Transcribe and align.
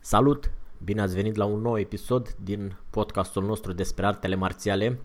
Salut! 0.00 0.50
Bine 0.84 1.00
ați 1.00 1.14
venit 1.14 1.36
la 1.36 1.44
un 1.44 1.60
nou 1.60 1.78
episod 1.78 2.34
din 2.44 2.76
podcastul 2.90 3.44
nostru 3.44 3.72
despre 3.72 4.06
artele 4.06 4.34
marțiale. 4.34 5.00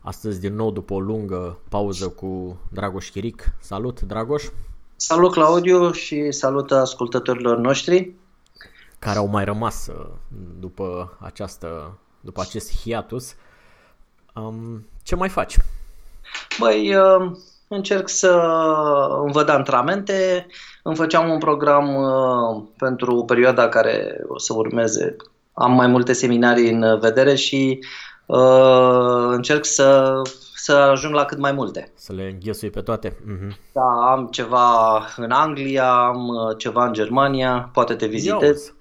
Astăzi 0.00 0.40
din 0.40 0.54
nou 0.54 0.70
după 0.70 0.94
o 0.94 1.00
lungă 1.00 1.58
pauză 1.68 2.08
cu 2.08 2.60
Dragoș 2.72 3.10
Chiric. 3.10 3.54
Salut, 3.60 4.00
Dragoș! 4.00 4.44
Salut, 4.96 5.32
Claudiu, 5.32 5.92
și 5.92 6.30
salut 6.30 6.70
ascultătorilor 6.70 7.56
noștri! 7.56 8.14
Care 8.98 9.18
au 9.18 9.26
mai 9.26 9.44
rămas 9.44 9.86
uh, 9.86 10.06
după 10.58 11.16
această 11.20 11.98
după 12.20 12.40
acest 12.40 12.80
hiatus. 12.80 13.34
Um, 14.34 14.86
ce 15.02 15.14
mai 15.14 15.28
faci? 15.28 15.56
Băi, 16.58 16.94
uh, 16.94 17.36
încerc 17.68 18.08
să 18.08 18.30
îmi 19.22 19.32
văd 19.32 19.48
antrenamente, 19.48 20.46
îmi 20.82 20.96
făceam 20.96 21.30
un 21.30 21.38
program 21.38 21.94
uh, 21.94 22.62
pentru 22.78 23.24
perioada 23.24 23.68
care 23.68 24.20
o 24.28 24.38
să 24.38 24.54
urmeze. 24.54 25.16
Am 25.52 25.72
mai 25.72 25.86
multe 25.86 26.12
seminarii 26.12 26.70
în 26.70 26.98
vedere 27.00 27.34
și 27.34 27.78
uh, 28.26 29.28
încerc 29.30 29.64
să, 29.64 30.20
să 30.54 30.72
ajung 30.72 31.14
la 31.14 31.24
cât 31.24 31.38
mai 31.38 31.52
multe. 31.52 31.92
Să 31.94 32.12
le 32.12 32.28
înghesui 32.32 32.70
pe 32.70 32.80
toate? 32.80 33.10
Uh-huh. 33.10 33.72
Da, 33.72 34.10
am 34.10 34.28
ceva 34.30 34.98
în 35.16 35.30
Anglia, 35.30 35.92
am 35.92 36.28
uh, 36.28 36.56
ceva 36.56 36.86
în 36.86 36.92
Germania, 36.92 37.70
poate 37.72 37.94
te 37.94 38.06
vizitez. 38.06 38.74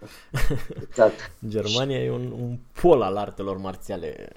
exact. 0.88 1.32
Germania 1.48 1.98
e 1.98 2.12
un, 2.12 2.34
un 2.42 2.58
pol 2.82 3.02
al 3.02 3.18
artelor 3.18 3.58
marțiale. 3.58 4.30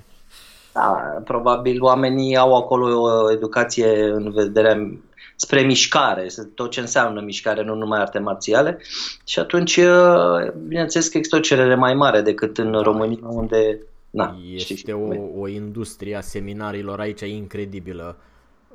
Da, 0.73 1.21
probabil 1.25 1.83
oamenii 1.83 2.37
au 2.37 2.57
acolo 2.57 3.01
o 3.01 3.33
educație 3.33 4.05
în 4.05 4.31
vedere 4.31 5.01
spre 5.37 5.63
mișcare, 5.63 6.27
tot 6.55 6.71
ce 6.71 6.81
înseamnă 6.81 7.21
mișcare, 7.21 7.63
nu 7.63 7.75
numai 7.75 8.01
arte 8.01 8.19
marțiale. 8.19 8.79
Și 9.25 9.39
atunci, 9.39 9.77
uh, 9.77 10.53
bineînțeles 10.67 11.09
că 11.09 11.17
există 11.17 11.37
o 11.37 11.41
cerere 11.41 11.75
mai 11.75 11.95
mare 11.95 12.21
decât 12.21 12.59
în 12.59 12.73
da, 12.73 12.83
România, 12.83 13.19
unde 13.23 13.79
Na, 14.11 14.37
este 14.55 14.75
știi, 14.75 14.93
o, 14.93 15.41
o 15.41 15.49
industrie 15.49 16.17
a 16.17 16.21
seminariilor 16.21 17.01
aici 17.01 17.21
incredibilă, 17.21 18.17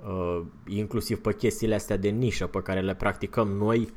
uh, 0.07 0.41
inclusiv 0.67 1.21
pe 1.21 1.33
chestiile 1.33 1.75
astea 1.75 1.97
de 1.97 2.09
nișă 2.09 2.45
pe 2.45 2.61
care 2.61 2.81
le 2.81 2.95
practicăm 2.95 3.47
noi, 3.47 3.89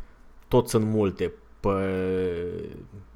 tot 0.49 0.69
sunt 0.69 0.85
multe. 0.85 1.33
Pe 1.61 1.71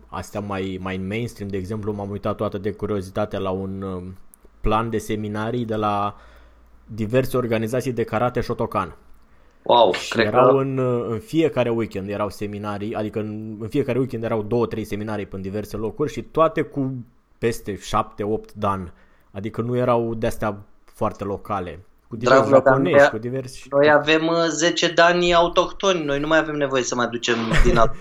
astea 0.06 0.41
mai, 0.41 0.78
mai 0.82 0.97
mainstream, 0.97 1.50
de 1.50 1.56
exemplu, 1.56 1.92
m-am 1.92 2.10
uitat 2.10 2.37
toată 2.37 2.59
de 2.59 2.72
curiozitate 2.72 3.38
la 3.38 3.50
un 3.50 3.82
uh, 3.82 4.03
plan 4.62 4.91
de 4.91 4.99
seminarii 4.99 5.65
de 5.65 5.75
la 5.75 6.17
diverse 6.87 7.37
organizații 7.37 7.93
de 7.93 8.05
karate 8.05 8.41
Shotokan. 8.41 8.97
Wow, 9.62 9.93
și 9.93 10.11
cred 10.11 10.27
erau 10.27 10.55
că... 10.55 10.61
în, 10.61 10.78
uh, 10.78 11.06
în 11.09 11.19
fiecare 11.19 11.71
weekend 11.71 12.09
erau 12.09 12.28
seminarii, 12.28 12.95
adică 12.95 13.19
în, 13.19 13.56
în 13.61 13.69
fiecare 13.69 13.99
weekend 13.99 14.25
erau 14.25 14.43
două, 14.43 14.67
trei 14.67 14.84
seminarii 14.84 15.28
în 15.31 15.43
diverse 15.43 15.77
locuri 15.77 16.12
și 16.12 16.22
toate 16.22 16.62
cu 16.62 16.95
peste 17.39 17.75
7-8 17.75 17.81
dan. 18.55 18.93
Adică 19.31 19.61
nu 19.61 19.77
erau 19.77 20.15
de-astea 20.15 20.59
foarte 20.84 21.25
locale. 21.25 21.84
Cu 22.09 22.17
diversi 22.17 22.49
japonezi, 22.49 22.97
noi, 22.97 23.09
cu 23.09 23.19
diversi... 23.19 23.67
Noi 23.71 23.91
avem 23.91 24.31
10 24.49 24.87
uh, 24.87 24.95
dani 24.95 25.34
autohtoni, 25.34 26.05
noi 26.05 26.21
nu 26.21 26.27
mai 26.27 26.39
avem 26.39 26.55
nevoie 26.55 26.83
să 26.83 26.95
mai 26.95 27.06
ducem 27.06 27.37
din 27.65 27.77
alt... 27.77 27.93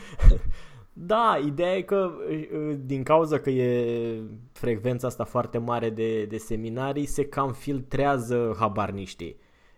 Da, 1.05 1.39
ideea 1.45 1.75
e 1.75 1.81
că 1.81 2.11
uh, 2.29 2.75
din 2.85 3.03
cauza 3.03 3.39
că 3.39 3.49
e 3.49 4.21
frecvența 4.51 5.07
asta 5.07 5.23
foarte 5.23 5.57
mare 5.57 5.89
de, 5.89 6.25
de 6.25 6.37
seminarii, 6.37 7.05
se 7.05 7.25
cam 7.25 7.51
filtrează 7.51 8.55
habarniștii. 8.59 9.35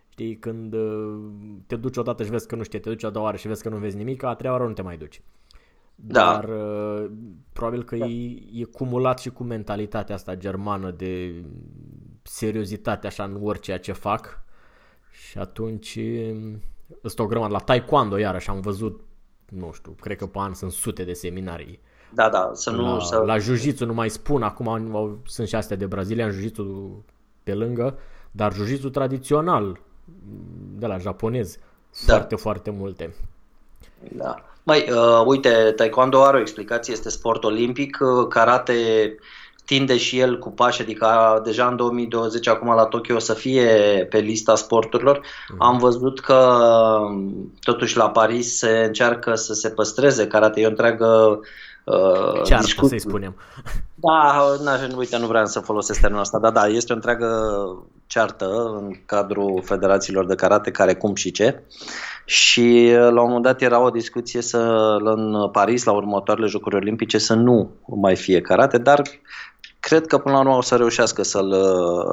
Știi, 0.09 0.37
când 0.37 0.73
uh, 0.73 1.19
te 1.67 1.75
duci 1.75 1.97
odată 1.97 2.23
și 2.23 2.29
vezi 2.29 2.47
că 2.47 2.55
nu 2.55 2.63
știi, 2.63 2.79
te 2.79 2.89
duci 2.89 3.03
a 3.03 3.09
doua 3.09 3.25
oară 3.25 3.37
și 3.37 3.47
vezi 3.47 3.63
că 3.63 3.69
nu 3.69 3.77
vezi 3.77 3.97
nimic, 3.97 4.23
a 4.23 4.35
treia 4.35 4.53
oară 4.53 4.67
nu 4.67 4.73
te 4.73 4.81
mai 4.81 4.97
duci. 4.97 5.21
Da. 5.95 6.23
Dar 6.23 6.49
uh, 6.49 7.11
probabil 7.53 7.83
că 7.83 7.95
da. 7.95 8.05
e, 8.05 8.41
e 8.53 8.63
cumulat 8.63 9.19
și 9.19 9.29
cu 9.29 9.43
mentalitatea 9.43 10.15
asta 10.15 10.35
germană 10.35 10.91
de 10.91 11.43
seriozitate 12.21 13.07
așa 13.07 13.23
în 13.23 13.39
orice 13.41 13.77
ce 13.77 13.91
fac. 13.91 14.43
Și 15.11 15.37
atunci 15.37 15.99
este 17.03 17.21
o 17.21 17.25
grămadă. 17.25 17.51
La 17.51 17.59
taekwondo 17.59 18.17
iarăși 18.17 18.49
am 18.49 18.61
văzut, 18.61 19.01
nu 19.49 19.71
știu, 19.73 19.95
cred 20.01 20.17
că 20.17 20.25
pe 20.25 20.37
an 20.39 20.53
sunt 20.53 20.71
sute 20.71 21.03
de 21.03 21.13
seminarii. 21.13 21.79
Da, 22.09 22.29
da, 22.29 22.51
să 22.53 22.69
nu... 22.69 22.95
La, 22.95 22.99
să... 22.99 23.17
la 23.17 23.37
jiu 23.37 23.85
nu 23.85 23.93
mai 23.93 24.09
spun, 24.09 24.43
acum 24.43 24.67
au, 24.67 25.19
sunt 25.25 25.47
și 25.47 25.55
astea 25.55 25.77
de 25.77 25.85
Brazilia, 25.85 26.29
jiu 26.29 27.03
pe 27.43 27.53
lângă, 27.53 27.97
dar 28.31 28.53
jiu 28.53 28.89
tradițional, 28.89 29.79
de 30.77 30.85
la 30.85 30.97
japonez, 30.97 31.57
da. 32.05 32.13
foarte, 32.13 32.35
foarte 32.35 32.69
multe. 32.69 33.15
Da. 34.11 34.35
Mai, 34.63 34.89
uh, 34.91 35.23
uite, 35.25 35.73
taekwondo 35.75 36.23
are 36.23 36.37
o 36.37 36.39
explicație, 36.39 36.93
este 36.93 37.09
sport 37.09 37.43
olimpic, 37.43 37.97
uh, 38.01 38.27
karate 38.27 38.73
tinde 39.65 39.97
și 39.97 40.19
el 40.19 40.39
cu 40.39 40.51
pași, 40.51 40.81
adică 40.81 41.41
deja 41.43 41.67
în 41.67 41.75
2020, 41.75 42.47
acum 42.47 42.75
la 42.75 42.85
Tokyo, 42.85 43.15
o 43.15 43.19
să 43.19 43.33
fie 43.33 43.67
pe 44.09 44.17
lista 44.17 44.55
sporturilor. 44.55 45.21
Mm. 45.49 45.55
Am 45.59 45.77
văzut 45.77 46.19
că 46.19 46.57
totuși 47.59 47.97
la 47.97 48.09
Paris 48.09 48.57
se 48.57 48.83
încearcă 48.85 49.35
să 49.35 49.53
se 49.53 49.69
păstreze 49.69 50.27
karate, 50.27 50.61
e 50.61 50.65
o 50.65 50.69
întreagă 50.69 51.39
uh, 51.83 52.41
Ceartă, 52.43 52.85
să-i 52.85 52.99
spunem. 52.99 53.35
Da, 53.95 54.45
na, 54.63 54.79
uite, 54.97 55.17
nu 55.17 55.27
vreau 55.27 55.45
să 55.45 55.59
folosesc 55.59 55.99
termenul 55.99 56.23
ăsta, 56.23 56.39
dar 56.39 56.51
da, 56.51 56.67
este 56.67 56.91
o 56.91 56.95
întreagă 56.95 57.27
ceartă 58.07 58.73
în 58.79 58.91
cadrul 59.05 59.61
federațiilor 59.65 60.25
de 60.25 60.35
karate, 60.35 60.71
care 60.71 60.95
cum 60.95 61.15
și 61.15 61.31
ce. 61.31 61.63
Și 62.25 62.91
la 62.95 63.21
un 63.21 63.27
moment 63.27 63.43
dat 63.43 63.61
era 63.61 63.79
o 63.79 63.89
discuție 63.89 64.41
să, 64.41 64.57
în 65.03 65.49
Paris, 65.51 65.83
la 65.83 65.91
următoarele 65.91 66.47
Jocuri 66.47 66.75
Olimpice, 66.75 67.17
să 67.17 67.33
nu 67.33 67.69
mai 67.85 68.15
fie 68.15 68.41
karate, 68.41 68.77
dar 68.77 69.01
cred 69.83 70.07
că 70.07 70.17
până 70.17 70.35
la 70.35 70.41
urmă 70.41 70.55
o 70.55 70.61
să 70.61 70.75
reușească 70.75 71.23
să-l, 71.23 71.55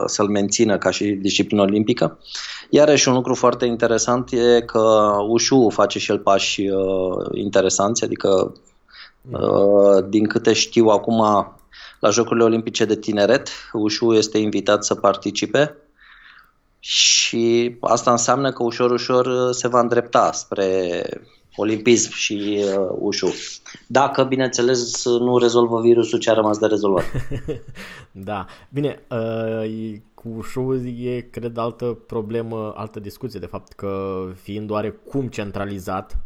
să-l 0.07 0.29
mențină 0.29 0.79
ca 0.79 0.91
și 0.91 1.05
disciplină 1.05 1.63
olimpică. 1.63 2.19
Iarăși 2.71 3.09
un 3.09 3.15
lucru 3.15 3.35
foarte 3.35 3.65
interesant 3.65 4.33
e 4.33 4.61
că 4.61 5.17
Ușu 5.29 5.69
face 5.73 5.99
și 5.99 6.11
el 6.11 6.19
pași 6.19 6.61
uh, 6.69 7.27
interesanți, 7.33 8.05
adică 8.05 8.55
uh, 9.31 10.05
din 10.09 10.27
câte 10.27 10.53
știu 10.53 10.87
acum 10.87 11.21
la 12.01 12.11
Jocurile 12.11 12.45
Olimpice 12.45 12.85
de 12.85 12.97
Tineret, 12.97 13.49
Ușu 13.73 14.13
este 14.13 14.39
invitat 14.39 14.85
să 14.85 14.95
participe 14.95 15.77
și 16.79 17.77
asta 17.81 18.11
înseamnă 18.11 18.53
că 18.53 18.63
ușor, 18.63 18.91
ușor 18.91 19.27
uh, 19.27 19.55
se 19.55 19.69
va 19.69 19.81
îndrepta 19.81 20.33
spre 20.33 21.03
olimpism 21.57 22.13
și 22.13 22.59
uh, 22.59 22.97
ușu. 22.99 23.35
Dacă, 23.87 24.25
bineînțeles, 24.25 25.05
nu 25.05 25.39
rezolvă 25.39 25.81
virusul 25.81 26.19
ce 26.19 26.31
a 26.31 26.35
rămas 26.35 26.59
de 26.59 26.67
rezolvat. 26.67 27.05
da. 28.13 28.47
Bine, 28.69 29.03
uh, 29.11 29.95
cu 30.15 30.29
ușu 30.37 30.75
e, 31.03 31.21
cred, 31.21 31.57
altă 31.57 31.85
problemă, 32.07 32.73
altă 32.77 33.01
discuție, 33.01 33.41
de 33.41 33.47
fapt, 33.47 33.73
că 33.73 34.23
fiind 34.43 34.71
oarecum 34.71 35.27
centralizat, 35.27 36.19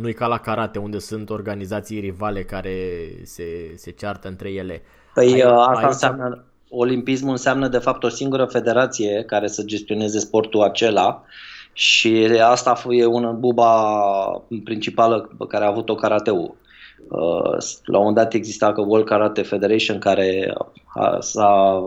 nu 0.00 0.08
e 0.08 0.12
ca 0.12 0.26
la 0.26 0.38
karate, 0.38 0.78
unde 0.78 0.98
sunt 0.98 1.30
organizații 1.30 2.00
rivale 2.00 2.42
care 2.42 2.76
se, 3.22 3.72
se 3.76 3.90
ceartă 3.90 4.28
între 4.28 4.50
ele. 4.50 4.82
Păi 5.14 5.32
ai, 5.32 5.40
asta 5.40 5.78
ai 5.78 5.84
înseamnă 5.84 6.44
olimpismul 6.74 7.30
înseamnă 7.30 7.68
de 7.68 7.78
fapt 7.78 8.02
o 8.02 8.08
singură 8.08 8.44
federație 8.44 9.24
care 9.26 9.46
să 9.46 9.62
gestioneze 9.62 10.18
sportul 10.18 10.62
acela 10.62 11.24
Și 11.72 12.26
asta 12.42 12.82
e 12.88 13.04
una 13.04 13.30
buba 13.30 13.72
principală 14.64 15.30
pe 15.38 15.46
care 15.48 15.64
a 15.64 15.68
avut-o 15.68 15.94
karateu. 15.94 16.56
Uh, 17.08 17.56
la 17.84 17.98
un 17.98 18.04
moment 18.04 18.16
dat 18.16 18.34
exista 18.34 18.72
că 18.72 18.80
World 18.80 19.06
Karate 19.06 19.42
Federation 19.42 19.98
care 19.98 20.54
a, 20.94 21.16
s-a, 21.20 21.82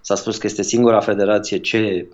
s-a 0.00 0.14
spus 0.14 0.38
că 0.38 0.46
este 0.46 0.62
singura 0.62 1.00
federație 1.00 1.58
ce 1.58 2.08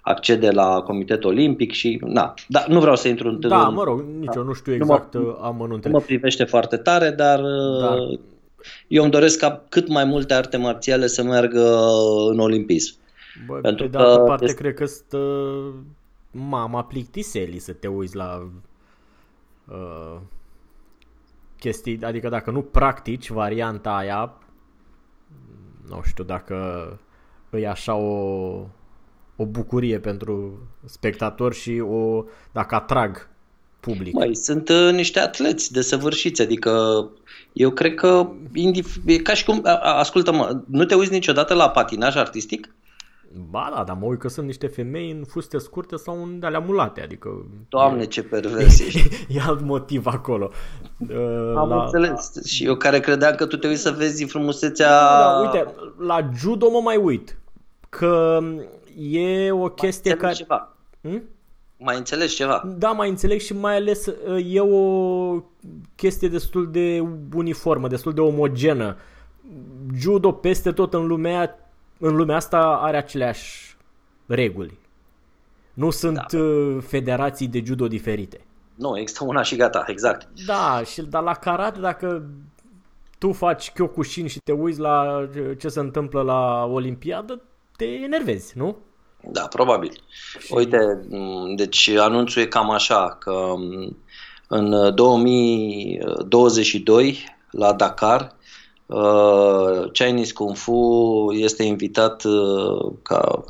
accede 0.00 0.50
la 0.50 0.82
Comitetul 0.82 1.30
Olimpic 1.30 1.72
și 1.72 2.00
na, 2.04 2.34
da, 2.48 2.64
nu 2.68 2.80
vreau 2.80 2.96
să 2.96 3.08
intru 3.08 3.28
în 3.28 3.40
Da, 3.48 3.68
mă 3.68 3.84
rog, 3.84 4.04
nici 4.18 4.24
da. 4.24 4.32
eu 4.36 4.44
nu 4.44 4.52
știu 4.52 4.74
exact 4.74 5.14
nu 5.14 5.38
amănuntele. 5.40 5.92
Nu 5.92 5.98
mă 5.98 6.04
privește 6.04 6.44
foarte 6.44 6.76
tare, 6.76 7.10
dar 7.10 7.40
da. 7.80 7.96
eu 8.88 9.02
îmi 9.02 9.12
doresc 9.12 9.38
ca 9.38 9.62
cât 9.68 9.88
mai 9.88 10.04
multe 10.04 10.34
arte 10.34 10.56
marțiale 10.56 11.06
să 11.06 11.22
meargă 11.22 11.78
în 12.30 12.38
olimpism. 12.38 12.96
Bă, 13.46 13.54
Pentru 13.54 13.84
pe 13.84 13.96
de 13.96 14.02
altă 14.02 14.20
parte, 14.20 14.44
este... 14.44 14.62
cred 14.62 14.74
că 14.74 14.84
stă 14.84 15.18
mama 16.34 16.84
plictiseli 16.84 17.58
să 17.58 17.72
te 17.72 17.86
uiți 17.86 18.16
la 18.16 18.50
uh, 19.68 20.20
chestii, 21.58 21.98
adică 22.02 22.28
dacă 22.28 22.50
nu 22.50 22.62
practici 22.62 23.30
varianta 23.30 23.96
aia, 23.96 24.38
nu 25.88 26.02
știu 26.04 26.24
dacă 26.24 26.88
e 27.50 27.68
așa 27.68 27.94
o, 27.94 28.12
o 29.36 29.46
bucurie 29.46 29.98
pentru 29.98 30.58
spectator 30.84 31.54
și 31.54 31.80
o, 31.80 32.24
dacă 32.52 32.74
atrag 32.74 33.28
public. 33.80 34.14
Mai 34.14 34.34
sunt 34.34 34.68
uh, 34.68 34.92
niște 34.92 35.20
atleți 35.20 35.72
desăvârșiți, 35.72 36.42
adică 36.42 37.10
eu 37.52 37.70
cred 37.70 37.94
că 37.94 38.30
e 39.04 39.16
ca 39.16 39.34
și 39.34 39.44
cum, 39.44 39.60
ascultă-mă, 39.82 40.62
nu 40.66 40.84
te 40.84 40.94
uiți 40.94 41.12
niciodată 41.12 41.54
la 41.54 41.70
patinaj 41.70 42.16
artistic? 42.16 42.74
Ba 43.50 43.72
da, 43.74 43.84
dar 43.84 43.96
mă 44.00 44.06
uit 44.06 44.18
că 44.18 44.28
sunt 44.28 44.46
niște 44.46 44.66
femei 44.66 45.10
în 45.10 45.24
fuste 45.24 45.58
scurte 45.58 45.96
sau 45.96 46.22
în 46.22 46.40
alea 46.42 46.58
mulate, 46.58 47.00
adică... 47.00 47.46
Doamne, 47.68 48.04
ce 48.04 48.22
pervers 48.22 48.80
ești! 48.86 49.26
e 49.28 49.40
alt 49.40 49.60
motiv 49.60 50.06
acolo. 50.06 50.50
Uh, 50.98 51.54
Am 51.56 51.68
la... 51.68 51.82
înțeles. 51.82 52.44
Și 52.44 52.64
eu 52.64 52.76
care 52.76 53.00
credeam 53.00 53.34
că 53.34 53.46
tu 53.46 53.56
te 53.56 53.66
uiți 53.66 53.82
să 53.82 53.90
vezi 53.90 54.24
frumusețea... 54.24 54.88
Da, 54.88 55.40
uite, 55.40 55.74
la 55.98 56.30
judo 56.36 56.70
mă 56.70 56.80
mai 56.82 56.96
uit. 56.96 57.38
Că 57.88 58.40
e 58.96 59.50
o 59.50 59.68
chestie 59.68 60.10
mai 60.10 60.20
care... 60.20 60.34
Ceva. 60.34 60.76
Hmm? 61.00 61.22
Mai 61.76 61.96
înțeles 61.96 62.32
ceva? 62.34 62.74
Da, 62.78 62.90
mai 62.90 63.08
înțeleg 63.08 63.40
și 63.40 63.54
mai 63.54 63.76
ales 63.76 64.06
uh, 64.06 64.54
e 64.54 64.60
o 64.60 65.42
chestie 65.94 66.28
destul 66.28 66.70
de 66.70 67.04
uniformă, 67.34 67.88
destul 67.88 68.12
de 68.12 68.20
omogenă. 68.20 68.96
Judo 69.94 70.32
peste 70.32 70.72
tot 70.72 70.94
în 70.94 71.06
lumea 71.06 71.63
în 72.06 72.16
lumea 72.16 72.36
asta 72.36 72.58
are 72.58 72.96
aceleași 72.96 73.76
reguli. 74.26 74.78
Nu 75.74 75.90
sunt 75.90 76.14
da. 76.14 76.26
Uh, 76.38 76.82
federații 76.86 77.48
de 77.48 77.62
judo 77.64 77.88
diferite. 77.88 78.44
Nu, 78.74 78.98
există 78.98 79.24
una 79.24 79.42
și 79.42 79.56
gata, 79.56 79.84
exact. 79.86 80.28
Da, 80.46 80.82
și 80.92 81.02
dar 81.02 81.22
la 81.22 81.34
karate 81.34 81.80
dacă 81.80 82.26
tu 83.18 83.32
faci 83.32 83.70
Kyokushin 83.70 84.26
și 84.26 84.38
te 84.44 84.52
uiți 84.52 84.80
la 84.80 85.28
ce 85.58 85.68
se 85.68 85.80
întâmplă 85.80 86.22
la 86.22 86.64
Olimpiadă, 86.64 87.42
te 87.76 87.84
enervezi, 87.84 88.58
nu? 88.58 88.76
Da, 89.30 89.46
probabil. 89.46 90.02
Și... 90.38 90.54
Uite, 90.54 90.78
deci 91.56 91.88
anunțul 91.88 92.42
e 92.42 92.46
cam 92.46 92.70
așa, 92.70 93.16
că 93.20 93.52
în 94.48 94.94
2022 94.94 97.36
la 97.50 97.72
Dakar 97.72 98.36
Uh, 98.86 99.90
Chinese 99.92 100.32
Kung 100.32 100.56
Fu 100.56 101.28
este 101.32 101.62
invitat 101.62 102.24
uh, 102.24 102.92
ca 103.02 103.44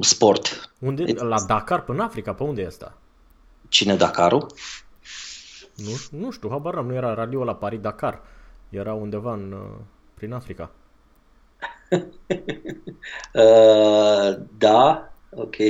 sport. 0.00 0.70
Unde? 0.78 1.02
It... 1.06 1.20
La 1.20 1.40
Dakar, 1.46 1.82
până 1.82 1.98
în 1.98 2.04
Africa? 2.04 2.32
Pe 2.32 2.42
unde 2.42 2.62
e 2.62 2.66
asta? 2.66 2.98
Cine 3.68 3.96
Dakarul? 3.96 4.46
Nu, 5.74 6.18
nu 6.18 6.30
știu, 6.30 6.48
habar 6.48 6.74
nu 6.74 6.94
era 6.94 7.14
radio 7.14 7.44
la 7.44 7.54
Paris-Dakar. 7.54 8.22
Era 8.68 8.94
undeva 8.94 9.32
în, 9.32 9.52
uh, 9.52 9.78
prin 10.14 10.32
Africa. 10.32 10.70
uh, 13.34 14.38
da, 14.58 15.12
ok. 15.30 15.56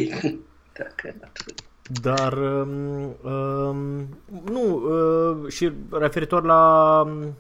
Dar, 2.03 2.33
um, 2.33 3.17
um, 3.23 4.09
nu, 4.45 4.75
uh, 4.77 5.53
și 5.53 5.73
referitor 5.91 6.45
la 6.45 7.03
um, 7.07 7.35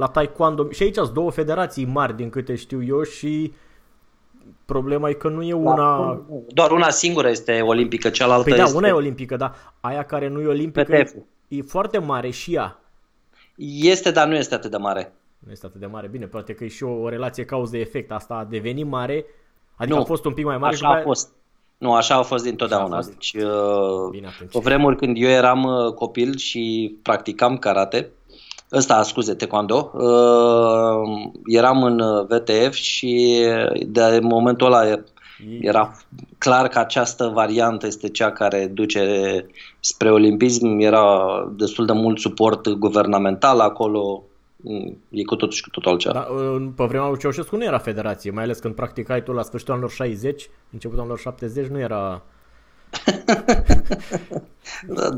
la 0.00 0.06
taekwondo. 0.06 0.70
Și 0.70 0.82
aici 0.82 0.94
sunt 0.94 1.10
două 1.10 1.30
federații 1.30 1.84
mari 1.84 2.16
din 2.16 2.30
câte 2.30 2.54
știu 2.54 2.84
eu 2.84 3.02
și 3.02 3.52
problema 4.64 5.08
e 5.08 5.12
că 5.12 5.28
nu 5.28 5.42
e 5.42 5.52
una... 5.52 5.96
Da, 5.96 6.24
doar 6.48 6.70
una 6.70 6.90
singură 6.90 7.28
este 7.28 7.60
olimpică, 7.60 8.10
cealaltă 8.10 8.48
păi 8.48 8.58
da, 8.58 8.62
este... 8.62 8.76
una 8.76 8.88
e 8.88 8.92
olimpică, 8.92 9.36
dar 9.36 9.54
aia 9.80 10.02
care 10.02 10.28
nu 10.28 10.40
e 10.40 10.46
olimpică 10.46 10.96
e, 10.96 11.24
e 11.48 11.62
foarte 11.62 11.98
mare 11.98 12.30
și 12.30 12.54
ea. 12.54 12.80
Este, 13.56 14.10
dar 14.10 14.28
nu 14.28 14.34
este 14.34 14.54
atât 14.54 14.70
de 14.70 14.76
mare. 14.76 15.12
Nu 15.38 15.50
este 15.50 15.66
atât 15.66 15.80
de 15.80 15.86
mare. 15.86 16.08
Bine, 16.08 16.26
poate 16.26 16.54
că 16.54 16.64
e 16.64 16.68
și 16.68 16.82
o, 16.82 16.90
o 16.90 17.08
relație 17.08 17.44
cauză-efect. 17.44 18.12
Asta 18.12 18.34
a 18.34 18.44
devenit 18.44 18.86
mare, 18.86 19.24
adică 19.76 19.96
nu, 19.96 20.02
a 20.02 20.04
fost 20.04 20.24
un 20.24 20.32
pic 20.32 20.44
mai 20.44 20.58
mare. 20.58 20.74
Așa 20.74 20.88
a 20.88 21.00
fost. 21.00 21.32
Nu, 21.78 21.94
așa 21.94 22.14
a 22.14 22.22
fost 22.22 22.44
dintotdeauna. 22.44 22.96
A 22.96 22.96
fost. 22.96 23.10
Deci, 23.10 23.34
uh, 23.34 24.10
Bine, 24.10 24.26
atunci. 24.26 24.52
pe 24.52 24.58
vremuri 24.62 24.96
când 24.96 25.16
eu 25.18 25.28
eram 25.28 25.62
uh, 25.64 25.92
copil 25.94 26.36
și 26.36 26.94
practicam 27.02 27.58
karate, 27.58 28.10
ăsta, 28.72 29.02
scuze, 29.02 29.34
taekwondo, 29.34 29.90
uh, 29.94 31.30
eram 31.46 31.82
în 31.82 32.26
VTF 32.28 32.72
și 32.72 33.44
de 33.86 34.18
momentul 34.22 34.66
ăla 34.66 35.02
era 35.60 35.96
clar 36.38 36.68
că 36.68 36.78
această 36.78 37.30
variantă 37.34 37.86
este 37.86 38.08
cea 38.08 38.32
care 38.32 38.66
duce 38.66 39.46
spre 39.80 40.10
olimpism, 40.10 40.78
era 40.78 41.24
destul 41.56 41.86
de 41.86 41.92
mult 41.92 42.18
suport 42.18 42.68
guvernamental 42.68 43.60
acolo, 43.60 44.22
e 45.08 45.24
cu 45.24 45.36
totul 45.36 45.54
și 45.54 45.62
cu 45.62 45.70
totul 45.70 45.90
altceva. 45.90 46.14
Da, 46.14 46.26
pe 46.76 46.84
vremea 46.84 47.08
lui 47.08 47.18
Ceaușescu 47.18 47.56
nu 47.56 47.64
era 47.64 47.78
federație, 47.78 48.30
mai 48.30 48.42
ales 48.42 48.58
când 48.58 48.74
practicai 48.74 49.22
tu 49.22 49.32
la 49.32 49.42
sfârșitul 49.42 49.72
anilor 49.72 49.90
60, 49.90 50.50
începutul 50.72 51.00
anilor 51.00 51.18
70, 51.18 51.66
nu 51.66 51.78
era 51.78 52.22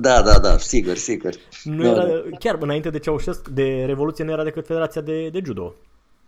da, 0.00 0.22
da, 0.22 0.38
da, 0.38 0.58
sigur, 0.58 0.96
sigur. 0.96 1.32
Nu 1.64 1.86
era, 1.86 2.04
chiar 2.38 2.56
înainte 2.60 2.90
de 2.90 2.98
Ceaușescu, 2.98 3.50
de 3.50 3.84
Revoluție, 3.86 4.24
nu 4.24 4.30
era 4.30 4.44
decât 4.44 4.66
Federația 4.66 5.00
de, 5.00 5.28
de 5.28 5.40
Judo. 5.44 5.74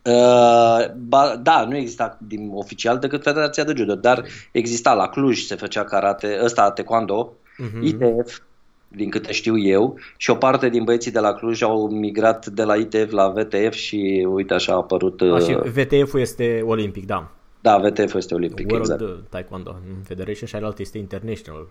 Uh, 0.02 0.90
ba, 1.08 1.40
da, 1.42 1.64
nu 1.68 1.76
exista 1.76 2.18
din 2.26 2.50
oficial 2.54 2.98
decât 2.98 3.22
Federația 3.22 3.64
de 3.64 3.72
Judo, 3.76 3.94
dar 3.94 4.24
exista 4.52 4.94
la 4.94 5.08
Cluj, 5.08 5.40
se 5.40 5.54
făcea 5.54 5.84
karate, 5.84 6.40
ăsta 6.42 6.70
taekwondo, 6.70 7.32
uh-huh. 7.32 7.82
ITF, 7.82 8.40
din 8.88 9.10
câte 9.10 9.32
știu 9.32 9.58
eu, 9.58 9.98
și 10.16 10.30
o 10.30 10.34
parte 10.34 10.68
din 10.68 10.84
băieții 10.84 11.10
de 11.10 11.18
la 11.18 11.32
Cluj 11.32 11.62
au 11.62 11.88
migrat 11.88 12.46
de 12.46 12.62
la 12.62 12.76
ITF 12.76 13.10
la 13.10 13.28
VTF 13.28 13.72
și 13.72 14.26
uite 14.30 14.54
așa 14.54 14.72
a 14.72 14.76
apărut... 14.76 15.20
Uh... 15.20 15.34
A, 15.34 15.38
și 15.38 15.54
VTF-ul 15.54 16.20
este 16.20 16.62
olimpic, 16.66 17.06
da. 17.06 17.30
Da, 17.64 17.78
VTF 17.78 18.14
este 18.14 18.34
olimpic, 18.34 18.70
World 18.70 18.90
exact. 18.90 19.28
Taekwondo 19.28 19.76
Federation 20.02 20.48
și 20.48 20.56
altă 20.56 20.82
este 20.82 20.98
International 20.98 21.66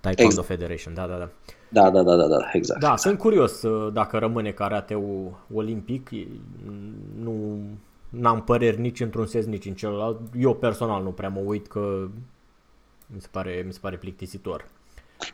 Taekwondo 0.00 0.30
exact. 0.30 0.46
Federation, 0.46 0.94
da, 0.94 1.06
da, 1.06 1.16
da. 1.16 1.28
Da, 1.68 1.90
da, 1.90 2.02
da, 2.02 2.16
da, 2.16 2.26
da, 2.26 2.48
exact. 2.52 2.80
Da, 2.80 2.96
sunt 2.96 3.18
curios 3.18 3.62
uh, 3.62 3.92
dacă 3.92 4.18
rămâne 4.18 4.50
karateu 4.50 5.36
olimpic. 5.54 6.10
Nu 7.22 7.58
n-am 8.08 8.42
păreri 8.42 8.80
nici 8.80 9.00
într-un 9.00 9.26
sens, 9.26 9.44
nici 9.44 9.66
în 9.66 9.74
celălalt. 9.74 10.20
Eu 10.38 10.54
personal 10.54 11.02
nu 11.02 11.10
prea 11.10 11.28
mă 11.28 11.40
uit 11.44 11.66
că 11.66 12.08
mi 13.06 13.20
se 13.20 13.28
pare, 13.30 13.62
mi 13.66 13.72
se 13.72 13.78
pare 13.80 13.96
plictisitor. 13.96 14.66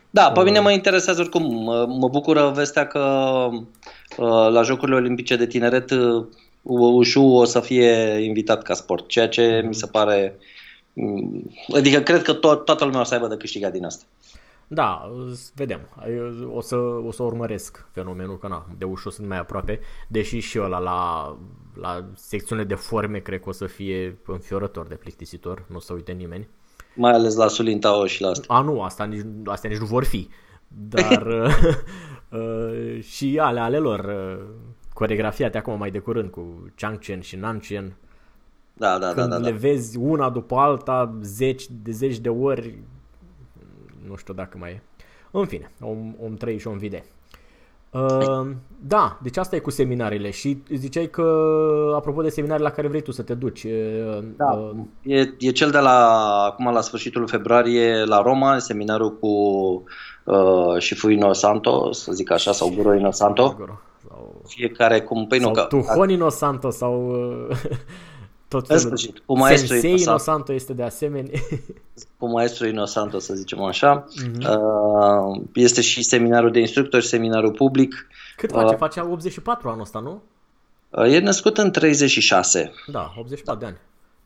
Da, 0.09 0.31
pe 0.31 0.43
mine 0.43 0.57
uh, 0.57 0.63
mă 0.63 0.71
interesează 0.71 1.21
oricum. 1.21 1.63
Mă, 1.63 1.85
mă 1.99 2.09
bucură 2.09 2.51
vestea 2.55 2.87
că 2.87 2.99
uh, 4.17 4.49
la 4.51 4.61
Jocurile 4.61 4.97
Olimpice 4.97 5.35
de 5.35 5.47
Tineret 5.47 5.91
Ușu 6.61 7.21
o 7.21 7.43
să 7.45 7.59
fie 7.59 8.17
invitat 8.23 8.63
ca 8.63 8.73
sport, 8.73 9.07
ceea 9.07 9.27
ce 9.27 9.63
mi 9.67 9.75
se 9.75 9.87
pare... 9.87 10.37
Mm, 10.93 11.51
adică 11.73 11.99
cred 11.99 12.21
că 12.21 12.35
to- 12.35 12.63
toată 12.65 12.85
lumea 12.85 12.99
o 12.99 13.03
să 13.03 13.13
aibă 13.13 13.27
de 13.27 13.37
câștigat 13.37 13.71
din 13.71 13.85
asta. 13.85 14.03
Da, 14.73 15.11
vedem. 15.55 15.79
O 16.53 16.61
să, 16.61 16.75
o 16.75 17.11
să 17.11 17.23
urmăresc 17.23 17.87
fenomenul, 17.91 18.37
că 18.37 18.47
na, 18.47 18.65
de 18.77 18.85
ușor 18.85 19.11
sunt 19.11 19.27
mai 19.27 19.37
aproape, 19.37 19.79
deși 20.07 20.39
și 20.39 20.59
ăla 20.59 20.79
la, 20.79 21.37
la 21.81 22.05
secțiune 22.15 22.63
de 22.63 22.75
forme 22.75 23.19
cred 23.19 23.41
că 23.41 23.49
o 23.49 23.51
să 23.51 23.65
fie 23.65 24.17
înfiorător 24.25 24.87
de 24.87 24.95
plictisitor, 24.95 25.65
nu 25.69 25.75
o 25.75 25.79
să 25.79 25.93
uite 25.93 26.11
nimeni. 26.11 26.47
Mai 26.95 27.11
ales 27.11 27.35
la 27.35 27.47
Sulintao 27.47 28.05
și 28.05 28.21
la 28.21 28.29
asta. 28.29 28.53
A, 28.53 28.61
nu, 28.61 28.81
asta 28.81 29.03
nici, 29.03 29.25
astea 29.45 29.69
nici 29.69 29.79
nu 29.79 29.85
vor 29.85 30.03
fi. 30.03 30.27
Dar 30.67 31.27
uh, 32.29 33.03
și 33.03 33.39
ale 33.41 33.59
ale 33.59 33.77
lor, 33.77 33.99
uh, 33.99 34.45
coregrafiate 35.01 35.57
acum 35.57 35.77
mai 35.77 35.91
de 35.91 35.99
curând 35.99 36.29
cu 36.29 36.71
Chang 36.75 36.99
Chen 36.99 37.21
și 37.21 37.35
Nan 37.35 37.59
Chen. 37.59 37.93
Da, 38.73 38.97
da, 38.97 39.07
Când 39.07 39.29
da, 39.29 39.37
da, 39.37 39.47
le 39.47 39.51
vezi 39.51 39.97
una 39.97 40.29
după 40.29 40.55
alta, 40.55 41.13
zeci 41.21 41.65
de 41.83 41.91
zeci 41.91 42.17
de 42.17 42.29
ori, 42.29 42.77
nu 44.07 44.15
știu 44.15 44.33
dacă 44.33 44.57
mai 44.57 44.71
e. 44.71 44.81
În 45.31 45.45
fine, 45.45 45.71
om, 45.79 46.15
om 46.23 46.33
trăi 46.33 46.57
și 46.57 46.67
om 46.67 46.77
vide. 46.77 47.03
Uh, 47.91 48.47
da, 48.87 49.19
deci 49.21 49.37
asta 49.37 49.55
e 49.55 49.59
cu 49.59 49.69
seminariile 49.69 50.29
și 50.29 50.63
ziceai 50.73 51.09
că, 51.09 51.23
apropo 51.95 52.21
de 52.21 52.29
seminarii 52.29 52.63
la 52.63 52.71
care 52.71 52.87
vrei 52.87 53.01
tu 53.01 53.11
să 53.11 53.21
te 53.21 53.33
duci. 53.33 53.63
Uh, 53.63 54.23
da, 54.35 54.51
uh, 54.51 54.75
e, 55.01 55.33
e 55.39 55.51
cel 55.51 55.71
de 55.71 55.79
la, 55.79 56.17
acum 56.45 56.73
la 56.73 56.81
sfârșitul 56.81 57.27
februarie 57.27 58.03
la 58.03 58.21
Roma, 58.21 58.59
seminarul 58.59 59.17
cu 59.17 59.27
uh, 60.23 60.79
Shifu 60.79 61.09
Ino 61.09 61.33
Santo, 61.33 61.91
să 61.91 62.11
zic 62.11 62.31
așa, 62.31 62.51
sau 62.51 62.73
Guru 62.75 62.93
Ino 62.93 63.11
Santo. 63.11 63.57
Sau... 64.21 64.41
Fiecare 64.47 65.01
cum, 65.01 65.27
păi 65.27 65.39
sau 65.39 65.49
nu, 65.49 65.55
că... 65.55 65.61
Tuhon 65.61 66.09
Ino 66.09 66.29
Santo 66.29 66.69
sau... 66.69 67.11
Uh, 67.49 67.57
tot 68.47 68.67
felul. 68.67 68.81
Sfârșit, 68.81 69.19
cu 69.19 69.37
maestru 69.37 69.67
Sensei 69.67 70.01
Ino 70.01 70.17
Santo 70.17 70.53
este 70.53 70.73
de 70.73 70.83
asemenea. 70.83 71.39
cu 72.19 72.29
maestru 72.29 72.67
Ino 72.67 72.85
Santo, 72.85 73.19
să 73.19 73.33
zicem 73.33 73.61
așa. 73.61 74.05
Uh-huh. 74.05 74.47
Uh, 74.47 75.41
este 75.53 75.81
și 75.81 76.03
seminarul 76.03 76.51
de 76.51 76.59
instructori, 76.59 77.05
seminarul 77.05 77.51
public. 77.51 78.07
Cât 78.35 78.51
face? 78.51 78.73
Uh, 78.73 78.77
face 78.77 78.99
84 78.99 79.69
anul 79.69 79.81
ăsta, 79.81 79.99
nu? 79.99 80.21
Uh, 80.89 81.13
e 81.13 81.19
născut 81.19 81.57
în 81.57 81.71
36. 81.71 82.71
Da, 82.87 83.13
84 83.17 83.59
de 83.59 83.65
ani. 83.65 83.77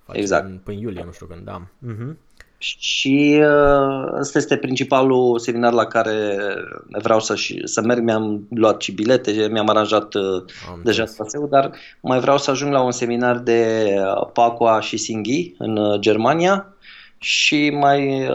Face 0.04 0.20
exact. 0.20 0.46
În, 0.46 0.60
până 0.64 0.78
iulie, 0.80 1.04
nu 1.06 1.12
știu 1.12 1.26
când, 1.26 1.42
da. 1.42 1.62
Uh-huh. 1.62 2.16
Și 2.78 3.42
uh, 3.42 4.20
ăsta 4.20 4.38
este 4.38 4.58
principalul 4.58 5.40
seminar 5.40 5.74
la 5.74 5.86
care 5.86 6.38
vreau 7.02 7.20
să, 7.20 7.36
să 7.64 7.82
merg. 7.82 8.04
Mi-am 8.04 8.48
luat 8.50 8.82
și 8.82 8.92
bilete, 8.92 9.48
mi-am 9.52 9.70
aranjat 9.70 10.14
uh, 10.14 10.44
Am 10.70 10.82
deja 10.84 11.06
spaseul, 11.06 11.48
dar 11.50 11.72
mai 12.02 12.20
vreau 12.20 12.38
să 12.38 12.52
ajung 12.52 12.72
la 12.72 12.82
un 12.82 12.92
seminar 12.92 13.38
de 13.38 13.90
uh, 13.98 14.30
Pacua 14.34 14.82
și 14.82 14.98
Singhi 14.98 15.54
în 15.58 15.98
Germania 16.00 16.74
și 17.18 17.70
mai 17.70 18.30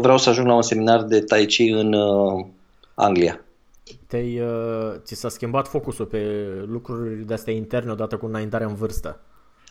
vreau 0.00 0.18
să 0.18 0.28
ajung 0.28 0.46
la 0.46 0.54
un 0.54 0.62
seminar 0.62 1.02
de 1.02 1.20
Tai 1.20 1.46
Chi 1.46 1.68
în 1.68 1.94
Anglia. 2.94 3.40
Te-ai, 4.06 4.40
ți 4.96 5.14
s-a 5.14 5.28
schimbat 5.28 5.68
focusul 5.68 6.06
pe 6.06 6.46
lucruri 6.66 7.26
de 7.26 7.34
astea 7.34 7.52
interne 7.52 7.90
odată 7.90 8.16
cu 8.16 8.26
înaintarea 8.26 8.66
în 8.66 8.74
vârstă? 8.74 9.20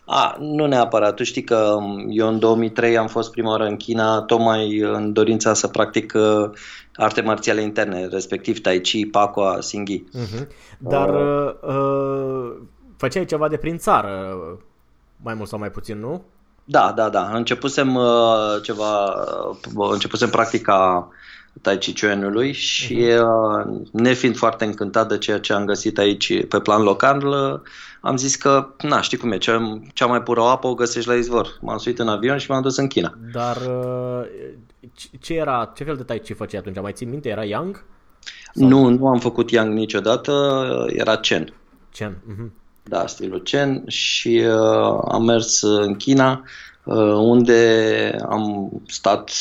A, 0.10 0.38
nu 0.40 0.66
neapărat. 0.66 1.16
Tu 1.16 1.24
știi 1.24 1.44
că 1.44 1.76
um, 1.78 2.08
eu 2.10 2.28
în 2.28 2.40
2003 2.40 2.98
am 2.98 3.08
fost 3.08 3.32
prima 3.32 3.50
oară 3.50 3.66
în 3.66 3.76
China, 3.76 4.22
tocmai 4.22 4.78
în 4.78 5.14
dorința 5.14 5.54
să 5.54 5.68
practic 5.68 6.14
uh, 6.16 6.50
arte 6.96 7.22
marțiale 7.22 7.62
interne, 7.62 8.06
respectiv 8.06 8.62
Tai 8.62 8.80
Chi, 8.80 9.06
Pakua, 9.06 9.58
Singhi. 9.62 10.04
Uh-huh. 10.04 10.48
Dar 10.78 11.10
uh, 11.10 11.54
uh, 11.62 12.56
făceai 12.98 13.26
ceva 13.26 13.48
de 13.48 13.58
prin 13.58 13.78
țară, 13.78 14.38
mai 15.22 15.34
mult 15.34 15.50
sau 15.50 15.60
mai 15.60 15.72
puțin, 15.72 16.00
nu? 16.00 16.24
Da, 16.64 16.94
da, 16.96 17.10
da. 17.10 17.30
Începusem 17.34 17.96
uh, 17.96 18.62
ceva, 18.62 19.04
uh, 19.76 19.90
începusem 19.92 20.30
practica 20.30 21.08
Tai 21.62 21.78
Chi 21.78 21.94
Chuanului 22.00 22.52
și 22.52 22.96
uh-huh. 22.96 23.92
nefiind 23.92 24.38
foarte 24.38 24.66
încântat 24.66 25.08
de 25.08 25.18
ceea 25.18 25.40
ce 25.40 25.54
am 25.54 25.66
găsit 25.66 25.98
aici 25.98 26.48
pe 26.48 26.60
plan 26.60 26.82
local, 26.82 27.28
uh, 27.28 27.60
am 28.02 28.18
zis 28.18 28.36
că, 28.36 28.70
na, 28.82 29.02
știi 29.02 29.18
cum 29.18 29.32
e, 29.32 29.38
cea, 29.38 29.80
cea 29.94 30.06
mai 30.06 30.22
pură 30.22 30.42
apă 30.42 30.68
o 30.68 30.74
găsești 30.74 31.10
la 31.10 31.16
izvor. 31.16 31.58
M-am 31.62 31.78
suit 31.78 32.00
în 32.00 32.08
avion 32.08 32.38
și 32.38 32.52
m-am 32.52 32.62
dus 32.62 32.78
în 32.78 32.88
China. 32.88 33.18
Dar 33.34 33.58
uh, 33.58 34.28
ce 35.20 35.34
era, 35.34 35.72
ce 35.76 35.84
fel 35.84 35.96
de 35.96 36.04
Tai 36.04 36.20
Chi 36.20 36.34
făceai 36.34 36.60
atunci? 36.60 36.82
Mai 36.82 36.94
țin 36.94 37.10
minte? 37.10 37.30
Era 37.30 37.44
Yang? 37.44 37.86
Sau? 38.54 38.68
Nu, 38.68 38.90
nu 38.90 39.08
am 39.08 39.20
făcut 39.20 39.52
Yang 39.52 39.74
niciodată, 39.74 40.86
era 40.90 41.18
Chen. 41.18 41.54
Chen. 41.92 42.12
Uh-huh. 42.12 42.52
Da, 42.84 43.08
stilul 43.08 43.42
Chen 43.42 43.84
și 43.88 44.44
uh, 44.46 45.00
am 45.08 45.24
mers 45.24 45.62
în 45.62 45.96
China 45.96 46.32
Uh, 46.32 46.46
unde 47.18 48.16
am 48.30 48.72
stat 48.88 49.32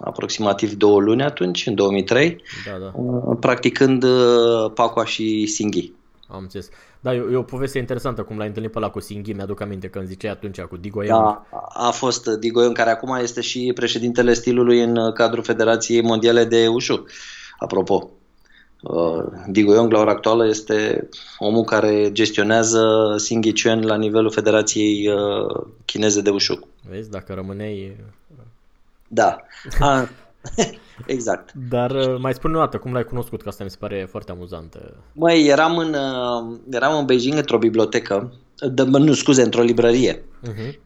aproximativ 0.00 0.72
două 0.72 1.00
luni 1.00 1.22
atunci, 1.22 1.66
în 1.66 1.74
2003, 1.74 2.42
da, 2.66 2.78
da. 2.78 3.00
Uh, 3.00 3.36
practicând 3.40 4.02
uh, 4.02 4.70
Pacua 4.74 5.04
și 5.04 5.46
Singhi. 5.46 5.92
Am 6.28 6.38
înțeles. 6.42 6.68
Da, 7.00 7.14
e, 7.14 7.24
e 7.32 7.36
o 7.36 7.42
poveste 7.42 7.78
interesantă 7.78 8.22
cum 8.22 8.36
l-ai 8.36 8.46
întâlnit 8.46 8.72
pe 8.72 8.78
la 8.78 8.90
cu 8.90 9.00
Singhi, 9.00 9.32
mi-aduc 9.32 9.60
aminte 9.60 9.88
când 9.88 10.06
ziceai 10.06 10.32
atunci 10.32 10.60
cu 10.60 10.76
Digo 10.76 11.02
Yang. 11.02 11.22
Da, 11.22 11.46
a 11.68 11.90
fost 11.90 12.26
Digo 12.26 12.62
Yang, 12.62 12.76
care 12.76 12.90
acum 12.90 13.14
este 13.22 13.40
și 13.40 13.72
președintele 13.74 14.32
stilului 14.32 14.82
în 14.82 15.12
cadrul 15.12 15.42
Federației 15.42 16.02
Mondiale 16.02 16.44
de 16.44 16.66
Ușu, 16.66 17.04
apropo. 17.58 18.10
Uh, 18.86 19.24
Digo 19.48 19.74
Yong 19.74 19.92
la 19.92 19.98
ora 19.98 20.10
actuală 20.10 20.46
este 20.46 21.08
omul 21.38 21.64
care 21.64 22.12
gestionează 22.12 23.14
Singhi 23.16 23.62
Chuan 23.62 23.84
la 23.84 23.96
nivelul 23.96 24.30
Federației 24.30 25.08
uh, 25.08 25.66
Chineze 25.84 26.20
de 26.20 26.30
Ușu. 26.30 26.68
Vezi, 26.88 27.10
dacă 27.10 27.32
rămâneai... 27.34 27.96
Da, 29.08 29.40
A, 29.80 30.08
exact. 31.06 31.52
Dar 31.68 31.90
uh, 31.90 32.16
mai 32.18 32.34
spune 32.34 32.56
o 32.56 32.58
dată, 32.58 32.78
cum 32.78 32.92
l-ai 32.92 33.04
cunoscut, 33.04 33.42
că 33.42 33.48
asta 33.48 33.64
mi 33.64 33.70
se 33.70 33.76
pare 33.80 34.06
foarte 34.10 34.30
amuzant. 34.30 34.76
Măi, 35.12 35.46
eram 35.46 35.78
în, 35.78 35.96
eram 36.70 36.98
în 36.98 37.04
Beijing 37.04 37.36
într-o 37.36 37.58
bibliotecă, 37.58 38.32
de, 38.72 38.82
nu 38.82 39.12
scuze, 39.12 39.42
într-o 39.42 39.62
librărie. 39.62 40.22
Uh-huh. 40.22 40.78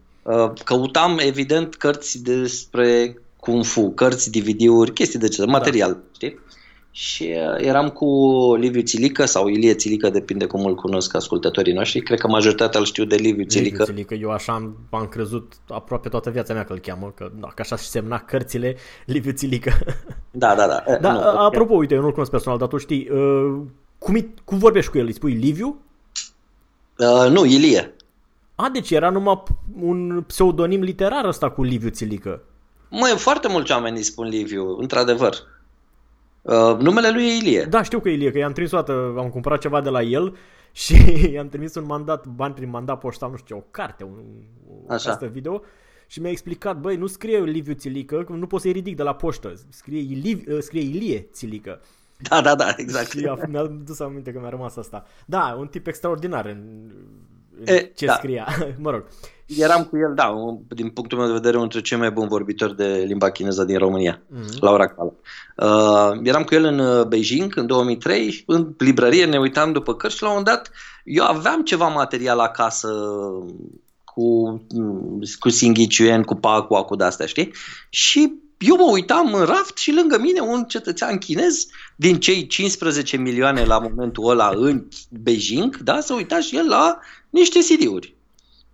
Căutam, 0.64 1.18
evident, 1.20 1.74
cărți 1.74 2.22
despre 2.22 3.16
Kung 3.40 3.64
Fu, 3.64 3.90
cărți, 3.90 4.30
DVD-uri, 4.30 4.92
chestii 4.92 5.18
de 5.18 5.28
ce, 5.28 5.44
material, 5.44 5.92
da. 5.92 5.98
știi? 6.14 6.38
Și 6.98 7.22
uh, 7.22 7.64
eram 7.64 7.88
cu 7.88 8.06
Liviu 8.58 8.82
Țilică 8.82 9.24
sau 9.24 9.46
Ilie 9.48 9.74
Țilică, 9.74 10.10
depinde 10.10 10.46
cum 10.46 10.64
îl 10.64 10.74
cunosc 10.74 11.14
ascultătorii 11.14 11.72
noștri. 11.72 12.00
Cred 12.00 12.18
că 12.18 12.28
majoritatea 12.28 12.80
îl 12.80 12.86
știu 12.86 13.04
de 13.04 13.14
Liviu 13.14 13.44
Țilică. 13.44 13.76
Liviu 13.76 13.84
Țilică, 13.84 14.14
eu 14.14 14.30
așa 14.30 14.52
am, 14.52 14.76
am 14.90 15.06
crezut 15.06 15.52
aproape 15.68 16.08
toată 16.08 16.30
viața 16.30 16.54
mea 16.54 16.64
că 16.64 16.72
îl 16.72 16.78
cheamă, 16.78 17.12
că, 17.16 17.30
da, 17.40 17.46
că 17.46 17.54
așa 17.60 17.76
și 17.76 17.86
semna 17.86 18.18
cărțile 18.18 18.76
Liviu 19.12 19.32
Țilică. 19.32 19.72
Da, 20.30 20.54
da, 20.54 20.66
da. 20.66 20.82
da 21.00 21.12
nu, 21.12 21.18
apropo, 21.18 21.74
uite, 21.74 21.94
eu 21.94 22.00
nu-l 22.00 22.12
cunosc 22.12 22.30
personal, 22.30 22.58
dar 22.58 22.68
tu 22.68 22.76
știi, 22.76 23.08
uh, 23.10 23.60
cum, 23.98 24.34
cum 24.44 24.58
vorbești 24.58 24.90
cu 24.90 24.98
el? 24.98 25.06
Îi 25.06 25.12
spui 25.12 25.32
Liviu? 25.32 25.80
Uh, 26.98 27.30
nu, 27.30 27.44
Ilie. 27.44 27.94
A, 28.54 28.68
deci 28.72 28.90
era 28.90 29.10
numai 29.10 29.42
un 29.80 30.22
pseudonim 30.26 30.80
literar 30.80 31.24
ăsta 31.24 31.50
cu 31.50 31.62
Liviu 31.62 31.88
Țilică. 31.88 32.42
Măi, 32.90 33.14
foarte 33.16 33.48
mulți 33.48 33.72
oameni 33.72 33.96
îi 33.96 34.02
spun 34.02 34.28
Liviu, 34.28 34.76
într-adevăr. 34.78 35.56
Uh, 36.48 36.78
numele 36.78 37.10
lui 37.10 37.24
e 37.24 37.36
Ilie. 37.36 37.64
Da, 37.64 37.82
știu 37.82 38.00
că 38.00 38.08
e 38.08 38.12
Ilie, 38.12 38.30
că 38.30 38.38
i-am 38.38 38.52
trimis 38.52 38.72
o 38.72 38.76
dată, 38.76 39.14
am 39.18 39.28
cumpărat 39.28 39.60
ceva 39.60 39.80
de 39.80 39.88
la 39.88 40.02
el 40.02 40.36
și 40.72 40.94
i-am 41.32 41.48
trimis 41.48 41.74
un 41.74 41.84
mandat, 41.84 42.26
bani 42.26 42.54
prin 42.54 42.70
mandat 42.70 42.98
poștal, 42.98 43.30
nu 43.30 43.36
știu 43.36 43.56
ce, 43.56 43.62
o 43.62 43.66
carte, 43.70 44.04
un, 44.04 44.22
Așa. 44.88 45.18
video 45.32 45.62
și 46.06 46.20
mi-a 46.20 46.30
explicat, 46.30 46.80
băi, 46.80 46.96
nu 46.96 47.06
scrie 47.06 47.40
Liviu 47.40 47.74
Țilică, 47.74 48.26
nu 48.28 48.46
pot 48.46 48.60
să-i 48.60 48.72
ridic 48.72 48.96
de 48.96 49.02
la 49.02 49.14
poștă, 49.14 49.52
scrie, 49.68 50.00
Iliv, 50.00 50.42
uh, 50.48 50.58
scrie 50.60 50.82
Ilie 50.82 51.28
Țilică. 51.32 51.80
Da, 52.28 52.40
da, 52.40 52.54
da, 52.54 52.74
exact. 52.76 53.10
Și 53.10 53.28
mi-a 53.48 53.64
dus 53.64 54.00
aminte 54.00 54.32
că 54.32 54.38
mi-a 54.40 54.48
rămas 54.48 54.76
asta. 54.76 55.06
Da, 55.26 55.56
un 55.58 55.66
tip 55.66 55.86
extraordinar 55.86 56.46
în, 56.46 56.90
în 57.60 57.74
e, 57.74 57.92
ce 57.94 58.06
da. 58.06 58.14
scria, 58.14 58.46
mă 58.78 58.90
rog. 58.90 59.04
Eram 59.56 59.84
cu 59.84 59.96
el, 59.96 60.12
da, 60.14 60.34
din 60.68 60.90
punctul 60.90 61.18
meu 61.18 61.26
de 61.26 61.32
vedere, 61.32 61.56
unul 61.56 61.68
dintre 61.68 61.88
cei 61.88 61.98
mai 61.98 62.10
buni 62.10 62.28
vorbitori 62.28 62.76
de 62.76 63.04
limba 63.06 63.30
chineză 63.30 63.64
din 63.64 63.78
România, 63.78 64.22
mm-hmm. 64.22 64.58
la 64.60 64.70
ora 64.70 64.82
actuală. 64.82 65.14
Uh, 65.56 66.20
eram 66.22 66.42
cu 66.42 66.54
el 66.54 66.64
în 66.64 66.78
uh, 66.78 67.06
Beijing 67.06 67.56
în 67.56 67.66
2003, 67.66 68.42
în 68.46 68.74
librărie, 68.78 69.24
ne 69.24 69.38
uitam 69.38 69.72
după 69.72 69.94
cărți 69.94 70.16
și 70.16 70.22
la 70.22 70.28
un 70.28 70.34
moment 70.36 70.56
dat 70.56 70.70
eu 71.04 71.24
aveam 71.24 71.62
ceva 71.62 71.88
material 71.88 72.38
acasă 72.38 72.88
cu, 74.04 74.60
mm, 74.74 75.20
cu 75.38 75.48
Singhichuen, 75.48 76.22
cu 76.22 76.34
Pacua, 76.34 76.82
cu 76.82 76.96
de-astea, 76.96 77.26
știi? 77.26 77.52
Și 77.88 78.32
eu 78.58 78.76
mă 78.76 78.90
uitam 78.90 79.34
în 79.34 79.44
raft 79.44 79.76
și 79.76 79.94
lângă 79.94 80.18
mine 80.18 80.40
un 80.40 80.64
cetățean 80.64 81.18
chinez 81.18 81.66
din 81.96 82.20
cei 82.20 82.46
15 82.46 83.16
milioane 83.16 83.64
la 83.64 83.78
momentul 83.78 84.30
ăla 84.30 84.52
în 84.54 84.88
Beijing, 85.10 85.76
da, 85.76 86.00
să 86.00 86.14
uita 86.14 86.40
și 86.40 86.56
el 86.56 86.68
la 86.68 86.98
niște 87.30 87.58
CD-uri 87.58 88.16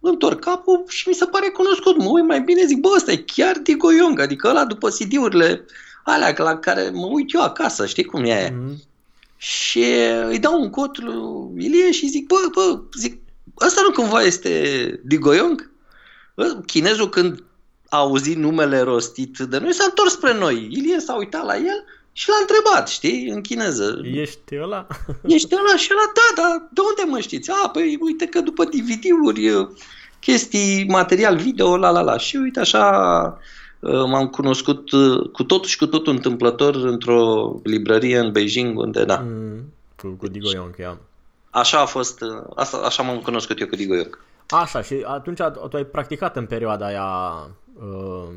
întorc 0.08 0.40
capul 0.40 0.84
și 0.88 1.08
mi 1.08 1.14
se 1.14 1.24
pare 1.24 1.48
cunoscut. 1.48 1.96
Mă 1.96 2.08
uit 2.08 2.24
mai 2.24 2.40
bine, 2.40 2.66
zic, 2.66 2.80
bă, 2.80 2.88
ăsta 2.96 3.12
e 3.12 3.16
chiar 3.16 3.56
Digo 3.58 3.92
Young, 3.92 4.20
adică 4.20 4.48
ăla 4.48 4.64
după 4.64 4.88
CD-urile 4.88 5.64
alea 6.04 6.34
la 6.36 6.58
care 6.58 6.90
mă 6.92 7.06
uit 7.06 7.34
eu 7.34 7.42
acasă, 7.42 7.86
știi 7.86 8.04
cum 8.04 8.24
e 8.24 8.32
aia? 8.32 8.50
Mm-hmm. 8.50 8.92
Și 9.36 9.84
îi 10.28 10.38
dau 10.38 10.60
un 10.60 10.70
cot 10.70 11.00
lui 11.00 11.64
Ilie 11.64 11.92
și 11.92 12.06
zic, 12.06 12.26
bă, 12.26 12.36
bă, 12.52 12.80
zic, 12.98 13.18
ăsta 13.60 13.80
nu 13.86 13.92
cumva 13.92 14.22
este 14.22 15.00
Digo 15.04 15.34
Young? 15.34 15.70
Chinezul 16.66 17.08
când 17.08 17.42
a 17.88 17.96
auzit 17.96 18.36
numele 18.36 18.80
rostit 18.80 19.38
de 19.38 19.58
noi 19.58 19.72
s-a 19.72 19.84
întors 19.84 20.12
spre 20.12 20.34
noi. 20.38 20.68
Ilie 20.70 21.00
s-a 21.00 21.14
uitat 21.14 21.44
la 21.44 21.56
el 21.56 21.84
și 22.16 22.28
l-a 22.28 22.34
întrebat, 22.40 22.88
știi, 22.88 23.28
în 23.28 23.40
chineză. 23.40 24.00
Ești 24.02 24.56
ăla? 24.62 24.86
Ești 25.36 25.54
ăla? 25.54 25.76
Și 25.76 25.88
ăla, 25.92 26.12
da, 26.14 26.42
da, 26.42 26.68
de 26.70 26.80
unde 26.80 27.12
mă 27.12 27.20
știți? 27.20 27.50
A, 27.50 27.68
păi 27.68 27.98
uite 28.00 28.26
că 28.26 28.40
după 28.40 28.64
DVD-uri, 28.64 29.68
chestii, 30.20 30.84
material 30.88 31.36
video, 31.36 31.76
la 31.76 31.90
la 31.90 32.00
la. 32.00 32.18
Și 32.18 32.36
uite 32.36 32.60
așa 32.60 32.82
m-am 33.80 34.28
cunoscut 34.28 34.90
cu 35.32 35.44
totul 35.44 35.68
și 35.68 35.78
cu 35.78 35.86
totul 35.86 36.12
întâmplător 36.12 36.74
într-o 36.74 37.54
librărie 37.62 38.18
în 38.18 38.32
Beijing, 38.32 38.78
unde, 38.78 39.04
da. 39.04 39.24
Mm, 39.24 39.72
cu, 39.96 40.08
cu 40.08 40.26
Digo 40.28 40.50
Young, 40.50 40.74
ia. 40.78 40.98
Așa 41.50 41.80
a 41.80 41.86
fost, 41.86 42.20
asta, 42.54 42.76
așa 42.76 43.02
m-am 43.02 43.18
cunoscut 43.18 43.60
eu 43.60 43.66
cu 43.66 43.76
Digo 43.76 43.94
Young. 43.94 44.18
Așa, 44.48 44.82
și 44.82 45.04
atunci 45.06 45.38
tu 45.70 45.76
ai 45.76 45.84
practicat 45.84 46.36
în 46.36 46.46
perioada 46.46 46.86
aia 46.86 47.32
uh, 47.74 48.28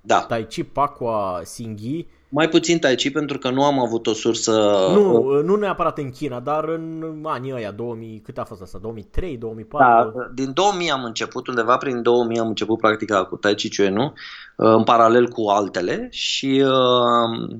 da. 0.00 0.20
Tai 0.20 0.46
Chi, 0.46 0.62
Pakua, 0.62 1.40
Singhi, 1.44 2.06
Mai 2.34 2.48
puțin 2.48 2.78
Tai 2.78 2.94
Chi 2.94 3.10
pentru 3.10 3.38
că 3.38 3.50
nu 3.50 3.64
am 3.64 3.78
avut 3.78 4.06
o 4.06 4.12
sursă... 4.12 4.52
Nu, 4.92 5.42
nu 5.42 5.56
neapărat 5.56 5.98
în 5.98 6.10
China, 6.10 6.40
dar 6.40 6.64
în 6.64 7.22
anii 7.22 7.52
ăia, 7.52 7.70
2000, 7.70 8.20
cât 8.24 8.38
a 8.38 8.44
fost 8.44 8.62
asta? 8.62 8.78
2003, 8.78 9.36
2004? 9.36 10.18
Da, 10.18 10.30
din 10.34 10.52
2000 10.52 10.90
am 10.90 11.04
început, 11.04 11.46
undeva 11.46 11.76
prin 11.76 12.02
2000 12.02 12.38
am 12.38 12.48
început 12.48 12.78
practica 12.78 13.24
cu 13.24 13.36
Tai 13.36 13.54
Chi 13.54 13.76
Chuan, 13.76 14.12
în 14.56 14.84
paralel 14.84 15.28
cu 15.28 15.48
altele 15.48 16.08
și 16.10 16.64
uh, 16.64 17.58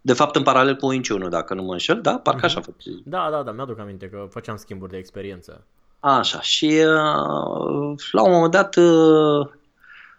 de 0.00 0.12
fapt 0.12 0.36
în 0.36 0.42
paralel 0.42 0.76
cu 0.76 0.86
Wing 0.86 1.06
Chun, 1.06 1.28
dacă 1.30 1.54
nu 1.54 1.62
mă 1.62 1.72
înșel, 1.72 2.00
da? 2.00 2.18
Parcă 2.18 2.40
mm-hmm. 2.40 2.44
așa 2.44 2.58
a 2.58 2.62
fost. 2.62 2.76
Da, 3.04 3.28
da, 3.30 3.42
da, 3.42 3.52
mi-aduc 3.52 3.78
aminte 3.78 4.08
că 4.08 4.26
făceam 4.30 4.56
schimburi 4.56 4.90
de 4.90 4.96
experiență. 4.96 5.64
Așa, 6.00 6.40
și 6.40 6.66
uh, 6.66 7.94
la 8.12 8.22
un 8.22 8.32
moment 8.32 8.52
dat 8.52 8.76
uh, 8.76 9.48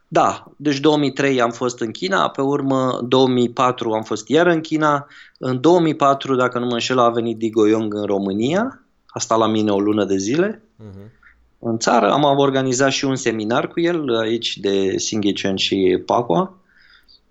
da, 0.08 0.52
deci 0.58 0.80
2003 0.80 1.42
am 1.42 1.52
fost 1.52 1.80
în 1.80 1.92
China, 1.92 2.30
pe 2.30 2.42
urmă 2.42 3.00
2004 3.08 3.92
am 3.92 4.04
fost 4.04 4.30
iar 4.30 4.48
în 4.48 4.62
China, 4.62 5.08
în 5.38 5.62
2004, 5.62 6.36
dacă 6.36 6.60
nu 6.60 6.66
mă 6.66 6.74
înșel, 6.74 7.00
a 7.00 7.10
venit 7.10 7.38
Digo 7.38 7.68
Young 7.68 7.94
în 7.94 8.06
România, 8.06 8.84
a 9.08 9.20
stat 9.20 9.38
la 9.38 9.48
mine 9.48 9.72
o 9.72 9.80
lună 9.80 10.06
de 10.06 10.18
zile. 10.18 10.62
Uh-huh. 10.80 11.12
în 11.60 11.78
țară, 11.78 12.12
am 12.12 12.24
organizat 12.24 12.92
și 12.92 13.06
un 13.06 13.16
seminar 13.16 13.68
cu 13.68 13.80
el 13.80 14.16
aici 14.16 14.58
de 14.58 14.98
Singhichen 14.98 15.56
și 15.56 16.02
Pacua, 16.06 16.58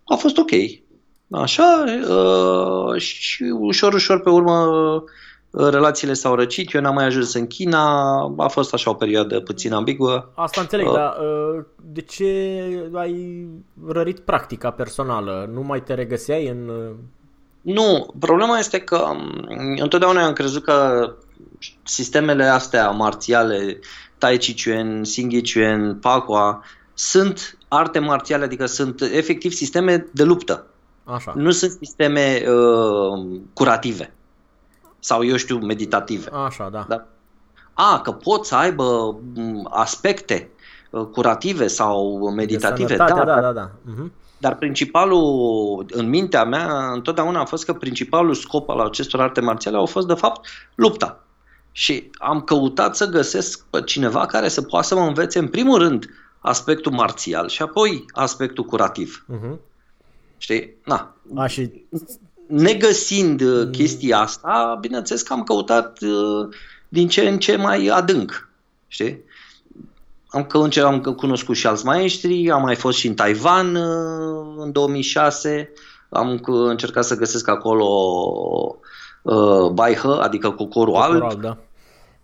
a 0.04 0.14
fost 0.14 0.38
ok, 0.38 0.50
așa, 1.31 1.85
uh, 2.09 3.00
și 3.00 3.43
ușor, 3.43 3.95
ușor 3.95 4.21
pe 4.21 4.31
urmă 4.31 4.73
relațiile 5.56 6.12
s-au 6.12 6.34
răcit, 6.34 6.73
eu 6.73 6.80
n-am 6.80 6.94
mai 6.94 7.04
ajuns 7.04 7.34
în 7.34 7.46
China, 7.46 8.14
a 8.37 8.49
fost 8.49 8.75
așa 8.75 8.90
o 8.90 8.94
perioadă 8.94 9.40
puțin 9.40 9.73
ambiguă. 9.73 10.30
Asta 10.34 10.61
înțeleg, 10.61 10.87
uh, 10.87 10.92
dar 10.92 11.16
uh, 11.20 11.64
de 11.82 12.00
ce 12.00 12.90
ai 12.94 13.46
rărit 13.87 14.18
practica 14.18 14.70
personală? 14.70 15.50
Nu 15.52 15.61
mai 15.61 15.82
te 15.82 15.94
regăseai 15.94 16.49
în... 16.49 16.68
Uh, 16.68 16.94
nu, 17.61 18.14
problema 18.18 18.58
este 18.58 18.78
că 18.78 18.96
um, 18.96 19.49
întotdeauna 19.80 20.25
am 20.25 20.32
crezut 20.32 20.64
că 20.64 21.08
sistemele 21.82 22.44
astea 22.44 22.90
marțiale, 22.90 23.78
Tai 24.18 24.37
Chi 24.37 24.54
Chuan, 24.64 25.04
Sing 25.04 25.32
Chuan, 25.52 25.99
Pakwa, 26.00 26.62
sunt 26.94 27.58
arte 27.68 27.99
marțiale, 27.99 28.44
adică 28.44 28.66
sunt 28.66 29.00
efectiv 29.00 29.52
sisteme 29.52 30.06
de 30.12 30.25
luptă. 30.25 30.66
Așa. 31.04 31.32
Nu 31.37 31.50
sunt 31.50 31.70
sisteme 31.70 32.42
uh, 32.49 33.40
curative 33.52 34.14
sau 35.04 35.25
eu 35.25 35.37
știu, 35.37 35.58
meditative. 35.58 36.30
Așa, 36.30 36.68
da. 36.68 36.84
da? 36.88 37.06
A, 37.73 38.00
că 38.00 38.12
pot 38.12 38.46
să 38.46 38.54
aibă 38.54 39.18
aspecte 39.64 40.50
uh, 40.90 41.06
curative 41.06 41.66
sau 41.66 42.28
meditative. 42.30 42.96
Da, 42.96 43.04
da, 43.04 43.25
da. 43.25 43.40
da, 43.40 43.52
da. 43.52 43.70
Uh-huh. 43.70 44.11
Dar 44.38 44.56
principalul, 44.56 45.87
în 45.90 46.08
mintea 46.08 46.44
mea, 46.44 46.92
întotdeauna 46.92 47.40
a 47.40 47.44
fost 47.44 47.64
că 47.64 47.73
principalul 47.73 48.34
scop 48.34 48.68
al 48.68 48.80
acestor 48.80 49.20
arte 49.20 49.40
marțiale 49.40 49.76
au 49.76 49.87
fost, 49.87 50.06
de 50.06 50.14
fapt, 50.14 50.46
lupta. 50.75 51.25
Și 51.73 52.11
am 52.12 52.40
căutat 52.40 52.96
să 52.96 53.06
găsesc 53.06 53.64
pe 53.70 53.82
cineva 53.82 54.26
care 54.26 54.49
să 54.49 54.62
poată 54.62 54.87
să 54.87 54.94
mă 54.94 55.06
învețe, 55.06 55.38
în 55.38 55.49
primul 55.49 55.78
rând, 55.78 56.06
aspectul 56.38 56.92
marțial 56.92 57.49
și 57.49 57.62
apoi 57.62 58.04
aspectul 58.12 58.64
curativ. 58.64 59.26
Uh-huh. 59.32 59.56
Știi? 60.37 60.76
Na. 60.84 61.16
A, 61.34 61.46
și 61.46 61.87
negăsind 62.47 63.41
uh, 63.41 63.65
mm. 63.65 63.71
chestia 63.71 64.19
asta, 64.19 64.79
bineînțeles 64.81 65.23
că 65.23 65.33
am 65.33 65.43
căutat 65.43 65.99
uh, 66.01 66.49
din 66.89 67.09
ce 67.09 67.29
în 67.29 67.39
ce 67.39 67.57
mai 67.57 67.87
adânc. 67.87 68.49
Știi? 68.89 69.23
Am, 70.27 70.45
că 70.45 70.81
am 70.85 71.01
cunoscut 71.01 71.57
și 71.57 71.67
alți 71.67 71.85
maestri, 71.85 72.51
am 72.51 72.63
mai 72.63 72.77
fost 72.77 72.99
și 72.99 73.07
în 73.07 73.15
Taiwan 73.15 73.75
uh, 73.75 74.55
în 74.57 74.73
2006, 74.73 75.73
am 76.09 76.41
încercat 76.47 77.05
să 77.05 77.17
găsesc 77.17 77.49
acolo 77.49 77.87
uh, 79.23 79.71
baihă, 79.73 80.21
adică 80.23 80.51
cu 80.51 80.67
corul 80.67 80.95
alb. 80.95 81.41
Da. 81.41 81.57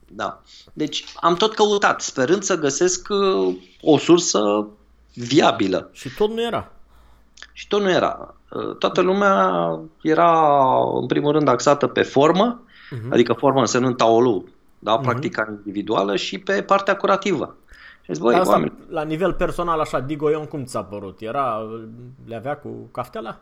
da. 0.06 0.42
Deci 0.72 1.04
am 1.20 1.34
tot 1.34 1.54
căutat, 1.54 2.00
sperând 2.00 2.42
să 2.42 2.58
găsesc 2.58 3.08
uh, 3.10 3.56
o 3.80 3.98
sursă 3.98 4.66
viabilă. 5.14 5.90
Și 5.92 6.08
tot 6.16 6.30
nu 6.30 6.42
era. 6.42 6.72
Și 7.52 7.68
tot 7.68 7.80
nu 7.80 7.90
era. 7.90 8.34
Uh, 8.50 8.76
toată 8.76 9.00
lumea 9.00 9.78
era, 10.02 10.52
în 11.00 11.06
primul 11.06 11.32
rând, 11.32 11.48
axată 11.48 11.86
pe 11.86 12.02
formă, 12.02 12.62
uh-huh. 12.64 13.10
adică 13.10 13.32
formă 13.32 13.60
însemnând 13.60 13.96
taolu, 13.96 14.44
da? 14.78 14.94
Mhm. 14.94 15.02
practica 15.02 15.44
uh-huh. 15.44 15.56
individuală 15.56 16.16
și 16.16 16.38
pe 16.38 16.62
partea 16.62 16.96
curativă. 16.96 17.56
Și 18.02 18.12
zic, 18.12 18.22
băi, 18.22 18.34
Asta, 18.34 18.52
oameni... 18.52 18.72
La 18.88 19.02
nivel 19.02 19.32
personal, 19.32 19.80
așa, 19.80 20.00
Digo 20.00 20.30
Ion, 20.30 20.44
cum 20.44 20.64
ți-a 20.64 20.82
părut? 20.82 21.20
Era, 21.20 21.68
le 22.26 22.36
avea 22.36 22.56
cu 22.56 22.88
caftela? 22.92 23.40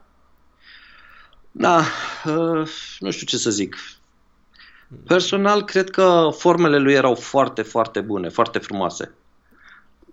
Da, 1.50 1.78
uh, 2.24 2.68
nu 2.98 3.10
știu 3.10 3.26
ce 3.26 3.36
să 3.36 3.50
zic. 3.50 3.76
Personal, 5.06 5.64
cred 5.64 5.90
că 5.90 6.28
formele 6.32 6.78
lui 6.78 6.92
erau 6.92 7.14
foarte, 7.14 7.62
foarte 7.62 8.00
bune, 8.00 8.28
foarte 8.28 8.58
frumoase. 8.58 9.14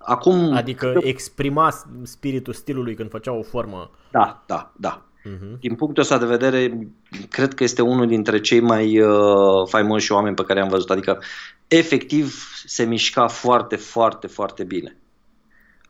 Acum, 0.05 0.53
adică 0.53 0.97
exprima 0.99 1.73
spiritul 2.03 2.53
stilului 2.53 2.95
când 2.95 3.09
făcea 3.09 3.31
o 3.31 3.41
formă. 3.41 3.91
Da, 4.11 4.43
da, 4.47 4.71
da. 4.77 5.05
Uh-huh. 5.25 5.59
Din 5.59 5.75
punctul 5.75 6.03
ăsta 6.03 6.17
de 6.17 6.25
vedere, 6.25 6.87
cred 7.29 7.53
că 7.53 7.63
este 7.63 7.81
unul 7.81 8.07
dintre 8.07 8.41
cei 8.41 8.59
mai 8.59 8.99
uh, 8.99 9.67
faimoși 9.67 10.11
oameni 10.11 10.35
pe 10.35 10.43
care 10.43 10.61
am 10.61 10.67
văzut. 10.67 10.89
Adică, 10.89 11.21
efectiv, 11.67 12.35
se 12.65 12.83
mișca 12.83 13.27
foarte, 13.27 13.75
foarte, 13.75 14.27
foarte 14.27 14.63
bine. 14.63 14.97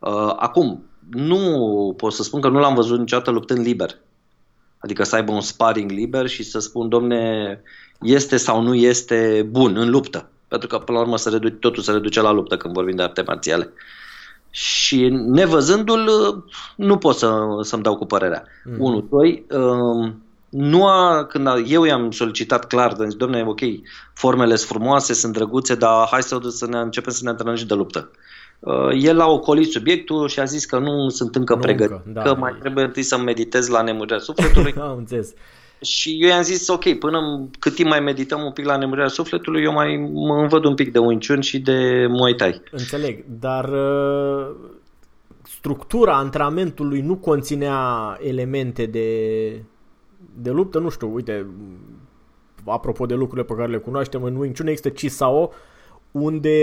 Uh, 0.00 0.32
acum, 0.36 0.84
nu 1.10 1.94
pot 1.96 2.12
să 2.12 2.22
spun 2.22 2.40
că 2.40 2.48
nu 2.48 2.58
l-am 2.58 2.74
văzut 2.74 2.98
niciodată 2.98 3.30
luptând 3.30 3.66
liber. 3.66 3.98
Adică 4.78 5.02
să 5.02 5.14
aibă 5.14 5.32
un 5.32 5.40
sparring 5.40 5.90
liber 5.90 6.26
și 6.26 6.42
să 6.42 6.58
spun, 6.58 6.88
domne, 6.88 7.60
este 8.00 8.36
sau 8.36 8.62
nu 8.62 8.74
este 8.74 9.46
bun 9.50 9.76
în 9.76 9.90
luptă. 9.90 10.30
Pentru 10.48 10.68
că, 10.68 10.78
până 10.78 10.98
la 10.98 11.04
urmă, 11.04 11.16
se 11.16 11.30
redu- 11.30 11.50
totul 11.50 11.82
se 11.82 11.92
reduce 11.92 12.20
la 12.20 12.30
luptă 12.30 12.56
când 12.56 12.74
vorbim 12.74 12.96
de 12.96 13.02
arte 13.02 13.22
marțiale. 13.26 13.64
Uh, 13.64 14.05
și 14.56 15.08
nevăzându-l, 15.08 16.08
nu 16.76 16.96
pot 16.96 17.16
să, 17.16 17.38
să-mi 17.60 17.82
dau 17.82 17.96
cu 17.96 18.06
părerea. 18.06 18.44
Mm. 18.64 18.76
Unu, 18.78 19.06
doi, 19.10 19.46
um, 19.50 20.22
nu 20.48 20.86
a, 20.86 21.24
când 21.24 21.46
a, 21.46 21.58
eu 21.66 21.84
i-am 21.84 22.10
solicitat 22.10 22.66
clar, 22.66 22.96
zis, 23.04 23.14
domnule, 23.14 23.44
ok, 23.46 23.60
formele 24.14 24.56
sunt 24.56 24.68
frumoase, 24.68 25.14
sunt 25.14 25.32
drăguțe, 25.32 25.74
dar 25.74 26.06
hai 26.10 26.22
să, 26.22 26.38
să 26.48 26.66
ne 26.66 26.78
începem 26.78 27.12
să 27.12 27.20
ne 27.22 27.28
antrenăm 27.28 27.54
și 27.54 27.66
de 27.66 27.74
luptă. 27.74 28.10
Uh, 28.58 28.88
el 28.92 29.20
a 29.20 29.26
ocolit 29.26 29.70
subiectul 29.70 30.28
și 30.28 30.40
a 30.40 30.44
zis 30.44 30.64
că 30.64 30.78
nu 30.78 31.08
sunt 31.08 31.34
încă 31.34 31.56
pregătit, 31.56 32.00
da, 32.04 32.22
că 32.22 32.34
mai 32.34 32.56
trebuie 32.60 32.84
întâi 32.84 33.02
să 33.02 33.18
meditez 33.18 33.68
la 33.68 33.82
nemurirea 33.82 34.18
sufletului. 34.18 34.74
am 34.80 34.96
înțeles. 34.96 35.32
Și 35.80 36.18
eu 36.20 36.28
i-am 36.28 36.42
zis, 36.42 36.68
ok, 36.68 36.98
până 36.98 37.48
cât 37.58 37.74
timp 37.74 37.88
mai 37.88 38.00
medităm 38.00 38.42
un 38.42 38.52
pic 38.52 38.64
la 38.64 38.76
nemurirea 38.76 39.08
sufletului, 39.08 39.62
eu 39.62 39.72
mai 39.72 40.10
mă 40.12 40.34
învăd 40.34 40.64
un 40.64 40.74
pic 40.74 40.92
de 40.92 40.98
Wing 40.98 41.26
Chun 41.26 41.40
și 41.40 41.58
de 41.58 42.06
Muay 42.08 42.34
Thai. 42.34 42.62
Înțeleg, 42.70 43.24
dar 43.38 43.68
uh, 43.68 44.54
structura 45.42 46.16
antrenamentului 46.16 47.00
nu 47.00 47.16
conținea 47.16 47.78
elemente 48.20 48.86
de, 48.86 49.08
de 50.34 50.50
luptă, 50.50 50.78
nu 50.78 50.88
știu, 50.88 51.14
uite, 51.14 51.46
apropo 52.64 53.06
de 53.06 53.14
lucrurile 53.14 53.46
pe 53.46 53.54
care 53.54 53.70
le 53.70 53.78
cunoaștem, 53.78 54.22
în 54.22 54.36
Wing 54.36 54.56
Chun 54.56 54.66
există 54.66 54.90
Chi 54.90 55.08
Sao, 55.08 55.52
unde 56.10 56.58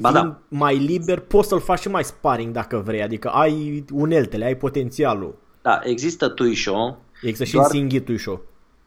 ba 0.00 0.12
da. 0.12 0.38
mai 0.48 0.76
liber 0.76 1.18
poți 1.18 1.48
să-l 1.48 1.60
faci 1.60 1.78
și 1.78 1.88
mai 1.88 2.04
sparring 2.04 2.52
dacă 2.52 2.82
vrei, 2.84 3.02
adică 3.02 3.28
ai 3.28 3.84
uneltele, 3.92 4.44
ai 4.44 4.56
potențialul. 4.56 5.34
Da, 5.62 5.80
există 5.82 6.28
Tuisho, 6.28 6.96
Există 7.22 7.44
și 7.44 7.52
Doar... 7.52 7.64
în 7.64 7.70
Singhitul 7.70 8.18
show. 8.18 8.42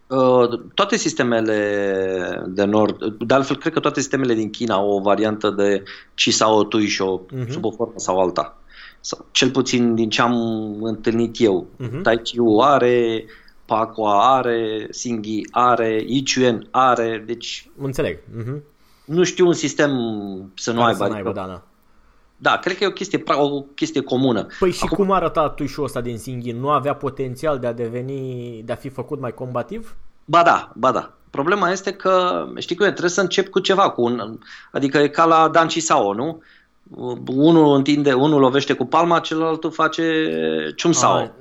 Uh, 0.08 0.60
toate 0.74 0.98
sistemele 0.98 2.44
de 2.48 2.64
nord, 2.64 3.06
de 3.06 3.34
altfel 3.34 3.58
cred 3.58 3.74
că 3.74 3.80
toate 3.80 4.00
sistemele 4.00 4.34
din 4.34 4.50
China 4.50 4.76
au 4.76 4.90
o 4.90 5.02
variantă 5.02 5.50
de 5.50 5.84
Chi 6.16 6.32
sau 6.32 6.64
Tuisho, 6.64 7.22
uh-huh. 7.26 7.50
sub 7.50 7.66
o 7.66 7.72
formă 7.72 7.94
sau 7.96 8.20
alta. 8.20 8.58
Sau, 9.00 9.26
cel 9.32 9.50
puțin 9.52 9.96
din 9.96 10.10
ce 10.10 10.22
am 10.22 10.38
întâlnit 10.84 11.36
eu. 11.40 11.68
Uh-huh. 11.80 12.02
Tai 12.02 12.22
Chi 12.22 12.38
are, 12.62 13.26
Pakwa 13.66 14.36
are, 14.36 14.88
Singhi 14.90 15.42
are, 15.52 16.04
Yichuen 16.08 16.68
are, 16.72 17.24
deci... 17.26 17.70
Înțeleg. 17.78 18.18
Uh-huh. 18.18 18.62
Nu 19.06 19.24
știu 19.24 19.48
un 19.48 19.54
sistem 19.54 19.92
să 20.56 20.72
nu 20.72 20.80
Care 20.80 20.92
aibă. 20.92 21.04
Să 21.06 21.12
adică, 21.12 21.18
aibă 21.28 21.40
da, 21.40 21.46
da. 21.46 21.64
Da, 22.38 22.58
cred 22.58 22.78
că 22.78 22.84
e 22.84 22.88
o 22.88 22.92
chestie, 22.92 23.24
o 23.28 23.62
chestie 23.62 24.02
comună. 24.02 24.48
Păi 24.60 24.72
și 24.72 24.84
Acum... 24.84 24.98
cum 24.98 25.12
arăta 25.12 25.50
tuișul 25.50 25.84
ăsta 25.84 26.02
din 26.02 26.18
Singhin? 26.18 26.60
Nu 26.60 26.70
avea 26.70 26.96
potențial 26.96 27.60
de 27.60 27.68
a 27.68 27.74
deveni, 27.74 28.62
de 28.66 28.72
a 28.72 28.76
fi 28.76 28.90
făcut 28.90 29.20
mai 29.20 29.34
combativ? 29.34 29.96
Ba 30.26 30.44
da, 30.44 30.72
ba 30.76 30.92
da. 30.92 31.14
Problema 31.30 31.72
este 31.72 31.92
că, 31.92 32.46
știi 32.58 32.76
cum 32.76 32.86
e, 32.86 32.90
trebuie 32.90 33.10
să 33.10 33.22
încep 33.22 33.50
cu 33.50 33.60
ceva, 33.60 33.90
cu 33.90 34.02
un, 34.02 34.40
adică 34.72 34.98
e 34.98 35.08
ca 35.08 35.26
la 35.26 35.50
Dan 35.50 35.70
Sao, 35.70 36.14
nu? 36.14 36.42
Unul 37.26 37.76
întinde, 37.76 38.14
unul 38.14 38.40
lovește 38.40 38.74
cu 38.74 38.86
palma, 38.86 39.20
celălalt 39.20 39.74
face 39.74 40.04
cium 40.76 40.92
Sao. 40.92 41.32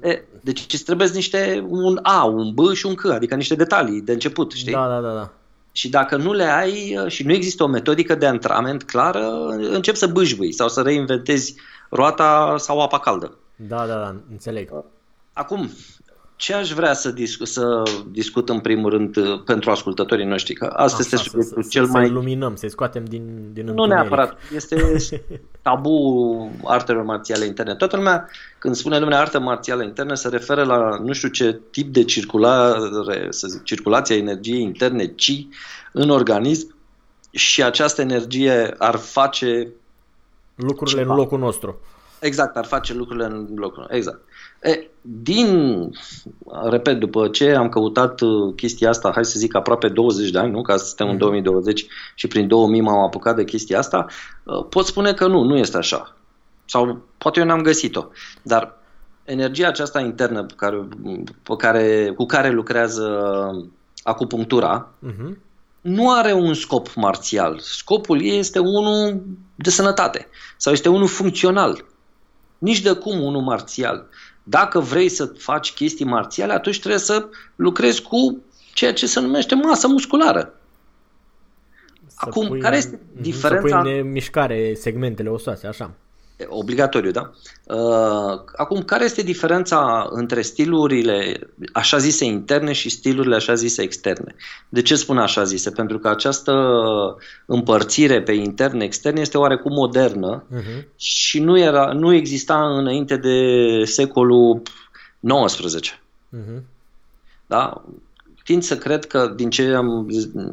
E, 0.00 0.24
deci 0.40 0.66
îți 0.72 0.84
trebuie 0.84 1.08
niște, 1.14 1.64
un 1.68 1.98
A, 2.02 2.24
un 2.24 2.54
B 2.54 2.72
și 2.72 2.86
un 2.86 2.94
C, 2.94 3.04
adică 3.04 3.34
niște 3.34 3.54
detalii 3.54 4.00
de 4.00 4.12
început, 4.12 4.52
știi? 4.52 4.72
Da, 4.72 4.88
da, 4.88 5.00
da. 5.00 5.14
da. 5.14 5.30
Și 5.72 5.88
dacă 5.88 6.16
nu 6.16 6.32
le 6.32 6.44
ai 6.44 6.98
uh, 6.98 7.10
și 7.10 7.26
nu 7.26 7.32
există 7.32 7.62
o 7.62 7.66
metodică 7.66 8.14
de 8.14 8.26
antrenament 8.26 8.82
clară, 8.82 9.46
încep 9.48 9.94
să 9.94 10.06
bâșbâi 10.06 10.52
sau 10.52 10.68
să 10.68 10.82
reinventezi 10.82 11.54
roata 11.88 12.54
sau 12.58 12.80
apa 12.80 12.98
caldă. 12.98 13.36
Da, 13.56 13.86
da, 13.86 13.94
da, 13.94 14.16
înțeleg. 14.30 14.70
Acum, 15.32 15.70
ce 16.36 16.54
aș 16.54 16.72
vrea 16.72 16.92
să, 16.92 17.10
discu- 17.10 17.44
să 17.44 17.82
discut 18.10 18.48
în 18.48 18.60
primul 18.60 18.90
rând 18.90 19.16
uh, 19.16 19.42
pentru 19.44 19.70
ascultătorii 19.70 20.24
noștri? 20.24 20.54
Că 20.54 20.64
asta 20.64 20.82
Așa, 20.82 20.96
este 20.98 21.16
să, 21.16 21.22
subiectul 21.22 21.62
să, 21.62 21.68
cel 21.68 21.84
să 21.86 21.90
mai... 21.92 22.08
luminăm, 22.08 22.54
să-i 22.56 22.70
scoatem 22.70 23.04
din, 23.04 23.50
din 23.52 23.64
Nu 23.64 23.70
întuneric. 23.70 23.94
neapărat. 24.00 24.38
Este 24.54 24.96
tabu 25.62 26.50
artelor 26.64 27.02
marțiale 27.04 27.44
interne. 27.44 27.74
Toată 27.74 27.96
lumea, 27.96 28.28
când 28.58 28.74
spune 28.74 28.98
lumea 28.98 29.20
artă 29.20 29.38
marțială 29.40 29.82
interne, 29.82 30.14
se 30.14 30.28
referă 30.28 30.64
la 30.64 30.98
nu 31.04 31.12
știu 31.12 31.28
ce 31.28 31.60
tip 31.70 31.92
de 31.92 32.04
circulare, 32.04 33.26
să 33.30 33.46
zic, 33.48 33.62
circulație 33.62 34.14
a 34.14 34.18
energiei 34.18 34.62
interne, 34.62 35.06
ci 35.06 35.46
în 35.92 36.10
organism 36.10 36.74
și 37.30 37.62
această 37.62 38.00
energie 38.00 38.74
ar 38.78 38.96
face 38.96 39.68
Lucrurile 40.54 41.00
Ceva. 41.00 41.12
în 41.12 41.18
locul 41.18 41.38
nostru. 41.38 41.80
Exact, 42.20 42.56
ar 42.56 42.64
face 42.64 42.94
lucrurile 42.94 43.24
în 43.26 43.48
locul. 43.56 43.86
Exact. 43.90 44.20
E, 44.62 44.86
din, 45.00 45.90
repet, 46.70 46.98
după 46.98 47.28
ce 47.28 47.50
am 47.54 47.68
căutat 47.68 48.20
uh, 48.20 48.54
chestia 48.56 48.88
asta, 48.88 49.10
hai 49.14 49.24
să 49.24 49.38
zic 49.38 49.54
aproape 49.54 49.88
20 49.88 50.30
de 50.30 50.38
ani, 50.38 50.50
nu? 50.50 50.62
Ca 50.62 50.76
suntem 50.76 51.06
în 51.06 51.12
Mhm. 51.12 51.22
2020 51.22 51.86
și 52.14 52.26
prin 52.26 52.48
2000 52.48 52.80
m-am 52.80 52.98
apucat 52.98 53.36
de 53.36 53.44
chestia 53.44 53.78
asta, 53.78 54.06
uh, 54.44 54.66
pot 54.68 54.86
spune 54.86 55.12
că 55.12 55.26
nu, 55.26 55.42
nu 55.42 55.56
este 55.56 55.76
așa. 55.76 56.16
Sau 56.64 57.02
poate 57.18 57.40
eu 57.40 57.46
n-am 57.46 57.62
găsit-o. 57.62 58.04
Dar 58.42 58.78
energia 59.24 59.68
aceasta 59.68 60.00
internă 60.00 60.44
pe 60.44 60.54
care, 60.56 60.88
pe 61.42 61.54
care, 61.58 62.12
cu 62.16 62.26
care 62.26 62.50
lucrează 62.50 63.08
acupunctura, 64.02 64.88
Uh-huh. 65.06 65.36
nu 65.80 66.10
are 66.10 66.32
un 66.32 66.54
scop 66.54 66.94
marțial. 66.94 67.58
Scopul 67.60 68.22
ei 68.22 68.38
este 68.38 68.58
unul 68.58 69.22
de 69.54 69.70
sănătate 69.70 70.26
sau 70.56 70.72
este 70.72 70.88
unul 70.88 71.06
funcțional. 71.08 71.84
Nici 72.58 72.80
de 72.80 72.92
cum 72.92 73.20
unul 73.20 73.42
marțial. 73.42 74.06
Dacă 74.42 74.80
vrei 74.80 75.08
să 75.08 75.26
faci 75.26 75.72
chestii 75.72 76.04
marțiale, 76.04 76.52
atunci 76.52 76.78
trebuie 76.78 77.00
să 77.00 77.28
lucrezi 77.56 78.02
cu 78.02 78.40
ceea 78.74 78.92
ce 78.92 79.06
se 79.06 79.20
numește 79.20 79.54
masă 79.54 79.88
musculară. 79.88 80.54
Să 82.06 82.16
Acum, 82.28 82.58
care 82.58 82.76
este 82.76 83.00
Mhm, 83.12 83.22
diferența- 83.22 83.76
Să 83.78 83.82
pui 83.82 83.98
în 84.00 84.10
mișcare 84.10 84.74
segmentele 84.74 85.28
osoase, 85.28 85.66
așa. 85.66 85.90
E 86.42 86.46
Obligatoriu, 86.48 87.10
da? 87.10 87.32
Uh, 87.64 88.40
Acum, 88.56 88.82
care 88.82 89.04
este 89.04 89.22
diferența 89.22 90.08
între 90.10 90.42
stilurile 90.42 91.48
așa 91.72 91.98
zise 91.98 92.24
interne 92.24 92.72
și 92.72 92.88
stilurile 92.88 93.34
așa 93.34 93.54
zise 93.54 93.82
externe? 93.82 94.34
De 94.68 94.82
ce 94.82 94.94
spun 94.94 95.18
așa 95.18 95.44
zise? 95.44 95.70
Pentru 95.70 95.98
că 95.98 96.08
această 96.08 96.52
împărțire 97.46 98.22
pe 98.22 98.32
interne-externe 98.32 99.20
este 99.20 99.38
oarecum 99.38 99.72
modernă 99.72 100.44
Uh-huh. 100.52 100.96
și 100.96 101.40
nu, 101.40 101.58
era, 101.58 101.92
nu 101.92 102.12
exista 102.14 102.76
înainte 102.78 103.16
de 103.16 103.36
secolul 103.84 104.62
XIX. 105.56 105.90
Uh-huh. 105.90 106.62
Da? 107.46 107.82
Tind 108.44 108.62
să 108.62 108.76
cred 108.76 109.04
că 109.04 109.32
din 109.36 109.50
ce 109.50 109.62
am, 109.62 110.08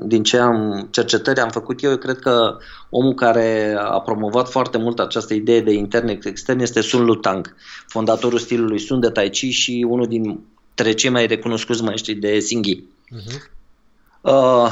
din 0.05 0.23
ce 0.23 0.37
am 0.37 0.87
cercetări 0.91 1.39
am 1.39 1.49
făcut 1.49 1.83
eu, 1.83 1.91
eu 1.91 1.97
cred 1.97 2.19
că 2.19 2.57
omul 2.89 3.13
care 3.13 3.75
a 3.79 3.99
promovat 3.99 4.49
foarte 4.49 4.77
mult 4.77 4.99
această 4.99 5.33
idee 5.33 5.61
de 5.61 5.71
intern-extern 5.71 6.59
este 6.59 6.81
Sun 6.81 7.05
Lutang, 7.05 7.55
fondatorul 7.87 8.39
stilului 8.39 8.79
Sun 8.79 8.99
de 8.99 9.09
Tai 9.09 9.29
Chi 9.29 9.49
și 9.49 9.85
unul 9.89 10.07
dintre 10.07 10.93
cei 10.93 11.09
mai 11.09 11.25
recunoscuți 11.25 11.83
maestri 11.83 12.13
de 12.13 12.39
Singhi. 12.39 12.83
Uh-huh. 12.83 13.57
Uh, 14.21 14.71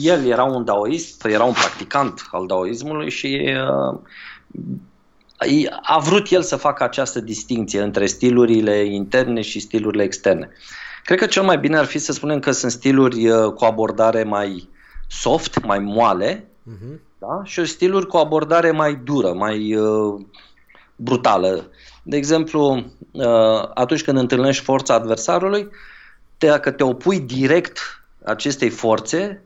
el 0.00 0.26
era 0.26 0.44
un 0.44 0.64
daoist, 0.64 1.24
era 1.24 1.44
un 1.44 1.52
practicant 1.52 2.28
al 2.30 2.46
daoismului 2.46 3.10
și 3.10 3.56
uh, 3.90 4.00
a 5.82 5.98
vrut 5.98 6.30
el 6.30 6.42
să 6.42 6.56
facă 6.56 6.84
această 6.84 7.20
distinție 7.20 7.80
între 7.80 8.06
stilurile 8.06 8.84
interne 8.84 9.40
și 9.40 9.60
stilurile 9.60 10.02
externe. 10.02 10.50
Cred 11.04 11.18
că 11.18 11.26
cel 11.26 11.42
mai 11.42 11.58
bine 11.58 11.76
ar 11.78 11.84
fi 11.84 11.98
să 11.98 12.12
spunem 12.12 12.38
că 12.38 12.50
sunt 12.50 12.72
stiluri 12.72 13.28
uh, 13.28 13.52
cu 13.52 13.64
abordare 13.64 14.22
mai 14.22 14.68
soft, 15.08 15.64
mai 15.64 15.78
moale, 15.78 16.48
Uh-huh. 16.72 16.98
da? 17.18 17.40
și 17.44 17.64
stiluri 17.64 18.06
cu 18.06 18.16
abordare 18.16 18.70
mai 18.70 18.94
dură, 18.94 19.32
mai 19.32 19.74
uh, 19.76 20.20
brutală. 20.96 21.70
De 22.02 22.16
exemplu, 22.16 22.84
uh, 23.12 23.62
atunci 23.74 24.02
când 24.04 24.18
întâlnești 24.18 24.64
forța 24.64 24.94
adversarului, 24.94 25.68
te, 26.38 26.46
dacă 26.46 26.70
te 26.70 26.82
opui 26.84 27.20
direct 27.20 27.78
acestei 28.24 28.68
forțe, 28.68 29.42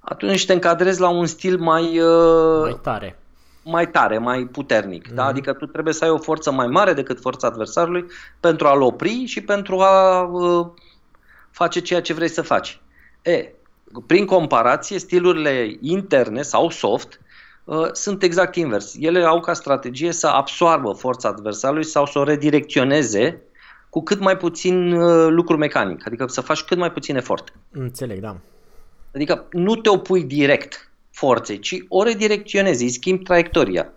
atunci 0.00 0.46
te 0.46 0.52
încadrezi 0.52 1.00
la 1.00 1.08
un 1.08 1.26
stil 1.26 1.58
mai, 1.58 1.98
uh, 2.00 2.60
Mai 2.62 2.78
tare. 2.82 3.18
mai 3.62 3.90
tare, 3.90 4.18
mai 4.18 4.44
puternic. 4.44 5.08
Da? 5.08 5.22
Mhm. 5.22 5.30
Adică 5.30 5.52
tu 5.52 5.66
trebuie 5.66 5.94
să 5.94 6.04
ai 6.04 6.10
o 6.10 6.18
forță 6.18 6.52
mai 6.52 6.66
mare 6.66 6.92
decât 6.92 7.20
forța 7.20 7.46
adversarului 7.46 8.04
pentru 8.40 8.66
a-l 8.66 8.80
opri 8.82 9.24
și 9.24 9.40
pentru 9.40 9.78
a 9.80 10.22
uh, 10.22 10.66
face 11.52 11.80
ceea 11.80 12.00
ce 12.00 12.12
vrei 12.12 12.28
să 12.28 12.42
faci. 12.42 12.80
E, 13.22 13.48
prin 14.06 14.24
comparație, 14.24 14.98
stilurile 14.98 15.76
interne 15.80 16.42
sau 16.42 16.70
soft 16.70 17.20
uh, 17.64 17.88
sunt 17.92 18.22
exact 18.22 18.54
invers. 18.54 18.94
Ele 18.98 19.24
au 19.24 19.40
ca 19.40 19.52
strategie 19.52 20.12
să 20.12 20.26
absoarbă 20.26 20.92
forța 20.92 21.28
adversarului 21.28 21.84
sau 21.84 22.06
să 22.06 22.18
o 22.18 22.24
redirecționeze 22.24 23.42
cu 23.88 24.02
cât 24.02 24.20
mai 24.20 24.36
puțin 24.36 24.92
uh, 24.92 25.28
lucru 25.30 25.56
mecanic, 25.56 26.06
adică 26.06 26.26
să 26.26 26.40
faci 26.40 26.62
cât 26.62 26.78
mai 26.78 26.92
puțin 26.92 27.16
efort. 27.16 27.52
Înțeleg, 27.70 28.20
da. 28.20 28.36
Adică 29.14 29.46
nu 29.50 29.76
te 29.76 29.88
opui 29.88 30.24
direct 30.24 30.90
forței, 31.10 31.58
ci 31.58 31.84
o 31.88 32.02
redirecționezi, 32.02 32.82
îi 32.82 32.90
schimbi 32.90 33.22
traiectoria. 33.22 33.92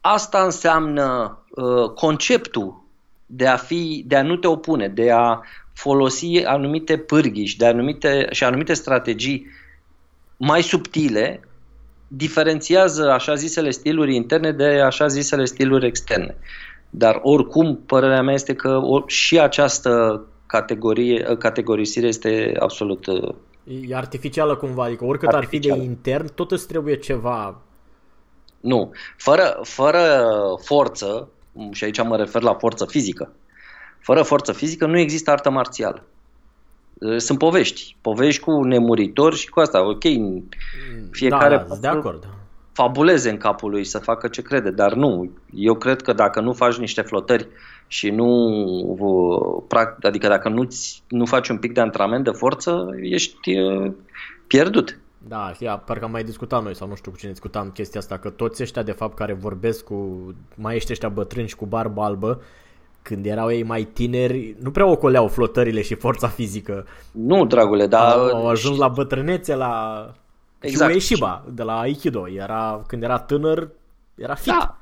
Asta 0.00 0.44
înseamnă 0.44 1.38
uh, 1.50 1.90
conceptul 1.90 2.84
de 3.26 3.46
a, 3.46 3.56
fi, 3.56 4.04
de 4.06 4.16
a 4.16 4.22
nu 4.22 4.36
te 4.36 4.46
opune, 4.46 4.88
de 4.88 5.10
a 5.10 5.40
folosi 5.72 6.44
anumite 6.44 6.96
pârghi 6.96 7.56
de 7.56 7.66
anumite, 7.66 8.26
și 8.30 8.44
anumite 8.44 8.72
strategii 8.72 9.46
mai 10.36 10.62
subtile, 10.62 11.40
diferențiază 12.08 13.10
așa 13.10 13.34
zisele 13.34 13.70
stiluri 13.70 14.14
interne 14.14 14.52
de 14.52 14.64
așa 14.64 15.06
zisele 15.06 15.44
stiluri 15.44 15.86
externe. 15.86 16.36
Dar 16.90 17.20
oricum, 17.22 17.80
părerea 17.86 18.22
mea 18.22 18.34
este 18.34 18.54
că 18.54 18.80
or, 18.82 19.02
și 19.06 19.40
această 19.40 20.22
categorie, 20.46 21.36
categorisire 21.38 22.06
este 22.06 22.54
absolut 22.58 23.06
uh, 23.06 23.34
E 23.64 23.94
artificială 23.94 24.56
cumva, 24.56 24.84
adică 24.84 25.04
oricât 25.04 25.28
ar 25.28 25.44
fi 25.44 25.58
de 25.58 25.72
Artificială. 25.72 25.82
intern, 25.82 26.34
tot 26.34 26.50
îți 26.50 26.66
trebuie 26.66 26.96
ceva. 26.96 27.60
Nu. 28.60 28.92
Fără, 29.16 29.58
fără 29.62 30.26
forță, 30.64 31.28
și 31.70 31.84
aici 31.84 32.02
mă 32.02 32.16
refer 32.16 32.42
la 32.42 32.54
forță 32.54 32.84
fizică, 32.86 33.32
fără 34.02 34.22
forță 34.22 34.52
fizică 34.52 34.86
nu 34.86 34.98
există 34.98 35.30
artă 35.30 35.50
marțială. 35.50 36.04
Sunt 37.16 37.38
povești. 37.38 37.96
Povești 38.00 38.42
cu 38.42 38.62
nemuritori 38.62 39.36
și 39.36 39.48
cu 39.48 39.60
asta. 39.60 39.88
Ok, 39.88 40.02
fiecare 41.10 41.56
da, 41.56 41.64
da, 41.68 41.76
de 41.80 41.86
acord. 41.86 42.28
fabuleze 42.72 43.30
în 43.30 43.36
capul 43.36 43.70
lui 43.70 43.84
să 43.84 43.98
facă 43.98 44.28
ce 44.28 44.42
crede, 44.42 44.70
dar 44.70 44.94
nu. 44.94 45.30
Eu 45.54 45.74
cred 45.74 46.02
că 46.02 46.12
dacă 46.12 46.40
nu 46.40 46.52
faci 46.52 46.76
niște 46.76 47.00
flotări 47.00 47.48
și 47.86 48.10
nu, 48.10 48.28
adică 50.00 50.28
dacă 50.28 50.48
nu, 50.48 50.66
nu 51.08 51.24
faci 51.24 51.48
un 51.48 51.58
pic 51.58 51.72
de 51.72 51.80
antrenament 51.80 52.24
de 52.24 52.30
forță, 52.30 52.86
ești 53.00 53.58
uh, 53.58 53.92
pierdut. 54.46 54.98
Da, 55.28 55.52
ia, 55.58 55.76
parcă 55.76 56.04
am 56.04 56.10
mai 56.10 56.24
discutat 56.24 56.62
noi 56.62 56.74
sau 56.74 56.88
nu 56.88 56.94
știu 56.94 57.10
cu 57.10 57.16
cine 57.16 57.30
discutam 57.30 57.70
chestia 57.70 58.00
asta, 58.00 58.18
că 58.18 58.30
toți 58.30 58.62
ăștia 58.62 58.82
de 58.82 58.92
fapt 58.92 59.16
care 59.16 59.32
vorbesc 59.32 59.84
cu 59.84 60.26
maiești 60.54 60.92
ăștia 60.92 61.08
bătrâni 61.08 61.48
și 61.48 61.56
cu 61.56 61.66
barbă 61.66 62.02
albă, 62.02 62.40
când 63.02 63.26
erau 63.26 63.50
ei 63.50 63.62
mai 63.62 63.82
tineri, 63.82 64.56
nu 64.62 64.70
prea 64.70 64.86
ocoleau 64.86 65.28
flotările 65.28 65.82
și 65.82 65.94
forța 65.94 66.28
fizică. 66.28 66.86
Nu, 67.10 67.46
dragule, 67.46 67.86
dar... 67.86 68.12
Au, 68.12 68.24
au 68.24 68.48
ajuns 68.48 68.78
la 68.78 68.88
bătrânețe, 68.88 69.54
la... 69.54 70.06
Exact. 70.60 70.90
Și 70.90 70.96
Ueshiba, 70.96 71.44
de 71.54 71.62
la 71.62 71.78
Aikido, 71.78 72.28
era, 72.28 72.82
când 72.86 73.02
era 73.02 73.18
tânăr, 73.18 73.68
era 74.14 74.34
fit. 74.34 74.52
Da. 74.52 74.76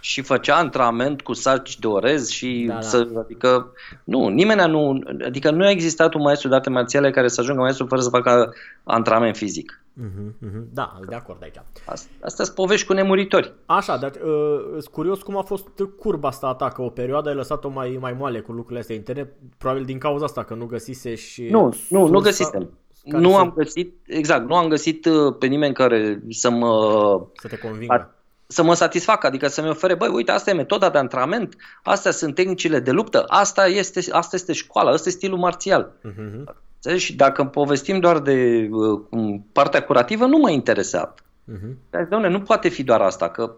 Și 0.00 0.22
făcea 0.22 0.56
antrenament 0.56 1.22
cu 1.22 1.32
saci 1.32 1.78
de 1.78 1.86
orez 1.86 2.28
și 2.28 2.64
Da, 2.68 2.74
da. 2.74 2.80
să, 2.80 3.08
adică, 3.18 3.72
nu, 4.04 4.28
nimeni 4.28 4.70
nu, 4.70 5.02
adică 5.24 5.50
nu 5.50 5.64
a 5.64 5.70
existat 5.70 6.14
un 6.14 6.20
maestru 6.20 6.48
de 6.48 6.54
arte 6.54 6.70
marțiale 6.70 7.10
care 7.10 7.28
să 7.28 7.40
ajungă 7.40 7.60
maestru 7.60 7.86
fără 7.86 8.00
să 8.00 8.08
facă 8.08 8.54
antrenament 8.84 9.36
fizic. 9.36 9.80
Uh-huh, 10.04 10.48
uh-huh. 10.48 10.62
Da, 10.72 10.98
de 11.08 11.14
acord 11.14 11.42
aici. 11.42 11.60
Asta, 11.86 12.08
asta 12.20 12.44
sunt 12.44 12.56
povești 12.56 12.86
cu 12.86 12.92
nemuritori. 12.92 13.54
Așa, 13.66 13.96
dar 13.96 14.10
uh, 14.24 14.60
sunt 14.70 14.86
curios 14.86 15.22
cum 15.22 15.36
a 15.36 15.42
fost 15.42 15.68
curba 15.98 16.28
asta 16.28 16.46
a 16.46 16.54
ta, 16.54 16.68
că 16.68 16.82
o 16.82 16.88
perioadă 16.88 17.28
ai 17.28 17.34
lăsat-o 17.34 17.68
mai, 17.68 17.96
mai 18.00 18.12
moale 18.12 18.40
cu 18.40 18.52
lucrurile 18.52 18.80
astea 18.80 18.96
interne, 18.96 19.32
probabil 19.58 19.84
din 19.84 19.98
cauza 19.98 20.24
asta, 20.24 20.44
că 20.44 20.54
nu 20.54 20.64
găsise 20.66 21.14
și... 21.14 21.42
Nu, 21.42 21.60
nu, 21.88 22.00
nu 22.00 22.06
sursa 22.06 22.22
găsisem. 22.22 22.70
care 23.10 23.22
Nu 23.22 23.30
să- 23.30 23.36
am 23.36 23.52
găsit, 23.56 23.94
exact, 24.06 24.48
nu 24.48 24.54
am 24.56 24.68
găsit 24.68 25.06
uh, 25.06 25.34
pe 25.38 25.46
nimeni 25.46 25.74
care 25.74 26.22
să 26.28 26.50
mă, 26.50 27.26
Să 27.34 27.48
te 27.48 27.58
convingă. 27.58 28.15
Să 28.46 28.62
mă 28.62 28.74
satisfacă, 28.74 29.26
adică 29.26 29.48
să-mi 29.48 29.68
ofere, 29.68 29.94
băi, 29.94 30.08
uite, 30.08 30.30
asta 30.30 30.50
e 30.50 30.54
metoda 30.54 30.90
de 30.90 30.98
antrenament, 30.98 31.56
astea 31.82 32.10
sunt 32.10 32.34
tehnicile 32.34 32.80
de 32.80 32.90
luptă, 32.90 33.24
asta 33.28 33.66
este, 33.66 34.00
asta 34.10 34.36
este 34.36 34.52
școala, 34.52 34.90
asta 34.90 35.08
este 35.08 35.18
stilul 35.18 35.38
marțial. 35.38 35.92
Uh-huh. 35.98 36.54
Înțelegi? 36.74 37.04
Și 37.04 37.16
dacă 37.16 37.44
povestim 37.44 38.00
doar 38.00 38.18
de 38.18 38.68
uh, 38.70 39.00
cum- 39.10 39.46
partea 39.52 39.82
curativă, 39.82 40.26
nu 40.26 40.36
mă 40.36 40.50
interesează. 40.50 41.14
Uh-huh. 41.14 41.74
Dar, 41.90 42.04
Doamne, 42.04 42.28
nu 42.28 42.40
poate 42.40 42.68
fi 42.68 42.82
doar 42.82 43.00
asta, 43.00 43.28
că 43.28 43.54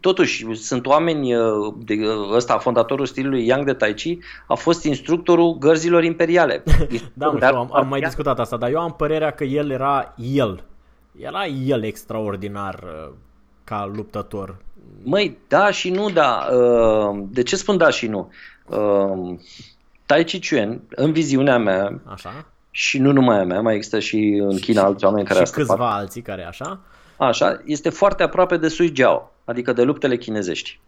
totuși 0.00 0.54
sunt 0.54 0.86
oameni, 0.86 1.34
uh, 1.34 1.74
de, 1.78 1.94
uh, 1.94 2.34
ăsta, 2.34 2.58
fondatorul 2.58 3.06
stilului 3.06 3.46
Yang 3.46 3.64
de 3.64 3.72
Tai 3.72 3.94
Chi, 3.94 4.18
a 4.46 4.54
fost 4.54 4.84
instructorul 4.84 5.58
gărzilor 5.58 6.04
imperiale. 6.04 6.62
da, 7.12 7.26
mă, 7.26 7.38
știu, 7.42 7.56
am, 7.56 7.70
am 7.72 7.88
mai 7.88 8.00
discutat 8.00 8.38
asta, 8.38 8.56
dar 8.56 8.70
eu 8.70 8.80
am 8.80 8.92
părerea 8.92 9.30
că 9.30 9.44
el 9.44 9.70
era 9.70 10.14
el. 10.16 10.64
Era 11.18 11.46
el 11.46 11.84
extraordinar 11.84 12.82
uh, 12.84 13.12
ca 13.66 13.90
luptător. 13.94 14.56
Măi, 15.02 15.38
da 15.48 15.70
și 15.70 15.90
nu, 15.90 16.10
da. 16.10 16.48
De 17.28 17.42
ce 17.42 17.56
spun 17.56 17.76
da 17.76 17.90
și 17.90 18.06
nu? 18.06 18.30
Tai 20.06 20.24
Chi 20.24 20.48
Chuan, 20.48 20.80
în 20.88 21.12
viziunea 21.12 21.58
mea, 21.58 22.00
Așa. 22.04 22.46
și 22.70 22.98
nu 22.98 23.12
numai 23.12 23.38
a 23.38 23.44
mea, 23.44 23.60
mai 23.60 23.74
există 23.74 23.98
și 23.98 24.42
în 24.48 24.58
China 24.58 24.82
alți 24.82 25.04
oameni 25.04 25.26
care 25.26 25.44
Și 25.44 25.52
câțiva 25.52 25.76
fac. 25.76 25.92
alții 25.92 26.22
care 26.22 26.44
așa. 26.46 26.80
Așa, 27.16 27.60
este 27.64 27.88
foarte 27.90 28.22
aproape 28.22 28.56
de 28.56 28.68
Sui 28.68 28.92
Jiao, 28.94 29.32
adică 29.44 29.72
de 29.72 29.82
luptele 29.82 30.16
chinezești. 30.16 30.80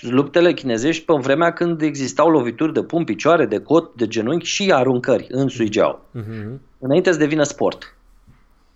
Luptele 0.00 0.52
chinezești 0.52 1.04
pe 1.04 1.12
vremea 1.20 1.52
când 1.52 1.82
existau 1.82 2.28
lovituri 2.28 2.72
de 2.72 2.82
pum, 2.82 3.04
picioare, 3.04 3.46
de 3.46 3.58
cot, 3.60 3.94
de 3.94 4.06
genunchi 4.06 4.46
și 4.46 4.72
aruncări 4.72 5.26
în 5.30 5.48
Sui 5.48 5.72
Jiao. 5.72 6.00
Uh-huh. 6.18 6.58
Înainte 6.78 7.12
să 7.12 7.18
devină 7.18 7.42
sport. 7.42 7.96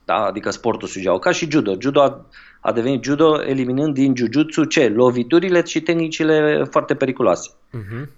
Da? 0.04 0.14
Adică 0.14 0.50
sportul 0.50 0.88
Sui 0.88 1.00
Jiao, 1.02 1.18
ca 1.18 1.30
și 1.30 1.50
judo. 1.50 1.74
Judo 1.78 2.00
a, 2.02 2.26
a 2.60 2.72
devenit 2.72 3.04
judo 3.04 3.42
eliminând 3.44 3.94
din 3.94 4.16
jujutsu 4.16 4.64
ce? 4.64 4.88
Loviturile 4.88 5.64
și 5.64 5.80
tehnicile 5.80 6.64
foarte 6.70 6.94
periculoase. 6.94 7.50
Uh-huh. 7.50 8.08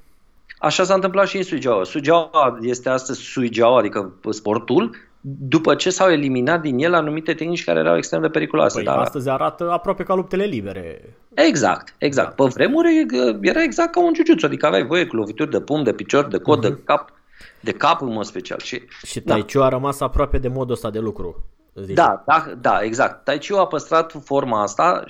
Așa 0.58 0.84
s-a 0.84 0.94
întâmplat 0.94 1.26
și 1.26 1.36
în 1.36 1.42
Suigeaua. 1.42 1.84
Suigeaua 1.84 2.58
este 2.60 2.88
astăzi 2.88 3.20
Suigeaua, 3.20 3.78
adică 3.78 4.14
sportul, 4.28 4.96
după 5.20 5.74
ce 5.74 5.90
s-au 5.90 6.10
eliminat 6.10 6.60
din 6.60 6.78
el 6.78 6.94
anumite 6.94 7.34
tehnici 7.34 7.64
care 7.64 7.78
erau 7.78 7.96
extrem 7.96 8.20
de 8.20 8.28
periculoase. 8.28 8.74
Păi, 8.74 8.84
dar... 8.84 8.98
astăzi 8.98 9.28
arată 9.28 9.70
aproape 9.70 10.02
ca 10.02 10.14
luptele 10.14 10.44
libere. 10.44 11.16
Exact, 11.34 11.94
exact. 11.98 12.36
Da. 12.36 12.44
Pe 12.44 12.50
vremuri 12.54 13.06
era 13.40 13.62
exact 13.62 13.92
ca 13.92 14.02
un 14.02 14.12
jiu 14.14 14.34
adică 14.42 14.66
aveai 14.66 14.86
voie 14.86 15.06
cu 15.06 15.16
lovituri 15.16 15.50
de 15.50 15.60
pumn, 15.60 15.84
de 15.84 15.92
picior, 15.92 16.24
de 16.24 16.38
cot, 16.38 16.58
uh-huh. 16.58 16.62
de 16.62 16.68
mhm. 16.68 16.84
cap, 16.84 17.12
de 17.60 17.72
cap 17.72 18.02
în 18.02 18.12
mod 18.12 18.24
special. 18.24 18.58
Și, 18.58 18.82
și 19.06 19.20
Tai 19.20 19.44
da. 19.52 19.64
a 19.64 19.68
rămas 19.68 20.00
aproape 20.00 20.38
de 20.38 20.48
modul 20.48 20.72
ăsta 20.72 20.90
de 20.90 20.98
lucru. 20.98 21.44
Zici. 21.74 21.94
Da, 21.94 22.22
da, 22.26 22.46
da, 22.60 22.80
exact. 22.82 23.24
Tai 23.24 23.38
Chi 23.38 23.52
a 23.52 23.66
păstrat 23.66 24.14
forma 24.24 24.62
asta, 24.62 25.04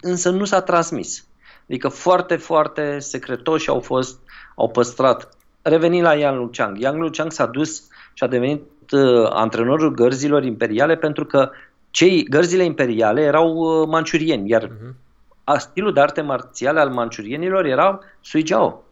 însă 0.00 0.30
nu 0.30 0.44
s-a 0.44 0.60
transmis. 0.60 1.26
Adică 1.68 1.88
foarte, 1.88 2.36
foarte 2.36 2.98
secretoși 2.98 3.68
au 3.68 3.80
fost, 3.80 4.18
au 4.54 4.68
păstrat. 4.68 5.28
Revenind 5.62 6.04
la 6.04 6.14
Yang 6.14 6.38
Luchang. 6.38 6.78
Yang 6.78 7.00
Luchang 7.00 7.32
s-a 7.32 7.46
dus 7.46 7.88
și 8.12 8.24
a 8.24 8.26
devenit 8.26 8.62
uh, 8.90 9.28
antrenorul 9.30 9.94
gărzilor 9.94 10.44
imperiale 10.44 10.96
pentru 10.96 11.24
că 11.24 11.50
cei 11.90 12.24
gărzile 12.24 12.64
imperiale 12.64 13.20
erau 13.20 13.54
uh, 13.54 13.88
manciurieni, 13.88 14.48
iar 14.48 14.70
uh-huh. 14.70 15.56
stilul 15.58 15.92
de 15.92 16.00
arte 16.00 16.20
marțiale 16.20 16.80
al 16.80 16.90
manciurienilor 16.90 17.64
era 17.64 18.00
sui 18.20 18.46
jiao. 18.46 18.84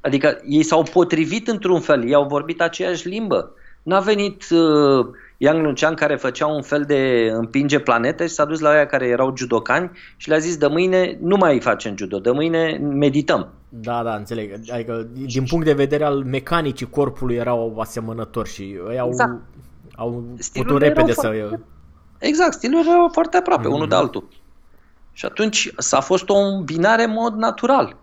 Adică 0.00 0.40
ei 0.48 0.62
s-au 0.62 0.82
potrivit 0.82 1.48
într-un 1.48 1.80
fel, 1.80 2.04
ei 2.04 2.14
au 2.14 2.26
vorbit 2.26 2.60
aceeași 2.60 3.08
limbă. 3.08 3.50
N-a 3.82 4.00
venit 4.00 4.44
uh, 4.50 5.06
Yang 5.36 5.64
Lucian 5.64 5.94
care 5.94 6.16
făcea 6.16 6.46
un 6.46 6.62
fel 6.62 6.82
de 6.82 7.30
împinge 7.32 7.78
planete 7.78 8.26
și 8.26 8.34
s-a 8.34 8.44
dus 8.44 8.60
la 8.60 8.68
aia 8.68 8.86
care 8.86 9.06
erau 9.06 9.36
judocani 9.36 9.90
și 10.16 10.28
le-a 10.28 10.38
zis 10.38 10.56
de 10.56 10.66
mâine 10.66 11.18
nu 11.20 11.36
mai 11.36 11.60
facem 11.60 11.96
judo, 11.96 12.18
de 12.18 12.30
mâine 12.30 12.80
medităm. 12.82 13.48
Da, 13.68 14.02
da, 14.02 14.14
înțeleg. 14.14 14.52
Adică 14.72 15.06
din 15.12 15.44
punct 15.44 15.64
de 15.64 15.72
vedere 15.72 16.04
al 16.04 16.24
mecanicii 16.24 16.90
corpului 16.90 17.34
erau 17.34 17.76
asemănători 17.80 18.48
și 18.48 18.62
ei 18.90 18.98
au, 18.98 19.08
exact. 19.08 19.40
au 19.96 20.24
putut 20.52 20.80
repede 20.80 21.12
să... 21.12 21.20
Foarte... 21.20 21.60
Exact, 22.18 22.52
stilul 22.52 22.86
erau 22.86 23.08
foarte 23.12 23.36
aproape 23.36 23.68
mm-hmm. 23.68 23.72
unul 23.72 23.88
de 23.88 23.94
altul. 23.94 24.28
Și 25.12 25.24
atunci 25.24 25.72
s-a 25.76 26.00
fost 26.00 26.28
o 26.28 26.36
îmbinare 26.36 27.04
în 27.04 27.12
mod 27.12 27.34
natural 27.34 27.96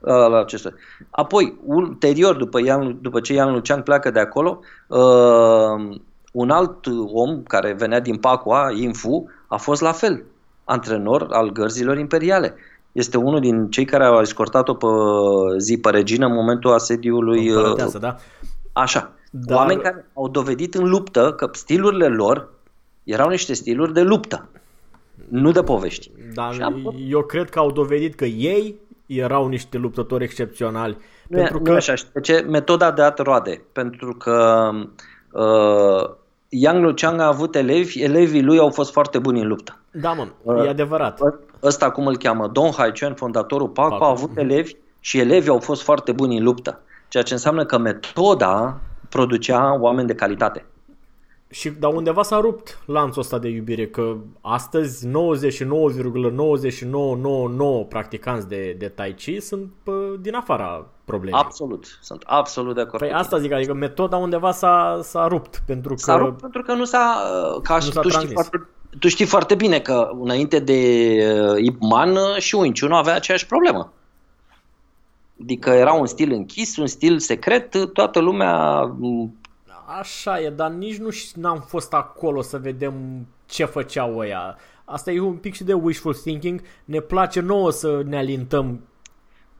la 0.00 0.38
acestea. 0.38 0.72
Apoi, 1.10 1.58
ulterior, 1.64 2.36
după, 2.36 2.60
Ian, 2.64 2.98
după 3.00 3.20
ce 3.20 3.32
Ian 3.32 3.52
Lucian 3.52 3.82
pleacă 3.82 4.10
de 4.10 4.20
acolo, 4.20 4.60
uh, 4.88 5.96
un 6.32 6.50
alt 6.50 6.86
om 7.12 7.42
care 7.42 7.72
venea 7.72 8.00
din 8.00 8.16
Pacua, 8.16 8.70
Infu, 8.74 9.30
a 9.46 9.56
fost 9.56 9.80
la 9.80 9.92
fel, 9.92 10.22
antrenor 10.64 11.26
al 11.30 11.50
gărzilor 11.50 11.98
imperiale. 11.98 12.54
Este 12.92 13.16
unul 13.16 13.40
din 13.40 13.70
cei 13.70 13.84
care 13.84 14.04
au 14.04 14.20
escortat-o 14.20 14.74
pe 14.74 14.86
zi 15.58 15.78
pe 15.78 15.90
regină 15.90 16.26
în 16.26 16.34
momentul 16.34 16.72
asediului. 16.72 17.50
Uh, 17.50 17.98
da. 18.00 18.16
Așa. 18.72 19.12
Dar... 19.30 19.56
Oameni 19.56 19.80
care 19.80 20.10
au 20.14 20.28
dovedit 20.28 20.74
în 20.74 20.88
luptă 20.88 21.32
că 21.32 21.48
stilurile 21.52 22.06
lor 22.06 22.48
erau 23.04 23.28
niște 23.28 23.52
stiluri 23.52 23.92
de 23.92 24.02
luptă, 24.02 24.48
nu 25.28 25.52
de 25.52 25.62
povești. 25.62 26.10
Dar 26.34 26.56
am... 26.60 26.94
eu 27.08 27.22
cred 27.22 27.50
că 27.50 27.58
au 27.58 27.70
dovedit 27.70 28.14
că 28.14 28.24
ei 28.24 28.76
erau 29.06 29.48
niște 29.48 29.78
luptători 29.78 30.24
excepționali. 30.24 30.96
Nu, 31.28 31.36
pentru 31.36 31.58
nu 31.58 31.62
că... 31.62 31.72
așa. 31.72 31.94
Ce? 32.22 32.44
Metoda 32.48 32.90
de 32.90 33.02
at 33.02 33.18
roade. 33.18 33.62
Pentru 33.72 34.14
că 34.14 34.70
uh, 35.32 36.10
Yang 36.54 36.82
Luciang 36.82 37.20
a 37.20 37.26
avut 37.26 37.54
elevi, 37.54 38.02
elevii 38.02 38.42
lui 38.42 38.58
au 38.58 38.70
fost 38.70 38.92
foarte 38.92 39.18
buni 39.18 39.40
în 39.40 39.46
luptă. 39.46 39.78
Da, 39.90 40.12
mă, 40.12 40.26
uh, 40.42 40.64
e 40.64 40.68
adevărat. 40.68 41.20
Ăsta 41.62 41.90
cum 41.90 42.06
îl 42.06 42.16
cheamă, 42.16 42.48
Don 42.48 42.70
Haichuan, 42.70 43.14
fondatorul 43.14 43.68
Paco, 43.68 43.88
Paco, 43.88 44.04
a 44.04 44.08
avut 44.08 44.36
elevi 44.36 44.72
și 45.00 45.18
elevii 45.18 45.48
au 45.48 45.58
fost 45.58 45.82
foarte 45.82 46.12
buni 46.12 46.36
în 46.36 46.44
luptă. 46.44 46.80
Ceea 47.08 47.22
ce 47.22 47.32
înseamnă 47.32 47.64
că 47.64 47.78
metoda 47.78 48.80
producea 49.08 49.78
oameni 49.80 50.06
de 50.06 50.14
calitate. 50.14 50.64
Și 51.50 51.68
dar 51.70 51.92
undeva 51.92 52.22
s-a 52.22 52.40
rupt 52.40 52.78
lanțul 52.86 53.20
ăsta 53.20 53.38
de 53.38 53.48
iubire, 53.48 53.86
că 53.86 54.16
astăzi 54.40 55.06
99,9999 55.06 55.12
practicanți 57.88 58.48
de, 58.48 58.76
de 58.78 58.88
Tai 58.88 59.14
Chi 59.14 59.40
sunt 59.40 59.70
pă, 59.82 60.16
din 60.20 60.34
afara 60.34 60.86
problemei. 61.12 61.40
Absolut, 61.40 61.98
sunt 62.00 62.22
absolut 62.26 62.74
de 62.74 62.80
acord. 62.80 63.02
Păi 63.02 63.12
asta 63.12 63.38
zic, 63.38 63.52
adică 63.52 63.72
metoda 63.72 64.16
undeva 64.16 64.52
s-a, 64.52 65.00
s-a 65.02 65.26
rupt 65.26 65.62
pentru 65.66 65.94
că... 65.94 66.00
S-a 66.00 66.16
rupt 66.16 66.40
pentru 66.40 66.62
că 66.62 66.72
nu 66.72 66.84
s-a... 66.84 67.22
Ca 67.62 67.74
nu 67.74 67.80
s-a 67.80 68.00
tu, 68.00 68.08
știi 68.08 68.28
foarte, 68.32 68.68
tu 68.98 69.08
știi 69.08 69.26
foarte 69.26 69.54
bine 69.54 69.80
că 69.80 70.10
înainte 70.22 70.58
de 70.58 70.80
uh, 71.50 71.64
Ip 71.64 71.80
Man 71.80 72.10
uh, 72.10 72.36
și 72.38 72.54
Wing 72.54 72.78
Chun 72.78 72.92
avea 72.92 73.14
aceeași 73.14 73.46
problemă. 73.46 73.92
Adică 75.42 75.70
era 75.70 75.92
un 75.92 76.06
stil 76.06 76.32
închis, 76.32 76.76
un 76.76 76.86
stil 76.86 77.18
secret, 77.18 77.92
toată 77.92 78.20
lumea 78.20 78.84
Așa 79.98 80.40
e, 80.40 80.50
dar 80.50 80.70
nici 80.70 80.96
nu 80.96 81.08
n-am 81.34 81.60
fost 81.60 81.92
acolo 81.92 82.42
să 82.42 82.58
vedem 82.58 83.26
ce 83.46 83.64
făceau 83.64 84.18
ăia. 84.18 84.56
Asta 84.84 85.10
e 85.10 85.20
un 85.20 85.36
pic 85.36 85.54
și 85.54 85.64
de 85.64 85.72
wishful 85.72 86.14
thinking. 86.14 86.60
Ne 86.84 87.00
place 87.00 87.40
nouă 87.40 87.70
să 87.70 88.02
ne 88.06 88.16
alintăm 88.16 88.80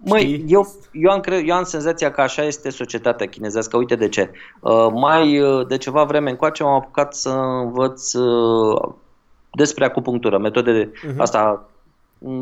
Măi, 0.04 0.44
eu, 0.48 0.74
eu, 0.92 1.10
am 1.10 1.20
cre- 1.20 1.42
eu 1.46 1.54
am 1.54 1.62
senzația 1.64 2.10
că 2.10 2.20
așa 2.20 2.42
este 2.42 2.70
societatea 2.70 3.28
chinezească. 3.28 3.76
Uite 3.76 3.94
de 3.94 4.08
ce. 4.08 4.30
Uh, 4.60 4.88
mai 4.92 5.40
uh, 5.40 5.66
de 5.66 5.76
ceva 5.76 6.04
vreme 6.04 6.30
încoace 6.30 6.62
m-am 6.62 6.74
apucat 6.74 7.14
să 7.14 7.30
învăț 7.64 8.12
uh, 8.12 8.92
despre 9.52 9.84
acupunctură, 9.84 10.38
metode 10.38 10.72
de 10.72 10.92
uh-huh. 10.92 11.16
asta, 11.16 11.68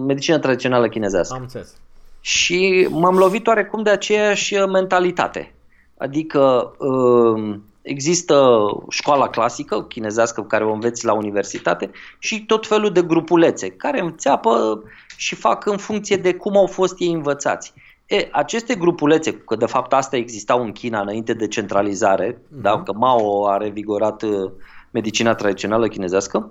medicină 0.07 0.38
tradițională 0.38 0.88
chinezească. 0.88 1.35
Am 1.35 1.40
înțeles. 1.42 1.75
Și 2.20 2.88
m-am 2.90 3.16
lovit 3.16 3.46
oarecum 3.46 3.83
de 3.83 3.90
aceeași 3.90 4.55
mentalitate. 4.55 5.55
Adică 5.99 6.73
uh, 6.79 7.59
Există 7.90 8.61
școala 8.88 9.29
clasică 9.29 9.83
chinezească 9.83 10.42
care 10.42 10.64
o 10.64 10.72
înveți 10.72 11.05
la 11.05 11.12
universitate 11.12 11.90
și 12.18 12.44
tot 12.44 12.66
felul 12.66 12.92
de 12.92 13.03
grupulețe 13.03 13.68
care 13.70 14.00
înțeapă 14.00 14.83
și 15.16 15.35
fac 15.35 15.66
în 15.66 15.76
funcție 15.76 16.16
de 16.16 16.35
cum 16.35 16.57
au 16.57 16.66
fost 16.66 17.00
ei 17.00 17.12
învățați. 17.12 17.72
E, 18.07 18.29
aceste 18.33 18.74
grupulețe, 18.74 19.33
că 19.33 19.57
de 19.57 19.66
fapt 19.66 19.92
asta 19.92 20.16
existau 20.16 20.62
în 20.62 20.72
China 20.72 21.00
înainte 21.00 21.33
de 21.33 21.48
centralizare, 21.48 22.33
uh-huh. 22.33 22.61
da, 22.61 22.83
că 22.83 22.92
Mao 22.92 23.48
a 23.48 23.57
revigorat 23.57 24.22
uh, 24.22 24.50
medicina 24.90 25.35
tradițională 25.35 25.88
chinezească, 25.88 26.50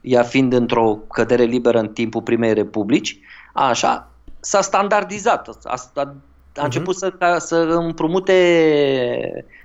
ea 0.00 0.22
fiind 0.22 0.52
într-o 0.52 0.98
cădere 1.08 1.44
liberă 1.44 1.78
în 1.78 1.88
timpul 1.88 2.22
primei 2.22 2.54
republici, 2.54 3.18
așa, 3.52 4.10
s-a 4.40 4.60
standardizat, 4.60 5.48
a, 5.48 5.56
a, 5.64 5.80
a 5.94 6.04
uh-huh. 6.04 6.64
început 6.64 6.96
să, 6.96 7.36
să 7.38 7.56
împrumute 7.56 8.32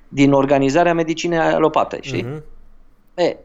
din 0.08 0.34
organizarea 0.34 0.94
medicinei 0.94 1.38
alopate, 1.38 1.98
știi? 2.02 2.26
Uh-huh. 2.26 2.42
E, 3.16 3.38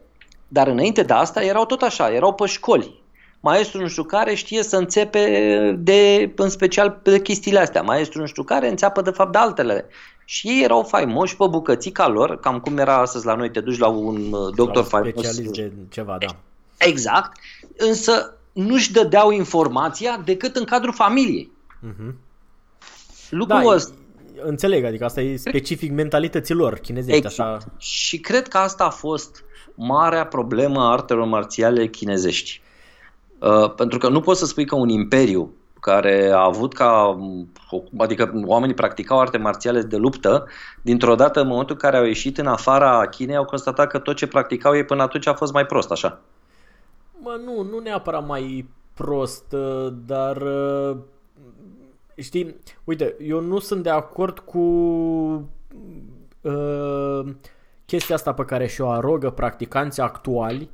dar 0.47 0.67
înainte 0.67 1.03
de 1.03 1.13
asta 1.13 1.43
erau 1.43 1.65
tot 1.65 1.81
așa, 1.81 2.13
erau 2.13 2.33
pe 2.33 2.45
școli. 2.45 3.01
Maestru 3.39 3.81
nu 3.81 3.87
știu 3.87 4.03
care 4.03 4.33
știe 4.33 4.63
să 4.63 4.77
înțepe 4.77 5.75
de, 5.79 6.31
în 6.35 6.49
special 6.49 6.99
pe 7.03 7.19
chestiile 7.19 7.59
astea. 7.59 7.81
Maestru 7.81 8.19
nu 8.19 8.25
știu 8.25 8.43
care 8.43 8.69
înțeapă 8.69 9.01
de 9.01 9.09
fapt 9.09 9.31
de 9.31 9.37
altele. 9.37 9.85
Și 10.25 10.47
ei 10.47 10.63
erau 10.63 10.83
faimoși 10.83 11.35
pe 11.37 11.45
bucățica 11.49 12.07
lor, 12.07 12.39
cam 12.39 12.59
cum 12.59 12.77
era 12.77 12.97
astăzi 12.97 13.25
la 13.25 13.35
noi, 13.35 13.51
te 13.51 13.59
duci 13.59 13.77
la 13.77 13.87
un 13.87 14.31
uh, 14.31 14.53
doctor 14.55 14.83
faimos. 14.83 15.11
Specialist 15.11 15.53
de 15.53 15.71
ceva, 15.89 16.17
da. 16.19 16.35
Exact, 16.77 17.39
însă 17.77 18.37
nu-și 18.51 18.91
dădeau 18.91 19.31
informația 19.31 20.21
decât 20.25 20.55
în 20.55 20.63
cadrul 20.63 20.93
familiei. 20.93 21.51
Uh-huh. 21.87 22.13
Lucrul 23.29 23.61
da, 23.61 23.67
ăsta 23.67 23.93
înțeleg, 24.45 24.83
adică 24.83 25.05
asta 25.05 25.21
e 25.21 25.35
specific 25.35 25.91
mentalității 25.91 26.53
lor 26.53 26.73
chinezești. 26.73 27.25
Exact. 27.25 27.39
Așa. 27.39 27.73
Și 27.77 28.19
cred 28.19 28.47
că 28.47 28.57
asta 28.57 28.83
a 28.83 28.89
fost 28.89 29.43
marea 29.75 30.25
problemă 30.25 30.81
a 30.81 30.91
artelor 30.91 31.25
marțiale 31.25 31.87
chinezești. 31.87 32.61
Uh, 33.39 33.73
pentru 33.73 33.97
că 33.97 34.09
nu 34.09 34.19
poți 34.19 34.39
să 34.39 34.45
spui 34.45 34.65
că 34.65 34.75
un 34.75 34.89
imperiu 34.89 35.53
care 35.79 36.31
a 36.33 36.43
avut 36.43 36.73
ca, 36.73 37.19
adică 37.97 38.41
oamenii 38.45 38.75
practicau 38.75 39.19
arte 39.19 39.37
marțiale 39.37 39.81
de 39.81 39.97
luptă, 39.97 40.47
dintr-o 40.81 41.15
dată 41.15 41.41
în 41.41 41.47
momentul 41.47 41.75
în 41.75 41.89
care 41.89 41.97
au 41.97 42.05
ieșit 42.05 42.37
în 42.37 42.47
afara 42.47 43.07
Chinei 43.07 43.35
au 43.35 43.45
constatat 43.45 43.87
că 43.87 43.99
tot 43.99 44.15
ce 44.15 44.27
practicau 44.27 44.75
ei 44.75 44.85
până 44.85 45.01
atunci 45.01 45.27
a 45.27 45.33
fost 45.33 45.53
mai 45.53 45.65
prost, 45.65 45.91
așa. 45.91 46.19
Mă, 47.21 47.39
nu, 47.45 47.63
nu 47.71 47.79
neapărat 47.79 48.27
mai 48.27 48.69
prost, 48.93 49.45
uh, 49.51 49.93
dar 50.05 50.37
uh, 50.37 50.97
știi, 52.15 52.55
uite, 52.83 53.15
eu 53.21 53.41
nu 53.41 53.59
sunt 53.59 53.83
de 53.83 53.89
acord 53.89 54.39
cu 54.39 54.59
uh, 56.41 57.25
chestia 57.85 58.15
asta 58.15 58.33
pe 58.33 58.45
care 58.45 58.67
și-o 58.67 58.89
arogă 58.89 59.29
practicanții 59.29 60.01
actuali, 60.01 60.69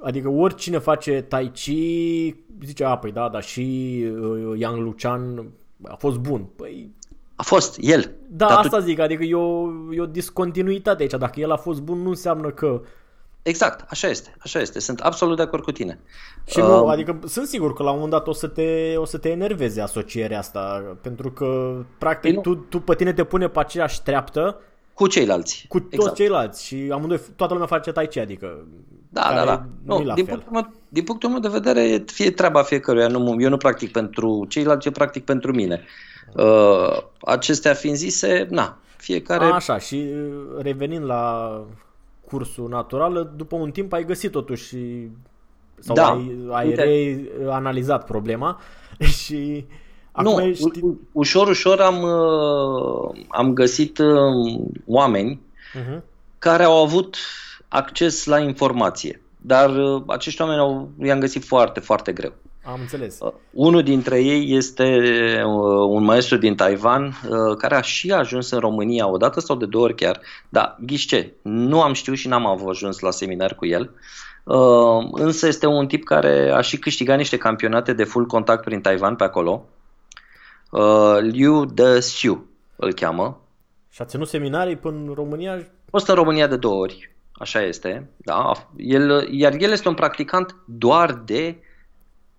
adică 0.00 0.28
oricine 0.28 0.78
face 0.78 1.20
Tai 1.20 1.50
Chi 1.50 2.34
zice, 2.64 2.84
a, 2.84 2.96
păi 2.96 3.12
da, 3.12 3.28
dar 3.28 3.42
și 3.42 4.04
uh, 4.20 4.58
Yang 4.58 4.78
Lucian 4.78 5.46
a 5.82 5.94
fost 5.94 6.18
bun. 6.18 6.46
Păi 6.56 6.90
a 7.36 7.42
fost 7.42 7.78
el. 7.80 8.14
Da, 8.28 8.46
dar 8.46 8.58
asta 8.58 8.78
tu... 8.78 8.84
zic, 8.84 8.98
adică 8.98 9.22
e 9.22 9.34
o, 9.34 9.68
e 9.92 10.00
o 10.00 10.06
discontinuitate 10.06 11.02
aici. 11.02 11.12
Dacă 11.12 11.40
el 11.40 11.50
a 11.50 11.56
fost 11.56 11.80
bun, 11.80 11.98
nu 11.98 12.08
înseamnă 12.08 12.50
că 12.50 12.82
Exact, 13.48 13.84
așa 13.90 14.08
este, 14.08 14.34
așa 14.38 14.60
este. 14.60 14.78
Sunt 14.78 15.00
absolut 15.00 15.36
de 15.36 15.42
acord 15.42 15.62
cu 15.62 15.72
tine. 15.72 15.98
Și 16.44 16.58
nu, 16.58 16.84
uh, 16.84 16.90
adică 16.90 17.18
sunt 17.26 17.46
sigur 17.46 17.72
că 17.72 17.82
la 17.82 17.88
un 17.90 17.94
moment 17.94 18.12
dat 18.12 18.26
o 18.26 18.32
să 18.32 18.46
te, 18.46 18.94
o 18.96 19.04
să 19.04 19.18
te 19.18 19.28
enerveze 19.28 19.80
asocierea 19.80 20.38
asta, 20.38 20.96
pentru 21.02 21.30
că 21.30 21.76
practic 21.98 22.32
păi 22.32 22.42
tu, 22.42 22.54
tu 22.54 22.80
pe 22.80 22.94
tine 22.94 23.12
te 23.12 23.24
pune 23.24 23.48
pe 23.48 23.58
aceeași 23.58 24.02
treaptă 24.02 24.60
cu 24.94 25.06
ceilalți. 25.06 25.64
Cu 25.68 25.80
toți 25.80 25.94
exact. 25.94 26.14
ceilalți 26.14 26.64
și 26.66 26.88
amândoi, 26.92 27.20
toată 27.36 27.52
lumea 27.52 27.68
face 27.68 27.92
tai 27.92 28.08
chi, 28.08 28.18
adică 28.18 28.66
da, 29.08 29.32
da, 29.34 29.44
da. 29.44 29.64
Nu, 29.84 30.14
din, 30.14 30.24
punctul 30.24 30.52
meu, 30.52 30.72
din 30.88 31.04
punctul 31.04 31.30
meu 31.30 31.38
de 31.38 31.48
vedere, 31.48 32.04
fie 32.06 32.30
treaba 32.30 32.62
fiecăruia. 32.62 33.06
Nu, 33.06 33.36
eu 33.38 33.48
nu 33.48 33.56
practic 33.56 33.92
pentru 33.92 34.46
ceilalți, 34.48 34.86
eu 34.86 34.92
practic 34.92 35.24
pentru 35.24 35.52
mine. 35.52 35.84
Uh, 36.34 37.02
acestea 37.20 37.74
fiind 37.74 37.96
zise, 37.96 38.46
na, 38.50 38.78
fiecare... 38.96 39.44
A, 39.44 39.54
așa, 39.54 39.78
și 39.78 39.94
uh, 39.94 40.62
revenind 40.62 41.04
la 41.04 41.64
cursul 42.28 42.68
natural, 42.68 43.32
după 43.36 43.56
un 43.56 43.70
timp 43.70 43.92
ai 43.92 44.04
găsit 44.04 44.30
totuși 44.30 44.76
sau 45.78 45.94
da, 45.94 46.24
ai, 46.50 46.72
ai 46.72 47.28
reanalizat 47.38 48.04
problema 48.04 48.60
și 49.18 49.66
acum 50.12 50.32
nu, 50.32 50.40
ești... 50.40 50.80
ușor, 51.12 51.48
ușor 51.48 51.80
am, 51.80 52.02
uh, 52.02 53.24
am 53.28 53.52
găsit 53.52 53.98
uh, 53.98 54.60
oameni 54.86 55.40
uh-huh. 55.74 56.00
care 56.38 56.62
au 56.62 56.82
avut 56.82 57.16
acces 57.68 58.24
la 58.24 58.38
informație, 58.38 59.22
dar 59.36 59.76
uh, 59.76 60.02
acești 60.06 60.40
oameni 60.40 60.60
au, 60.60 60.90
i-am 61.02 61.20
găsit 61.20 61.44
foarte, 61.44 61.80
foarte 61.80 62.12
greu. 62.12 62.32
Am 62.66 62.80
înțeles. 62.80 63.18
Unul 63.50 63.82
dintre 63.82 64.22
ei 64.22 64.56
este 64.56 64.84
un 65.88 66.04
maestru 66.04 66.36
din 66.36 66.54
Taiwan 66.54 67.12
care 67.58 67.74
a 67.74 67.80
și 67.80 68.12
ajuns 68.12 68.50
în 68.50 68.58
România 68.58 69.08
o 69.08 69.16
dată 69.16 69.40
sau 69.40 69.56
de 69.56 69.66
două 69.66 69.84
ori 69.84 69.94
chiar. 69.94 70.20
Da, 70.48 70.76
ghiște, 70.80 71.34
nu 71.42 71.82
am 71.82 71.92
știut 71.92 72.16
și 72.16 72.28
n-am 72.28 72.46
avut 72.46 72.68
ajuns 72.68 72.98
la 72.98 73.10
seminar 73.10 73.54
cu 73.54 73.66
el. 73.66 73.90
Însă 75.12 75.46
este 75.46 75.66
un 75.66 75.86
tip 75.86 76.04
care 76.04 76.50
a 76.50 76.60
și 76.60 76.78
câștigat 76.78 77.16
niște 77.16 77.36
campionate 77.36 77.92
de 77.92 78.04
full 78.04 78.26
contact 78.26 78.64
prin 78.64 78.80
Taiwan 78.80 79.16
pe 79.16 79.24
acolo. 79.24 79.64
Liu 81.20 81.64
De 81.64 81.98
Xiu 81.98 82.46
îl 82.76 82.92
cheamă. 82.92 83.40
Și 83.90 84.02
a 84.02 84.04
ținut 84.04 84.28
seminarii 84.28 84.76
până 84.76 84.96
în 84.96 85.12
România? 85.14 85.52
A 85.52 85.88
fost 85.90 86.08
în 86.08 86.14
România 86.14 86.46
de 86.46 86.56
două 86.56 86.80
ori. 86.80 87.14
Așa 87.32 87.62
este. 87.62 88.10
Da. 88.16 88.52
El, 88.76 89.28
iar 89.30 89.54
el 89.58 89.70
este 89.70 89.88
un 89.88 89.94
practicant 89.94 90.56
doar 90.64 91.12
de 91.12 91.56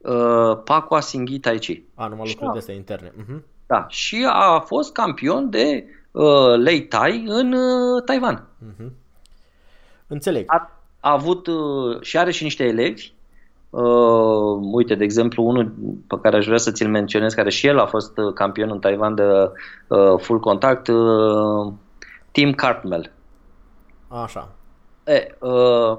uh, 0.08 0.58
Pacua 0.64 1.00
Singhi 1.00 1.40
Tai 1.40 1.58
Chi. 1.58 1.84
A, 1.96 2.08
numai 2.08 2.28
lucruri 2.28 2.52
de 2.52 2.58
astea 2.58 2.76
interne. 2.76 3.12
Uh-huh. 3.12 3.42
Da, 3.68 3.86
și 3.90 4.28
a 4.30 4.60
fost 4.60 4.94
campion 4.94 5.50
de 5.50 5.86
uh, 6.12 6.56
Lei 6.58 6.88
Tai 6.88 7.24
în 7.28 7.54
uh, 7.54 8.04
Taiwan. 8.06 8.48
Uh-huh. 8.66 8.92
Înțeleg. 10.08 10.44
A, 10.48 10.72
a 11.00 11.12
avut 11.12 11.48
uh, 11.48 12.02
și 12.02 12.18
are 12.18 12.32
și 12.32 12.44
niște 12.44 12.64
elevi. 12.64 13.12
Uh, 13.70 14.60
uite, 14.72 14.96
de 14.96 15.04
exemplu, 15.04 15.44
unul 15.44 15.74
pe 16.08 16.20
care 16.22 16.38
aș 16.38 16.46
vrea 16.46 16.58
să 16.58 16.72
ți-l 16.72 16.90
menționez, 16.90 17.34
care 17.34 17.50
și 17.50 17.68
el 17.68 17.80
a 17.80 17.86
fost 17.86 18.18
uh, 18.18 18.34
campion 18.34 18.70
în 18.72 18.80
Taiwan 18.80 19.16
de 19.16 19.24
uh, 19.88 20.20
full 20.20 20.40
contact, 20.40 20.88
uh, 20.88 21.74
Tim 22.32 22.54
Cartmel. 22.54 23.12
Așa. 24.08 24.50
E, 25.06 25.36
uh, 25.40 25.98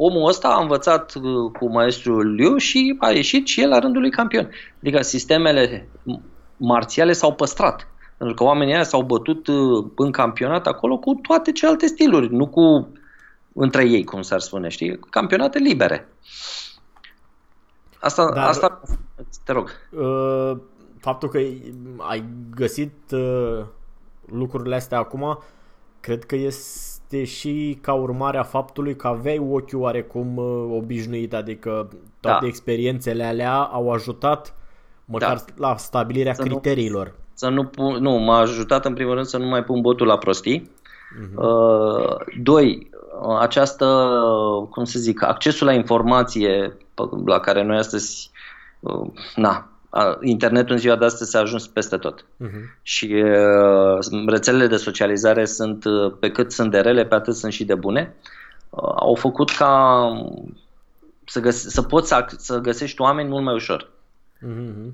omul 0.00 0.28
ăsta 0.28 0.48
a 0.48 0.60
învățat 0.60 1.14
uh, 1.14 1.50
cu 1.58 1.70
maestrul 1.70 2.34
Liu 2.34 2.56
și 2.56 2.96
a 2.98 3.10
ieșit 3.10 3.46
și 3.46 3.60
el 3.60 3.68
la 3.68 3.78
rândul 3.78 4.00
lui 4.00 4.10
campion. 4.10 4.50
Adică 4.80 5.02
sistemele 5.02 5.88
marțiale 6.56 7.12
s-au 7.12 7.34
păstrat. 7.34 7.88
Pentru 8.16 8.36
că 8.36 8.44
oamenii 8.44 8.74
ăia 8.74 8.82
s-au 8.82 9.02
bătut 9.02 9.46
uh, 9.46 9.86
în 9.96 10.10
campionat 10.10 10.66
acolo 10.66 10.98
cu 10.98 11.14
toate 11.14 11.52
celelalte 11.52 11.86
stiluri, 11.86 12.34
nu 12.34 12.46
cu 12.46 12.88
între 13.52 13.84
ei, 13.84 14.04
cum 14.04 14.22
s-ar 14.22 14.40
spune, 14.40 14.68
știi? 14.68 14.98
Campionate 15.10 15.58
libere. 15.58 16.08
Asta, 18.00 18.30
Dar, 18.34 18.48
asta 18.48 18.80
te 19.44 19.52
rog. 19.52 19.70
Uh, 19.90 20.58
faptul 21.00 21.28
că 21.28 21.38
ai 21.98 22.24
găsit 22.54 22.94
uh, 23.12 23.64
lucrurile 24.32 24.74
astea 24.74 24.98
acum, 24.98 25.38
cred 26.00 26.24
că 26.24 26.36
este 26.36 26.87
este 27.10 27.24
și 27.24 27.78
ca 27.80 27.92
urmare 27.92 28.38
a 28.38 28.42
faptului 28.42 28.96
că 28.96 29.06
aveai 29.06 29.38
ochiul 29.38 29.80
oarecum 29.80 30.36
uh, 30.36 30.76
obișnuit, 30.76 31.34
adică 31.34 31.88
toate 32.20 32.38
da. 32.40 32.46
experiențele 32.46 33.24
alea 33.24 33.54
au 33.54 33.92
ajutat 33.92 34.54
măcar 35.04 35.36
da. 35.36 35.68
la 35.68 35.76
stabilirea 35.76 36.34
să 36.34 36.42
criteriilor. 36.42 37.06
Nu, 37.06 37.12
să 37.34 37.48
nu, 37.48 37.64
pun, 37.64 37.94
nu, 37.94 38.10
m-a 38.10 38.38
ajutat 38.38 38.84
în 38.84 38.94
primul 38.94 39.14
rând 39.14 39.26
să 39.26 39.38
nu 39.38 39.46
mai 39.46 39.64
pun 39.64 39.80
botul 39.80 40.06
la 40.06 40.18
prostii. 40.18 40.70
Uh-huh. 40.70 41.34
Uh, 41.34 42.16
doi, 42.42 42.90
această, 43.38 44.08
cum 44.70 44.84
să 44.84 44.98
zic, 44.98 45.22
accesul 45.22 45.66
la 45.66 45.72
informație 45.72 46.76
la 47.24 47.38
care 47.38 47.62
noi 47.62 47.76
astăzi, 47.76 48.30
uh, 48.80 49.10
na, 49.34 49.68
internetul 50.22 50.72
în 50.72 50.78
ziua 50.78 50.96
de 50.96 51.04
astăzi 51.04 51.30
s-a 51.30 51.38
ajuns 51.38 51.66
peste 51.66 51.96
tot. 51.96 52.24
Uh-huh. 52.24 52.80
Și 52.82 53.22
uh, 53.24 54.26
rețelele 54.26 54.66
de 54.66 54.76
socializare 54.76 55.44
sunt, 55.44 55.84
uh, 55.84 56.12
pe 56.20 56.30
cât 56.30 56.52
sunt 56.52 56.70
de 56.70 56.80
rele, 56.80 57.04
pe 57.04 57.14
atât 57.14 57.34
sunt 57.34 57.52
și 57.52 57.64
de 57.64 57.74
bune. 57.74 58.14
Uh, 58.70 58.92
au 58.96 59.14
făcut 59.14 59.50
ca 59.50 60.12
să, 61.24 61.40
găse- 61.40 61.70
să 61.70 61.82
poți 61.82 62.08
să, 62.08 62.26
să 62.36 62.58
găsești 62.58 63.00
oameni 63.00 63.28
mult 63.28 63.44
mai 63.44 63.54
ușor. 63.54 63.90
Uh-huh. 64.46 64.92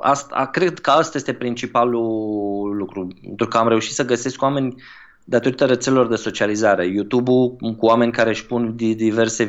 Asta, 0.00 0.48
cred 0.52 0.78
că 0.78 0.90
asta 0.90 1.18
este 1.18 1.32
principalul 1.32 2.76
lucru, 2.76 3.08
pentru 3.22 3.48
că 3.48 3.58
am 3.58 3.68
reușit 3.68 3.94
să 3.94 4.04
găsesc 4.04 4.42
oameni 4.42 4.82
datorită 5.30 5.64
rețelelor 5.64 6.08
de 6.08 6.16
socializare. 6.16 6.86
YouTube-ul 6.86 7.56
cu 7.76 7.86
oameni 7.86 8.12
care 8.12 8.30
își 8.30 8.46
pun 8.46 8.76
diverse 8.76 9.44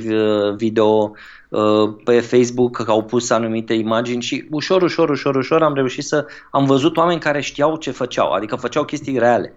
video 0.56 1.12
uh, 1.50 1.94
pe 2.04 2.20
Facebook, 2.20 2.84
că 2.84 2.92
au 2.92 3.04
pus 3.04 3.30
anumite 3.30 3.74
imagini 3.74 4.22
și 4.22 4.48
ușor, 4.52 4.82
ușor, 4.82 5.10
ușor, 5.10 5.36
ușor 5.36 5.64
am 5.64 5.74
reușit 5.74 6.04
să... 6.04 6.26
Am 6.52 6.66
văzut 6.66 6.98
oameni 6.98 7.20
care 7.20 7.42
știau 7.42 7.76
ce 7.76 7.92
făceau, 7.92 8.32
adică 8.32 8.56
făceau 8.56 8.84
chestii 8.84 9.18
reale, 9.18 9.54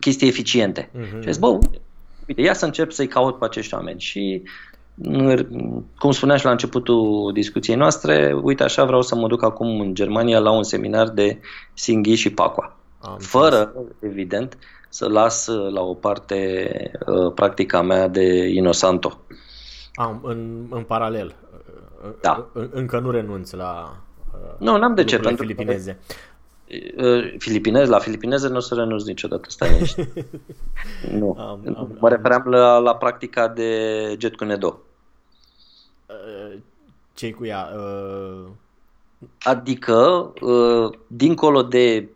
chestii 0.00 0.28
eficiente. 0.28 0.90
Uh-huh. 0.90 1.20
Și 1.20 1.26
zis, 1.26 1.38
bă, 1.38 1.46
uite, 1.46 2.40
ia 2.40 2.52
să 2.52 2.64
încep 2.64 2.90
să-i 2.90 3.06
caut 3.06 3.38
pe 3.38 3.44
acești 3.44 3.74
oameni. 3.74 4.00
Și 4.00 4.42
cum 5.98 6.10
spuneam 6.10 6.38
și 6.38 6.44
la 6.44 6.50
începutul 6.50 7.30
discuției 7.34 7.76
noastre, 7.76 8.38
uite 8.42 8.62
așa 8.62 8.84
vreau 8.84 9.02
să 9.02 9.14
mă 9.14 9.26
duc 9.26 9.42
acum 9.42 9.80
în 9.80 9.94
Germania 9.94 10.38
la 10.38 10.50
un 10.50 10.62
seminar 10.62 11.08
de 11.08 11.40
Singhi 11.74 12.14
și 12.14 12.30
Pacua. 12.30 12.76
Am 13.00 13.16
fără, 13.18 13.72
evident, 14.00 14.58
să 14.92 15.08
las 15.08 15.46
uh, 15.46 15.72
la 15.72 15.80
o 15.80 15.94
parte 15.94 16.90
uh, 17.06 17.32
practica 17.34 17.82
mea 17.82 18.08
de 18.08 18.48
Inosanto. 18.48 19.20
Am, 19.94 20.20
în, 20.22 20.66
în 20.70 20.82
paralel. 20.82 21.34
Da. 22.20 22.48
Încă 22.52 22.98
nu 22.98 23.10
renunți 23.10 23.56
la 23.56 23.96
uh, 24.32 24.58
Nu, 24.58 24.76
n-am 24.78 24.94
de 24.94 25.04
ce. 25.04 25.18
Pentru 25.18 25.42
filipineze. 25.42 25.98
filipinez, 27.38 27.88
la 27.88 27.98
filipineze 27.98 28.48
nu 28.48 28.56
o 28.56 28.60
să 28.60 28.74
renunți 28.74 29.06
niciodată, 29.06 29.50
stai 29.50 29.94
nu. 31.18 31.36
Am, 31.38 31.74
am, 31.76 31.96
mă 32.00 32.08
refeream 32.08 32.42
la, 32.46 32.78
la 32.78 32.96
practica 32.96 33.48
de 33.48 34.16
jet 34.18 34.36
cu 34.36 34.44
Nedo. 34.44 34.78
ce 37.14 37.30
cu 37.30 37.44
ea? 37.44 37.68
Adică, 39.42 40.32
dincolo 41.06 41.62
de 41.62 42.08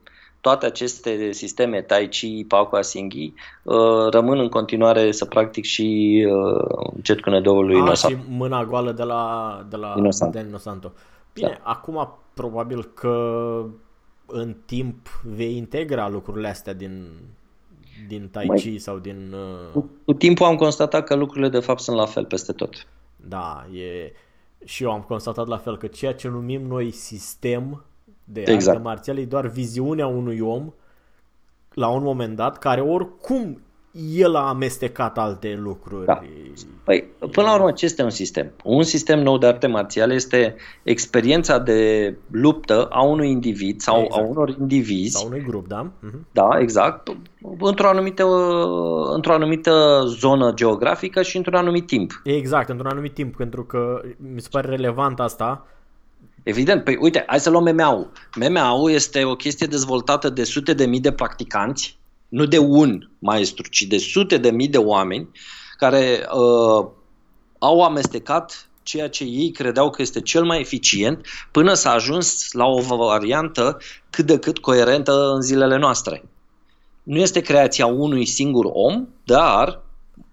toate 0.47 0.67
aceste 0.67 1.33
sisteme 1.33 1.83
Tai 1.83 2.09
Chi, 2.09 2.45
Pakua, 2.49 2.83
Singhi 2.83 3.33
uh, 3.63 4.09
rămân 4.11 4.39
în 4.39 4.49
continuare 4.49 5.13
să 5.13 5.25
practic 5.25 5.65
și 5.65 6.27
uh, 6.29 6.91
jet 7.03 7.21
cu 7.21 7.31
lui 7.31 7.81
ah, 7.81 7.97
și 7.97 8.17
mâna 8.29 8.65
goală 8.65 8.93
de 8.93 9.03
la, 9.03 9.67
de 9.69 9.77
la 9.77 9.95
Inosanto. 9.97 10.39
Dan 10.39 10.49
Inosanto. 10.49 10.93
Bine, 11.33 11.49
da. 11.49 11.71
acum 11.71 12.09
probabil 12.35 12.85
că 12.85 13.15
în 14.27 14.57
timp 14.67 15.09
vei 15.25 15.57
integra 15.57 16.09
lucrurile 16.09 16.49
astea 16.49 16.73
din, 16.73 17.07
din 18.09 18.29
Tai 18.33 18.47
Chi 18.47 18.69
Mai, 18.69 18.79
sau 18.79 18.99
din... 18.99 19.33
Uh... 19.33 19.73
Cu, 19.73 19.91
cu 20.05 20.13
timpul 20.13 20.47
am 20.47 20.57
constatat 20.57 21.05
că 21.05 21.15
lucrurile 21.15 21.49
de 21.49 21.61
fapt 21.61 21.81
sunt 21.81 21.97
la 21.97 22.07
fel 22.07 22.25
peste 22.25 22.53
tot. 22.53 22.87
Da, 23.17 23.67
e... 23.73 24.13
Și 24.65 24.83
eu 24.83 24.93
am 24.93 25.01
constatat 25.01 25.47
la 25.47 25.57
fel 25.57 25.77
că 25.77 25.87
ceea 25.87 26.15
ce 26.15 26.29
numim 26.29 26.63
noi 26.67 26.91
sistem 26.91 27.85
de 28.29 28.41
Exact. 28.41 28.77
arte 28.77 28.89
marțiale 28.89 29.21
e 29.21 29.25
doar 29.25 29.47
viziunea 29.47 30.07
unui 30.07 30.41
om 30.41 30.73
la 31.73 31.89
un 31.89 32.03
moment 32.03 32.37
dat 32.37 32.59
care 32.59 32.81
oricum 32.81 33.61
el 34.15 34.35
a 34.35 34.49
amestecat 34.49 35.19
alte 35.19 35.59
lucruri. 35.63 36.05
Da. 36.07 36.23
Păi, 36.85 37.05
până 37.19 37.47
la 37.47 37.55
urmă, 37.55 37.71
ce 37.73 37.85
este 37.85 38.03
un 38.03 38.11
sistem? 38.11 38.53
Un 38.65 38.83
sistem 38.83 39.23
nou 39.23 39.39
de 39.39 39.47
arte 39.47 39.67
marțiale 39.67 40.15
este 40.15 40.57
experiența 40.83 41.59
de 41.59 42.15
luptă 42.31 42.87
a 42.91 43.03
unui 43.03 43.31
individ 43.31 43.81
sau 43.81 44.03
Exact. 44.03 44.23
a 44.23 44.27
unor 44.27 44.57
indivizi, 44.61 45.17
Sau 45.17 45.27
unui 45.27 45.45
grup, 45.47 45.67
da? 45.69 45.91
Mhm. 46.01 46.27
da, 46.33 46.49
exact, 46.59 47.17
într-o 47.61 47.89
anumită, 47.89 48.25
într-o 49.15 49.33
anumită 49.33 50.03
zonă 50.07 50.53
geografică 50.55 51.23
și 51.23 51.37
într-un 51.37 51.55
anumit 51.55 51.87
timp. 51.87 52.21
Exact, 52.25 52.69
într-un 52.69 52.91
anumit 52.91 53.15
timp, 53.15 53.37
pentru 53.37 53.65
că 53.65 54.01
mi 54.17 54.41
se 54.41 54.49
pare 54.51 54.69
relevant 54.69 55.21
asta. 55.21 55.67
Evident, 56.47 56.85
păi 56.85 56.97
uite, 57.01 57.25
hai 57.27 57.41
să 57.41 57.51
luăm 57.51 57.75
MMA-ul. 57.75 58.13
MMA-ul 58.37 58.91
este 58.91 59.25
o 59.25 59.35
chestie 59.35 59.67
dezvoltată 59.67 60.29
de 60.29 60.45
sute 60.45 60.73
de 60.73 60.87
mii 60.87 61.01
de 61.01 61.13
practicanți, 61.13 61.99
nu 62.29 62.45
de 62.45 62.59
un 62.59 63.09
maestru, 63.19 63.69
ci 63.69 63.81
de 63.81 63.99
sute 63.99 64.37
de 64.37 64.51
mii 64.51 64.69
de 64.69 64.79
oameni 64.79 65.29
care 65.77 66.27
uh, 66.33 66.87
au 67.59 67.83
amestecat 67.83 68.69
ceea 68.83 69.09
ce 69.09 69.25
ei 69.25 69.51
credeau 69.51 69.91
că 69.91 70.03
este 70.03 70.21
cel 70.21 70.45
mai 70.45 70.61
eficient 70.61 71.27
până 71.51 71.75
s-a 71.75 71.91
ajuns 71.93 72.53
la 72.53 72.67
o 72.67 72.81
variantă 72.81 73.79
cât 74.11 74.27
de 74.27 74.39
cât 74.39 74.59
coerentă 74.59 75.31
în 75.35 75.41
zilele 75.41 75.77
noastre. 75.77 76.25
Nu 77.03 77.19
este 77.19 77.41
creația 77.41 77.87
unui 77.87 78.27
singur 78.27 78.65
om, 78.73 79.07
dar 79.25 79.83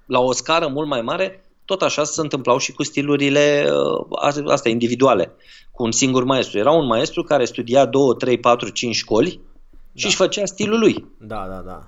la 0.05 0.20
o 0.20 0.32
scară 0.32 0.68
mult 0.68 0.88
mai 0.88 1.01
mare, 1.01 1.45
tot 1.66 1.82
așa 1.82 2.03
se 2.03 2.22
întâmplau 2.22 2.57
și 2.57 2.72
cu 2.72 2.84
stilurile 2.84 3.70
uh, 3.72 4.49
astea 4.51 4.72
individuale, 4.72 5.32
cu 5.74 5.84
un 5.84 5.91
singur 5.91 6.24
maestru. 6.24 6.57
Era 6.57 6.71
un 6.71 6.86
maestru 6.86 7.24
care 7.24 7.45
studia 7.45 7.86
2, 7.86 8.15
3, 8.17 8.38
4, 8.38 8.69
5 8.69 8.95
școli 8.95 9.30
și 9.93 10.01
Da. 10.01 10.07
își 10.07 10.15
făcea 10.15 10.45
stilul 10.45 10.80
lui. 10.80 11.05
Da, 11.19 11.45
da, 11.49 11.61
da. 11.65 11.88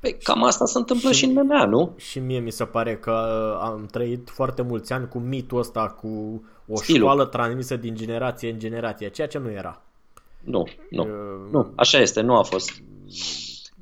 Păi, 0.00 0.16
cam 0.22 0.44
asta 0.44 0.64
se 0.64 0.78
întâmplă 0.78 1.08
și, 1.10 1.14
și- 1.18 1.24
și 1.24 1.30
în 1.36 1.42
MMA, 1.46 1.64
nu? 1.64 1.92
Și 1.96 2.18
mie 2.18 2.38
mi 2.38 2.50
se 2.50 2.64
pare 2.64 2.96
că 2.96 3.10
am 3.62 3.86
trăit 3.90 4.30
foarte 4.30 4.62
mulți 4.62 4.92
ani 4.92 5.08
cu 5.08 5.18
mitul 5.18 5.58
ăsta, 5.58 5.86
cu 6.00 6.42
o 6.68 6.76
Stilul. 6.76 7.00
școală 7.00 7.24
transmisă 7.24 7.76
din 7.76 7.94
generație 7.94 8.50
în 8.50 8.58
generație, 8.58 9.08
ceea 9.08 9.26
ce 9.26 9.38
nu 9.38 9.50
era. 9.50 9.82
Nu, 10.40 10.64
nu. 10.90 11.02
Uh, 11.02 11.08
Nu, 11.52 11.72
așa 11.76 11.98
este, 11.98 12.20
nu 12.20 12.36
a 12.36 12.42
fost. 12.42 12.70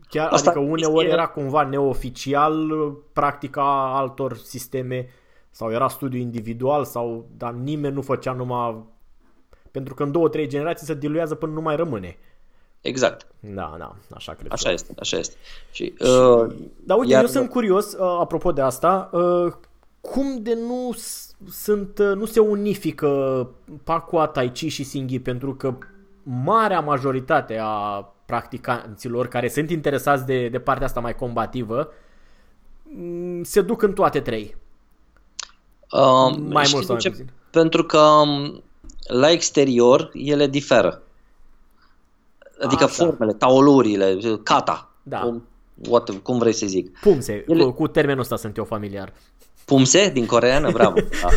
Chiar, 0.08 0.28
Asta 0.28 0.50
adică 0.50 0.64
uneori 0.64 1.04
este- 1.04 1.12
era 1.16 1.26
cumva 1.26 1.62
neoficial 1.62 2.70
uh, 2.70 2.92
practica 3.12 3.96
altor 3.96 4.36
sisteme 4.36 5.08
sau 5.50 5.70
era 5.70 5.88
studiu 5.88 6.18
individual 6.20 6.84
sau 6.84 7.26
dar 7.36 7.52
nimeni 7.52 7.94
nu 7.94 8.02
făcea 8.02 8.32
numai 8.32 8.82
pentru 9.72 9.94
că 9.94 10.02
în 10.02 10.12
două, 10.12 10.28
trei 10.28 10.46
generații 10.48 10.86
se 10.86 10.94
diluează 10.94 11.34
până 11.34 11.52
nu 11.52 11.60
mai 11.60 11.76
rămâne. 11.76 12.18
Exact. 12.80 13.26
Da, 13.40 13.74
da, 13.78 13.94
așa 14.14 14.32
cred. 14.32 14.52
Așa 14.52 14.68
eu. 14.68 14.74
este, 14.74 14.94
așa 14.98 15.16
este. 15.18 15.36
Și, 15.70 15.94
uh, 16.00 16.54
Dar 16.84 16.98
uite, 16.98 17.12
Iar- 17.12 17.20
eu 17.20 17.26
sunt 17.26 17.50
curios, 17.50 17.92
uh, 17.92 18.16
apropo 18.20 18.52
de 18.52 18.60
asta, 18.60 19.10
uh, 19.12 19.52
cum 20.00 20.42
de 20.42 20.54
nu 20.54 20.92
s- 20.96 21.34
sunt, 21.50 21.98
uh, 21.98 22.12
nu 22.14 22.24
se 22.24 22.40
unifică 22.40 23.48
Pacua, 23.84 24.26
Tai 24.26 24.52
Chi 24.52 24.68
și 24.68 24.84
Singhi, 24.84 25.18
pentru 25.20 25.54
că 25.54 25.74
marea 26.22 26.80
majoritate 26.80 27.58
a 27.62 28.06
practicanților 28.26 29.26
care 29.28 29.48
sunt 29.48 29.70
interesați 29.70 30.26
de, 30.26 30.48
de 30.48 30.58
partea 30.58 30.86
asta 30.86 31.00
mai 31.00 31.14
combativă 31.14 31.88
mm, 32.82 33.42
se 33.42 33.60
duc 33.60 33.82
în 33.82 33.92
toate 33.92 34.20
trei. 34.20 34.56
uh, 35.92 36.36
Mai 36.48 36.64
știi 36.64 36.74
mult 36.74 36.86
sau 36.86 36.86
de 36.86 36.92
mai 36.92 36.98
ce? 37.00 37.08
puțin. 37.10 37.30
Pentru 37.50 37.84
că 37.84 37.98
um, 37.98 38.62
la 39.06 39.30
exterior 39.30 40.10
ele 40.12 40.46
diferă. 40.46 41.02
Adică 42.60 42.84
Asta. 42.84 43.04
formele, 43.04 43.32
taolurile, 43.32 44.18
kata, 44.42 44.90
Da. 45.02 45.18
cum, 45.18 45.46
what, 45.88 46.10
cum 46.10 46.38
vrei 46.38 46.52
să 46.52 46.66
zic. 46.66 46.98
Pumse, 46.98 47.44
Ele- 47.48 47.64
cu, 47.64 47.70
cu 47.70 47.86
termenul 47.88 48.20
ăsta 48.20 48.36
sunt 48.36 48.56
eu 48.56 48.64
familiar. 48.64 49.12
Pumse 49.64 50.08
din 50.08 50.26
coreeană, 50.26 50.70
bravo. 50.70 51.00
Da. 51.22 51.28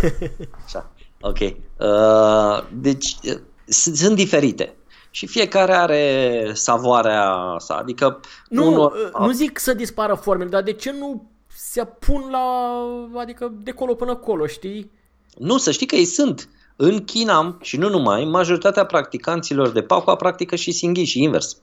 Așa. 0.65 0.91
Ok. 1.21 1.37
Uh, 1.39 2.67
deci 2.73 3.15
uh, 3.23 3.37
sunt 3.65 3.95
sunt 3.95 4.15
diferite. 4.15 4.73
Și 5.09 5.27
fiecare 5.27 5.73
are 5.73 6.49
savoarea 6.53 7.55
sa. 7.57 7.75
Adică 7.75 8.19
Nu, 8.49 8.67
unor, 8.67 8.91
uh, 8.91 9.19
nu 9.19 9.31
zic 9.31 9.59
să 9.59 9.73
dispară 9.73 10.13
formele, 10.13 10.49
dar 10.49 10.61
de 10.63 10.73
ce 10.73 10.91
nu 10.91 11.29
se 11.55 11.85
pun 11.85 12.27
la, 12.31 12.71
adică 13.19 13.51
de 13.63 13.71
colo 13.71 13.93
până 13.93 14.15
colo, 14.15 14.47
știi? 14.47 14.91
Nu, 15.37 15.57
să 15.57 15.71
știi 15.71 15.85
că 15.87 15.95
ei 15.95 16.05
sunt. 16.05 16.49
În 16.75 17.03
China 17.03 17.57
și 17.61 17.77
nu 17.77 17.89
numai, 17.89 18.25
majoritatea 18.25 18.85
practicanților 18.85 19.69
de 19.69 19.81
Pacua 19.81 20.15
practică 20.15 20.55
și 20.55 20.71
Singhi 20.71 21.03
și 21.03 21.21
invers. 21.23 21.57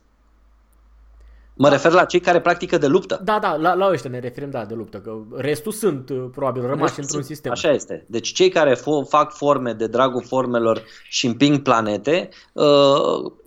Mă 1.55 1.69
refer 1.69 1.93
la 1.93 2.05
cei 2.05 2.21
care 2.21 2.41
practică 2.41 2.79
de 2.79 2.87
luptă. 2.87 3.21
Da, 3.25 3.39
da, 3.41 3.57
la, 3.57 3.75
la 3.75 3.89
ăștia 3.91 4.11
ne 4.11 4.19
referim, 4.19 4.51
da, 4.51 4.65
de 4.65 4.75
luptă, 4.75 4.99
că 4.99 5.17
restul 5.37 5.73
sunt 5.73 6.09
uh, 6.09 6.25
probabil 6.33 6.67
rămași 6.67 7.01
într-un 7.01 7.23
sistem. 7.23 7.53
Așa 7.53 7.71
este. 7.71 8.05
Deci 8.09 8.33
cei 8.33 8.49
care 8.49 8.75
fo- 8.77 9.09
fac 9.09 9.33
forme 9.33 9.73
de 9.73 9.87
dragul 9.87 10.23
formelor 10.27 10.83
și 11.09 11.27
împing 11.27 11.59
planete, 11.63 12.29
uh, 12.53 12.65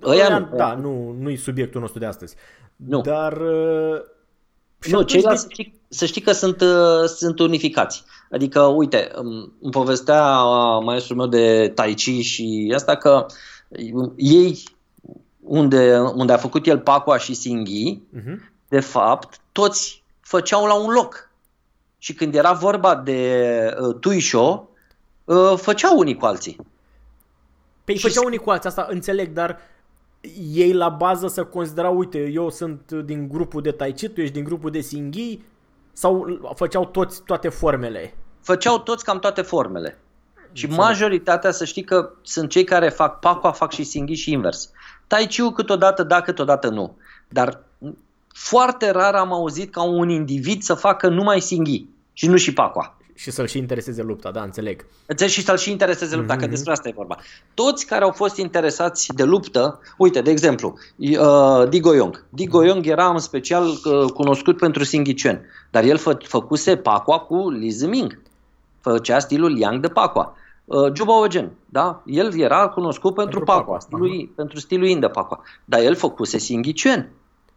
ăia 0.04 0.26
Ăia, 0.28 0.40
nu. 0.40 0.56
Da, 0.58 0.74
nu, 0.76 1.16
nu-i 1.20 1.36
subiectul 1.38 1.82
nostru 1.82 2.00
de 2.00 2.06
astăzi. 2.06 2.36
Nu. 2.76 3.02
Dar... 3.02 3.34
uh, 3.34 4.02
și 4.82 4.92
Nu, 4.92 4.98
atunci 4.98 5.12
ceilalți 5.12 5.48
de- 5.48 5.54
să 5.54 5.62
știi, 5.62 5.80
să 5.88 6.06
știi 6.06 6.22
că 6.22 6.32
sunt, 6.32 6.62
uh, 6.62 7.04
sunt 7.06 7.40
unificați. 7.40 8.04
Adică, 8.32 8.62
uite, 8.62 9.10
îmi 9.14 9.52
îmi 9.62 9.72
povestea 9.72 10.44
uh, 10.44 10.84
maestrul 10.86 11.18
meu 11.18 11.28
de 11.28 11.72
Tai 11.76 11.94
Chi 11.94 12.22
și 12.22 12.72
asta 12.76 12.96
că 12.96 13.26
uh, 13.68 14.10
ei, 14.16 14.64
unde, 15.40 16.00
unde 16.00 16.34
a 16.34 16.38
făcut 16.38 16.66
el 16.68 16.80
Pacua 16.80 17.18
și 17.18 17.34
Singhi, 17.34 18.00
Mhm. 18.10 18.52
de 18.68 18.80
fapt, 18.80 19.40
toți 19.52 20.04
făceau 20.20 20.66
la 20.66 20.74
un 20.74 20.92
loc. 20.92 21.30
Și 21.98 22.14
când 22.14 22.36
era 22.36 22.52
vorba 22.54 22.96
de 22.96 23.74
uh, 23.82 23.96
Tuisho, 24.00 24.70
uh, 25.24 25.54
făceau 25.56 25.98
unii 25.98 26.16
cu 26.18 26.26
alții. 26.26 26.56
Păi 27.84 27.96
Și 27.96 28.02
făceau 28.02 28.24
s- 28.24 28.26
unii 28.26 28.38
cu 28.38 28.50
alții, 28.50 28.70
asta 28.70 28.88
înțeleg, 28.90 29.34
dar 29.34 29.58
ei 30.54 30.74
la 30.74 30.90
bază 30.90 31.28
să 31.28 31.44
considerau, 31.44 31.98
uite, 31.98 32.30
eu 32.34 32.50
sunt 32.50 32.92
din 32.92 33.28
grupul 33.28 33.62
de 33.62 33.72
Tai 33.72 33.94
Chi, 33.94 34.08
tu 34.10 34.22
ești 34.22 34.34
din 34.34 34.44
grupul 34.44 34.72
de 34.72 34.80
Singhi, 34.80 35.40
sau 35.96 36.40
făceau 36.56 36.86
toți 36.86 37.22
toate 37.24 37.50
formele? 37.50 38.16
Făceau 38.42 38.80
toți 38.80 39.04
cam 39.04 39.20
toate 39.20 39.42
formele. 39.42 39.98
Și 40.52 40.64
Înțeleg. 40.64 40.86
majoritatea, 40.86 41.52
să 41.52 41.66
știi 41.66 41.84
că 41.84 42.10
sunt 42.22 42.50
cei 42.50 42.64
care 42.64 42.90
fac 42.90 43.20
Pacua, 43.20 43.52
fac 43.52 43.72
și 43.72 43.84
Singhi 43.84 44.14
și 44.14 44.32
invers. 44.32 44.70
Tai 45.08 45.28
Chi 45.28 45.52
câteodată 45.52 46.04
da, 46.04 46.22
câteodată 46.22 46.70
nu. 46.70 46.98
Dar 47.30 47.64
foarte 48.34 48.90
rar 48.90 49.14
am 49.14 49.34
auzit 49.34 49.72
ca 49.72 49.84
un 49.84 50.10
individ 50.10 50.62
să 50.62 50.74
facă 50.74 51.08
numai 51.08 51.40
Singhi 51.40 51.86
și 52.14 52.28
nu 52.28 52.36
și 52.36 52.54
Pacua. 52.54 52.95
Și 53.18 53.32
să-l 53.32 53.48
și 53.48 53.58
intereseze 53.58 54.02
lupta, 54.02 54.32
da, 54.32 54.42
înțeleg. 54.42 54.86
Înțelegi? 55.06 55.36
Și 55.36 55.44
să-l 55.44 55.58
și 55.58 55.72
intereseze 55.72 56.16
lupta, 56.16 56.34
Mhm. 56.34 56.42
că 56.42 56.48
despre 56.50 56.72
asta 56.72 56.88
e 56.90 56.94
vorba. 56.96 57.18
Toți 57.54 57.86
care 57.86 58.04
au 58.04 58.12
fost 58.12 58.38
interesați 58.38 59.14
de 59.14 59.24
luptă, 59.24 59.80
uite, 59.98 60.22
de 60.22 60.32
exemplu, 60.32 60.78
uh, 60.98 61.70
Di 61.70 61.80
Goyong. 61.80 62.26
Di 62.30 62.48
Goyong 62.48 62.86
era 62.86 63.08
în 63.10 63.18
special 63.18 63.66
uh, 63.68 64.12
cunoscut 64.14 64.58
pentru 64.58 64.84
Singhi 64.84 65.14
Chen, 65.14 65.46
dar 65.72 65.84
el 65.84 65.98
fă, 65.98 66.18
făcuse 66.24 66.78
Pacua 66.78 67.20
cu 67.20 67.50
Li 67.50 67.70
Ziming. 67.70 68.22
Făcea 68.82 69.20
stilul 69.20 69.58
Yang 69.58 69.80
de 69.82 69.88
Pacua. 69.88 70.36
Uh, 70.66 70.94
Juba 70.96 71.22
Ogen, 71.22 71.52
da? 71.66 72.02
El 72.06 72.40
era 72.40 72.68
cunoscut 72.68 73.14
pentru, 73.16 73.40
Pentru 73.40 73.44
Pacua, 73.44 73.62
Pacua, 73.64 73.80
stilul, 73.80 74.32
pentru 74.36 74.60
stilul 74.60 74.88
Yin 74.88 75.00
de 75.00 75.08
Pacua. 75.08 75.44
Dar 75.66 75.82
el 75.82 75.96
făcuse 75.96 76.38
Singhi 76.38 76.74
Chen 76.74 77.10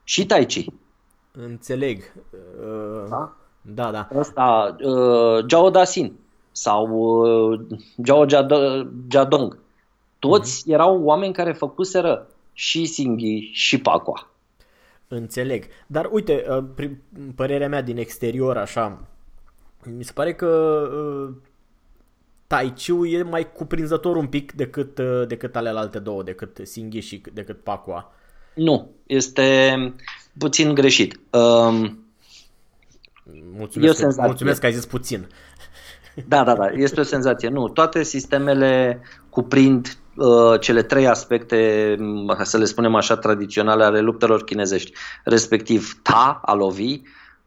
și 0.04 0.26
Tai 0.26 0.46
Chi. 0.46 0.66
Înțeleg. 1.32 2.12
Uh, 2.32 3.08
Da? 3.08 3.36
Da, 3.74 3.90
da. 3.90 4.08
ăsta, 4.14 4.76
uh, 4.82 5.44
Zhao 5.50 5.70
Daxin 5.70 6.12
sau 6.52 6.88
uh, 6.90 7.60
Zhao 8.04 8.24
Jado- 8.26 8.86
Jadong. 9.10 9.58
Toți 10.18 10.62
Mhm. 10.64 10.72
erau 10.74 11.02
oameni 11.02 11.32
care 11.32 11.52
făcuseră 11.52 12.26
și 12.52 12.86
Singhi 12.86 13.50
și 13.52 13.78
Pacua. 13.80 14.28
Înțeleg. 15.08 15.64
Dar 15.86 16.08
uite, 16.12 16.44
uh, 16.50 16.64
prin 16.74 16.98
părerea 17.34 17.68
mea 17.68 17.82
din 17.82 17.96
exterior, 17.98 18.56
așa, 18.56 19.00
mi 19.96 20.04
se 20.04 20.12
pare 20.14 20.34
că 20.34 20.46
uh, 20.92 21.34
Tai 22.46 22.72
Chi 22.72 22.92
e 23.14 23.22
mai 23.22 23.52
cuprinzător 23.52 24.16
un 24.16 24.26
pic 24.26 24.52
decât, 24.52 24.98
uh, 24.98 25.26
decât 25.26 25.56
alelalte 25.56 25.98
două, 25.98 26.22
decât 26.22 26.58
Singhi 26.62 27.00
și 27.00 27.22
decât 27.32 27.60
Pacua. 27.62 28.12
Nu, 28.54 28.90
este 29.06 29.76
puțin 30.38 30.74
greșit. 30.74 31.20
Um, 31.30 31.74
E 31.74 31.86
o 31.86 32.07
Mulțumesc, 33.56 33.92
că, 33.92 33.98
senzație. 33.98 34.26
mulțumesc 34.26 34.60
că 34.60 34.66
ai 34.66 34.72
zis 34.72 34.86
puțin. 34.86 35.26
Da, 36.28 36.44
da, 36.44 36.54
da, 36.54 36.66
este 36.66 37.00
o 37.00 37.02
senzație. 37.02 37.48
Nu, 37.48 37.68
toate 37.68 38.02
sistemele 38.02 39.00
cuprind 39.28 39.96
uh, 40.16 40.60
cele 40.60 40.82
trei 40.82 41.06
aspecte, 41.06 41.94
m, 41.98 42.42
să 42.42 42.58
le 42.58 42.64
spunem 42.64 42.94
așa, 42.94 43.16
tradiționale 43.16 43.84
ale 43.84 44.00
luptelor 44.00 44.44
chinezești, 44.44 44.92
respectiv 45.24 46.00
Ta, 46.02 46.40
a 46.44 46.54
lovi, 46.54 47.00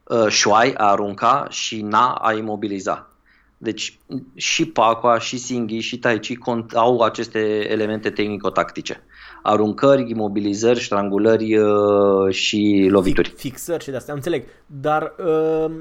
uh, 0.04 0.28
Shuai, 0.28 0.74
a 0.78 0.90
arunca 0.90 1.48
și 1.50 1.82
Na, 1.82 2.12
a 2.12 2.34
imobiliza. 2.34 3.12
Deci 3.58 4.00
și 4.36 4.66
Pacua, 4.66 5.20
și 5.20 5.38
Singhi, 5.38 5.80
și 5.80 6.00
Tai 6.00 6.20
Chi 6.20 6.38
au 6.74 7.00
aceste 7.00 7.40
elemente 7.72 8.10
tehnico-tactice. 8.10 9.04
Aruncări, 9.42 10.10
imobilizări, 10.10 10.84
strangulări 10.84 11.58
uh, 11.58 12.34
și 12.34 12.88
lovituri. 12.90 13.34
Fixări 13.38 13.84
și 13.84 13.90
de 13.90 13.96
astea, 13.96 14.14
înțeleg. 14.14 14.44
Dar 14.66 15.14
uh, 15.18 15.72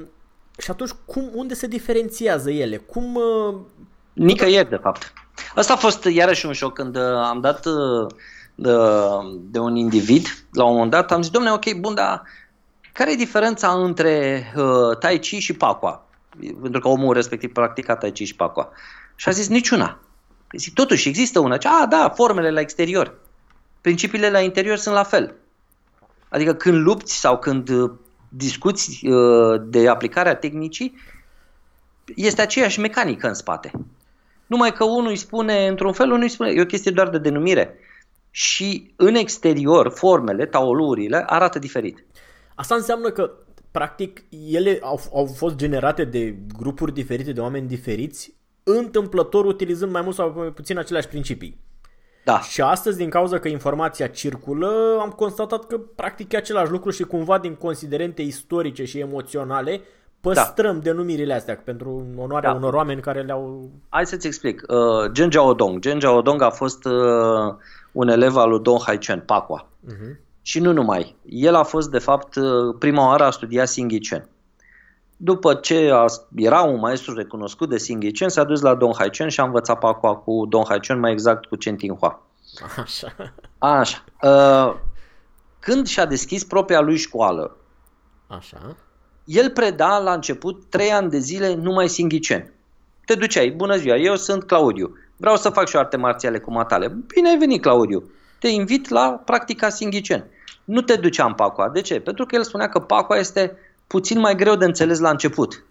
și 0.57 0.71
atunci 0.71 0.91
cum, 1.05 1.29
unde 1.33 1.53
se 1.53 1.67
diferențiază 1.67 2.51
ele? 2.51 2.77
Cum... 2.77 3.15
Uh... 3.15 3.55
Nicăieri, 4.13 4.69
de 4.69 4.75
fapt. 4.75 5.13
Asta 5.55 5.73
a 5.73 5.75
fost 5.75 6.03
iarăși 6.03 6.45
un 6.45 6.53
șoc 6.53 6.73
când 6.73 6.95
uh, 6.95 7.01
am 7.03 7.41
dat 7.41 7.65
uh, 7.65 8.07
de, 8.55 8.71
de 9.51 9.59
un 9.59 9.75
individ, 9.75 10.27
la 10.51 10.63
un 10.63 10.73
moment 10.73 10.91
dat 10.91 11.11
am 11.11 11.21
zis, 11.21 11.31
domnule, 11.31 11.53
ok, 11.53 11.79
bun, 11.79 11.93
dar 11.93 12.21
care 12.93 13.11
e 13.11 13.15
diferența 13.15 13.69
între 13.69 14.43
uh, 14.55 14.97
Tai 14.97 15.19
Chi 15.19 15.39
și 15.39 15.53
Pacua? 15.53 16.05
Pentru 16.61 16.79
că 16.79 16.87
omul 16.87 17.13
respectiv 17.13 17.51
practica 17.51 17.95
Tai 17.95 18.11
Chi 18.11 18.23
și 18.23 18.35
Pacua. 18.35 18.69
Și 19.15 19.29
a 19.29 19.31
zis, 19.31 19.47
niciuna. 19.47 19.99
Zic, 20.57 20.73
totuși 20.73 21.07
există 21.07 21.39
una. 21.39 21.57
A, 21.81 21.85
da, 21.89 22.11
formele 22.15 22.51
la 22.51 22.59
exterior. 22.59 23.19
Principiile 23.81 24.29
la 24.29 24.39
interior 24.39 24.77
sunt 24.77 24.95
la 24.95 25.03
fel. 25.03 25.35
Adică 26.29 26.53
când 26.53 26.77
lupți 26.77 27.19
sau 27.19 27.39
când 27.39 27.69
uh, 27.69 27.91
discuți 28.29 29.07
uh, 29.07 29.61
de 29.65 29.87
aplicarea 29.87 30.35
tehnicii, 30.35 30.95
este 32.15 32.41
aceeași 32.41 32.79
mecanică 32.79 33.27
în 33.27 33.33
spate. 33.33 33.71
Numai 34.47 34.73
că 34.73 34.83
unul 34.83 35.09
îi 35.09 35.15
spune 35.15 35.67
într-un 35.67 35.93
fel, 35.93 36.07
unul 36.07 36.21
îi 36.21 36.29
spune, 36.29 36.51
e 36.51 36.61
o 36.61 36.65
chestie 36.65 36.91
doar 36.91 37.09
de 37.09 37.17
denumire. 37.17 37.75
Și 38.31 38.93
în 38.95 39.15
exterior, 39.15 39.89
formele, 39.89 40.45
taolurile 40.45 41.23
arată 41.27 41.59
diferit. 41.59 42.05
Asta 42.55 42.75
înseamnă 42.75 43.09
că, 43.09 43.31
practic, 43.71 44.23
ele 44.49 44.79
au, 44.81 44.99
au 45.13 45.25
fost 45.25 45.55
generate 45.55 46.03
de 46.03 46.35
grupuri 46.57 46.93
diferite, 46.93 47.31
de 47.31 47.41
oameni 47.41 47.67
diferiți, 47.67 48.33
întâmplător 48.63 49.45
utilizând 49.45 49.91
mai 49.91 50.01
mult 50.01 50.15
sau 50.15 50.33
mai 50.35 50.47
puțin 50.47 50.77
aceleași 50.77 51.07
principii. 51.07 51.59
Da. 52.23 52.39
Și 52.39 52.61
astăzi, 52.61 52.97
din 52.97 53.09
cauza 53.09 53.39
că 53.39 53.47
informația 53.47 54.07
circulă, 54.07 54.97
am 55.01 55.09
constatat 55.09 55.65
că 55.65 55.77
practic 55.95 56.31
e 56.31 56.37
același 56.37 56.71
lucru 56.71 56.89
și 56.89 57.03
cumva 57.03 57.37
din 57.37 57.55
considerente 57.55 58.21
istorice 58.21 58.85
și 58.85 58.99
emoționale 58.99 59.81
păstrăm 60.21 60.73
da. 60.73 60.79
denumirile 60.79 61.33
astea 61.33 61.61
pentru 61.63 62.05
onoarea 62.17 62.49
da. 62.51 62.55
unor 62.55 62.73
oameni 62.73 63.01
care 63.01 63.21
le-au... 63.21 63.69
Hai 63.89 64.05
să-ți 64.05 64.27
explic. 64.27 64.63
Uh, 64.67 65.11
Gen 65.11 65.31
Jiaodong. 65.31 65.79
Gen 65.79 65.99
Jiaodong 65.99 66.41
a 66.41 66.49
fost 66.49 66.85
uh, 66.85 67.53
un 67.91 68.07
elev 68.07 68.35
al 68.35 68.49
lui 68.49 68.59
Dong 68.59 68.81
Haichen, 68.83 69.19
Pacua. 69.19 69.67
Uh-huh. 69.67 70.19
Și 70.41 70.59
nu 70.59 70.73
numai. 70.73 71.15
El 71.25 71.55
a 71.55 71.63
fost, 71.63 71.91
de 71.91 71.99
fapt, 71.99 72.35
uh, 72.35 72.75
prima 72.79 73.07
oară 73.07 73.23
a 73.23 73.29
studiat 73.29 73.67
Singhi 73.67 73.99
Chen. 73.99 74.29
După 75.23 75.53
ce 75.53 75.89
a, 75.93 76.05
era 76.35 76.61
un 76.61 76.79
maestru 76.79 77.13
recunoscut 77.13 77.69
de 77.69 77.77
Singhi 77.77 78.11
Chen, 78.11 78.29
s-a 78.29 78.43
dus 78.43 78.61
la 78.61 78.75
Dong 78.75 78.95
Haichen 78.97 79.29
și 79.29 79.39
a 79.39 79.43
învățat 79.43 79.79
Pacua 79.79 80.15
cu 80.15 80.45
Dong 80.49 80.67
Haichen, 80.67 80.99
mai 80.99 81.11
exact 81.11 81.45
cu 81.45 81.55
Chen 81.55 81.75
Tinghua. 81.75 82.21
Așa. 82.81 83.15
Așa. 83.57 84.03
Uh, 84.21 84.75
când 85.59 85.87
și-a 85.87 86.05
deschis 86.05 86.43
propria 86.43 86.79
lui 86.81 86.97
școală, 86.97 87.57
Așa. 88.27 88.75
el 89.25 89.49
preda 89.49 89.97
la 89.97 90.13
început 90.13 90.63
trei 90.69 90.91
ani 90.91 91.09
de 91.09 91.17
zile 91.17 91.53
numai 91.53 91.87
Singhi 91.87 92.19
Chen. 92.19 92.53
Te 93.05 93.15
duceai, 93.15 93.49
bună 93.49 93.75
ziua, 93.75 93.95
eu 93.95 94.15
sunt 94.15 94.43
Claudiu, 94.43 94.97
vreau 95.17 95.35
să 95.35 95.49
fac 95.49 95.67
și 95.67 95.77
arte 95.77 95.97
marțiale 95.97 96.39
cu 96.39 96.51
matale. 96.51 96.87
Bine 96.87 97.29
ai 97.29 97.37
venit, 97.37 97.61
Claudiu 97.61 98.03
te 98.41 98.47
invit 98.47 98.89
la 98.89 99.21
practica 99.25 99.69
singhicen. 99.69 100.25
Nu 100.63 100.81
te 100.81 100.95
duceam 100.95 101.35
Pacua. 101.35 101.69
De 101.69 101.81
ce? 101.81 101.99
Pentru 101.99 102.25
că 102.25 102.35
el 102.35 102.43
spunea 102.43 102.69
că 102.69 102.79
Pacua 102.79 103.17
este 103.17 103.57
puțin 103.91 104.19
mai 104.19 104.35
greu 104.35 104.55
de 104.55 104.65
înțeles 104.65 104.99
la 104.99 105.09
început 105.09 105.63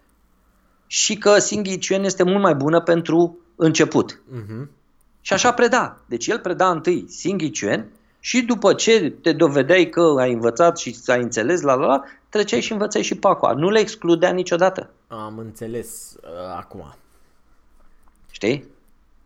și 0.87 1.17
că 1.17 1.39
singhicen 1.39 2.03
este 2.03 2.23
mult 2.23 2.41
mai 2.41 2.55
bună 2.55 2.81
pentru 2.81 3.37
început. 3.55 4.13
Uh-huh. 4.13 4.67
Și 5.21 5.33
așa 5.33 5.53
preda. 5.53 5.97
Deci 6.05 6.27
el 6.27 6.39
preda 6.39 6.69
întâi 6.69 7.05
singhicen 7.07 7.87
și 8.19 8.41
după 8.41 8.73
ce 8.73 9.09
te 9.21 9.31
dovedeai 9.31 9.89
că 9.89 10.15
ai 10.17 10.33
învățat 10.33 10.77
și 10.77 10.95
ai 11.07 11.21
înțeles, 11.21 11.61
la 11.61 11.73
la 11.73 11.85
la, 11.85 12.03
treceai 12.29 12.61
și 12.61 12.71
învățai 12.71 13.01
și 13.01 13.15
Pacua. 13.15 13.53
Nu 13.53 13.69
le 13.69 13.79
excludea 13.79 14.31
niciodată. 14.31 14.89
Am 15.07 15.37
înțeles 15.37 16.15
uh, 16.23 16.55
acum. 16.57 16.95
Știi? 18.31 18.65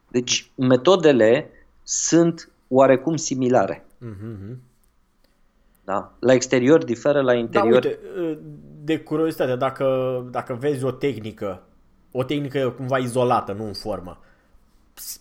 Deci 0.07 0.51
metodele 0.55 1.49
sunt 1.83 2.49
oarecum 2.67 3.15
similare. 3.15 3.85
Mm-hmm. 4.05 4.55
Da? 5.83 6.13
La 6.19 6.33
exterior 6.33 6.83
diferă, 6.83 7.21
la 7.21 7.33
interior... 7.33 7.81
Da, 7.81 7.87
uite, 7.87 7.99
de 8.85 8.99
curiozitate, 8.99 9.55
dacă, 9.55 9.87
dacă 10.31 10.57
vezi 10.59 10.83
o 10.83 10.91
tehnică, 10.91 11.61
o 12.11 12.23
tehnică 12.23 12.73
cumva 12.77 12.97
izolată, 12.97 13.51
nu 13.51 13.65
în 13.65 13.73
formă, 13.73 14.19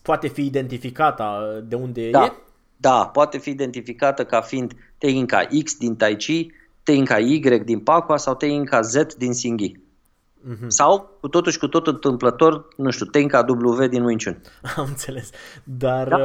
poate 0.03 0.29
fi 0.29 0.45
identificată 0.45 1.25
de 1.69 1.75
unde 1.75 2.11
da. 2.11 2.25
e? 2.25 2.33
Da, 2.77 3.11
poate 3.13 3.39
fi 3.39 3.51
identificată 3.51 4.25
ca 4.25 4.41
fiind 4.41 4.73
tehnica 4.99 5.47
X 5.65 5.77
din 5.77 5.97
Tai 5.97 6.17
Chi, 6.17 6.51
tehnica 6.83 7.19
Y 7.19 7.41
din 7.65 7.79
Pacua 7.79 8.17
sau 8.17 8.35
tehnica 8.35 8.81
Z 8.81 9.15
din 9.19 9.33
Singhi. 9.33 9.73
Mm-hmm. 9.73 10.67
Sau, 10.67 11.11
cu 11.21 11.29
totul 11.29 11.53
și 11.53 11.59
cu 11.59 11.69
totul 11.69 11.93
întâmplător, 11.93 12.69
nu 12.77 12.91
știu, 12.91 13.07
Tenka 13.07 13.45
W 13.49 13.87
din 13.87 14.05
Wing 14.05 14.23
Chun. 14.23 14.41
Am 14.77 14.85
înțeles. 14.89 15.31
Dar... 15.63 16.09
Da, 16.09 16.17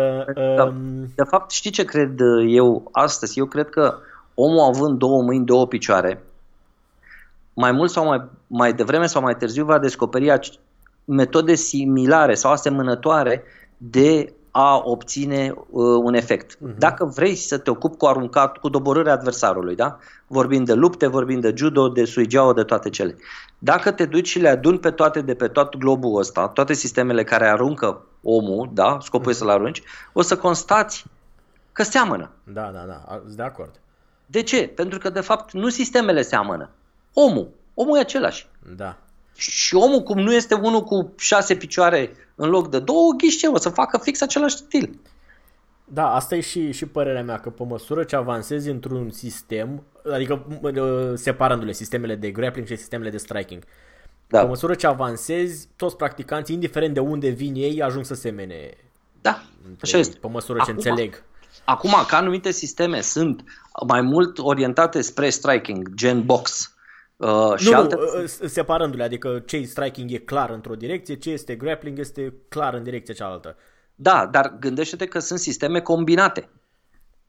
uh, 0.41 0.55
da. 0.55 0.73
De 1.15 1.23
fapt, 1.23 1.51
știi 1.51 1.71
ce 1.71 1.83
cred 1.83 2.19
eu 2.47 2.89
astăzi? 2.91 3.39
Eu 3.39 3.45
cred 3.45 3.69
că 3.69 3.95
omul 4.33 4.59
având 4.59 4.97
două 4.97 5.21
mâini, 5.21 5.45
două 5.45 5.67
picioare, 5.67 6.23
mai 7.59 7.71
mult 7.71 7.91
sau 7.91 8.05
mai, 8.05 8.29
mai 8.47 8.73
devreme 8.73 9.05
sau 9.05 9.21
mai 9.21 9.35
târziu 9.35 9.65
va 9.65 9.79
descoperi 9.79 10.59
metode 11.05 11.55
similare 11.55 12.33
sau 12.33 12.51
asemănătoare 12.51 13.43
de 13.77 14.33
a 14.51 14.81
obține 14.83 15.53
uh, 15.55 15.99
un 16.03 16.13
efect. 16.13 16.55
Uh-huh. 16.55 16.77
Dacă 16.77 17.05
vrei 17.05 17.35
să 17.35 17.57
te 17.57 17.69
ocupi 17.69 17.97
cu 17.97 18.05
aruncat, 18.05 18.57
cu 18.57 18.69
doborârea 18.69 19.13
adversarului, 19.13 19.75
da? 19.75 19.97
vorbim 20.27 20.63
de 20.63 20.73
lupte, 20.73 21.07
vorbim 21.07 21.39
de 21.39 21.53
judo, 21.55 21.87
de 21.89 22.05
suigeao, 22.05 22.53
de 22.53 22.63
toate 22.63 22.89
cele. 22.89 23.15
Dacă 23.57 23.91
te 23.91 24.05
duci 24.05 24.27
și 24.27 24.39
le 24.39 24.49
aduni 24.49 24.79
pe 24.79 24.91
toate 24.91 25.21
de 25.21 25.33
pe 25.33 25.47
tot 25.47 25.77
globul 25.77 26.19
ăsta, 26.19 26.47
toate 26.47 26.73
sistemele 26.73 27.23
care 27.23 27.47
aruncă 27.47 28.05
omul, 28.23 28.69
da? 28.73 28.97
scopul 29.01 29.31
uh-huh. 29.31 29.35
e 29.35 29.37
să-l 29.37 29.49
arunci, 29.49 29.83
o 30.13 30.21
să 30.21 30.37
constați 30.37 31.05
că 31.71 31.83
seamănă. 31.83 32.29
Da, 32.43 32.71
da, 32.73 32.83
da, 32.87 33.21
sunt 33.25 33.35
de 33.35 33.43
acord. 33.43 33.71
De 34.25 34.43
ce? 34.43 34.67
Pentru 34.67 34.99
că, 34.99 35.09
de 35.09 35.21
fapt, 35.21 35.53
nu 35.53 35.69
sistemele 35.69 36.21
seamănă. 36.21 36.69
Omul. 37.21 37.49
Omul 37.73 37.97
e 37.97 37.99
același. 37.99 38.47
Da. 38.75 38.97
Și 39.35 39.75
omul, 39.75 40.01
cum 40.01 40.19
nu 40.19 40.33
este 40.33 40.53
unul 40.53 40.81
cu 40.81 41.13
șase 41.17 41.55
picioare 41.55 42.11
în 42.35 42.49
loc 42.49 42.69
de 42.69 42.79
două, 42.79 43.13
ghiște, 43.17 43.47
o 43.47 43.57
să 43.57 43.69
facă 43.69 43.97
fix 43.97 44.21
același 44.21 44.55
stil. 44.55 44.99
Da, 45.85 46.13
asta 46.13 46.35
e 46.35 46.39
și, 46.39 46.71
și 46.71 46.85
părerea 46.85 47.23
mea, 47.23 47.39
că 47.39 47.49
pe 47.49 47.63
măsură 47.63 48.03
ce 48.03 48.15
avansezi 48.15 48.69
într-un 48.69 49.11
sistem, 49.11 49.83
adică 50.13 50.45
separându-le 51.15 51.71
sistemele 51.71 52.15
de 52.15 52.31
grappling 52.31 52.67
și 52.67 52.75
sistemele 52.75 53.09
de 53.09 53.17
striking, 53.17 53.63
da. 54.27 54.39
pe 54.39 54.47
măsură 54.47 54.73
ce 54.73 54.87
avansezi, 54.87 55.67
toți 55.75 55.95
practicanții, 55.95 56.55
indiferent 56.55 56.93
de 56.93 56.99
unde 56.99 57.29
vin 57.29 57.55
ei, 57.55 57.81
ajung 57.81 58.05
să 58.05 58.13
semene. 58.13 58.73
Da, 59.21 59.43
așa 59.81 59.97
este. 59.97 60.17
Pe 60.17 60.27
măsură 60.27 60.57
ce 60.57 60.71
acum, 60.71 60.75
înțeleg. 60.75 61.23
Acum, 61.65 61.93
că 62.07 62.15
anumite 62.15 62.51
sisteme 62.51 63.01
sunt 63.01 63.43
mai 63.87 64.01
mult 64.01 64.37
orientate 64.37 65.01
spre 65.01 65.29
striking, 65.29 65.93
gen 65.93 66.25
box, 66.25 66.73
Uh, 67.19 67.53
și 67.55 67.69
nu, 67.69 67.77
alte... 67.77 67.95
nu, 67.95 68.21
uh, 68.21 68.47
separându-le, 68.47 69.03
adică 69.03 69.43
ce 69.45 69.61
striking 69.61 70.11
e 70.11 70.17
clar 70.17 70.49
într-o 70.49 70.75
direcție, 70.75 71.15
ce 71.15 71.29
este 71.29 71.55
grappling 71.55 71.99
este 71.99 72.33
clar 72.49 72.73
în 72.73 72.83
direcția 72.83 73.13
cealaltă. 73.13 73.55
Da, 73.95 74.27
dar 74.31 74.55
gândește-te 74.59 75.05
că 75.05 75.19
sunt 75.19 75.39
sisteme 75.39 75.79
combinate. 75.79 76.49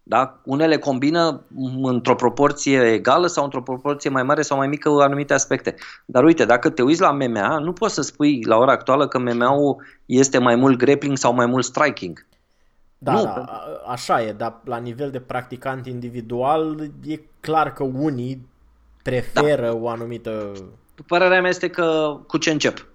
Da? 0.03 0.41
Unele 0.45 0.79
combină 0.79 1.43
într-o 1.83 2.15
proporție 2.15 2.93
egală 2.93 3.27
sau 3.27 3.45
într-o 3.45 3.63
proporție 3.63 4.11
mai 4.11 4.23
mare 4.23 4.43
sau 4.43 4.57
mai 4.57 4.69
mică 4.69 4.89
anumite 5.01 5.35
aspecte. 5.35 5.75
Dar 6.05 6.25
uite, 6.25 6.45
dacă 6.45 6.71
te 6.71 6.83
uiți 6.83 7.01
la 7.01 7.11
MMA, 7.11 7.59
nu 7.59 7.73
poți 7.73 7.95
să 7.95 8.03
spui 8.03 8.45
la 8.45 8.57
ora 8.57 8.73
actuală 8.73 9.09
că 9.09 9.19
MMA-ul 9.19 9.83
este 10.07 10.39
mai 10.39 10.57
mult 10.57 10.79
grappling 10.79 11.17
sau 11.17 11.35
mai 11.35 11.47
mult 11.47 11.65
striking. 11.65 12.27
Da, 12.99 13.13
nu. 13.13 13.23
da, 13.23 13.45
așa 13.87 14.23
e, 14.23 14.33
dar 14.33 14.61
la 14.65 14.77
nivel 14.77 15.11
de 15.11 15.21
practicant 15.21 15.87
individual 15.87 16.91
e 17.07 17.21
clar 17.41 17.73
că 17.73 17.83
unii 17.83 18.49
preferă 19.03 19.67
da. 19.67 19.75
o 19.75 19.89
anumită... 19.89 20.53
Părerea 21.07 21.41
mea 21.41 21.51
este 21.51 21.69
că 21.69 22.19
cu 22.27 22.39
ce 22.39 22.51
încep. 22.51 22.87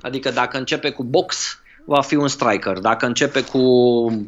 Adică 0.00 0.30
dacă 0.30 0.58
începe 0.58 0.90
cu 0.90 1.04
box, 1.04 1.62
va 1.84 2.00
fi 2.00 2.14
un 2.14 2.28
striker. 2.28 2.78
Dacă 2.78 3.06
începe 3.06 3.44
cu 3.44 3.58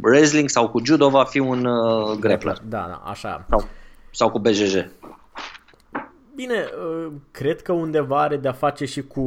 wrestling 0.03 0.49
sau 0.49 0.69
cu 0.69 0.85
judo, 0.85 1.09
va 1.09 1.25
fi 1.25 1.39
un 1.39 1.65
uh, 1.65 2.19
grappler. 2.19 2.59
Da, 2.69 2.87
da, 2.89 3.11
așa. 3.11 3.47
Sau, 3.51 3.69
sau 4.11 4.31
cu 4.31 4.39
BJJ. 4.39 4.75
Bine, 6.35 6.55
uh, 6.55 7.13
cred 7.31 7.63
că 7.63 7.73
undeva 7.73 8.21
are 8.21 8.37
de-a 8.37 8.53
face 8.53 8.85
și 8.85 9.03
cu 9.03 9.25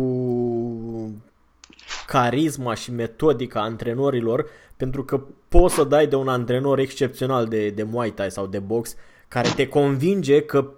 carisma 2.07 2.73
și 2.73 2.91
metodica 2.91 3.61
antrenorilor, 3.61 4.45
pentru 4.77 5.03
că 5.03 5.21
poți 5.47 5.75
să 5.75 5.83
dai 5.83 6.07
de 6.07 6.15
un 6.15 6.27
antrenor 6.27 6.79
excepțional 6.79 7.45
de, 7.45 7.69
de 7.69 7.83
Muay 7.83 8.09
Thai 8.09 8.31
sau 8.31 8.45
de 8.45 8.59
box, 8.59 8.95
care 9.27 9.49
te 9.55 9.67
convinge 9.67 10.41
că 10.41 10.71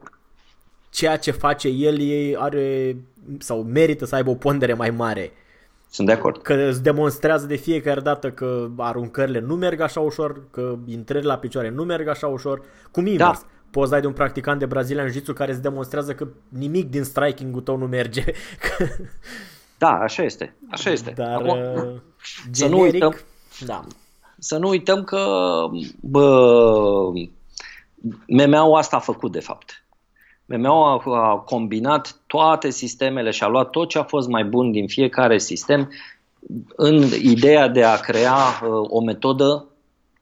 ceea 0.89 1.17
ce 1.17 1.31
face 1.31 1.67
el 1.67 1.97
are 2.37 2.95
sau 3.39 3.63
merită 3.63 4.05
să 4.05 4.15
aibă 4.15 4.29
o 4.29 4.35
pondere 4.35 4.73
mai 4.73 4.89
mare. 4.89 5.31
Sunt 5.89 6.07
de 6.07 6.13
acord. 6.13 6.41
Că 6.41 6.53
îți 6.53 6.83
demonstrează 6.83 7.45
de 7.45 7.55
fiecare 7.55 7.99
dată 7.99 8.31
că 8.31 8.69
aruncările 8.77 9.39
nu 9.39 9.55
merg 9.55 9.79
așa 9.79 9.99
ușor, 9.99 10.43
că 10.51 10.75
intrările 10.87 11.31
la 11.31 11.37
picioare 11.37 11.69
nu 11.69 11.83
merg 11.83 12.07
așa 12.07 12.27
ușor. 12.27 12.61
Cum 12.91 13.05
invers. 13.05 13.39
Da. 13.39 13.47
Poți 13.71 13.91
dai 13.91 14.01
de 14.01 14.07
un 14.07 14.13
practicant 14.13 14.59
de 14.59 14.65
Brazilian 14.65 15.05
Jiu-Jitsu 15.05 15.33
care 15.33 15.51
îți 15.51 15.61
demonstrează 15.61 16.13
că 16.13 16.27
nimic 16.49 16.89
din 16.89 17.03
striking-ul 17.03 17.61
tău 17.61 17.77
nu 17.77 17.85
merge. 17.87 18.23
da, 19.77 19.89
așa 19.89 20.23
este. 20.23 20.55
Așa 20.69 20.89
este. 20.89 21.13
Dar 21.15 21.33
Acum, 21.33 21.57
generic, 22.51 22.51
să 22.51 22.67
nu 22.67 22.79
uităm, 22.79 23.15
da. 23.65 23.83
Să 24.37 24.57
nu 24.57 24.67
uităm 24.67 25.03
că 25.03 25.25
bă, 25.99 27.11
MMA-ul 28.27 28.77
asta 28.77 28.95
a 28.95 28.99
făcut 28.99 29.31
de 29.31 29.39
fapt. 29.39 29.78
MMA-ul 30.49 31.13
a, 31.13 31.29
a 31.29 31.35
combinat 31.35 32.15
toate 32.27 32.69
sistemele 32.69 33.31
și 33.31 33.43
a 33.43 33.47
luat 33.47 33.69
tot 33.69 33.89
ce 33.89 33.97
a 33.97 34.03
fost 34.03 34.27
mai 34.27 34.43
bun 34.43 34.71
din 34.71 34.87
fiecare 34.87 35.37
sistem 35.37 35.89
în 36.75 37.03
ideea 37.21 37.67
de 37.67 37.83
a 37.83 37.95
crea 37.95 38.35
uh, 38.35 38.85
o 38.89 39.01
metodă 39.01 39.65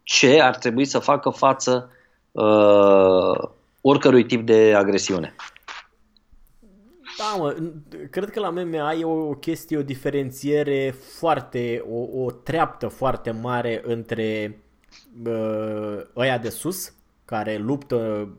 ce 0.04 0.42
ar 0.42 0.56
trebui 0.56 0.86
să 0.86 1.00
facă 1.00 1.30
față 1.30 1.92
uh, 2.32 3.50
oricărui 3.82 4.26
tip 4.26 4.46
de 4.46 4.74
agresiune. 4.76 5.36
Da, 7.18 7.36
mă, 7.38 7.56
cred 8.10 8.30
că 8.30 8.40
la 8.40 8.50
MMA 8.50 8.94
e 8.94 9.04
o, 9.04 9.28
o 9.30 9.34
chestie, 9.34 9.78
o 9.78 9.82
diferențiere 9.82 10.96
foarte, 11.18 11.86
o, 11.92 12.24
o 12.24 12.32
treaptă 12.32 12.88
foarte 12.88 13.32
mare 13.32 13.82
între 13.86 14.60
uh, 15.26 15.98
ăia 16.16 16.38
de 16.38 16.50
sus, 16.50 16.94
care 17.26 17.58
luptă 17.58 18.30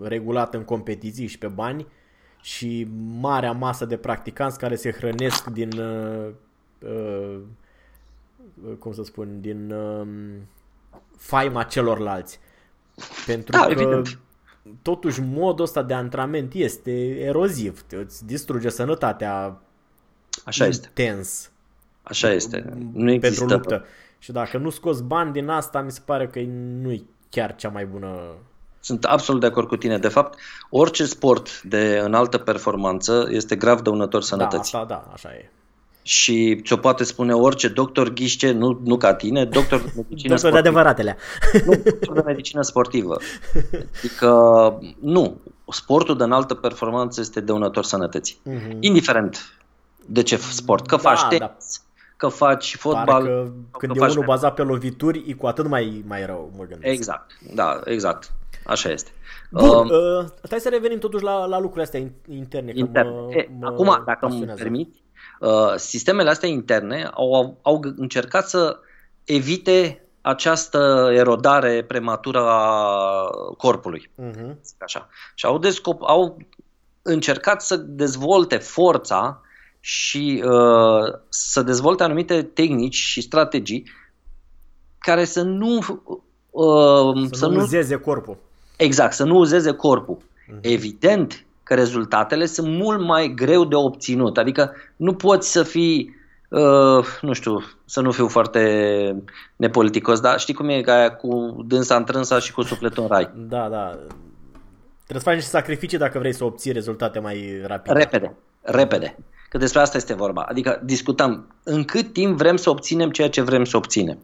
regulat 0.00 0.54
în 0.54 0.64
competiții 0.64 1.26
și 1.26 1.38
pe 1.38 1.48
bani, 1.48 1.86
și 2.42 2.88
marea 3.20 3.52
masă 3.52 3.84
de 3.84 3.96
practicanți 3.96 4.58
care 4.58 4.76
se 4.76 4.92
hrănesc 4.92 5.46
din, 5.46 5.78
uh, 5.78 6.28
uh, 6.78 7.40
cum 8.78 8.92
să 8.92 9.02
spun, 9.02 9.40
din 9.40 9.70
uh, 9.70 10.06
faima 11.16 11.62
celorlalți. 11.62 12.40
Pentru 13.26 13.52
da, 13.52 13.64
că 13.64 13.70
evident. 13.70 14.18
totuși 14.82 15.20
modul 15.20 15.64
ăsta 15.64 15.82
de 15.82 15.94
antrenament 15.94 16.52
este 16.52 17.18
eroziv, 17.18 17.84
îți 17.90 18.26
distruge 18.26 18.68
sănătatea 18.68 19.60
Așa 20.44 20.64
intens. 20.64 21.28
este. 21.28 21.50
Așa 22.02 22.32
este. 22.32 22.64
Nu 22.92 23.10
există. 23.10 23.44
Pentru 23.44 23.56
luptă. 23.56 23.84
Și 24.18 24.32
dacă 24.32 24.58
nu 24.58 24.70
scoți 24.70 25.02
bani 25.02 25.32
din 25.32 25.48
asta, 25.48 25.80
mi 25.80 25.90
se 25.90 26.00
pare 26.04 26.26
că 26.26 26.40
nu 26.80 26.92
e 26.92 27.02
chiar 27.30 27.56
cea 27.56 27.68
mai 27.68 27.86
bună 27.86 28.34
sunt 28.80 29.04
absolut 29.04 29.40
de 29.40 29.46
acord 29.46 29.68
cu 29.68 29.76
tine. 29.76 29.98
De 29.98 30.08
fapt, 30.08 30.38
orice 30.70 31.04
sport 31.04 31.62
de 31.62 32.00
înaltă 32.04 32.38
performanță 32.38 33.28
este 33.30 33.56
grav 33.56 33.80
dăunător 33.80 34.22
sănătății. 34.22 34.72
Da, 34.72 34.78
asta, 34.78 34.94
da, 34.94 35.12
așa 35.12 35.28
e. 35.34 35.50
Și 36.02 36.60
ți-o 36.64 36.76
poate 36.76 37.04
spune 37.04 37.32
orice 37.34 37.68
doctor 37.68 38.08
ghiște, 38.08 38.52
nu, 38.52 38.80
nu 38.84 38.96
ca 38.96 39.14
tine, 39.14 39.44
doctor 39.44 39.80
de 39.80 39.92
medicină 39.96 40.34
doctor 40.34 40.52
de 40.52 40.58
adevăratele. 40.58 41.16
Nu, 41.66 41.74
doctor 41.84 42.14
de 42.14 42.22
medicină 42.26 42.62
sportivă. 42.62 43.16
Adică, 43.98 44.78
nu, 45.00 45.40
sportul 45.68 46.16
de 46.16 46.24
înaltă 46.24 46.54
performanță 46.54 47.20
este 47.20 47.40
dăunător 47.40 47.84
sănătății. 47.84 48.40
Uh-huh. 48.48 48.76
Indiferent 48.80 49.58
de 50.06 50.22
ce 50.22 50.36
sport. 50.36 50.86
Că 50.86 50.96
da, 50.96 51.02
faci 51.02 51.22
tenis, 51.28 51.38
da. 51.40 51.54
că 52.16 52.28
faci 52.28 52.76
fotbal. 52.76 53.04
Parcă 53.06 53.52
când 53.78 53.96
că 53.96 54.04
e 54.04 54.10
unul 54.10 54.24
bazat 54.24 54.54
pe 54.54 54.62
lovituri, 54.62 55.24
e 55.26 55.32
cu 55.32 55.46
atât 55.46 55.66
mai, 55.66 56.04
mai 56.06 56.26
rău, 56.26 56.52
mă 56.56 56.64
gândesc. 56.64 56.94
Exact, 56.94 57.30
da, 57.54 57.80
exact. 57.84 58.32
Așa 58.64 58.88
este. 58.88 59.10
Bun, 59.50 59.68
uh, 59.68 59.90
uh, 59.90 60.24
hai 60.50 60.60
să 60.60 60.68
revenim 60.68 60.98
totuși 60.98 61.24
la, 61.24 61.46
la 61.46 61.58
lucrurile 61.58 61.82
astea 61.82 62.00
interne. 62.28 62.72
interne. 62.74 63.10
Mă, 63.10 63.28
e, 63.30 63.50
mă 63.58 63.66
acum, 63.66 64.02
dacă 64.04 64.26
îmi 64.26 64.46
permit, 64.46 64.94
uh, 65.40 65.74
sistemele 65.76 66.30
astea 66.30 66.48
interne 66.48 67.10
au, 67.14 67.58
au 67.62 67.80
încercat 67.96 68.48
să 68.48 68.78
evite 69.24 70.04
această 70.20 71.10
erodare 71.12 71.84
prematură 71.84 72.48
a 72.48 72.84
corpului. 73.56 74.10
Uh-huh. 74.22 74.54
Așa. 74.78 75.08
Și 75.34 75.46
au, 75.46 75.58
descop- 75.58 76.06
au 76.06 76.36
încercat 77.02 77.62
să 77.62 77.76
dezvolte 77.76 78.56
forța 78.56 79.40
și 79.80 80.42
uh, 80.44 81.18
să 81.28 81.62
dezvolte 81.62 82.02
anumite 82.02 82.42
tehnici 82.42 82.94
și 82.94 83.20
strategii 83.20 83.90
care 84.98 85.24
să 85.24 85.42
nu 85.42 85.76
uh, 86.50 87.28
să, 87.28 87.34
să 87.34 87.46
nu 87.46 87.60
uzeze 87.60 87.96
corpul. 87.96 88.36
Exact, 88.80 89.12
să 89.12 89.24
nu 89.24 89.36
uzeze 89.36 89.72
corpul. 89.72 90.16
Uh-huh. 90.16 90.60
Evident 90.60 91.44
că 91.62 91.74
rezultatele 91.74 92.46
sunt 92.46 92.68
mult 92.68 93.00
mai 93.00 93.32
greu 93.36 93.64
de 93.64 93.74
obținut. 93.74 94.38
Adică 94.38 94.72
nu 94.96 95.14
poți 95.14 95.52
să 95.52 95.62
fii, 95.62 96.14
uh, 96.48 97.04
nu 97.20 97.32
știu, 97.32 97.62
să 97.84 98.00
nu 98.00 98.10
fiu 98.10 98.28
foarte 98.28 99.22
nepoliticos, 99.56 100.20
dar 100.20 100.38
știi 100.38 100.54
cum 100.54 100.68
e 100.68 100.80
ca 100.80 101.10
cu 101.10 101.64
dânsa 101.66 101.96
întrânsa 101.96 102.38
și 102.38 102.52
cu 102.52 102.62
sufletul 102.62 103.02
în 103.02 103.08
rai. 103.08 103.30
Da, 103.34 103.68
da. 103.68 103.98
Trebuie 105.04 105.18
să 105.18 105.28
faci 105.28 105.34
niște 105.34 105.50
sacrificii 105.50 105.98
dacă 105.98 106.18
vrei 106.18 106.32
să 106.32 106.44
obții 106.44 106.72
rezultate 106.72 107.18
mai 107.18 107.62
rapide. 107.66 107.98
Repede, 107.98 108.34
repede. 108.60 109.16
Că 109.48 109.58
despre 109.58 109.80
asta 109.80 109.96
este 109.96 110.14
vorba. 110.14 110.42
Adică 110.48 110.80
discutăm 110.84 111.54
în 111.62 111.84
cât 111.84 112.12
timp 112.12 112.36
vrem 112.36 112.56
să 112.56 112.70
obținem 112.70 113.10
ceea 113.10 113.28
ce 113.28 113.40
vrem 113.40 113.64
să 113.64 113.76
obținem. 113.76 114.18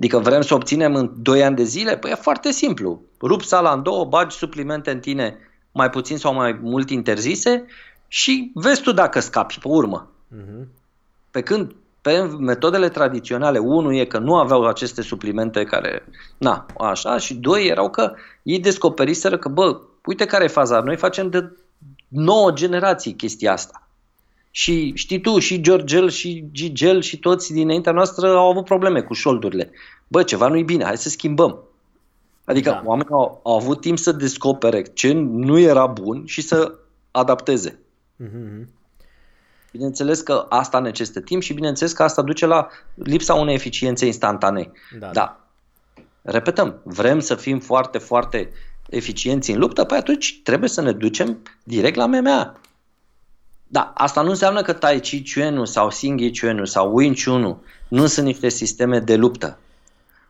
Adică 0.00 0.18
vrem 0.18 0.40
să 0.40 0.54
obținem 0.54 0.94
în 0.94 1.12
2 1.16 1.44
ani 1.44 1.56
de 1.56 1.62
zile? 1.62 1.96
Păi 1.96 2.10
e 2.10 2.14
foarte 2.14 2.50
simplu. 2.50 3.02
Rup 3.20 3.42
sala 3.42 3.72
în 3.72 3.82
două, 3.82 4.04
bagi 4.04 4.36
suplimente 4.36 4.90
în 4.90 5.00
tine 5.00 5.38
mai 5.72 5.90
puțin 5.90 6.18
sau 6.18 6.34
mai 6.34 6.58
mult 6.62 6.90
interzise 6.90 7.64
și 8.08 8.50
vezi 8.54 8.82
tu 8.82 8.92
dacă 8.92 9.20
scapi 9.20 9.58
pe 9.58 9.68
urmă. 9.68 10.10
Uh-huh. 10.10 10.66
Pe 11.30 11.42
când 11.42 11.74
pe 12.02 12.20
metodele 12.38 12.88
tradiționale, 12.88 13.58
unul 13.58 13.94
e 13.94 14.04
că 14.04 14.18
nu 14.18 14.36
aveau 14.36 14.66
aceste 14.66 15.02
suplimente 15.02 15.64
care, 15.64 16.04
na, 16.38 16.66
așa, 16.78 17.18
și 17.18 17.34
doi 17.34 17.66
erau 17.66 17.90
că 17.90 18.14
ei 18.42 18.60
descoperiseră 18.60 19.38
că, 19.38 19.48
bă, 19.48 19.80
uite 20.04 20.26
care 20.26 20.44
e 20.44 20.48
faza, 20.48 20.80
noi 20.80 20.96
facem 20.96 21.30
de 21.30 21.52
nouă 22.08 22.50
generații 22.50 23.14
chestia 23.14 23.52
asta. 23.52 23.88
Și 24.50 24.92
știi 24.94 25.20
tu, 25.20 25.38
și 25.38 25.60
Georgel 25.60 26.10
și 26.10 26.44
Gigel 26.52 27.00
și 27.02 27.18
toți 27.18 27.52
dinaintea 27.52 27.92
noastră 27.92 28.28
au 28.28 28.50
avut 28.50 28.64
probleme 28.64 29.00
cu 29.00 29.14
șoldurile. 29.14 29.70
Bă, 30.08 30.22
ceva 30.22 30.48
nu-i 30.48 30.64
bine, 30.64 30.84
hai 30.84 30.96
să 30.96 31.08
schimbăm. 31.08 31.58
Adică 32.44 32.70
da. 32.70 32.82
oamenii 32.84 33.12
au, 33.12 33.40
au 33.44 33.56
avut 33.56 33.80
timp 33.80 33.98
să 33.98 34.12
descopere 34.12 34.82
ce 34.82 35.12
nu 35.12 35.58
era 35.58 35.86
bun 35.86 36.26
și 36.26 36.40
să 36.40 36.74
adapteze. 37.10 37.78
Mm-hmm. 38.24 38.66
Bineînțeles 39.72 40.20
că 40.20 40.46
asta 40.48 40.78
necesită 40.78 41.20
timp 41.20 41.42
și 41.42 41.52
bineînțeles 41.52 41.92
că 41.92 42.02
asta 42.02 42.22
duce 42.22 42.46
la 42.46 42.68
lipsa 42.94 43.34
unei 43.34 43.54
eficiențe 43.54 44.06
instantanee. 44.06 44.70
Da, 44.98 45.10
da. 45.12 45.40
Repetăm, 46.22 46.80
vrem 46.82 47.20
să 47.20 47.34
fim 47.34 47.60
foarte, 47.60 47.98
foarte 47.98 48.50
eficienți 48.88 49.50
în 49.50 49.58
luptă, 49.58 49.84
păi 49.84 49.98
atunci 49.98 50.40
trebuie 50.42 50.68
să 50.68 50.80
ne 50.80 50.92
ducem 50.92 51.38
direct 51.64 51.96
la 51.96 52.06
MMA. 52.06 52.60
Da, 53.72 53.92
asta 53.94 54.22
nu 54.22 54.28
înseamnă 54.28 54.62
că 54.62 54.72
Tai 54.72 55.00
Chi 55.00 55.22
Chuan 55.22 55.64
sau 55.64 55.90
Sing 55.90 56.20
Chuan 56.40 56.64
sau 56.64 56.94
Wing 56.94 57.16
Chun 57.24 57.56
nu 57.88 58.06
sunt 58.06 58.26
niște 58.26 58.48
sisteme 58.48 58.98
de 58.98 59.16
luptă. 59.16 59.58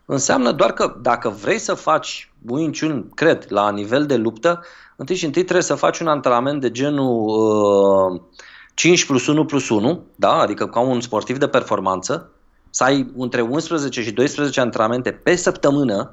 Înseamnă 0.05 0.53
doar 0.53 0.72
că 0.72 0.97
dacă 1.03 1.28
vrei 1.28 1.59
să 1.59 1.74
faci 1.74 2.32
Wing 2.49 2.78
Chun, 2.78 3.09
cred, 3.14 3.47
la 3.49 3.70
nivel 3.70 4.07
de 4.07 4.16
luptă, 4.16 4.62
întâi 4.97 5.16
și 5.16 5.24
întâi 5.24 5.43
trebuie 5.43 5.64
să 5.64 5.74
faci 5.74 5.99
un 5.99 6.07
antrenament 6.07 6.61
de 6.61 6.70
genul 6.70 7.28
uh, 8.12 8.20
5 8.74 9.05
plus 9.05 9.26
1 9.26 9.45
plus 9.45 9.68
1, 9.68 10.03
da? 10.14 10.32
adică 10.32 10.66
ca 10.66 10.80
un 10.80 11.01
sportiv 11.01 11.38
de 11.38 11.49
performanță, 11.49 12.30
să 12.70 12.84
ai 12.84 13.12
între 13.16 13.41
11 13.41 14.03
și 14.03 14.12
12 14.12 14.61
antrenamente 14.61 15.12
pe 15.12 15.36
săptămână, 15.36 16.12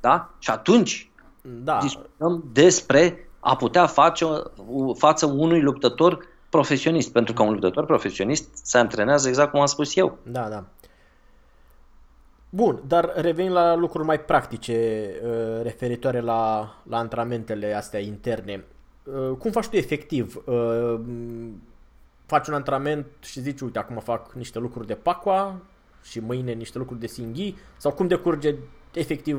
da? 0.00 0.30
Și 0.38 0.50
atunci 0.50 1.10
da. 1.42 1.78
discutăm 1.82 2.44
despre 2.52 3.27
a 3.48 3.56
putea 3.56 3.86
face 3.86 4.24
față 4.94 5.26
unui 5.26 5.60
luptător 5.60 6.26
profesionist, 6.48 7.12
pentru 7.12 7.34
că 7.34 7.42
un 7.42 7.50
luptător 7.50 7.86
profesionist 7.86 8.48
se 8.52 8.78
antrenează 8.78 9.28
exact 9.28 9.50
cum 9.50 9.60
am 9.60 9.66
spus 9.66 9.96
eu. 9.96 10.18
Da, 10.22 10.48
da. 10.48 10.64
Bun, 12.50 12.82
dar 12.86 13.12
revenim 13.14 13.52
la 13.52 13.74
lucruri 13.74 14.06
mai 14.06 14.20
practice 14.20 15.10
uh, 15.22 15.62
referitoare 15.62 16.20
la, 16.20 16.74
la 16.82 16.98
antrenamentele 16.98 17.74
astea 17.74 18.00
interne. 18.00 18.64
Uh, 19.02 19.36
cum 19.38 19.50
faci 19.50 19.66
tu 19.66 19.76
efectiv? 19.76 20.42
Uh, 20.44 21.00
faci 22.26 22.48
un 22.48 22.54
antrenament 22.54 23.06
și 23.20 23.40
zici, 23.40 23.60
uite, 23.60 23.78
acum 23.78 23.96
fac 23.96 24.32
niște 24.32 24.58
lucruri 24.58 24.86
de 24.86 24.94
pacua 24.94 25.56
și 26.02 26.20
mâine 26.20 26.52
niște 26.52 26.78
lucruri 26.78 27.00
de 27.00 27.06
singhi? 27.06 27.54
Sau 27.76 27.92
cum 27.92 28.06
decurge 28.06 28.54
efectiv 28.92 29.38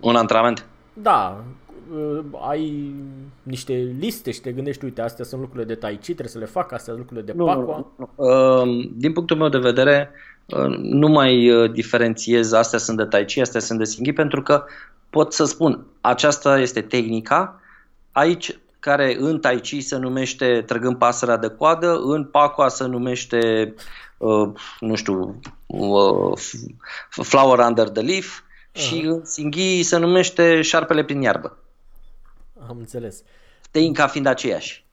un 0.00 0.16
antrenament? 0.16 0.66
Da, 0.92 1.36
uh, 1.38 1.44
ai 2.48 2.94
niște 3.42 3.72
liste 3.98 4.30
și 4.30 4.40
te 4.40 4.52
gândești, 4.52 4.84
uite, 4.84 5.00
astea 5.00 5.24
sunt 5.24 5.40
lucrurile 5.40 5.74
de 5.74 5.80
tai 5.80 5.94
chi, 5.94 6.04
trebuie 6.04 6.28
să 6.28 6.38
le 6.38 6.44
fac, 6.44 6.72
astea 6.72 6.94
sunt 6.94 6.98
lucrurile 6.98 7.26
de 7.26 7.32
nu, 7.38 7.44
pacua. 7.44 7.92
Nu, 7.96 8.10
nu. 8.16 8.24
Uh, 8.24 8.88
din 8.96 9.12
punctul 9.12 9.36
meu 9.36 9.48
de 9.48 9.58
vedere, 9.58 10.10
uh, 10.46 10.76
nu 10.78 11.08
mai 11.08 11.50
diferențiez, 11.72 12.52
astea 12.52 12.78
sunt 12.78 12.96
de 12.96 13.04
tai 13.04 13.24
chi, 13.24 13.40
astea 13.40 13.60
sunt 13.60 13.78
de 13.78 13.84
singhi, 13.84 14.12
pentru 14.12 14.42
că 14.42 14.64
pot 15.10 15.32
să 15.32 15.44
spun, 15.44 15.86
aceasta 16.00 16.60
este 16.60 16.80
tehnica, 16.80 17.60
aici 18.12 18.58
care 18.80 19.16
în 19.18 19.40
Tai 19.40 19.60
Chi 19.60 19.80
se 19.80 19.96
numește 19.96 20.62
trăgând 20.66 20.96
pasărea 20.96 21.36
de 21.36 21.48
coadă, 21.48 22.00
în 22.02 22.24
Pacua 22.24 22.68
se 22.68 22.86
numește, 22.86 23.74
uh, 24.18 24.48
nu 24.80 24.94
știu, 24.94 25.40
uh, 25.66 26.38
Flower 27.08 27.58
Under 27.58 27.88
the 27.88 28.02
Leaf 28.02 28.40
uh-huh. 28.40 28.80
și 28.80 29.00
în 29.04 29.24
Singhi 29.24 29.82
se 29.82 29.98
numește 29.98 30.62
Șarpele 30.62 31.04
prin 31.04 31.20
iarbă. 31.20 31.58
Am 32.68 32.76
înțeles. 32.78 33.22
Tehnica 33.70 34.06
fiind 34.06 34.26
aceeași. 34.26 34.84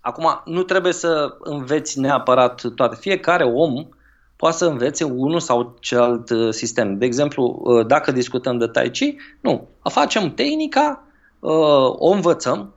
Acum, 0.00 0.42
nu 0.44 0.62
trebuie 0.62 0.92
să 0.92 1.36
înveți 1.38 2.00
neapărat 2.00 2.62
toate. 2.74 2.96
Fiecare 3.00 3.44
om 3.44 3.88
poate 4.36 4.56
să 4.56 4.66
învețe 4.66 5.04
unul 5.04 5.40
sau 5.40 5.76
celălalt 5.80 6.30
uh, 6.30 6.52
sistem. 6.52 6.98
De 6.98 7.04
exemplu, 7.04 7.60
uh, 7.64 7.86
dacă 7.86 8.12
discutăm 8.12 8.58
de 8.58 8.66
Tai 8.66 8.90
Chi, 8.90 9.16
nu, 9.40 9.68
facem 9.82 10.34
tehnica, 10.34 11.02
uh, 11.38 11.52
o 11.98 12.10
învățăm, 12.10 12.74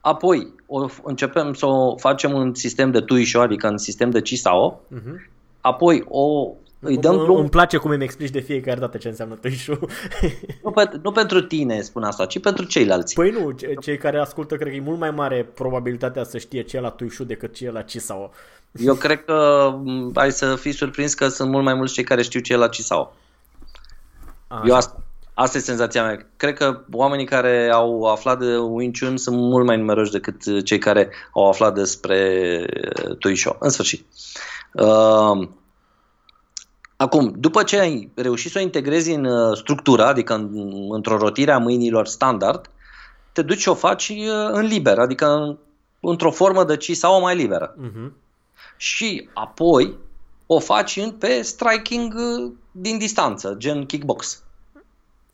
apoi 0.00 0.54
o 0.66 0.86
începem 1.02 1.54
să 1.54 1.66
o 1.66 1.96
facem 1.96 2.34
în 2.34 2.54
sistem 2.54 2.90
de 2.90 3.00
Tuisho, 3.00 3.40
adică 3.40 3.68
în 3.68 3.78
sistem 3.78 4.10
de 4.10 4.20
Chi 4.20 4.36
Sao, 4.36 4.80
uh-huh. 4.94 5.30
apoi 5.60 6.04
o 6.08 6.52
îi 6.80 6.96
dăm 6.96 7.16
drum. 7.16 7.36
Îmi 7.36 7.48
place 7.48 7.76
cum 7.76 7.90
îmi 7.90 8.04
explici 8.04 8.30
de 8.30 8.40
fiecare 8.40 8.80
dată 8.80 8.98
ce 8.98 9.08
înseamnă 9.08 9.34
Tuishu. 9.34 9.78
nu, 10.64 10.70
pe, 10.70 10.90
nu 11.02 11.12
pentru 11.12 11.40
tine 11.40 11.80
spun 11.80 12.02
asta, 12.02 12.26
ci 12.26 12.40
pentru 12.40 12.64
ceilalți. 12.64 13.14
Păi 13.14 13.30
nu, 13.30 13.50
cei 13.80 13.98
care 13.98 14.18
ascultă 14.18 14.56
cred 14.56 14.68
că 14.68 14.74
e 14.74 14.80
mult 14.80 14.98
mai 14.98 15.10
mare 15.10 15.50
probabilitatea 15.54 16.24
să 16.24 16.38
știe 16.38 16.62
ce 16.62 16.76
e 16.76 16.80
la 16.80 16.90
Tuishu 16.90 17.24
decât 17.24 17.54
ce 17.54 17.64
e 17.64 17.70
la 17.70 17.82
Chisao. 17.82 18.30
Eu 18.72 18.94
cred 18.94 19.24
că 19.24 19.70
ai 20.14 20.32
să 20.32 20.56
fii 20.56 20.72
surprins 20.72 21.14
că 21.14 21.28
sunt 21.28 21.50
mult 21.50 21.64
mai 21.64 21.74
mulți 21.74 21.92
cei 21.92 22.04
care 22.04 22.22
știu 22.22 22.40
ce 22.40 22.52
e 22.52 22.56
la 22.56 22.68
Chisao. 22.68 23.12
Așa. 24.48 24.62
Eu 24.66 24.74
asta, 24.74 25.02
asta 25.34 25.58
e 25.58 25.60
senzația 25.60 26.04
mea. 26.04 26.26
Cred 26.36 26.54
că 26.54 26.80
oamenii 26.92 27.26
care 27.26 27.70
au 27.72 28.02
aflat 28.02 28.38
de 28.38 28.56
Wing 28.56 28.98
Chun 28.98 29.16
sunt 29.16 29.36
mult 29.36 29.66
mai 29.66 29.76
numeroși 29.76 30.12
decât 30.12 30.64
cei 30.64 30.78
care 30.78 31.10
au 31.32 31.48
aflat 31.48 31.74
despre 31.74 32.64
Tuisho. 33.18 33.56
În 33.58 33.70
sfârșit. 33.70 34.06
Uh, 34.72 35.48
Acum, 37.00 37.34
după 37.36 37.62
ce 37.62 37.78
ai 37.78 38.10
reușit 38.14 38.50
să 38.50 38.58
o 38.58 38.62
integrezi 38.62 39.10
în 39.10 39.24
uh, 39.24 39.56
structura, 39.56 40.06
adică 40.06 40.34
în, 40.34 40.88
într-o 40.90 41.16
rotire 41.16 41.52
a 41.52 41.58
mâinilor 41.58 42.06
standard, 42.06 42.70
te 43.32 43.42
duci 43.42 43.60
și 43.60 43.68
o 43.68 43.74
faci 43.74 44.08
uh, 44.08 44.48
în 44.50 44.66
liber, 44.66 44.98
adică 44.98 45.58
într-o 46.00 46.30
formă 46.30 46.64
de 46.64 46.76
ci 46.76 46.96
sau 46.96 47.20
mai 47.20 47.36
liberă. 47.36 47.74
Uh-huh. 47.74 48.12
Și 48.76 49.28
apoi 49.34 49.96
o 50.46 50.58
faci 50.58 50.96
în, 50.96 51.10
pe 51.10 51.42
striking 51.42 52.14
uh, 52.14 52.52
din 52.72 52.98
distanță, 52.98 53.54
gen 53.58 53.86
kickbox. 53.86 54.42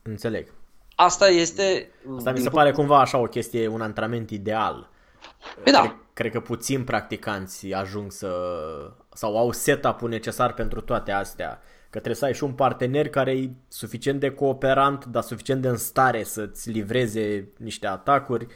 Înțeleg. 0.03 0.53
Asta 0.95 1.29
este... 1.29 1.91
Asta 2.17 2.31
mi 2.31 2.39
se 2.39 2.51
pare 2.51 2.73
cumva 2.73 3.01
așa 3.01 3.19
o 3.19 3.25
chestie, 3.25 3.69
un 3.69 3.81
antrenament 3.81 4.31
ideal. 4.31 4.89
Păi 5.63 5.73
da. 5.73 5.81
Cred, 5.81 5.95
cred 6.13 6.33
că 6.33 6.41
puțin 6.41 6.85
practicanți 6.85 7.73
ajung 7.73 8.13
să 8.13 8.31
sau 9.17 9.39
au 9.39 9.53
setup-ul 9.53 10.09
necesar 10.09 10.55
pentru 10.55 10.81
toate 10.81 11.13
astea. 11.13 11.61
Că 11.83 11.99
trebuie 12.03 12.15
să 12.15 12.25
ai 12.25 12.35
și 12.35 12.45
un 12.45 12.53
partener 12.53 13.09
care 13.09 13.31
e 13.31 13.51
suficient 13.69 14.21
de 14.21 14.31
cooperant, 14.31 15.05
dar 15.05 15.23
suficient 15.23 15.63
de 15.63 15.69
în 15.69 15.77
stare 15.77 16.23
să-ți 16.23 16.71
livreze 16.71 17.49
niște 17.57 17.87
atacuri. 17.87 18.47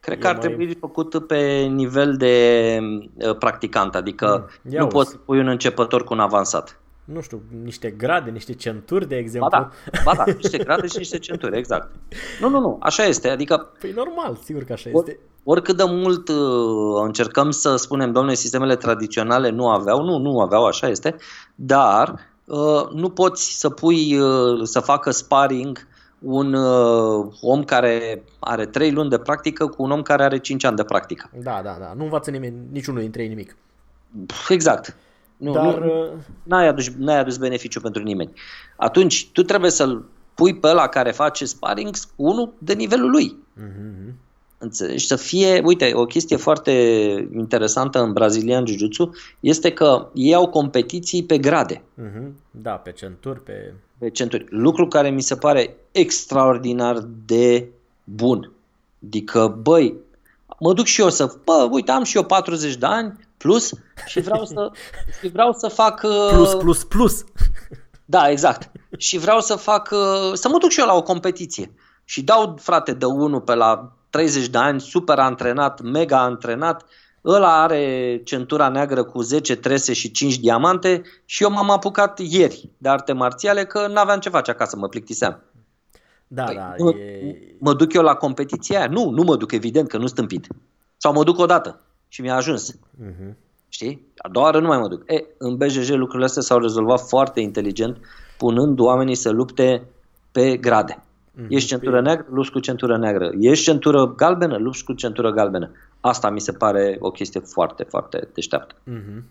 Cred 0.00 0.18
că 0.18 0.26
ar 0.26 0.36
mai... 0.36 0.46
trebui 0.46 0.74
făcut 0.74 1.26
pe 1.26 1.40
nivel 1.60 2.16
de 2.16 2.78
uh, 3.14 3.36
practicant, 3.36 3.94
adică 3.94 4.50
mm, 4.62 4.72
nu 4.72 4.86
poți 4.86 5.10
să 5.10 5.16
pui 5.16 5.38
un 5.38 5.48
începător 5.48 6.04
cu 6.04 6.12
un 6.12 6.20
avansat. 6.20 6.80
Nu 7.04 7.20
știu, 7.20 7.42
niște 7.62 7.90
grade, 7.90 8.30
niște 8.30 8.52
centuri, 8.52 9.08
de 9.08 9.16
exemplu. 9.16 9.48
Ba 9.50 9.70
da, 9.92 10.00
ba 10.04 10.14
da 10.24 10.32
niște 10.32 10.58
grade 10.58 10.86
și 10.86 10.98
niște 10.98 11.18
centuri, 11.18 11.58
exact. 11.58 11.94
Nu, 12.40 12.48
nu, 12.48 12.60
nu, 12.60 12.78
așa 12.80 13.04
este, 13.04 13.28
adică... 13.28 13.72
Păi 13.80 13.92
normal, 13.94 14.38
sigur 14.42 14.62
că 14.64 14.72
așa 14.72 14.90
este 14.90 15.18
oricât 15.44 15.76
de 15.76 15.84
mult 15.86 16.28
uh, 16.28 17.02
încercăm 17.04 17.50
să 17.50 17.76
spunem, 17.76 18.12
domnule, 18.12 18.34
sistemele 18.34 18.76
tradiționale 18.76 19.50
nu 19.50 19.68
aveau, 19.68 20.02
nu, 20.02 20.18
nu 20.18 20.40
aveau, 20.40 20.64
așa 20.66 20.88
este, 20.88 21.16
dar 21.54 22.14
uh, 22.44 22.88
nu 22.92 23.10
poți 23.10 23.58
să 23.58 23.70
pui, 23.70 24.18
uh, 24.18 24.60
să 24.62 24.80
facă 24.80 25.10
sparring 25.10 25.86
un 26.18 26.54
uh, 26.54 27.26
om 27.40 27.64
care 27.64 28.24
are 28.38 28.66
3 28.66 28.92
luni 28.92 29.10
de 29.10 29.18
practică 29.18 29.66
cu 29.66 29.82
un 29.82 29.90
om 29.90 30.02
care 30.02 30.22
are 30.22 30.38
5 30.38 30.64
ani 30.64 30.76
de 30.76 30.84
practică. 30.84 31.30
Da, 31.42 31.60
da, 31.64 31.76
da. 31.80 31.92
Nu 31.96 32.02
învață 32.02 32.30
nimeni, 32.30 32.56
niciunul 32.72 33.00
dintre 33.00 33.22
ei 33.22 33.28
nimic. 33.28 33.56
Exact. 34.48 34.96
Nu, 35.36 35.52
Dar... 35.52 35.78
nu, 35.78 36.02
uh, 36.02 36.08
n-ai, 36.42 36.68
adus, 36.68 36.92
n-ai 36.98 37.18
adus 37.18 37.36
beneficiu 37.36 37.80
pentru 37.80 38.02
nimeni. 38.02 38.32
Atunci, 38.76 39.30
tu 39.32 39.42
trebuie 39.42 39.70
să-l 39.70 40.04
pui 40.34 40.58
pe 40.58 40.68
ăla 40.68 40.88
care 40.88 41.10
face 41.10 41.44
sparring 41.44 41.96
cu 42.16 42.22
unul 42.22 42.54
de 42.58 42.72
nivelul 42.72 43.10
lui. 43.10 43.36
Uh-huh. 43.58 44.12
Înțelegi? 44.58 45.06
Să 45.06 45.16
fie, 45.16 45.60
uite, 45.64 45.90
o 45.94 46.04
chestie 46.04 46.36
foarte 46.36 46.72
interesantă 47.34 48.00
în 48.02 48.12
brazilian 48.12 48.66
jiu-jitsu 48.66 49.10
este 49.40 49.72
că 49.72 50.08
ei 50.14 50.34
au 50.34 50.48
competiții 50.48 51.24
pe 51.24 51.38
grade. 51.38 51.76
Uh-huh. 51.76 52.32
Da, 52.50 52.70
pe 52.70 52.92
centuri, 52.92 53.42
pe... 53.42 53.72
Pe 53.98 54.10
centuri. 54.10 54.46
Lucru 54.48 54.88
care 54.88 55.10
mi 55.10 55.22
se 55.22 55.36
pare 55.36 55.76
extraordinar 55.92 57.08
de 57.26 57.68
bun. 58.04 58.52
Adică, 59.06 59.58
băi, 59.62 59.94
mă 60.58 60.72
duc 60.72 60.84
și 60.84 61.00
eu 61.00 61.10
să, 61.10 61.34
bă, 61.44 61.68
uite, 61.70 61.90
am 61.90 62.04
și 62.04 62.16
eu 62.16 62.24
40 62.24 62.76
de 62.76 62.86
ani 62.86 63.18
plus 63.36 63.72
și 64.06 64.20
vreau 64.20 64.44
să, 64.44 64.70
și 65.20 65.28
vreau 65.28 65.52
să 65.52 65.68
fac... 65.68 66.00
Plus, 66.32 66.52
uh, 66.52 66.58
plus, 66.58 66.84
plus. 66.84 67.24
Da, 68.04 68.30
exact. 68.30 68.70
Și 68.98 69.18
vreau 69.18 69.40
să 69.40 69.54
fac, 69.54 69.90
uh, 69.92 70.32
să 70.32 70.48
mă 70.48 70.58
duc 70.58 70.70
și 70.70 70.80
eu 70.80 70.86
la 70.86 70.94
o 70.94 71.02
competiție. 71.02 71.74
Și 72.04 72.22
dau, 72.22 72.56
frate, 72.60 72.92
de 72.92 73.04
unul 73.04 73.40
pe 73.40 73.54
la 73.54 73.92
30 74.14 74.48
de 74.48 74.58
ani, 74.58 74.80
super 74.80 75.18
antrenat, 75.18 75.80
mega 75.80 76.22
antrenat, 76.22 76.84
ăla 77.24 77.62
are 77.62 78.20
centura 78.24 78.68
neagră 78.68 79.04
cu 79.04 79.20
10 79.20 79.56
trese 79.56 79.92
și 79.92 80.10
5 80.10 80.38
diamante 80.38 81.02
și 81.24 81.42
eu 81.42 81.50
m-am 81.50 81.70
apucat 81.70 82.18
ieri 82.18 82.70
de 82.78 82.88
arte 82.88 83.12
marțiale 83.12 83.64
că 83.64 83.86
n-aveam 83.86 84.18
ce 84.18 84.28
face 84.28 84.50
acasă, 84.50 84.76
mă 84.76 84.88
plictiseam. 84.88 85.42
Da, 86.26 86.44
păi, 86.44 86.54
da. 86.54 86.74
Mă, 86.78 86.90
e... 86.90 87.56
mă 87.58 87.74
duc 87.74 87.92
eu 87.92 88.02
la 88.02 88.14
competiția 88.14 88.78
aia? 88.78 88.88
Nu, 88.88 89.10
nu 89.10 89.22
mă 89.22 89.36
duc, 89.36 89.52
evident 89.52 89.88
că 89.88 89.96
nu 89.96 90.06
stâmpit. 90.06 90.46
Sau 90.96 91.12
mă 91.12 91.24
duc 91.24 91.38
odată 91.38 91.80
și 92.08 92.20
mi-a 92.20 92.34
ajuns. 92.34 92.72
Uh-huh. 92.72 93.34
Știi? 93.68 94.06
A 94.16 94.28
doua 94.28 94.44
oară 94.44 94.60
nu 94.60 94.66
mai 94.66 94.78
mă 94.78 94.88
duc. 94.88 95.02
E, 95.06 95.24
în 95.38 95.56
BJJ 95.56 95.90
lucrurile 95.90 96.24
astea 96.24 96.42
s-au 96.42 96.58
rezolvat 96.58 97.00
foarte 97.00 97.40
inteligent, 97.40 97.96
punând 98.38 98.78
oamenii 98.78 99.14
să 99.14 99.30
lupte 99.30 99.86
pe 100.32 100.56
grade. 100.56 101.02
Mm-hmm. 101.34 101.48
Ești 101.48 101.68
centură 101.68 102.00
neagră, 102.00 102.26
lupți 102.30 102.50
cu 102.50 102.58
centură 102.58 102.98
neagră. 102.98 103.30
Ești 103.40 103.64
centură 103.64 104.06
galbenă, 104.06 104.56
lupți 104.56 104.84
cu 104.84 104.92
centură 104.92 105.30
galbenă. 105.30 105.70
Asta 106.00 106.30
mi 106.30 106.40
se 106.40 106.52
pare 106.52 106.96
o 107.00 107.10
chestie 107.10 107.40
foarte, 107.40 107.82
foarte 107.82 108.28
deșteaptă. 108.34 108.74
Mm-hmm. 108.74 109.22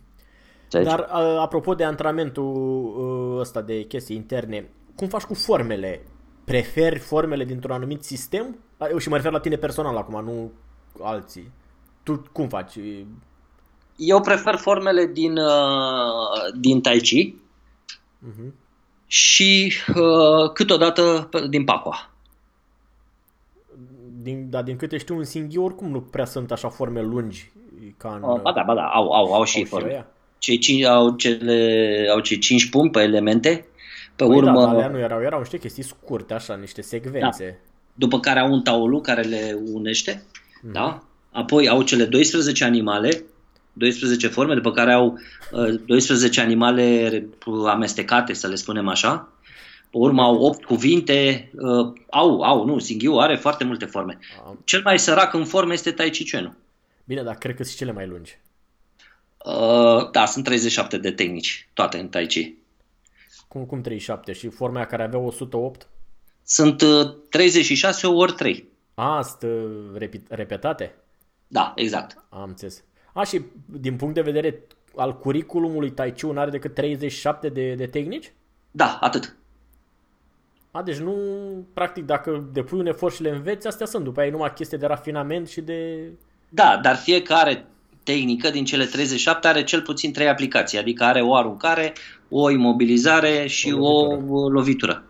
Dar 0.70 1.10
apropo 1.39 1.74
de 1.74 1.84
antrenamentul 1.84 3.34
ă, 3.36 3.39
ăsta 3.39 3.62
de 3.62 3.84
chestii 3.84 4.16
interne, 4.16 4.70
cum 4.95 5.08
faci 5.08 5.22
cu 5.22 5.34
formele? 5.34 6.06
Preferi 6.45 6.99
formele 6.99 7.45
dintr-un 7.45 7.72
anumit 7.72 8.04
sistem? 8.04 8.58
Și 8.97 9.10
mă 9.10 9.16
refer 9.16 9.32
la 9.32 9.39
tine 9.39 9.56
personal 9.56 9.97
acum, 9.97 10.24
nu 10.24 10.51
alții. 11.01 11.51
Tu 12.04 12.24
cum 12.32 12.47
faci? 12.47 12.80
Eu 13.95 14.22
prefer 14.22 14.56
formele 14.56 15.06
din, 15.06 15.38
uh, 15.38 16.60
din 16.60 16.82
Tai 16.82 16.97
Chi. 16.97 17.41
Uh-huh 18.28 18.62
și 19.08 19.74
uh, 19.95 20.51
câteodată 20.54 21.30
din 21.49 21.64
Pacua. 21.64 22.10
Din, 24.22 24.49
da, 24.49 24.62
din 24.62 24.76
câte 24.76 24.97
știu, 24.97 25.18
în 25.18 25.24
Singhi 25.24 25.58
oricum 25.58 25.89
nu 25.89 26.01
prea 26.01 26.26
sunt 26.26 26.51
așa 26.51 26.70
forme 26.70 27.01
lungi. 27.01 27.51
Ca 27.97 28.20
în, 28.22 28.30
uh, 28.30 28.41
ba 28.41 28.51
da, 28.51 28.64
ba 28.64 28.76
da, 28.76 28.82
au, 28.82 29.12
au, 29.12 29.34
au 29.34 29.43
și 29.43 29.58
au 29.58 29.66
forme. 29.66 30.06
Cei 30.38 30.58
cinci, 30.58 30.84
au, 30.84 31.16
cele, 31.16 32.08
au 32.12 32.20
cei 32.20 32.38
cinci 32.38 32.70
pumni 32.70 32.89
pe 32.89 33.01
elemente. 33.01 33.66
Pe 34.16 34.26
păi 34.26 34.36
urmă... 34.36 34.62
Da, 34.62 34.70
alea 34.70 34.88
nu 34.88 34.99
erau, 34.99 35.22
erau 35.22 35.39
niște 35.39 35.58
chestii 35.58 35.84
scurte, 35.84 36.34
așa, 36.34 36.56
niște 36.56 36.82
secvențe. 36.82 37.45
Da. 37.45 37.70
După 37.93 38.20
care 38.20 38.39
au 38.39 38.51
un 38.51 38.62
taulu 38.62 39.01
care 39.01 39.22
le 39.22 39.58
unește, 39.74 40.14
mm-hmm. 40.14 40.72
da? 40.72 41.04
Apoi 41.32 41.68
au 41.68 41.82
cele 41.82 42.06
12 42.06 42.64
animale 42.64 43.24
12 43.74 44.28
forme, 44.28 44.53
după 44.53 44.71
care 44.71 44.93
au 44.93 45.19
12 45.86 46.39
uh, 46.39 46.45
animale 46.45 47.26
amestecate, 47.67 48.34
să 48.34 48.47
le 48.47 48.55
spunem 48.55 48.88
așa. 48.88 49.34
Pe 49.89 49.97
urmă 49.97 50.21
au 50.21 50.41
8 50.41 50.63
cuvinte, 50.63 51.49
uh, 51.53 51.93
au, 52.09 52.41
au, 52.41 52.65
nu, 52.65 52.80
Singhiu 52.80 53.13
are 53.13 53.36
foarte 53.36 53.63
multe 53.63 53.86
forme. 53.86 54.19
Cel 54.63 54.82
mai 54.84 54.99
sărac 54.99 55.34
în 55.34 55.45
forme 55.45 55.74
este 55.74 55.91
Tai 55.91 56.09
Chi 56.09 56.30
Chuan. 56.32 56.57
Bine, 57.05 57.24
dar 57.24 57.36
cred 57.36 57.55
că 57.55 57.63
sunt 57.63 57.78
cele 57.78 57.91
mai 57.91 58.07
lungi. 58.07 58.39
Uh, 59.45 60.11
da, 60.11 60.26
sunt 60.26 60.43
37 60.43 60.97
de 60.97 61.11
tehnici, 61.11 61.69
toate 61.74 61.99
în 61.99 62.07
Tai 62.07 62.26
Chi. 62.26 62.55
Cum, 63.47 63.65
cum 63.65 63.82
37? 63.82 64.34
Și 64.34 64.49
forma 64.49 64.86
care 64.86 65.03
avea 65.03 65.19
108? 65.19 65.88
Sunt 66.45 66.82
uh, 66.82 67.15
36 67.30 68.07
ori 68.07 68.34
3. 68.34 68.67
A, 68.93 69.21
sunt 69.21 69.51
uh, 69.51 70.09
repetate? 70.30 70.95
Da, 71.47 71.74
exact. 71.76 72.26
Am 72.30 72.47
înțeles. 72.47 72.84
A, 73.14 73.24
și 73.24 73.41
din 73.66 73.95
punct 73.95 74.14
de 74.14 74.22
vedere 74.22 74.64
al 74.95 75.18
curiculumului 75.18 75.91
Tai 75.91 76.14
Chi 76.14 76.26
are 76.36 76.49
decât 76.49 76.74
37 76.74 77.49
de, 77.49 77.74
de 77.74 77.86
tehnici? 77.86 78.34
Da, 78.72 78.97
atât. 79.01 79.36
A, 80.72 80.82
deci 80.82 80.97
nu, 80.97 81.16
practic, 81.74 82.05
dacă 82.05 82.49
depui 82.53 82.80
un 82.80 82.88
efort 82.88 83.14
și 83.14 83.22
le 83.22 83.30
înveți, 83.30 83.68
astea 83.68 83.86
sunt. 83.86 84.03
După 84.03 84.20
aia 84.20 84.30
e 84.30 84.32
numai 84.32 84.53
chestie 84.53 84.78
de 84.78 84.86
rafinament 84.86 85.47
și 85.47 85.61
de... 85.61 86.09
Da, 86.49 86.80
dar 86.82 86.95
fiecare 86.95 87.66
tehnică 88.03 88.49
din 88.49 88.66
cele 88.66 88.86
37 88.86 89.47
are 89.47 89.64
cel 89.64 89.82
puțin 89.82 90.14
trei 90.14 90.28
aplicații, 90.28 90.78
adică 90.78 91.03
are 91.03 91.22
o 91.22 91.36
aruncare, 91.36 91.93
o 92.30 92.49
imobilizare 92.49 93.47
și 93.47 93.72
o 93.72 93.78
lovitură. 93.78 94.30
O 94.30 94.49
lovitură. 94.49 95.03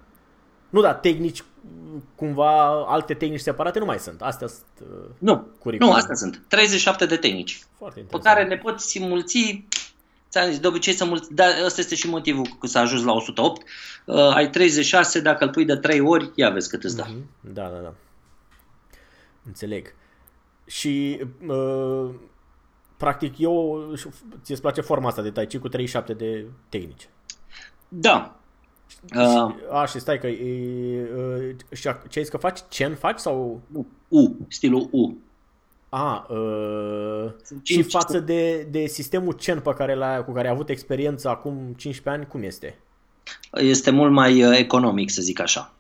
Nu, 0.70 0.82
da, 0.82 0.94
tehnici, 0.94 1.44
cumva 2.16 2.86
alte 2.88 3.14
tehnici 3.14 3.40
separate 3.40 3.80
nu 3.80 3.86
mai 3.86 4.00
sunt. 4.00 4.22
Astea 4.22 4.48
sunt 4.48 4.90
uh, 4.92 5.10
Nu, 5.18 5.48
curriculum. 5.60 5.92
nu, 5.94 6.00
astea 6.00 6.16
sunt. 6.16 6.44
37 6.48 7.06
de 7.06 7.16
tehnici, 7.16 7.64
Foarte 7.78 7.96
pe 7.96 8.02
interesant. 8.02 8.36
care 8.36 8.48
ne 8.48 8.58
poți 8.58 9.00
mulți 9.00 9.66
Ți-am 10.30 10.50
zis, 10.50 10.60
de 10.60 10.68
obicei 10.68 10.94
să 10.94 11.06
mulți, 11.06 11.34
dar 11.34 11.50
ăsta 11.66 11.82
este 11.82 11.96
și 11.96 12.10
motivul 12.10 12.48
că 12.60 12.68
s-a 12.68 12.80
ajuns 12.80 13.04
la 13.04 13.12
108. 13.12 13.62
Uh, 14.06 14.16
ai 14.16 14.50
36, 14.50 15.20
dacă 15.20 15.44
îl 15.44 15.50
pui 15.50 15.66
de 15.66 15.76
3 15.76 16.00
ori, 16.00 16.32
ia 16.36 16.50
vezi 16.50 16.70
cât 16.70 16.84
îți 16.84 16.98
da. 16.98 17.04
Mhm. 17.08 17.30
Da, 17.54 17.64
da, 17.70 17.78
da. 17.78 17.94
Înțeleg. 19.46 19.94
Și 20.66 21.22
uh, 21.48 22.10
practic 22.98 23.40
eu 23.40 23.86
ți-ți 24.44 24.62
place 24.62 24.82
forma 24.82 25.08
asta 25.08 25.22
de 25.22 25.32
tai 25.32 25.48
chi 25.48 25.58
cu 25.58 25.68
37 25.68 26.14
de 26.14 26.46
tehnici. 26.70 27.10
Da. 27.88 28.40
Uh, 29.16 29.54
A, 29.72 29.86
și 29.86 30.00
stai 30.00 30.20
că 30.20 30.28
e, 30.28 31.10
uh, 31.16 31.56
și 31.72 31.88
ac- 31.90 32.10
ce 32.10 32.18
ai 32.20 32.24
zis 32.24 32.30
că 32.30 32.38
faci? 32.38 32.60
Chen 32.70 32.96
faci 32.96 33.20
sau 33.20 33.62
U, 34.08 34.36
stilul 34.50 34.88
U. 34.92 35.18
a, 35.90 36.28
uh, 36.30 37.32
Sunt 37.44 37.60
și 37.66 37.74
cinci- 37.74 37.92
față 37.92 38.20
de, 38.20 38.68
de 38.72 38.86
sistemul 38.88 39.34
Chen 39.34 39.60
pe 39.60 39.74
care 39.74 39.96
l-ai, 39.96 40.24
cu 40.26 40.32
care 40.32 40.48
ai 40.48 40.54
avut 40.54 40.70
experiență 40.70 41.30
acum 41.30 41.74
15 41.78 42.10
ani, 42.22 42.28
cum 42.32 42.44
este? 42.44 42.78
Este 43.54 43.92
mult 43.92 44.12
mai 44.12 44.44
uh, 44.44 44.58
economic, 44.58 45.10
să 45.10 45.22
zic 45.22 45.40
așa. 45.40 45.74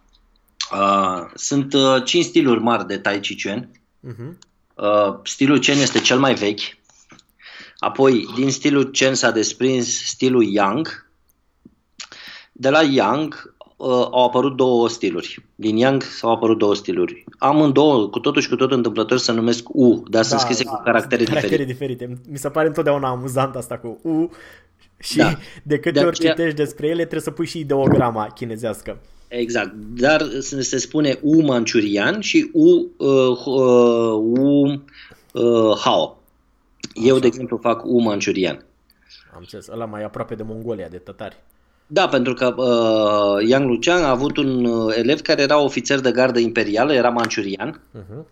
Uh, 0.72 1.30
sunt 1.34 1.74
uh, 1.74 2.04
5 2.04 2.26
stiluri 2.26 2.60
mari 2.60 2.88
de 2.88 2.97
Tai 2.97 3.20
Chi 3.20 3.43
Chuan. 3.43 3.70
Uh-huh. 4.08 4.38
Uh, 4.76 5.20
stilul 5.24 5.60
Chen 5.60 5.78
este 5.78 5.99
cel 5.99 6.20
mai 6.20 6.34
vechi. 6.34 6.60
Apoi, 7.78 8.28
din 8.36 8.51
stilul 8.51 8.91
Chen 8.91 9.14
s-a 9.16 9.32
desprins 9.32 10.06
stilul 10.06 10.43
Yang. 10.43 11.03
De 12.56 12.70
la 12.70 12.82
Yang 12.82 13.54
uh, 13.78 13.88
au 13.89 14.26
apărut 14.26 14.56
două 14.56 14.89
stiluri. 14.89 15.45
Din 15.56 15.78
Yang 15.78 16.01
s-au 16.04 16.32
apărut 16.32 16.58
două 16.58 16.76
stiluri. 16.76 17.24
Amândouă, 17.38 18.08
cu 18.10 18.20
totul 18.20 18.41
și 18.41 18.49
cu 18.49 18.56
totul 18.56 18.78
întâmplător, 18.78 19.18
se 19.18 19.32
numesc 19.32 19.70
U, 19.70 20.04
dar 20.08 20.24
sunt 20.24 20.39
scrise 20.39 20.64
cu 20.64 20.82
caractere 20.84 21.24
caractere 21.24 21.64
diferite. 21.66 21.95
diferite. 22.06 22.22
Mi 22.32 22.38
se 22.38 22.49
pare 22.49 22.68
întotdeauna 22.68 23.10
amuzant 23.10 23.56
asta 23.56 23.78
cu 23.78 23.99
U 24.04 24.30
și 24.99 25.18
Da. 25.18 25.38
de 25.64 25.76
câte 25.80 25.99
De 25.99 26.06
ori 26.06 26.10
aceea- 26.10 26.34
citești 26.34 26.56
despre 26.56 26.88
ele 26.88 26.97
trebuie 26.99 27.22
să 27.22 27.32
pui 27.32 27.45
și 27.45 27.60
ideograma 27.60 28.28
chinezească. 28.28 28.97
Exact, 29.28 29.74
dar 29.76 30.28
se 30.39 30.62
se 30.62 30.78
spune 30.78 31.20
U 31.22 31.41
manciurian 31.41 32.20
și 32.20 32.49
U, 32.54 32.70
uh, 32.97 33.38
uh, 33.45 34.39
U 34.39 34.68
uh, 35.34 35.78
Hao. 35.84 36.18
Eu, 36.93 37.20
de 37.20 37.28
exemplu, 37.28 37.58
fac 37.58 37.84
U 37.86 38.01
manciurian. 38.01 38.66
Am 39.34 39.38
înțeles, 39.39 39.68
ăla 39.68 39.86
mai 39.86 40.04
aproape 40.04 40.36
de 40.36 40.43
Mongolia, 40.43 40.88
de 40.88 40.97
tătari. 40.97 41.36
Da, 41.93 42.07
pentru 42.07 42.33
că 42.33 42.53
uh, 42.57 43.47
Yang 43.47 43.69
Lucian 43.69 44.03
a 44.03 44.09
avut 44.09 44.37
un 44.37 44.65
uh, 44.65 44.93
elev 44.97 45.19
care 45.19 45.41
era 45.41 45.57
ofițer 45.57 45.99
de 45.99 46.11
gardă 46.11 46.39
imperială, 46.39 46.93
era 46.93 47.09
manciurian 47.09 47.81
Uh-huh. 47.93 48.25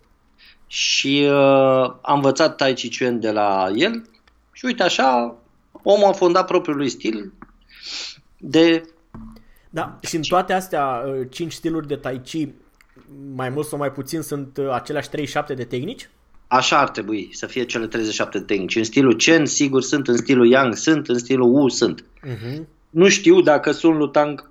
și 0.66 1.22
uh, 1.24 1.94
a 2.02 2.12
învățat 2.14 2.56
Tai 2.56 2.72
Chi 2.74 2.98
Chuan 2.98 3.20
de 3.20 3.30
la 3.30 3.70
el 3.74 4.02
și 4.52 4.64
uite 4.64 4.82
așa, 4.82 5.36
omul 5.72 6.08
a 6.08 6.12
fondat 6.12 6.46
propriul 6.46 6.76
lui 6.76 6.88
stil 6.88 7.32
de 8.38 8.82
Da, 9.70 9.98
și 10.00 10.16
în 10.16 10.22
toate 10.22 10.52
astea, 10.52 11.04
uh, 11.06 11.26
cinci 11.30 11.52
stiluri 11.52 11.86
de 11.86 11.96
Tai 11.96 12.20
Chi, 12.24 12.48
mai 13.34 13.48
mult 13.48 13.66
sau 13.66 13.78
mai 13.78 13.92
puțin, 13.92 14.20
sunt 14.20 14.56
uh, 14.56 14.70
aceleași 14.72 15.08
37 15.08 15.54
de 15.54 15.64
tehnici? 15.64 16.08
Așa 16.46 16.78
ar 16.78 16.88
trebui 16.88 17.28
să 17.32 17.46
fie 17.46 17.64
cele 17.64 17.86
37 17.86 18.38
de 18.38 18.44
tehnici. 18.44 18.76
În 18.76 18.84
stilul 18.84 19.16
Chen, 19.16 19.46
sigur, 19.46 19.82
sunt, 19.82 20.08
în 20.08 20.16
stilul 20.16 20.50
Yang, 20.50 20.74
sunt, 20.74 21.08
în 21.08 21.18
stilul 21.18 21.54
Wu, 21.54 21.68
sunt. 21.68 22.04
Uh-huh. 22.26 22.80
Nu 22.92 23.08
știu 23.08 23.40
dacă 23.40 23.70
Sun 23.70 23.96
Lutang, 23.96 24.50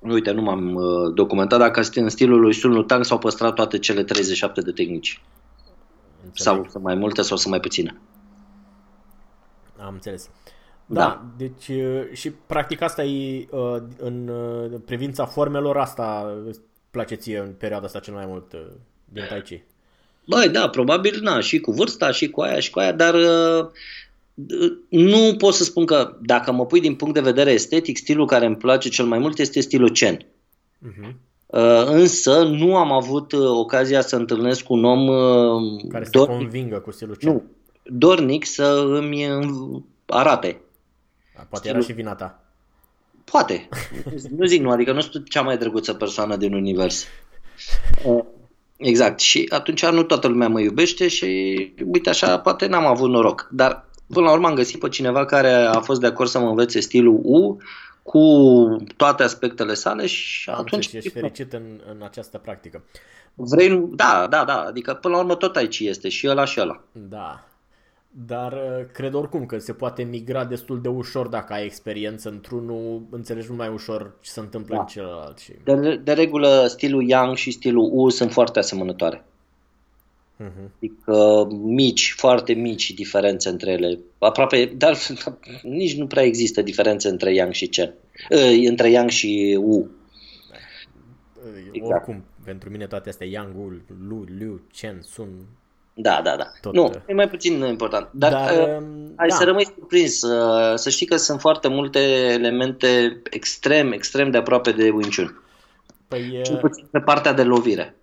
uite, 0.00 0.30
nu 0.30 0.42
m-am 0.42 0.74
uh, 0.74 1.14
documentat 1.14 1.58
dacă 1.58 1.82
în 1.94 2.08
stilul 2.08 2.40
lui 2.40 2.54
Sun 2.54 2.72
Lutang 2.72 3.04
s-au 3.04 3.18
păstrat 3.18 3.54
toate 3.54 3.78
cele 3.78 4.04
37 4.04 4.60
de 4.60 4.70
tehnici. 4.70 5.20
Sau 6.32 6.66
sunt 6.70 6.82
mai 6.82 6.94
multe 6.94 7.22
sau 7.22 7.36
sunt 7.36 7.50
mai 7.50 7.60
puține. 7.60 8.00
Am 9.78 9.92
înțeles. 9.92 10.30
Da, 10.86 11.00
Da. 11.00 11.06
da, 11.06 11.24
deci 11.36 11.68
uh, 11.68 12.12
și 12.12 12.30
practic 12.30 12.80
asta 12.80 13.04
e 13.04 13.46
uh, 13.50 13.76
în 13.96 14.28
uh, 14.28 14.80
privința 14.84 15.26
formelor 15.26 15.76
asta 15.76 16.36
îți 16.48 16.60
place 16.90 17.14
ție 17.14 17.38
în 17.38 17.52
perioada 17.58 17.86
asta 17.86 17.98
cel 17.98 18.14
mai 18.14 18.26
mult 18.26 18.52
uh, 18.52 18.60
din 19.04 19.24
Tai 19.28 19.42
Chi. 19.42 19.62
Băi, 20.26 20.48
da, 20.48 20.68
probabil, 20.68 21.20
na, 21.22 21.40
și 21.40 21.60
cu 21.60 21.72
vârsta, 21.72 22.10
și 22.10 22.30
cu 22.30 22.40
aia, 22.40 22.60
și 22.60 22.70
cu 22.70 22.78
aia, 22.78 22.92
dar 22.92 23.14
uh, 23.14 23.70
nu 24.88 25.34
pot 25.38 25.54
să 25.54 25.64
spun 25.64 25.84
că 25.84 26.16
dacă 26.22 26.52
mă 26.52 26.66
pui 26.66 26.80
din 26.80 26.94
punct 26.94 27.14
de 27.14 27.20
vedere 27.20 27.50
estetic, 27.50 27.96
stilul 27.96 28.26
care 28.26 28.46
îmi 28.46 28.56
place 28.56 28.88
cel 28.88 29.04
mai 29.04 29.18
mult 29.18 29.38
este 29.38 29.60
stilul 29.60 29.90
Chen. 29.90 30.16
Uh-huh. 30.16 31.12
Uh, 31.46 31.84
însă 31.86 32.42
nu 32.42 32.76
am 32.76 32.92
avut 32.92 33.32
uh, 33.32 33.40
ocazia 33.44 34.00
să 34.00 34.16
întâlnesc 34.16 34.70
un 34.70 34.84
om 34.84 35.06
uh, 35.06 35.82
Care 35.88 36.04
să 36.04 36.10
te 36.10 36.18
dornic, 36.18 36.36
convingă 36.36 36.78
cu 36.78 36.90
stilul 36.90 37.16
Chen. 37.16 37.32
nu, 37.32 37.42
dornic 37.82 38.46
să 38.46 38.84
îmi 38.86 39.30
uh, 39.30 39.82
arate. 40.06 40.60
Da, 41.36 41.46
Poate 41.50 41.68
era 41.68 41.80
și 41.80 41.92
vina 41.92 42.14
ta. 42.14 42.44
Poate. 43.24 43.68
nu 44.36 44.46
zic 44.46 44.62
nu, 44.62 44.70
adică 44.70 44.92
nu 44.92 45.00
sunt 45.00 45.28
cea 45.28 45.42
mai 45.42 45.58
drăguță 45.58 45.94
persoană 45.94 46.36
din 46.36 46.54
univers. 46.54 47.04
Uh, 48.04 48.24
Exact. 48.76 49.20
Și 49.20 49.46
atunci 49.48 49.86
nu 49.86 50.02
toată 50.02 50.28
lumea 50.28 50.48
mă 50.48 50.60
iubește 50.60 51.08
și 51.08 51.26
uite 51.92 52.08
așa, 52.08 52.38
poate 52.38 52.66
n-am 52.66 52.86
avut 52.86 53.10
noroc. 53.10 53.48
Dar 53.50 53.88
până 54.12 54.26
la 54.26 54.32
urmă 54.32 54.48
am 54.48 54.54
găsit 54.54 54.80
pe 54.80 54.88
cineva 54.88 55.24
care 55.24 55.52
a 55.52 55.80
fost 55.80 56.00
de 56.00 56.06
acord 56.06 56.28
să 56.28 56.38
mă 56.38 56.48
învețe 56.48 56.80
stilul 56.80 57.20
U 57.24 57.56
cu 58.02 58.20
toate 58.96 59.22
aspectele 59.22 59.74
sale 59.74 60.06
și 60.06 60.50
Am 60.50 60.54
atunci 60.58 60.84
înțeles, 60.84 61.04
ești 61.04 61.18
fericit 61.18 61.52
în, 61.52 61.62
în 61.90 62.02
această 62.02 62.38
practică. 62.38 62.84
vrei, 63.34 63.88
da, 63.94 64.26
da, 64.30 64.44
da, 64.44 64.60
adică 64.60 64.94
până 64.94 65.14
la 65.14 65.20
urmă 65.20 65.34
tot 65.34 65.56
aici 65.56 65.78
este 65.78 66.08
și 66.08 66.28
ăla 66.28 66.44
și 66.44 66.60
ăla. 66.60 66.80
Da. 66.92 67.44
Dar 68.26 68.52
uh, 68.52 68.84
cred 68.92 69.14
oricum 69.14 69.46
că 69.46 69.58
se 69.58 69.72
poate 69.72 70.02
migra 70.02 70.44
destul 70.44 70.80
de 70.80 70.88
ușor 70.88 71.26
dacă 71.26 71.52
ai 71.52 71.64
experiență 71.64 72.28
într-unul, 72.28 73.02
înțelegi 73.10 73.46
mult 73.48 73.58
mai 73.58 73.68
ușor 73.68 74.12
ce 74.20 74.30
se 74.30 74.40
întâmplă 74.40 74.74
Da. 74.74 74.80
în 74.80 74.86
celălalt. 74.86 75.38
Și... 75.38 75.52
De, 75.64 75.96
de 75.96 76.12
regulă, 76.12 76.66
stilul 76.68 77.08
Yang 77.08 77.36
și 77.36 77.50
stilul 77.50 77.88
U 77.92 78.08
sunt 78.08 78.32
foarte 78.32 78.58
asemănătoare. 78.58 79.24
Uh-huh. 80.40 80.70
Adică 80.76 81.48
mici, 81.52 82.14
foarte 82.16 82.52
mici 82.52 82.90
diferențe 82.90 83.48
între 83.48 83.70
ele. 83.70 83.98
Aproape, 84.18 84.72
dar 84.76 84.96
nici 85.62 85.96
nu 85.96 86.06
prea 86.06 86.22
există 86.22 86.62
diferențe 86.62 87.08
între 87.08 87.34
Yang 87.34 87.52
și 87.52 87.66
Chen. 87.66 87.94
Uh, 88.30 88.68
Între 88.68 88.90
Yang 88.90 89.10
și 89.10 89.58
U. 89.60 89.90
Exact. 91.72 91.94
Oricum, 91.94 92.24
pentru 92.44 92.70
mine 92.70 92.86
toate 92.86 93.08
astea, 93.08 93.26
Yang, 93.26 93.56
Wu, 93.56 93.72
Lu, 94.08 94.24
Liu, 94.38 94.60
Chen, 94.72 94.98
Sun, 95.02 95.28
Da, 95.94 96.20
da, 96.24 96.36
da. 96.36 96.46
Tot, 96.60 96.74
nu, 96.74 96.84
uh, 96.84 96.92
e 97.06 97.12
mai 97.12 97.28
puțin 97.28 97.62
important. 97.62 98.08
Dar, 98.12 98.32
Dar, 98.32 98.68
uh, 98.68 98.76
um, 98.76 99.12
hai 99.16 99.28
da. 99.28 99.34
să 99.34 99.44
rămâi 99.44 99.64
surprins. 99.64 100.22
Uh, 100.22 100.72
să 100.74 100.90
știi 100.90 101.06
că 101.06 101.16
sunt 101.16 101.40
foarte 101.40 101.68
multe 101.68 101.98
elemente 102.32 103.20
extrem, 103.30 103.92
extrem 103.92 104.30
de 104.30 104.36
aproape 104.38 104.72
de 104.72 104.90
Wing 104.90 105.14
Chun. 105.14 105.42
Păi, 106.08 106.40
Cel 106.42 106.54
uh, 106.54 106.60
puțin 106.60 106.86
pe 106.90 106.98
partea 106.98 107.32
de 107.32 107.42
lovire. 107.42 107.96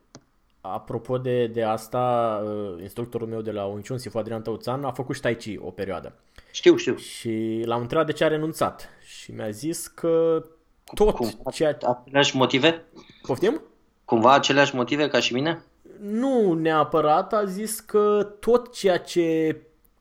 Apropo 0.61 1.17
de, 1.17 1.47
de 1.47 1.63
asta, 1.63 2.41
uh, 2.43 2.81
instructorul 2.81 3.27
meu 3.27 3.41
de 3.41 3.51
la 3.51 3.63
Wing 3.63 3.87
Chun, 3.87 3.97
Sifu 3.97 4.17
Adrian 4.17 4.41
Tăuțan, 4.41 4.83
a 4.83 4.91
făcut 4.91 5.15
și 5.15 5.21
Tai 5.21 5.35
Chi 5.35 5.59
o 5.61 5.69
perioadă. 5.69 6.13
Știu, 6.51 6.75
știu. 6.75 6.95
Și 6.95 7.61
l-am 7.65 7.81
întrebat 7.81 8.05
de 8.05 8.11
ce 8.11 8.23
a 8.23 8.27
renunțat. 8.27 8.89
Și 9.01 9.31
mi-a 9.31 9.49
zis 9.49 9.87
că 9.87 10.43
tot 10.93 11.15
Cumva 11.15 11.51
ceea... 11.51 11.77
aceleași 12.03 12.35
motive? 12.35 12.85
Poftim? 13.21 13.61
Cumva 14.05 14.33
aceleași 14.33 14.75
motive 14.75 15.07
ca 15.07 15.19
și 15.19 15.33
mine? 15.33 15.63
Nu 15.99 16.53
neapărat, 16.53 17.33
a 17.33 17.45
zis 17.45 17.79
că 17.79 18.33
tot 18.39 18.73
ceea 18.73 18.97
ce 18.97 19.57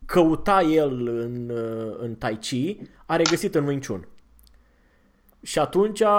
căuta 0.06 0.62
el 0.62 1.08
în, 1.08 1.50
uh, 1.50 1.96
în 1.98 2.14
Tai 2.14 2.38
Chi 2.38 2.78
a 3.06 3.16
regăsit 3.16 3.54
în 3.54 3.66
Wing 3.66 3.86
Chun. 3.86 4.08
Și 5.42 5.58
atunci 5.58 6.00
a, 6.00 6.10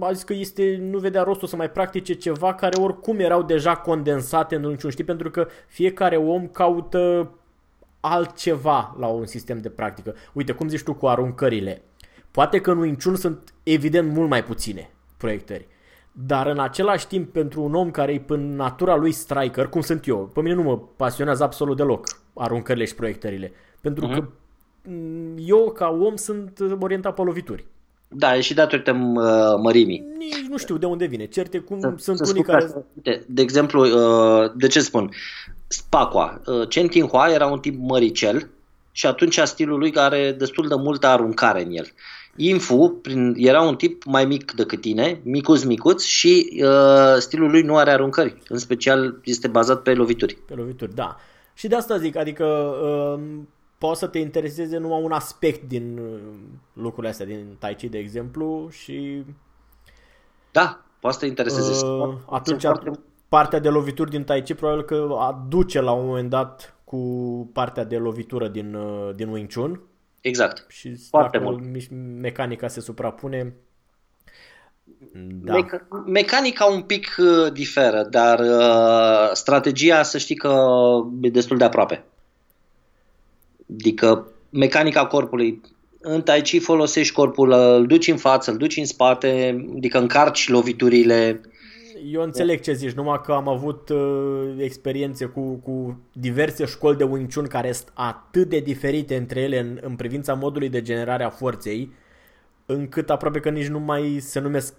a 0.00 0.12
zis 0.12 0.22
că 0.22 0.32
este, 0.32 0.78
nu 0.80 0.98
vedea 0.98 1.22
rostul 1.22 1.48
să 1.48 1.56
mai 1.56 1.70
practice 1.70 2.14
ceva 2.14 2.54
care 2.54 2.80
oricum 2.80 3.18
erau 3.18 3.42
deja 3.42 3.76
condensate 3.76 4.54
în 4.54 4.64
Wing 4.64 4.80
Chun, 4.80 4.90
știi? 4.90 5.04
Pentru 5.04 5.30
că 5.30 5.48
fiecare 5.66 6.16
om 6.16 6.46
caută 6.48 7.30
altceva 8.00 8.96
la 8.98 9.06
un 9.06 9.26
sistem 9.26 9.60
de 9.60 9.68
practică. 9.68 10.14
Uite, 10.32 10.52
cum 10.52 10.68
zici 10.68 10.82
tu 10.82 10.94
cu 10.94 11.06
aruncările. 11.06 11.82
Poate 12.30 12.60
că 12.60 12.70
în 12.70 12.78
Wing 12.78 13.02
Chun 13.02 13.16
sunt 13.16 13.54
evident 13.62 14.12
mult 14.12 14.28
mai 14.28 14.44
puține 14.44 14.90
proiectări. 15.16 15.66
Dar 16.12 16.46
în 16.46 16.58
același 16.58 17.06
timp, 17.06 17.32
pentru 17.32 17.62
un 17.62 17.74
om 17.74 17.90
care 17.90 18.12
e 18.12 18.20
până 18.20 18.54
natura 18.54 18.96
lui 18.96 19.12
striker, 19.12 19.68
cum 19.68 19.80
sunt 19.80 20.06
eu, 20.06 20.26
pe 20.26 20.40
mine 20.40 20.54
nu 20.54 20.62
mă 20.62 20.78
pasionează 20.78 21.42
absolut 21.42 21.76
deloc 21.76 22.06
aruncările 22.34 22.84
și 22.84 22.94
proiectările. 22.94 23.52
Pentru 23.80 24.06
că 24.06 24.28
m, 24.90 25.34
eu, 25.38 25.70
ca 25.70 25.88
om, 25.88 26.16
sunt 26.16 26.60
orientat 26.80 27.14
pe 27.14 27.22
lovituri. 27.22 27.66
Da, 28.08 28.36
e 28.36 28.40
și 28.40 28.54
datorită 28.54 28.90
uh, 28.90 29.60
mărimii. 29.62 30.04
Nici 30.18 30.46
nu 30.48 30.56
știu 30.56 30.76
de 30.76 30.86
unde 30.86 31.04
vine. 31.06 31.26
Certe 31.26 31.58
cum 31.58 31.80
Să- 31.80 31.94
sunt 31.96 32.16
să 32.16 32.22
unii 32.30 32.42
spun 32.42 32.54
care... 32.54 32.64
ca- 32.64 32.84
Uite, 32.94 33.24
de 33.28 33.42
exemplu, 33.42 33.82
uh, 33.84 34.50
de 34.56 34.66
ce 34.66 34.80
spun? 34.80 35.10
Spacua. 35.66 36.40
Uh, 36.46 36.68
Chen 36.68 36.86
Tinghua 36.88 37.28
era 37.32 37.46
un 37.46 37.58
tip 37.58 37.74
măricel 37.78 38.48
și 38.92 39.06
atunci 39.06 39.38
stilul 39.44 39.78
lui 39.78 39.92
are 39.94 40.32
destul 40.38 40.68
de 40.68 40.74
multă 40.74 41.06
aruncare 41.06 41.62
în 41.62 41.70
el. 41.72 41.86
Infu 42.36 42.98
prin, 43.02 43.34
era 43.36 43.62
un 43.62 43.76
tip 43.76 44.04
mai 44.04 44.24
mic 44.24 44.52
decât 44.52 44.80
tine, 44.80 45.20
micuț 45.22 45.62
micuț 45.62 46.02
și 46.04 46.60
uh, 46.62 47.16
stilul 47.18 47.50
lui 47.50 47.62
nu 47.62 47.76
are 47.76 47.90
aruncări. 47.90 48.34
În 48.48 48.58
special 48.58 49.20
este 49.24 49.48
bazat 49.48 49.82
pe 49.82 49.94
lovituri. 49.94 50.38
Pe 50.46 50.54
lovituri, 50.54 50.94
da. 50.94 51.16
Și 51.54 51.68
de 51.68 51.74
asta 51.76 51.96
zic, 51.98 52.16
adică 52.16 52.44
uh, 52.44 53.20
poate 53.78 53.98
să 53.98 54.06
te 54.06 54.18
intereseze 54.18 54.78
numai 54.78 55.02
un 55.02 55.12
aspect 55.12 55.62
din 55.68 55.98
uh, 55.98 56.18
lucrurile 56.72 57.08
astea, 57.12 57.26
din 57.26 57.56
Tai 57.58 57.74
Chi, 57.74 57.88
de 57.88 57.98
exemplu, 57.98 58.68
și 58.70 59.24
Da, 60.52 60.84
poate 61.00 61.16
să 61.16 61.22
te 61.22 61.28
intereseze. 61.28 61.86
uh, 61.86 62.14
atunci 62.30 62.60
Sunt 62.60 62.78
foarte- 62.82 63.00
partea 63.28 63.58
de 63.58 63.68
lovituri 63.68 64.10
din 64.10 64.24
Tai 64.24 64.42
Chi 64.42 64.54
probabil 64.54 64.82
că 64.84 65.08
aduce 65.20 65.80
la 65.80 65.92
un 65.92 66.06
moment 66.06 66.30
dat 66.30 66.76
cu 66.84 66.96
partea 67.52 67.84
de 67.84 67.96
lovitură 67.96 68.48
din, 68.48 68.74
uh, 68.74 69.14
din 69.14 69.28
Wing 69.28 69.52
Chun 69.52 69.80
Exact. 70.20 70.66
și 70.68 70.96
Foarte 71.08 71.38
dacă 71.38 71.50
mult. 71.50 71.76
miș- 71.78 72.20
mecanica 72.20 72.68
se 72.68 72.80
suprapune, 72.80 73.54
da. 75.12 75.54
Meca- 75.54 75.86
mecanica 76.06 76.64
un 76.64 76.82
pic 76.82 77.16
uh, 77.18 77.52
diferă, 77.52 78.02
dar 78.10 78.38
uh, 78.38 79.30
strategia 79.32 80.02
să 80.02 80.18
știi 80.18 80.34
că 80.36 80.58
e 81.20 81.28
destul 81.30 81.56
de 81.56 81.64
aproape. 81.64 82.04
Adică 83.72 84.32
mecanica 84.50 85.06
corpului. 85.06 85.60
În 86.00 86.22
Tai 86.22 86.42
Chi 86.42 86.58
folosești 86.58 87.14
corpul, 87.14 87.52
îl 87.52 87.86
duci 87.86 88.08
în 88.08 88.16
față, 88.16 88.50
îl 88.50 88.56
duci 88.56 88.76
în 88.76 88.84
spate, 88.84 89.64
adică 89.76 89.98
încarci 89.98 90.48
loviturile. 90.48 91.40
Eu 92.12 92.22
înțeleg 92.22 92.60
ce 92.60 92.72
zici, 92.72 92.92
numai 92.92 93.20
că 93.24 93.32
am 93.32 93.48
avut 93.48 93.88
uh, 93.88 94.54
experiențe 94.58 95.24
cu, 95.24 95.54
cu 95.54 96.00
diverse 96.12 96.64
școli 96.64 96.96
de 96.96 97.04
Wing 97.04 97.32
Chun 97.34 97.46
care 97.46 97.72
sunt 97.72 97.90
atât 97.94 98.48
de 98.48 98.58
diferite 98.58 99.16
între 99.16 99.40
ele 99.40 99.58
în, 99.58 99.78
în 99.82 99.96
privința 99.96 100.34
modului 100.34 100.68
de 100.68 100.82
generare 100.82 101.24
a 101.24 101.30
forței, 101.30 101.92
încât 102.66 103.10
aproape 103.10 103.40
că 103.40 103.50
nici 103.50 103.66
nu 103.66 103.78
mai 103.78 104.16
se 104.20 104.40
numesc, 104.40 104.74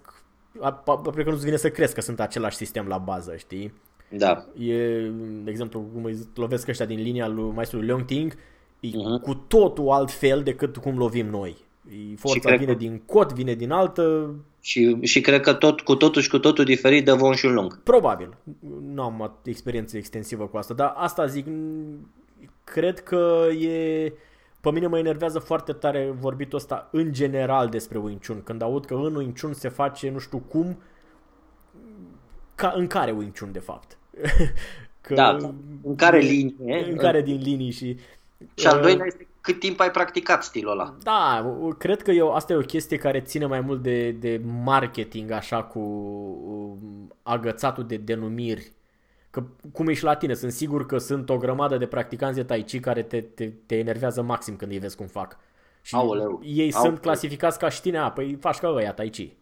ap- 0.57 0.85
aproape 0.85 1.23
că 1.23 1.29
nu-ți 1.29 1.45
vine 1.45 1.57
să 1.57 1.69
crezi 1.69 1.93
că 1.93 2.01
sunt 2.01 2.19
același 2.19 2.55
sistem 2.55 2.87
la 2.87 2.97
bază, 2.97 3.35
știi? 3.37 3.73
Da. 4.09 4.45
E, 4.59 4.99
de 5.43 5.49
exemplu, 5.49 5.89
cum 5.93 6.03
îi 6.03 6.17
lovesc 6.35 6.67
ăștia 6.67 6.85
din 6.85 7.01
linia 7.01 7.27
lui 7.27 7.51
maestrului 7.55 7.87
Leong 7.87 8.05
Ting, 8.05 8.33
e 8.79 8.87
Mhm. 8.97 9.21
cu 9.21 9.33
totul 9.33 9.89
altfel 9.89 10.43
decât 10.43 10.77
cum 10.77 10.97
lovim 10.97 11.27
noi. 11.27 11.55
E, 11.89 12.15
forța 12.15 12.47
cred 12.47 12.59
vine 12.59 12.71
că- 12.71 12.77
din 12.77 13.01
cot, 13.05 13.33
vine 13.33 13.53
din 13.53 13.71
altă, 13.71 14.35
Și, 14.61 14.97
și 15.01 15.21
cred 15.21 15.41
că 15.41 15.53
tot 15.53 15.81
cu 15.81 15.95
totul 15.95 16.21
și 16.21 16.29
cu 16.29 16.39
totul 16.39 16.63
diferit 16.65 17.05
de 17.05 17.11
Von 17.11 17.33
și 17.33 17.47
Lung. 17.47 17.83
Probabil. 17.83 18.37
Nu 18.93 19.01
am 19.01 19.39
experiență 19.43 19.97
extensivă 19.97 20.45
cu 20.47 20.57
asta, 20.57 20.73
dar 20.73 20.93
asta 20.95 21.25
zic, 21.25 21.45
n- 21.45 21.97
cred 22.63 22.99
că 22.99 23.47
e... 23.59 24.13
Pe 24.61 24.71
mine 24.71 24.87
mă 24.87 24.97
enervează 24.97 25.39
foarte 25.39 25.71
tare 25.73 26.15
vorbitul 26.19 26.57
ăsta 26.57 26.89
în 26.91 27.13
general 27.13 27.67
despre 27.69 27.97
Wing 27.97 28.25
Chun. 28.25 28.41
Când 28.43 28.61
aud 28.61 28.85
că 28.85 28.93
în 28.93 29.15
Wing 29.15 29.39
Chun 29.39 29.53
se 29.53 29.69
face 29.69 30.09
nu 30.09 30.19
știu 30.19 30.37
cum, 30.37 30.77
ca, 32.55 32.73
în 32.75 32.87
care 32.87 33.11
Wing 33.11 33.37
Chun 33.39 33.51
de 33.51 33.59
fapt? 33.59 33.97
că, 35.01 35.13
Da, 35.13 35.37
în 35.83 35.95
care 35.95 36.19
linie. 36.19 36.85
În 36.89 36.95
care 36.95 37.21
din 37.21 37.41
linii 37.41 37.71
și... 37.71 37.97
Și 38.53 38.67
al 38.67 38.75
uh, 38.75 38.81
doilea 38.81 39.05
este 39.05 39.27
cât 39.41 39.59
timp 39.59 39.79
ai 39.79 39.91
practicat 39.91 40.43
stilul 40.43 40.71
ăla. 40.71 40.95
Da, 41.03 41.53
o- 41.61 41.67
cred 41.67 42.01
că 42.01 42.11
eu, 42.11 42.33
asta 42.33 42.53
e 42.53 42.55
o 42.55 42.61
chestie 42.61 42.97
care 42.97 43.21
ține 43.21 43.45
mai 43.45 43.61
mult 43.61 43.81
de, 43.81 44.11
de 44.11 44.41
marketing, 44.63 45.31
așa, 45.31 45.63
cu 45.63 45.79
um, 45.79 47.13
agățatul 47.23 47.85
de 47.85 47.97
denumiri. 47.97 48.71
Că 49.29 49.43
cum 49.71 49.87
ești 49.87 50.03
la 50.03 50.15
tine, 50.15 50.33
sunt 50.33 50.51
sigur 50.51 50.85
că 50.85 50.97
sunt 50.97 51.29
o 51.29 51.37
grămadă 51.37 51.77
de 51.77 51.85
practicanți 51.85 52.35
de 52.35 52.43
Tai 52.43 52.61
Chi 52.63 52.79
care 52.79 53.01
te, 53.03 53.21
te, 53.21 53.51
te 53.65 53.77
enervează 53.77 54.21
maxim 54.21 54.55
când 54.55 54.71
îi 54.71 54.79
vezi 54.79 54.95
cum 54.95 55.05
fac. 55.07 55.37
Și 55.81 55.95
Aoleu, 55.95 56.41
ei 56.43 56.71
aoleu. 56.73 56.89
sunt 56.89 57.01
clasificați 57.01 57.59
ca 57.59 57.69
și 57.69 57.81
tine, 57.81 57.97
a, 57.97 58.11
păi 58.11 58.37
faci 58.39 58.57
ca 58.57 58.67
ăia 58.69 58.93
Tai 58.93 59.09
Chi. 59.09 59.35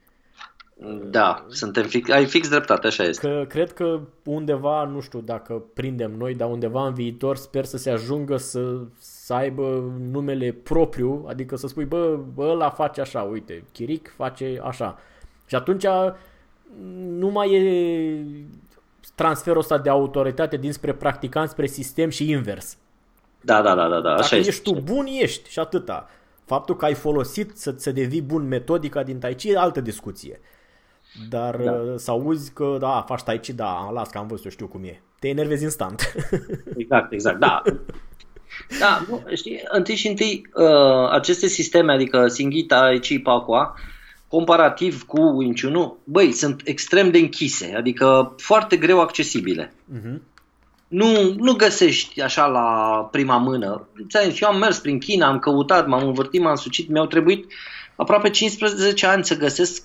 Da, 1.09 1.45
suntem 1.49 1.83
fix, 1.83 2.09
ai 2.09 2.25
fix 2.25 2.49
dreptate, 2.49 2.87
așa 2.87 3.03
este. 3.03 3.27
Că 3.27 3.45
cred 3.47 3.73
că 3.73 3.99
undeva, 4.23 4.83
nu 4.83 4.99
știu 4.99 5.21
dacă 5.21 5.63
prindem 5.73 6.11
noi, 6.17 6.35
dar 6.35 6.49
undeva 6.49 6.87
în 6.87 6.93
viitor 6.93 7.35
sper 7.35 7.65
să 7.65 7.77
se 7.77 7.89
ajungă 7.89 8.37
să, 8.37 8.77
să 8.99 9.33
aibă 9.33 9.93
numele 10.11 10.51
propriu, 10.51 11.25
adică 11.27 11.55
să 11.55 11.67
spui, 11.67 11.85
bă, 11.85 12.19
bă, 12.33 12.45
ăla 12.45 12.69
face 12.69 13.01
așa, 13.01 13.21
uite, 13.21 13.63
Chiric 13.71 14.13
face 14.15 14.61
așa. 14.63 14.99
Și 15.45 15.55
atunci 15.55 15.85
nu 16.95 17.27
mai 17.27 17.53
e 17.53 18.25
transferul 19.15 19.59
ăsta 19.59 19.77
de 19.77 19.89
autoritate 19.89 20.57
dinspre 20.57 20.93
practicant 20.93 21.49
spre 21.49 21.65
sistem 21.65 22.09
și 22.09 22.29
invers. 22.29 22.77
Da, 23.41 23.61
da, 23.61 23.75
da, 23.75 23.87
da, 23.87 23.99
da, 23.99 24.09
așa 24.09 24.21
Dacă 24.21 24.35
este. 24.35 24.49
ești 24.49 24.63
tu 24.63 24.81
bun, 24.81 25.05
ești 25.05 25.49
și 25.49 25.59
atâta. 25.59 26.09
Faptul 26.45 26.75
că 26.75 26.85
ai 26.85 26.93
folosit 26.93 27.57
să, 27.57 27.73
să 27.77 27.91
devii 27.91 28.21
bun 28.21 28.47
metodica 28.47 29.03
din 29.03 29.19
Tai 29.19 29.35
Chi 29.35 29.49
e 29.49 29.57
altă 29.57 29.81
discuție. 29.81 30.39
Dar 31.29 31.55
Da. 31.55 31.71
da. 31.71 31.97
să 31.97 32.11
auzi 32.11 32.51
că, 32.53 32.77
da, 32.79 33.03
faci 33.07 33.21
Tai 33.21 33.39
Chi, 33.39 33.53
da, 33.53 33.89
las 33.93 34.09
că 34.09 34.17
am 34.17 34.27
văzut, 34.27 34.45
eu 34.45 34.51
știu 34.51 34.67
cum 34.67 34.83
e. 34.83 35.01
Te 35.19 35.27
enervezi 35.27 35.63
instant. 35.63 36.13
Exact, 36.77 37.11
exact, 37.11 37.39
da. 37.39 37.61
Da, 38.79 39.05
nu, 39.09 39.23
știi, 39.35 39.61
întâi 39.71 39.95
și 39.95 40.07
întâi 40.07 40.47
uh, 40.53 41.09
aceste 41.11 41.47
sisteme, 41.47 41.93
adică 41.93 42.27
Singita, 42.27 42.97
Chi, 43.01 43.19
Pacua, 43.19 43.75
comparativ 44.27 45.03
cu 45.03 45.21
Wing 45.21 45.59
Chun, 45.59 45.93
băi, 46.03 46.31
sunt 46.31 46.61
extrem 46.65 47.11
de 47.11 47.17
închise, 47.17 47.73
adică 47.75 48.35
foarte 48.37 48.77
greu 48.77 49.01
accesibile. 49.01 49.73
Mhm. 49.85 50.21
Nu, 50.87 51.33
nu 51.37 51.53
găsești 51.53 52.21
așa 52.21 52.45
la 52.45 53.07
prima 53.11 53.37
mână. 53.37 53.87
Ți-am 54.09 54.29
zis, 54.29 54.41
Eu 54.41 54.49
am 54.49 54.57
mers 54.57 54.79
prin 54.79 54.99
China, 54.99 55.27
am 55.27 55.39
căutat, 55.39 55.87
m-am 55.87 56.07
învârtit, 56.07 56.41
m-am 56.41 56.55
sucit, 56.55 56.89
mi-au 56.89 57.05
trebuit 57.05 57.45
aproape 57.95 58.29
15 58.29 59.05
ani 59.07 59.25
să 59.25 59.37
găsesc 59.37 59.83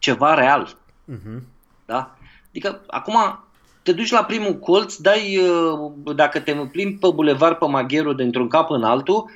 ceva 0.00 0.34
real. 0.34 0.76
Mhm. 1.04 1.46
Da? 1.86 2.16
Adică, 2.48 2.80
acum 2.86 3.44
te 3.82 3.92
duci 3.92 4.10
la 4.10 4.24
primul 4.24 4.58
colț, 4.58 4.94
dai, 4.96 5.38
uh, 5.38 6.14
dacă 6.14 6.40
te 6.40 6.52
plimbi 6.52 6.98
pe 6.98 7.08
bulevard 7.14 7.56
pe 7.56 7.66
Magheru 7.66 8.12
dintr-un 8.12 8.48
cap 8.48 8.70
în 8.70 8.82
altul, 8.82 9.30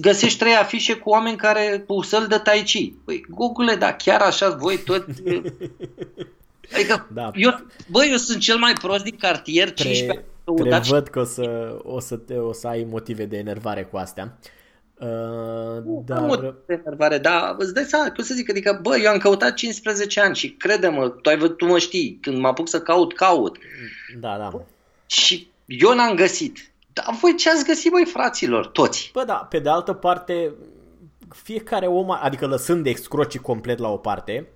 găsești 0.00 0.38
trei 0.38 0.54
afișe 0.54 0.94
cu 0.94 1.10
oameni 1.10 1.36
care 1.36 1.84
cu 1.86 2.02
săl 2.02 2.26
de 2.26 2.36
tai 2.36 2.62
chi. 2.62 2.94
Păi, 3.04 3.24
Google, 3.28 3.74
dar 3.74 3.96
chiar 3.96 4.20
așa 4.20 4.50
voi 4.50 4.78
toți... 4.78 5.22
Adică, 6.74 7.08
Da. 7.12 7.30
eu, 7.34 7.50
bă, 7.90 8.04
eu 8.04 8.16
sunt 8.16 8.40
cel 8.40 8.56
mai 8.56 8.72
prost 8.72 9.04
din 9.04 9.16
cartier, 9.18 9.72
15 9.72 10.10
ani, 10.10 10.24
căutat 10.44 10.84
și 10.84 10.90
Prevăd 10.90 11.08
că 11.08 11.20
o 11.20 11.24
să, 11.24 11.76
o, 11.82 12.00
să 12.00 12.16
te, 12.16 12.34
o 12.34 12.52
să 12.52 12.66
ai 12.66 12.86
motive 12.90 13.24
de 13.24 13.36
enervare 13.36 13.84
cu 13.84 13.96
astea. 13.96 14.38
Uh, 14.98 16.02
Dar... 16.04 16.26
dar, 16.26 16.54
de 16.66 16.80
enervare, 16.84 17.18
dar 17.18 17.54
îți 17.58 17.74
dai 17.74 17.84
seama, 17.84 18.10
cum 18.10 18.24
să 18.24 18.34
zic, 18.34 18.50
adică, 18.50 18.78
bă, 18.82 18.96
eu 18.96 19.10
am 19.10 19.18
căutat 19.18 19.54
15 19.54 20.20
ani 20.20 20.34
și 20.34 20.50
crede-mă, 20.50 21.08
tu, 21.08 21.28
ai, 21.28 21.36
văzut, 21.36 21.56
tu 21.56 21.66
mă 21.66 21.78
știi, 21.78 22.18
când 22.22 22.38
mă 22.38 22.48
apuc 22.48 22.68
să 22.68 22.80
caut, 22.80 23.14
caut. 23.14 23.58
da, 24.20 24.36
da. 24.36 24.64
Și 25.06 25.50
eu 25.66 25.94
n-am 25.94 26.14
găsit. 26.14 26.72
Dar 26.92 27.16
voi 27.20 27.34
ce 27.36 27.50
ați 27.50 27.64
găsit, 27.64 27.90
băi, 27.90 28.04
fraților, 28.04 28.66
toți? 28.66 29.10
Bă, 29.12 29.24
da, 29.24 29.34
pe 29.34 29.58
de 29.58 29.68
altă 29.68 29.92
parte, 29.92 30.52
fiecare 31.28 31.86
om, 31.86 32.10
adică 32.10 32.46
lăsând 32.46 32.82
de 32.82 32.90
excrocii 32.90 33.40
complet 33.40 33.78
la 33.78 33.88
o 33.88 33.96
parte, 33.96 34.46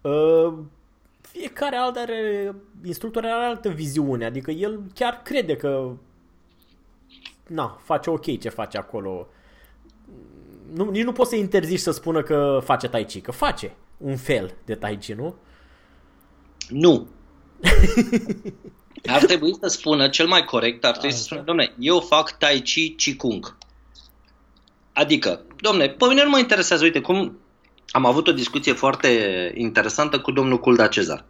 uh, 0.00 0.52
fiecare 1.20 1.76
alt 1.76 1.96
are, 1.96 2.54
instructor 2.84 3.24
are 3.24 3.44
altă 3.44 3.68
viziune, 3.68 4.24
adică 4.24 4.50
el 4.50 4.80
chiar 4.94 5.20
crede 5.24 5.56
că 5.56 5.90
na, 7.46 7.78
face 7.82 8.10
ok 8.10 8.38
ce 8.38 8.48
face 8.48 8.78
acolo. 8.78 9.28
Nu, 10.74 10.90
nici 10.90 11.04
nu 11.04 11.12
poți 11.12 11.30
să 11.30 11.36
interzici 11.36 11.78
să 11.78 11.90
spună 11.90 12.22
că 12.22 12.60
face 12.64 12.88
tai 12.88 13.04
chi, 13.04 13.20
că 13.20 13.32
face 13.32 13.76
un 13.96 14.16
fel 14.16 14.54
de 14.64 14.74
tai 14.74 14.98
chi, 14.98 15.12
nu? 15.12 15.34
Nu. 16.68 17.06
Ar 19.06 19.24
trebui 19.24 19.56
să 19.60 19.68
spună, 19.68 20.08
cel 20.08 20.26
mai 20.26 20.44
corect, 20.44 20.84
ar 20.84 20.90
trebui 20.90 21.10
să 21.10 21.16
Așa. 21.16 21.24
spună, 21.24 21.42
domne, 21.42 21.74
eu 21.78 22.00
fac 22.00 22.38
Tai 22.38 22.60
Chi 22.60 22.94
Chi 22.94 23.16
Kung. 23.16 23.56
Adică, 24.92 25.40
domne, 25.60 25.88
pe 25.88 26.06
mine 26.08 26.22
nu 26.22 26.30
mă 26.30 26.38
interesează, 26.38 26.84
uite, 26.84 27.00
cum 27.00 27.38
am 27.90 28.06
avut 28.06 28.28
o 28.28 28.32
discuție 28.32 28.72
foarte 28.72 29.08
interesantă 29.54 30.20
cu 30.20 30.30
domnul 30.30 30.58
Culda 30.58 30.86
Cezar. 30.86 31.24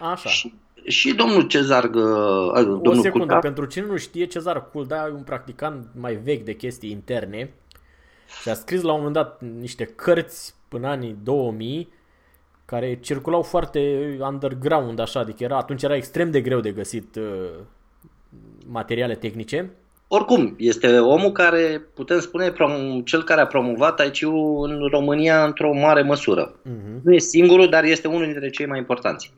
Așa. 0.00 0.28
Și, 0.28 0.54
și 0.84 1.12
domnul 1.12 1.42
Cezar, 1.42 1.84
uh, 1.84 1.92
O 1.92 2.62
domnul 2.62 2.80
secundă, 2.82 3.10
Culda, 3.10 3.38
pentru 3.38 3.64
cine 3.64 3.86
nu 3.86 3.96
știe, 3.96 4.26
Cezar 4.26 4.70
Culda 4.70 5.06
e 5.06 5.12
un 5.12 5.22
practicant 5.22 5.88
mai 5.94 6.14
vechi 6.14 6.44
de 6.44 6.54
chestii 6.54 6.90
interne 6.90 7.54
și 8.42 8.48
a 8.48 8.54
scris 8.54 8.82
la 8.82 8.92
un 8.92 8.96
moment 8.96 9.14
dat 9.14 9.40
niște 9.40 9.84
cărți 9.84 10.54
până 10.68 10.88
anii 10.88 11.16
2000 11.22 11.88
care 12.64 12.98
circulau 13.00 13.42
foarte 13.42 14.16
underground 14.20 14.98
așa, 14.98 15.20
adică 15.20 15.44
era, 15.44 15.56
atunci 15.56 15.82
era 15.82 15.96
extrem 15.96 16.30
de 16.30 16.40
greu 16.40 16.60
de 16.60 16.72
găsit 16.72 17.16
uh, 17.16 17.50
materiale 18.66 19.14
tehnice 19.14 19.70
oricum, 20.12 20.54
este 20.58 20.98
omul 20.98 21.32
care, 21.32 21.86
putem 21.94 22.20
spune, 22.20 22.52
prom- 22.52 23.02
cel 23.04 23.22
care 23.22 23.40
a 23.40 23.46
promovat 23.46 23.96
Tai 23.96 24.10
chi 24.10 24.24
în 24.62 24.86
România 24.90 25.44
într-o 25.44 25.72
mare 25.72 26.02
măsură. 26.02 26.60
Mhm. 26.62 27.00
Nu 27.02 27.14
e 27.14 27.18
singurul, 27.18 27.68
dar 27.68 27.84
este 27.84 28.08
unul 28.08 28.24
dintre 28.24 28.50
cei 28.50 28.66
mai 28.66 28.78
importanți. 28.78 29.32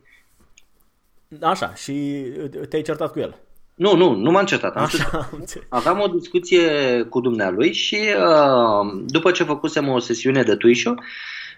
Așa, 1.40 1.74
și 1.74 2.24
te-ai 2.68 2.82
certat 2.82 3.12
cu 3.12 3.18
el. 3.18 3.36
Nu, 3.82 3.96
nu, 3.96 4.14
nu 4.14 4.30
m-am 4.30 4.44
certat. 4.44 4.76
Am 4.76 4.86
spus 4.86 5.00
Așa, 5.00 5.16
am 5.16 5.38
înțeles. 5.38 5.66
Aveam 5.68 6.00
o 6.00 6.06
discuție 6.06 6.66
cu 7.02 7.20
dumnealui 7.20 7.72
și 7.72 7.96
uh, 7.96 9.02
după 9.06 9.30
ce 9.30 9.44
făcusem 9.44 9.88
o 9.88 9.98
sesiune 9.98 10.42
de 10.42 10.56
tuișo 10.56 10.94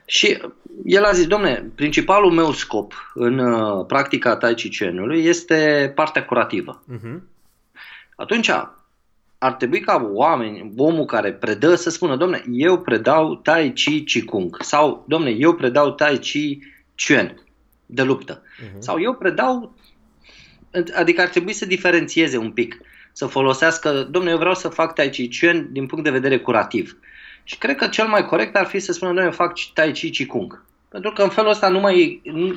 și 0.07 0.39
el 0.85 1.05
a 1.05 1.13
zis, 1.13 1.27
domne, 1.27 1.71
principalul 1.75 2.31
meu 2.31 2.53
scop 2.53 3.13
în 3.15 3.39
uh, 3.39 3.87
practica 3.87 4.37
Tai 4.37 4.55
Chi 4.55 4.79
Chuan-ului 4.79 5.25
este 5.25 5.93
partea 5.95 6.25
curativă. 6.25 6.83
Mhm. 6.87 7.29
Atunci 8.17 8.51
ar 9.39 9.53
trebui 9.53 9.81
ca 9.81 10.11
oameni, 10.13 10.73
omul 10.77 11.05
care 11.05 11.33
predă 11.33 11.75
să 11.75 11.91
spună, 11.91 12.17
domne, 12.17 12.45
eu 12.53 12.81
predau 12.81 13.35
Tai 13.35 13.73
Chi 13.73 14.05
Qigong 14.05 14.57
sau, 14.61 15.05
domne, 15.09 15.31
eu 15.31 15.55
predau 15.55 15.91
Tai 15.91 16.19
Chi 16.19 16.59
Chuan 17.07 17.43
de 17.87 18.03
luptă. 18.03 18.43
Mhm. 18.59 18.81
Sau 18.81 19.01
eu 19.01 19.15
predau, 19.15 19.75
adică 20.95 21.21
ar 21.21 21.29
trebui 21.29 21.53
să 21.53 21.67
diferențieze 21.67 22.37
un 22.37 22.51
pic, 22.51 22.81
să 23.13 23.27
folosească, 23.27 23.91
domnule, 24.11 24.33
eu 24.33 24.39
vreau 24.39 24.55
să 24.55 24.69
fac 24.69 24.95
Tai 24.95 25.11
Chi 25.11 25.29
Chuan 25.41 25.69
din 25.73 25.87
punct 25.87 26.05
de 26.05 26.11
vedere 26.11 26.39
curativ. 26.39 26.99
Și 27.45 27.59
cred 27.59 27.77
că 27.77 27.87
cel 27.87 28.07
mai 28.07 28.27
corect 28.27 28.57
ar 28.57 28.67
fi 28.67 28.79
să 28.79 28.93
spună, 28.93 29.11
domnule, 29.13 29.35
fac 29.35 29.53
Tai 29.75 29.93
Chi 29.93 30.11
Qigong. 30.11 30.65
Pentru 30.89 31.13
că 31.13 31.23
în 31.23 31.29
felul 31.29 31.51
ăsta 31.51 31.69
nu 31.69 31.81
mai 31.81 32.21
nu- 32.25 32.57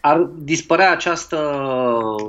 ar 0.00 0.18
dispărea 0.38 0.90
această 0.90 1.38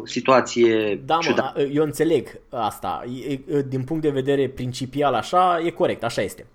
situație 0.05 0.95
Da, 1.05 1.17
ciudată. 1.21 1.53
mă, 1.55 1.61
eu 1.73 1.83
înțeleg 1.83 2.27
asta. 2.49 3.03
E- 3.27 3.31
e- 3.31 3.61
Din 3.67 3.83
punct 3.83 4.01
de 4.01 4.09
vedere 4.09 4.49
principial 4.49 5.13
așa, 5.13 5.61
e 5.65 5.69
corect, 5.69 6.03
așa 6.03 6.21
este. 6.21 6.45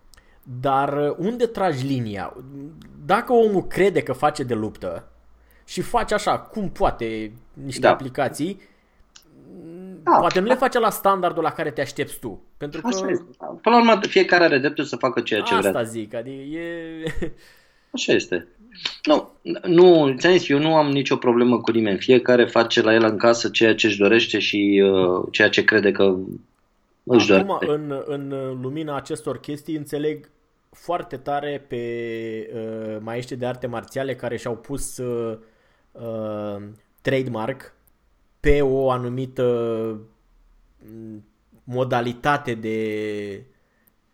Dar 0.61 1.14
unde 1.19 1.47
tragi 1.47 1.87
linia? 1.87 2.37
Dacă 3.07 3.33
omul 3.33 3.67
crede 3.67 4.03
că 4.03 4.12
face 4.12 4.43
de 4.43 4.55
luptă 4.55 5.09
și 5.67 5.81
face 5.81 6.14
așa, 6.14 6.39
cum 6.39 6.71
poate, 6.71 7.33
niște 7.53 7.81
Da. 7.81 7.91
aplicații, 7.91 8.61
Da. 10.03 10.17
poate 10.19 10.41
nu 10.41 10.47
le 10.47 10.55
face 10.55 10.79
la 10.79 10.91
standardul 10.91 11.43
la 11.43 11.51
care 11.53 11.71
te 11.71 11.81
aștepți 11.81 12.19
tu. 12.19 12.43
Pentru 12.57 12.81
că 12.81 12.87
Așa 12.87 13.09
este. 13.11 13.25
Până 13.39 13.77
la 13.77 13.81
urmă, 13.81 14.01
fiecare 14.09 14.45
are 14.45 14.59
dreptul 14.59 14.85
să 14.85 14.97
facă 14.97 15.21
ceea 15.21 15.41
ce 15.41 15.55
asta 15.55 15.71
vrea. 15.71 15.83
zic, 15.83 16.14
adică 16.14 16.43
e... 16.43 17.03
Așa 17.91 18.12
este. 18.12 18.47
Nu, 19.05 19.31
nu, 19.62 20.14
ți-am 20.19 20.33
zis, 20.33 20.49
eu 20.49 20.59
nu 20.59 20.77
am 20.77 20.91
nicio 20.91 21.17
problemă 21.17 21.61
cu 21.61 21.71
nimeni. 21.71 21.99
Fiecare 21.99 22.45
face 22.47 22.83
la 22.83 22.95
el 22.95 23.05
în 23.05 23.17
casă 23.17 23.49
ceea 23.49 23.75
ce 23.75 23.87
își 23.87 23.99
dorește 23.99 24.39
și 24.39 24.83
uh, 24.85 25.27
ceea 25.31 25.49
ce 25.49 25.64
crede 25.64 25.91
că 25.93 26.03
își 27.05 27.33
Acum, 27.33 27.47
dorește. 27.61 27.73
în, 27.75 28.03
în 28.07 28.29
lumina 28.61 28.97
acestor 28.97 29.41
chestii, 29.41 29.77
înțeleg 29.77 30.29
foarte 30.71 31.17
tare 31.17 31.64
pe 31.69 31.77
uh, 32.55 32.97
maestri 33.01 33.37
de 33.37 33.47
arte 33.47 33.67
marțiale 33.67 34.14
care 34.14 34.37
și-au 34.37 34.57
pus 34.57 34.97
uh, 34.99 35.39
uh, 36.01 36.62
trademark 37.01 37.74
pe 38.40 38.62
o 38.62 38.90
anumită 38.90 39.44
mm, 40.78 41.24
modalitate 41.64 42.55
de 42.55 42.76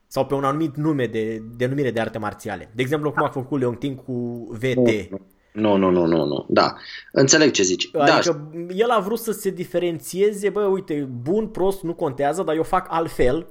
sau 0.07 0.27
pe 0.27 0.35
un 0.35 0.45
anumit 0.45 0.77
nume 0.77 1.07
de 1.07 1.43
denumire 1.57 1.91
de 1.91 2.01
arte 2.01 2.19
marțiale. 2.19 2.71
De 2.75 2.83
exemplu, 2.83 3.13
cum 3.13 3.23
a 3.23 3.29
făcut 3.29 3.61
Leon 3.61 3.75
Ting 3.75 4.05
cu 4.05 4.47
VT. 4.51 5.11
Nu, 5.53 5.77
nu, 5.77 5.91
nu, 5.91 6.07
nu, 6.07 6.25
nu. 6.25 6.47
Da. 6.49 6.75
Înțeleg 7.13 7.51
ce 7.51 7.63
zici. 7.63 7.91
Da, 7.91 8.05
Adică 8.05 8.51
el 8.75 8.91
a 8.91 9.01
vrut 9.01 9.19
să 9.19 9.33
se 9.33 9.51
diferențieze, 9.51 10.49
bă, 10.49 10.61
uite, 10.61 11.09
bun, 11.23 11.49
prost, 11.49 11.83
nu 11.83 11.95
contează, 11.95 12.43
dar 12.43 12.55
eu 12.55 12.63
fac 12.63 12.87
altfel 12.91 13.47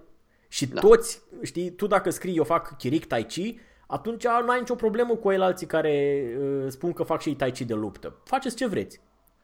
și 0.47 0.65
Da. 0.65 0.79
toți, 0.79 1.21
știi, 1.41 1.71
tu 1.71 1.87
dacă 1.87 2.09
scrii 2.09 2.35
eu 2.35 2.43
fac 2.43 2.77
chiric 2.77 3.05
tai 3.05 3.25
chi, 3.25 3.59
atunci 3.91 4.23
nu 4.45 4.51
ai 4.51 4.59
nicio 4.59 4.75
problemă 4.75 5.15
cu 5.15 5.31
el 5.31 5.41
alții 5.41 5.67
care 5.67 6.23
uh, 6.39 6.65
spun 6.67 6.93
că 6.93 7.03
fac 7.03 7.21
și 7.21 7.29
ei 7.29 7.35
tai 7.35 7.51
chi 7.51 7.65
de 7.65 7.73
luptă. 7.73 8.15
Faceți 8.23 8.55
ce 8.55 8.67
vreți. 8.67 9.01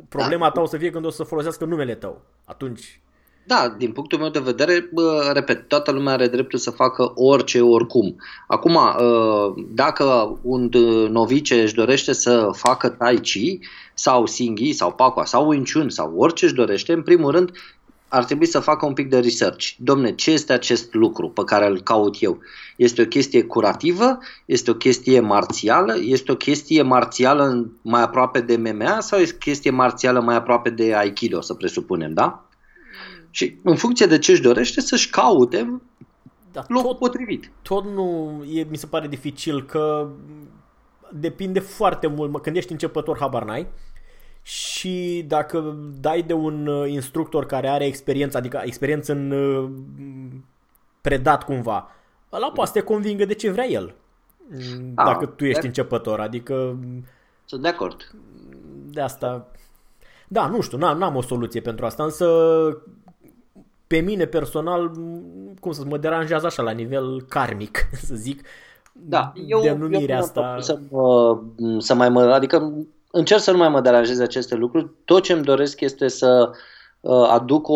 Problema 0.09 0.45
Da. 0.45 0.51
ta 0.51 0.61
o 0.61 0.65
să 0.65 0.77
fie 0.77 0.89
când 0.89 1.05
o 1.05 1.09
să 1.09 1.23
folosească 1.23 1.65
numele 1.65 1.95
tău. 1.95 2.21
Atunci, 2.45 3.01
Da, 3.47 3.75
din 3.77 3.91
punctul 3.91 4.19
meu 4.19 4.29
de 4.29 4.39
vedere, 4.39 4.89
bă, 4.93 5.31
repet, 5.33 5.67
toată 5.67 5.91
lumea 5.91 6.13
are 6.13 6.27
dreptul 6.27 6.59
să 6.59 6.71
facă 6.71 7.11
orice, 7.15 7.61
oricum. 7.61 8.15
Acum, 8.47 8.75
uh, 8.75 9.63
dacă 9.73 10.39
un 10.41 10.69
uh, 10.73 11.09
novice 11.09 11.61
își 11.61 11.73
dorește 11.73 12.13
să 12.13 12.49
facă 12.53 12.89
Tai 12.89 13.19
Chi 13.19 13.59
sau 13.93 14.25
Singhi 14.25 14.71
sau 14.71 14.93
Pakwa 14.93 15.25
sau 15.25 15.47
Wing 15.47 15.71
Chun 15.71 15.89
sau 15.89 16.13
orice 16.17 16.45
își 16.45 16.53
dorește, 16.53 16.93
în 16.93 17.01
primul 17.03 17.31
rând 17.31 17.51
ar 18.07 18.25
trebui 18.25 18.45
să 18.45 18.59
facă 18.59 18.85
un 18.85 18.93
pic 18.93 19.09
de 19.09 19.19
research. 19.19 19.69
Domne, 19.77 20.15
ce 20.15 20.31
este 20.31 20.53
acest 20.53 20.93
lucru 20.93 21.29
pe 21.29 21.43
care 21.43 21.67
îl 21.67 21.81
caut 21.81 22.15
eu? 22.19 22.39
Este 22.75 23.01
o 23.01 23.05
chestie 23.05 23.43
curativă? 23.43 24.19
Este 24.45 24.71
o 24.71 24.73
chestie 24.73 25.19
marțială? 25.19 25.95
Este 25.99 26.31
o 26.31 26.35
chestie 26.35 26.81
marțială 26.81 27.69
mai 27.81 28.01
aproape 28.01 28.41
de 28.41 28.57
MMA 28.57 28.99
sau 28.99 29.19
este 29.19 29.35
o 29.35 29.37
chestie 29.37 29.71
marțială 29.71 30.21
mai 30.21 30.35
aproape 30.35 30.69
de 30.69 30.95
Aikido, 30.95 31.41
să 31.41 31.53
presupunem, 31.53 32.13
da? 32.13 32.45
Și 33.29 33.57
în 33.63 33.75
funcție 33.75 34.05
de 34.05 34.17
ce 34.17 34.31
își 34.31 34.41
dorește 34.41 34.81
să-și 34.81 35.09
caute 35.09 35.79
dar 36.51 36.65
locul 36.67 36.89
tot, 36.89 36.99
potrivit. 36.99 37.51
tot 37.61 37.85
nu 37.85 38.43
e, 38.51 38.67
mi 38.69 38.77
se 38.77 38.85
pare 38.85 39.07
dificil 39.07 39.65
că 39.65 40.09
depinde 41.11 41.59
foarte 41.59 42.07
mult, 42.07 42.31
mă, 42.31 42.39
când 42.39 42.55
ești 42.55 42.71
începător 42.71 43.17
habar 43.19 43.43
n-ai 43.43 43.67
și 44.47 45.25
dacă 45.27 45.75
dai 46.01 46.21
de 46.21 46.33
un 46.33 46.67
uh, 46.67 46.89
instructor 46.91 47.45
care 47.45 47.67
are 47.67 47.85
experiență, 47.85 48.37
adică 48.37 48.61
experiență 48.63 49.11
în 49.11 49.31
uh, 49.31 49.69
predat 51.01 51.43
cumva, 51.43 51.89
ăla 52.31 52.51
poate 52.51 52.71
să 52.73 52.79
te 52.79 52.85
convingă 52.85 53.25
de 53.25 53.33
ce 53.33 53.51
vrea 53.51 53.65
el. 53.67 53.95
Mm, 54.49 54.91
Da, 54.93 55.03
Dacă 55.03 55.25
tu 55.25 55.45
ești 55.45 55.61
de- 55.61 55.67
începător, 55.67 56.19
adică 56.19 56.77
Sunt 57.45 57.61
de 57.61 57.67
acord. 57.67 58.11
de 58.89 59.01
asta... 59.01 59.47
Da, 60.27 60.47
nu 60.47 60.61
știu, 60.61 60.77
n-am, 60.77 60.97
n-am 60.97 61.15
o 61.15 61.21
soluție 61.21 61.61
pentru 61.61 61.85
asta, 61.85 62.03
însă 62.03 62.27
pe 63.87 63.99
mine 63.99 64.25
personal, 64.25 64.91
cum 65.59 65.71
să 65.71 65.83
mă 65.85 65.97
deranjează 65.97 66.45
așa 66.45 66.61
la 66.61 66.71
nivel 66.71 67.21
karmic, 67.21 67.89
să 68.07 68.15
zic, 68.15 68.41
Da, 68.93 69.33
eu, 69.47 69.61
denumirea 69.61 70.15
eu 70.15 70.21
asta. 70.21 70.57
Să, 70.59 70.79
mă, 70.89 71.41
să 71.79 71.93
mai 71.93 72.09
mă, 72.09 72.21
adică 72.21 72.73
încerc 73.11 73.41
să 73.41 73.51
nu 73.51 73.57
mai 73.57 73.69
mă 73.69 73.81
deranjeze 73.81 74.23
aceste 74.23 74.55
lucruri. 74.55 74.89
Tot 75.05 75.23
ce 75.23 75.33
îmi 75.33 75.43
doresc 75.43 75.81
este 75.81 76.07
să 76.07 76.51
uh, 76.99 77.27
aduc 77.29 77.67
o, 77.67 77.75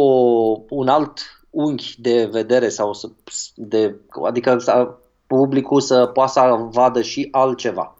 un 0.69 0.87
alt 0.87 1.19
unghi 1.49 2.01
de 2.01 2.29
vedere 2.31 2.69
sau 2.69 2.93
să, 2.93 3.09
de, 3.55 3.95
adică 4.25 4.57
să, 4.57 4.95
publicul 5.27 5.81
să 5.81 6.05
poată 6.05 6.31
să 6.31 6.67
vadă 6.69 7.01
și 7.01 7.27
altceva. 7.31 7.95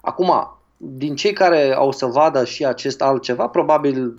Acum, 0.00 0.58
din 0.76 1.16
cei 1.16 1.32
care 1.32 1.74
au 1.74 1.92
să 1.92 2.06
vadă 2.06 2.44
și 2.44 2.64
acest 2.66 3.02
altceva, 3.02 3.48
probabil 3.48 4.14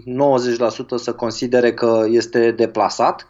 90% 0.96 0.96
să 0.96 1.14
considere 1.14 1.74
că 1.74 2.06
este 2.08 2.52
deplasat, 2.52 3.28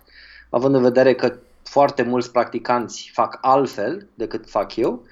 având 0.49 0.75
în 0.75 0.81
vedere 0.81 1.15
că 1.15 1.33
foarte 1.63 2.03
mulți 2.03 2.31
practicanți 2.31 3.11
fac 3.13 3.37
altfel 3.41 4.07
decât 4.13 4.49
fac 4.49 4.75
eu 4.75 5.03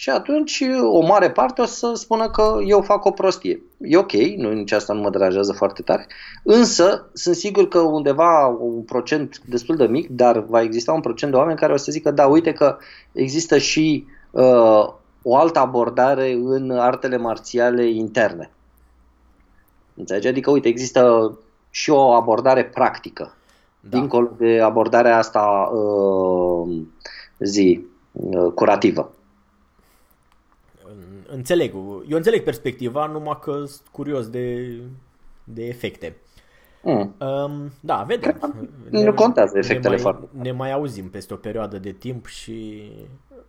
și 0.00 0.10
atunci 0.10 0.62
o 0.82 1.00
mare 1.00 1.30
parte 1.30 1.60
o 1.60 1.64
să 1.64 1.92
spună 1.94 2.30
că 2.30 2.58
eu 2.66 2.80
fac 2.80 3.04
o 3.04 3.10
prostie. 3.10 3.62
E 3.78 3.96
ok, 3.96 4.12
nu, 4.12 4.52
nici 4.52 4.72
asta 4.72 4.92
nu 4.92 5.00
mă 5.00 5.10
deranjează 5.10 5.52
foarte 5.52 5.82
tare, 5.82 6.06
însă 6.42 7.10
sunt 7.12 7.34
sigur 7.34 7.68
că 7.68 7.78
undeva 7.78 8.46
un 8.46 8.82
procent 8.82 9.40
destul 9.44 9.76
de 9.76 9.86
mic, 9.86 10.08
dar 10.08 10.38
va 10.38 10.62
exista 10.62 10.92
un 10.92 11.00
procent 11.00 11.30
de 11.32 11.36
oameni 11.36 11.58
care 11.58 11.72
o 11.72 11.76
să 11.76 11.92
zică 11.92 12.10
da, 12.10 12.26
uite 12.26 12.52
că 12.52 12.76
există 13.12 13.58
și 13.58 14.06
uh, 14.30 14.92
o 15.22 15.36
altă 15.36 15.58
abordare 15.58 16.32
în 16.32 16.70
artele 16.70 17.16
marțiale 17.16 17.90
interne. 17.90 18.50
Înțelegi? 19.94 20.28
Adică, 20.28 20.50
uite, 20.50 20.68
există 20.68 21.32
și 21.70 21.90
o 21.90 22.12
abordare 22.12 22.64
practică 22.64 23.34
Da. 23.80 23.98
dincolo 23.98 24.30
de 24.36 24.60
abordarea 24.60 25.18
asta 25.18 25.70
uh, 25.72 26.76
zi 27.38 27.84
uh, 28.12 28.52
curativă. 28.54 29.12
Înțeleg, 31.30 31.72
eu 32.08 32.16
înțeleg 32.16 32.42
perspectiva, 32.42 33.06
numai 33.06 33.38
că 33.42 33.52
sunt 33.52 33.86
curios 33.90 34.28
de, 34.28 34.76
de 35.44 35.66
efecte. 35.66 36.16
Mm. 36.82 37.14
Um, 37.18 37.72
da, 37.80 38.04
vedem. 38.06 38.66
Nu 38.90 39.14
contează 39.14 39.58
efectele 39.58 39.96
ne 39.96 40.02
mai, 40.02 40.12
foarte. 40.12 40.28
Ne 40.40 40.52
mai 40.52 40.72
auzim 40.72 41.10
peste 41.10 41.34
o 41.34 41.36
perioadă 41.36 41.78
de 41.78 41.92
timp 41.92 42.26
și 42.26 42.90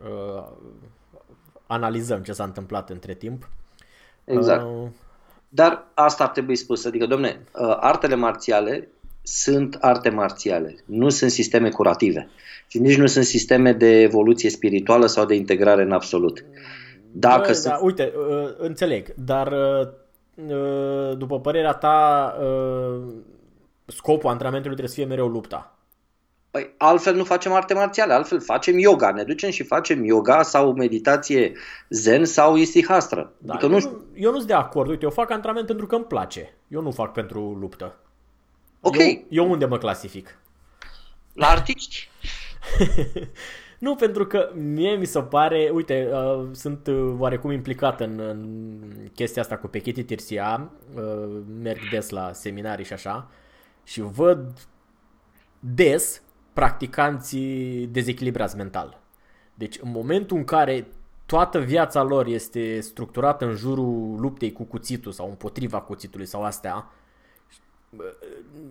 uh, 0.03 0.43
analizăm 1.67 2.21
ce 2.21 2.31
s-a 2.31 2.43
întâmplat 2.43 2.89
între 2.89 3.13
timp. 3.13 3.49
Exact. 4.23 4.63
Uh, 4.63 4.87
Dar 5.49 5.87
asta 5.93 6.23
ar 6.23 6.29
trebui 6.29 6.55
spus. 6.55 6.85
Adică, 6.85 7.05
domne, 7.05 7.43
uh, 7.53 7.77
artele 7.79 8.15
marțiale 8.15 8.89
sunt 9.21 9.77
arte 9.79 10.09
marțiale, 10.09 10.75
nu 10.85 11.09
sunt 11.09 11.31
sisteme 11.31 11.69
curative 11.69 12.29
și 12.67 12.79
nici 12.79 12.97
nu 12.97 13.05
sunt 13.05 13.25
sisteme 13.25 13.73
de 13.73 14.01
evoluție 14.01 14.49
spirituală 14.49 15.05
sau 15.05 15.25
de 15.25 15.35
integrare 15.35 15.81
în 15.81 15.91
absolut. 15.91 16.45
Dacă 17.11 17.47
bă, 17.47 17.53
sunt... 17.53 17.73
da, 17.73 17.79
uite, 17.81 18.13
uh, 18.15 18.53
înțeleg, 18.57 19.13
dar 19.15 19.51
uh, 19.51 19.87
uh, 20.47 21.17
după 21.17 21.39
părerea 21.39 21.73
ta, 21.73 22.35
uh, 22.41 23.13
scopul 23.85 24.29
antrenamentului 24.29 24.77
trebuie 24.77 24.87
să 24.87 24.95
fie 24.95 25.05
mereu 25.05 25.27
lupta. 25.27 25.73
Păi 26.51 26.73
altfel 26.77 27.15
nu 27.15 27.23
facem 27.23 27.51
arte 27.51 27.73
marțiale, 27.73 28.13
altfel 28.13 28.41
facem 28.41 28.77
yoga. 28.77 29.11
Ne 29.11 29.23
ducem 29.23 29.49
și 29.49 29.63
facem 29.63 30.03
yoga 30.03 30.41
sau 30.43 30.73
meditație 30.73 31.51
zen 31.89 32.25
sau 32.25 32.55
istihastră. 32.55 33.33
Da, 33.37 33.53
adică 33.53 33.71
eu, 33.71 33.79
nu, 33.79 34.01
eu 34.15 34.31
nu 34.31 34.35
sunt 34.35 34.47
de 34.47 34.53
acord. 34.53 34.89
Uite, 34.89 35.03
eu 35.03 35.11
fac 35.11 35.31
antrenament 35.31 35.67
pentru 35.67 35.85
că 35.85 35.95
îmi 35.95 36.05
place. 36.05 36.57
Eu 36.67 36.81
nu 36.81 36.91
fac 36.91 37.11
pentru 37.11 37.57
luptă. 37.59 37.95
Ok. 38.81 38.97
Eu, 38.97 39.23
eu 39.29 39.51
unde 39.51 39.65
mă 39.65 39.77
clasific? 39.77 40.37
La 41.33 41.47
artiști? 41.47 42.09
nu, 43.79 43.95
pentru 43.95 44.25
că 44.25 44.51
mie 44.55 44.95
mi 44.95 45.05
se 45.05 45.21
pare, 45.21 45.69
uite, 45.73 46.09
uh, 46.13 46.47
sunt 46.51 46.87
uh, 46.87 47.15
oarecum 47.17 47.51
implicat 47.51 47.99
în, 47.99 48.19
în 48.19 48.81
chestia 49.13 49.41
asta 49.41 49.57
cu 49.57 49.67
Pechiti 49.67 50.03
Tirsia, 50.03 50.71
uh, 50.95 51.41
merg 51.61 51.79
des 51.91 52.09
la 52.09 52.33
seminarii 52.33 52.85
și 52.85 52.93
așa, 52.93 53.29
și 53.83 54.01
văd 54.01 54.67
des 55.59 56.21
practicanții 56.53 57.87
dezechilibrați 57.87 58.55
mental. 58.55 59.01
Deci 59.53 59.77
în 59.81 59.91
momentul 59.91 60.37
în 60.37 60.43
care 60.43 60.87
toată 61.25 61.59
viața 61.59 62.01
lor 62.03 62.25
este 62.25 62.79
structurată 62.79 63.45
în 63.45 63.55
jurul 63.55 64.19
luptei 64.19 64.51
cu 64.51 64.63
cuțitul 64.63 65.11
sau 65.11 65.27
împotriva 65.27 65.81
cuțitului 65.81 66.25
sau 66.25 66.43
astea, 66.43 66.91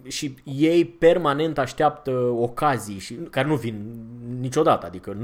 și 0.07 0.35
ei 0.45 0.85
permanent 0.85 1.59
așteaptă 1.59 2.11
ocazii 2.21 2.99
și, 2.99 3.15
care 3.15 3.49
nu 3.49 3.55
vin 3.55 4.07
niciodată, 4.41 4.87
adică 4.87 5.15
99,99% 5.15 5.19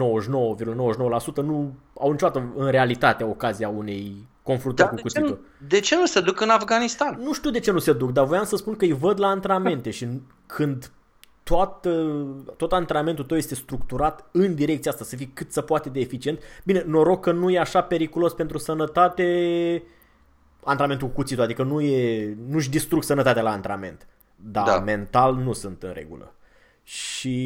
nu 1.34 1.74
au 1.98 2.10
niciodată 2.10 2.52
în 2.56 2.70
realitate 2.70 3.24
ocazia 3.24 3.68
unei 3.68 4.16
confruntări 4.42 4.88
cu 4.88 4.94
cuțitul. 4.94 5.26
Ce 5.26 5.32
nu, 5.32 5.68
de 5.68 5.80
ce 5.80 5.96
nu 5.96 6.06
se 6.06 6.20
duc 6.20 6.40
în 6.40 6.48
Afganistan? 6.48 7.18
Nu 7.22 7.32
știu 7.32 7.50
de 7.50 7.60
ce 7.60 7.70
nu 7.70 7.78
se 7.78 7.92
duc, 7.92 8.12
dar 8.12 8.24
voiam 8.24 8.44
să 8.44 8.56
spun 8.56 8.76
că 8.76 8.84
îi 8.84 8.92
văd 8.92 9.20
la 9.20 9.26
antrenamente 9.26 9.90
și 9.90 10.08
când 10.46 10.90
tot, 11.42 11.86
tot 12.56 12.72
antrenamentul 12.72 13.24
tău 13.24 13.36
este 13.36 13.54
structurat 13.54 14.28
în 14.32 14.54
direcția 14.54 14.90
asta, 14.90 15.04
să 15.04 15.16
fii 15.16 15.30
cât 15.34 15.52
se 15.52 15.60
poate 15.60 15.88
de 15.88 16.00
eficient. 16.00 16.40
Bine, 16.64 16.84
noroc 16.86 17.20
că 17.20 17.32
nu 17.32 17.50
e 17.50 17.58
așa 17.58 17.82
periculos 17.82 18.32
pentru 18.32 18.58
sănătate 18.58 19.82
antrenamentul 20.64 21.08
cu 21.08 21.14
cuțitul, 21.14 21.42
adică 21.42 21.62
nu 21.62 21.80
e, 21.80 22.36
nu-și 22.48 22.70
distrug 22.70 23.02
sănătatea 23.02 23.42
la 23.42 23.50
antrenament. 23.50 24.06
Dar 24.36 24.64
da. 24.64 24.78
mental 24.78 25.34
nu 25.34 25.52
sunt 25.52 25.82
în 25.82 25.92
regulă. 25.94 26.34
Și... 26.84 27.38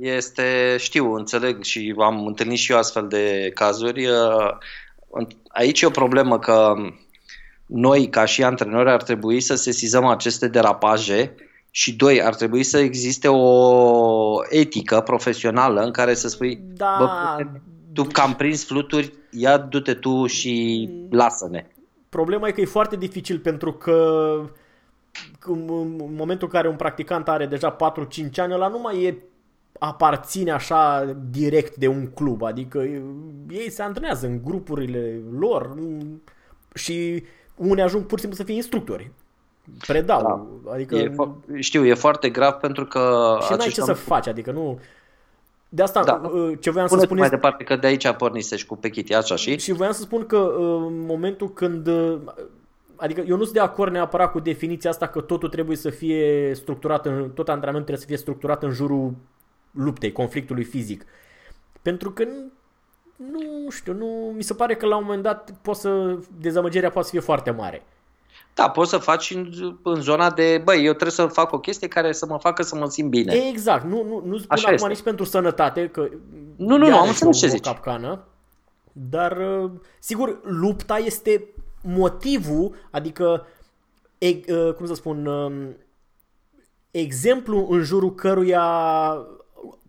Este, 0.00 0.76
știu, 0.78 1.12
înțeleg 1.12 1.62
și 1.62 1.94
am 1.98 2.26
întâlnit 2.26 2.58
și 2.58 2.72
eu 2.72 2.78
astfel 2.78 3.08
de 3.08 3.50
cazuri. 3.54 4.08
Aici 5.48 5.80
e 5.80 5.86
o 5.86 5.90
problemă 5.90 6.38
că 6.38 6.74
noi, 7.66 8.08
ca 8.08 8.24
și 8.24 8.44
antrenori, 8.44 8.90
ar 8.90 9.02
trebui 9.02 9.40
să 9.40 9.54
sesizăm 9.54 10.04
aceste 10.04 10.48
derapaje 10.48 11.34
și 11.70 11.96
doi, 11.96 12.22
ar 12.22 12.34
trebui 12.34 12.62
să 12.62 12.78
existe 12.78 13.28
o 13.28 14.36
etică 14.48 15.00
profesională 15.00 15.80
în 15.80 15.90
care 15.90 16.14
să 16.14 16.28
spui 16.28 16.60
da. 16.76 16.96
bă, 16.98 17.44
tu 17.92 18.02
cam 18.02 18.34
prins 18.34 18.64
fluturi, 18.64 19.12
ia 19.30 19.58
du-te 19.58 19.94
tu 19.94 20.26
și 20.26 20.88
lasă-ne. 21.10 21.66
Problema 22.14 22.48
e 22.48 22.52
că 22.52 22.60
e 22.60 22.64
foarte 22.64 22.96
dificil 22.96 23.38
pentru 23.38 23.72
că 23.72 24.40
în 25.44 26.12
momentul 26.16 26.46
în 26.46 26.52
care 26.52 26.68
un 26.68 26.76
practicant 26.76 27.28
are 27.28 27.46
deja 27.46 27.76
4-5 27.76 27.76
ani, 28.36 28.52
ăla 28.52 28.68
nu 28.68 28.78
mai 28.78 29.02
e 29.02 29.16
aparține 29.78 30.50
așa 30.50 31.14
direct 31.30 31.76
de 31.76 31.86
un 31.86 32.06
club, 32.06 32.42
adică 32.42 32.78
ei 33.48 33.70
se 33.70 33.82
antrenează 33.82 34.26
în 34.26 34.40
grupurile 34.44 35.20
lor 35.38 35.74
și 36.74 37.24
unii 37.56 37.82
ajung 37.82 38.04
pur 38.04 38.18
și 38.18 38.24
simplu 38.24 38.38
să 38.38 38.44
fie 38.44 38.54
instructori. 38.54 39.10
Predau. 39.86 40.22
Da. 40.64 40.72
Adică... 40.72 40.96
E 40.96 41.10
fo- 41.10 41.58
știu, 41.58 41.84
e 41.84 41.94
foarte 41.94 42.30
grav 42.30 42.52
pentru 42.52 42.84
că... 42.84 43.36
Și 43.40 43.52
n-ai 43.56 43.68
ce 43.68 43.80
să 43.80 43.92
faci, 43.92 44.26
adică 44.26 44.50
nu... 44.50 44.80
De 45.74 45.82
asta 45.82 46.04
da. 46.04 46.20
Uh, 46.32 46.52
ce 46.60 46.70
voiam 46.70 46.86
Spune 46.86 47.00
să 47.00 47.06
spun 47.06 47.16
mai 47.16 47.26
este... 47.26 47.36
departe 47.36 47.64
că 47.64 47.76
de 47.76 47.86
aici 47.86 48.10
pornise 48.10 48.56
și 48.56 48.66
cu 48.66 48.76
Pechiti, 48.76 49.14
așa 49.14 49.36
și? 49.36 49.58
Și 49.58 49.72
voiam 49.72 49.92
să 49.92 50.00
spun 50.00 50.26
că 50.26 50.36
uh, 50.36 50.84
în 50.86 51.04
momentul 51.06 51.52
când 51.52 51.86
uh, 51.86 52.18
Adică 52.96 53.24
eu 53.26 53.36
nu 53.36 53.42
sunt 53.42 53.54
de 53.54 53.60
acord 53.60 53.92
neapărat 53.92 54.30
cu 54.30 54.40
definiția 54.40 54.90
asta 54.90 55.06
că 55.06 55.20
totul 55.20 55.48
trebuie 55.48 55.76
să 55.76 55.90
fie 55.90 56.54
structurat, 56.54 57.06
în, 57.06 57.30
tot 57.30 57.48
antrenamentul 57.48 57.94
trebuie 57.94 57.96
să 57.98 58.06
fie 58.06 58.16
structurat 58.16 58.62
în 58.62 58.70
jurul 58.70 59.14
luptei, 59.70 60.12
conflictului 60.12 60.64
fizic. 60.64 61.04
Pentru 61.82 62.10
că 62.10 62.24
nu 63.16 63.70
știu, 63.70 63.92
nu, 63.92 64.32
mi 64.36 64.42
se 64.42 64.54
pare 64.54 64.74
că 64.76 64.86
la 64.86 64.96
un 64.96 65.04
moment 65.04 65.22
dat 65.22 65.50
poate 65.62 65.78
să, 65.78 66.18
dezamăgirea 66.40 66.90
poate 66.90 67.06
să 67.06 67.12
fie 67.12 67.22
foarte 67.24 67.50
mare. 67.50 67.82
Da, 68.54 68.70
poți 68.70 68.90
să 68.90 68.98
faci 68.98 69.30
în, 69.30 69.52
în 69.82 70.00
zona 70.00 70.30
de, 70.30 70.60
băi, 70.64 70.84
eu 70.84 70.90
trebuie 70.90 71.10
să 71.10 71.26
fac 71.26 71.52
o 71.52 71.58
chestie 71.58 71.88
care 71.88 72.12
să 72.12 72.26
mă 72.26 72.38
facă 72.38 72.62
să 72.62 72.76
mă 72.76 72.88
simt 72.88 73.10
bine. 73.10 73.34
Exact, 73.34 73.84
nu, 73.84 74.02
nu, 74.02 74.22
nu 74.24 74.36
spun 74.36 74.46
Așa 74.48 74.62
acum 74.62 74.74
este. 74.74 74.88
nici 74.88 75.02
pentru 75.02 75.24
sănătate, 75.24 75.88
că 75.88 76.08
nu, 76.56 76.76
nu, 76.76 76.88
nu, 76.88 76.98
am 76.98 77.08
înțeles 77.08 77.38
ce 77.38 77.48
zici. 77.48 77.64
capcană, 77.64 78.24
dar 78.92 79.36
uh, 79.36 79.70
sigur, 79.98 80.40
lupta 80.42 80.96
este 80.96 81.48
motivul, 81.82 82.74
adică, 82.90 83.46
e, 84.18 84.28
uh, 84.28 84.72
cum 84.72 84.86
să 84.86 84.94
spun, 84.94 85.26
um, 85.26 85.76
exemplu 86.90 87.66
în 87.70 87.82
jurul 87.82 88.14
căruia 88.14 88.62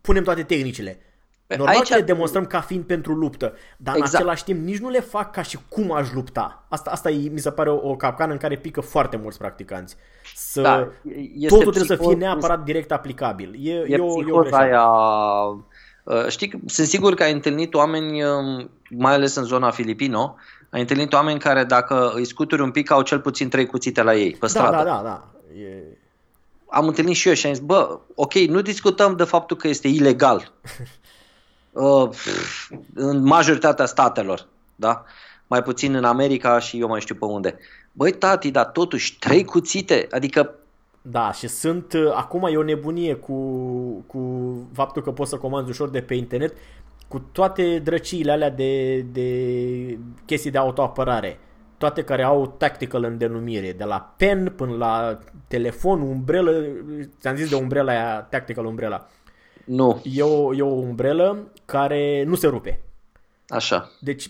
punem 0.02 0.24
toate 0.24 0.44
tehnicile. 0.44 1.00
Normal 1.48 1.76
Aici... 1.76 1.90
că 1.90 1.96
le 1.96 2.02
demonstrăm 2.02 2.46
ca 2.46 2.62
fiind 2.62 2.84
pentru 2.84 3.14
luptă, 3.14 3.54
dar 3.78 3.96
exact. 3.96 4.14
în 4.14 4.20
același 4.20 4.44
timp 4.44 4.66
nici 4.66 4.78
nu 4.78 4.90
le 4.90 5.00
fac 5.00 5.32
ca 5.32 5.42
și 5.42 5.60
cum 5.70 5.92
aș 5.92 6.12
lupta. 6.14 6.66
Asta, 6.70 6.90
asta 6.90 7.10
e, 7.10 7.30
mi 7.30 7.40
se 7.40 7.52
pare 7.52 7.70
o, 7.70 7.90
o 7.90 7.96
capcană 7.96 8.32
în 8.32 8.38
care 8.38 8.58
pică 8.58 8.82
foarte 8.82 9.18
mulți 9.18 9.38
practicanți. 9.38 9.96
Să, 10.36 10.62
da, 10.62 10.90
totul 11.48 11.74
trebuie 11.74 11.98
să 11.98 12.04
fie 12.04 12.16
neapărat 12.16 12.64
direct 12.64 12.92
aplicabil. 12.92 13.56
E, 13.62 13.72
e, 13.72 13.86
e 13.88 13.98
o, 13.98 14.28
e 14.28 14.32
o 14.32 14.56
aia, 14.56 14.86
uh, 16.04 16.28
știi, 16.28 16.62
sunt 16.66 16.88
sigur 16.88 17.14
că 17.14 17.24
ai 17.24 17.32
întâlnit 17.32 17.74
oameni, 17.74 18.24
um, 18.24 18.70
mai 18.90 19.14
ales 19.14 19.36
în 19.36 19.44
zona 19.44 19.72
Filipino, 19.72 20.36
ai 20.70 20.80
întâlnit 20.80 21.14
oameni 21.14 21.40
care 21.40 21.64
dacă 21.64 22.12
îi 22.16 22.26
scuturi 22.26 22.62
un 22.62 22.72
pic 22.72 22.92
au 22.92 23.02
cel 23.02 23.20
puțin 23.20 23.50
trei 23.50 23.66
cuțite 23.66 24.02
la 24.02 24.16
ei 24.16 24.32
pe 24.32 24.38
da, 24.40 24.48
stradă. 24.48 24.76
Da, 24.76 24.84
da, 24.84 25.02
da. 25.04 25.28
E... 25.62 25.84
Am 26.70 26.88
întâlnit 26.88 27.16
și 27.16 27.28
eu 27.28 27.34
și 27.34 27.48
am 27.48 27.54
zis, 27.54 27.64
bă, 27.64 28.00
ok, 28.16 28.34
nu 28.34 28.62
discutăm 28.62 29.16
de 29.16 29.24
faptul 29.24 29.58
că 29.58 29.68
este 29.68 29.88
ilegal. 29.88 30.52
uh, 31.76 32.10
în 32.94 33.24
majoritatea 33.24 33.86
statelor, 33.86 34.48
da? 34.76 35.04
Mai 35.48 35.64
puțin 35.64 35.96
în 35.96 36.04
America 36.04 36.60
și 36.60 36.80
eu 36.80 36.88
mai 36.88 37.02
știu 37.02 37.16
pe 37.16 37.26
unde. 37.26 37.58
Băi, 37.92 38.12
tati, 38.12 38.52
dar 38.52 38.66
totuși, 38.66 39.20
trei 39.20 39.44
cuțite, 39.44 40.08
adică 40.12 40.56
da, 41.08 41.32
și 41.32 41.48
sunt, 41.48 41.94
uh, 41.94 42.12
acum 42.16 42.48
e 42.52 42.58
o 42.58 42.64
nebunie 42.64 43.16
cu, 43.16 43.34
cu 44.08 44.20
faptul 44.74 45.02
că 45.02 45.12
poți 45.12 45.30
să 45.30 45.38
comanzi 45.38 45.70
ușor 45.70 45.90
de 45.90 46.02
pe 46.02 46.14
internet, 46.14 46.56
cu 47.08 47.20
toate 47.32 47.80
drăciile 47.80 48.32
alea 48.32 48.50
de, 48.50 49.00
de 49.00 49.98
chestii 50.26 50.52
de 50.52 50.58
autoapărare, 50.58 51.40
toate 51.78 52.04
care 52.04 52.24
au 52.24 52.56
tactical 52.58 53.04
în 53.04 53.18
denumire, 53.18 53.72
de 53.72 53.84
la 53.84 54.14
pen 54.18 54.54
până 54.56 54.76
la 54.76 55.20
telefon, 55.48 56.02
umbrelă, 56.02 56.66
ți-am 57.20 57.36
zis 57.36 57.50
de 57.50 57.56
umbrela 57.56 57.92
aia, 57.92 58.22
tactical 58.22 58.66
umbrela. 58.66 59.08
Nu. 59.66 60.02
E 60.04 60.24
o, 60.24 60.56
e 60.56 60.62
o 60.62 60.74
umbrelă 60.74 61.52
care 61.66 62.24
nu 62.28 62.36
se 62.36 62.48
rupe. 62.48 62.80
Așa. 63.48 63.92
Deci... 64.00 64.30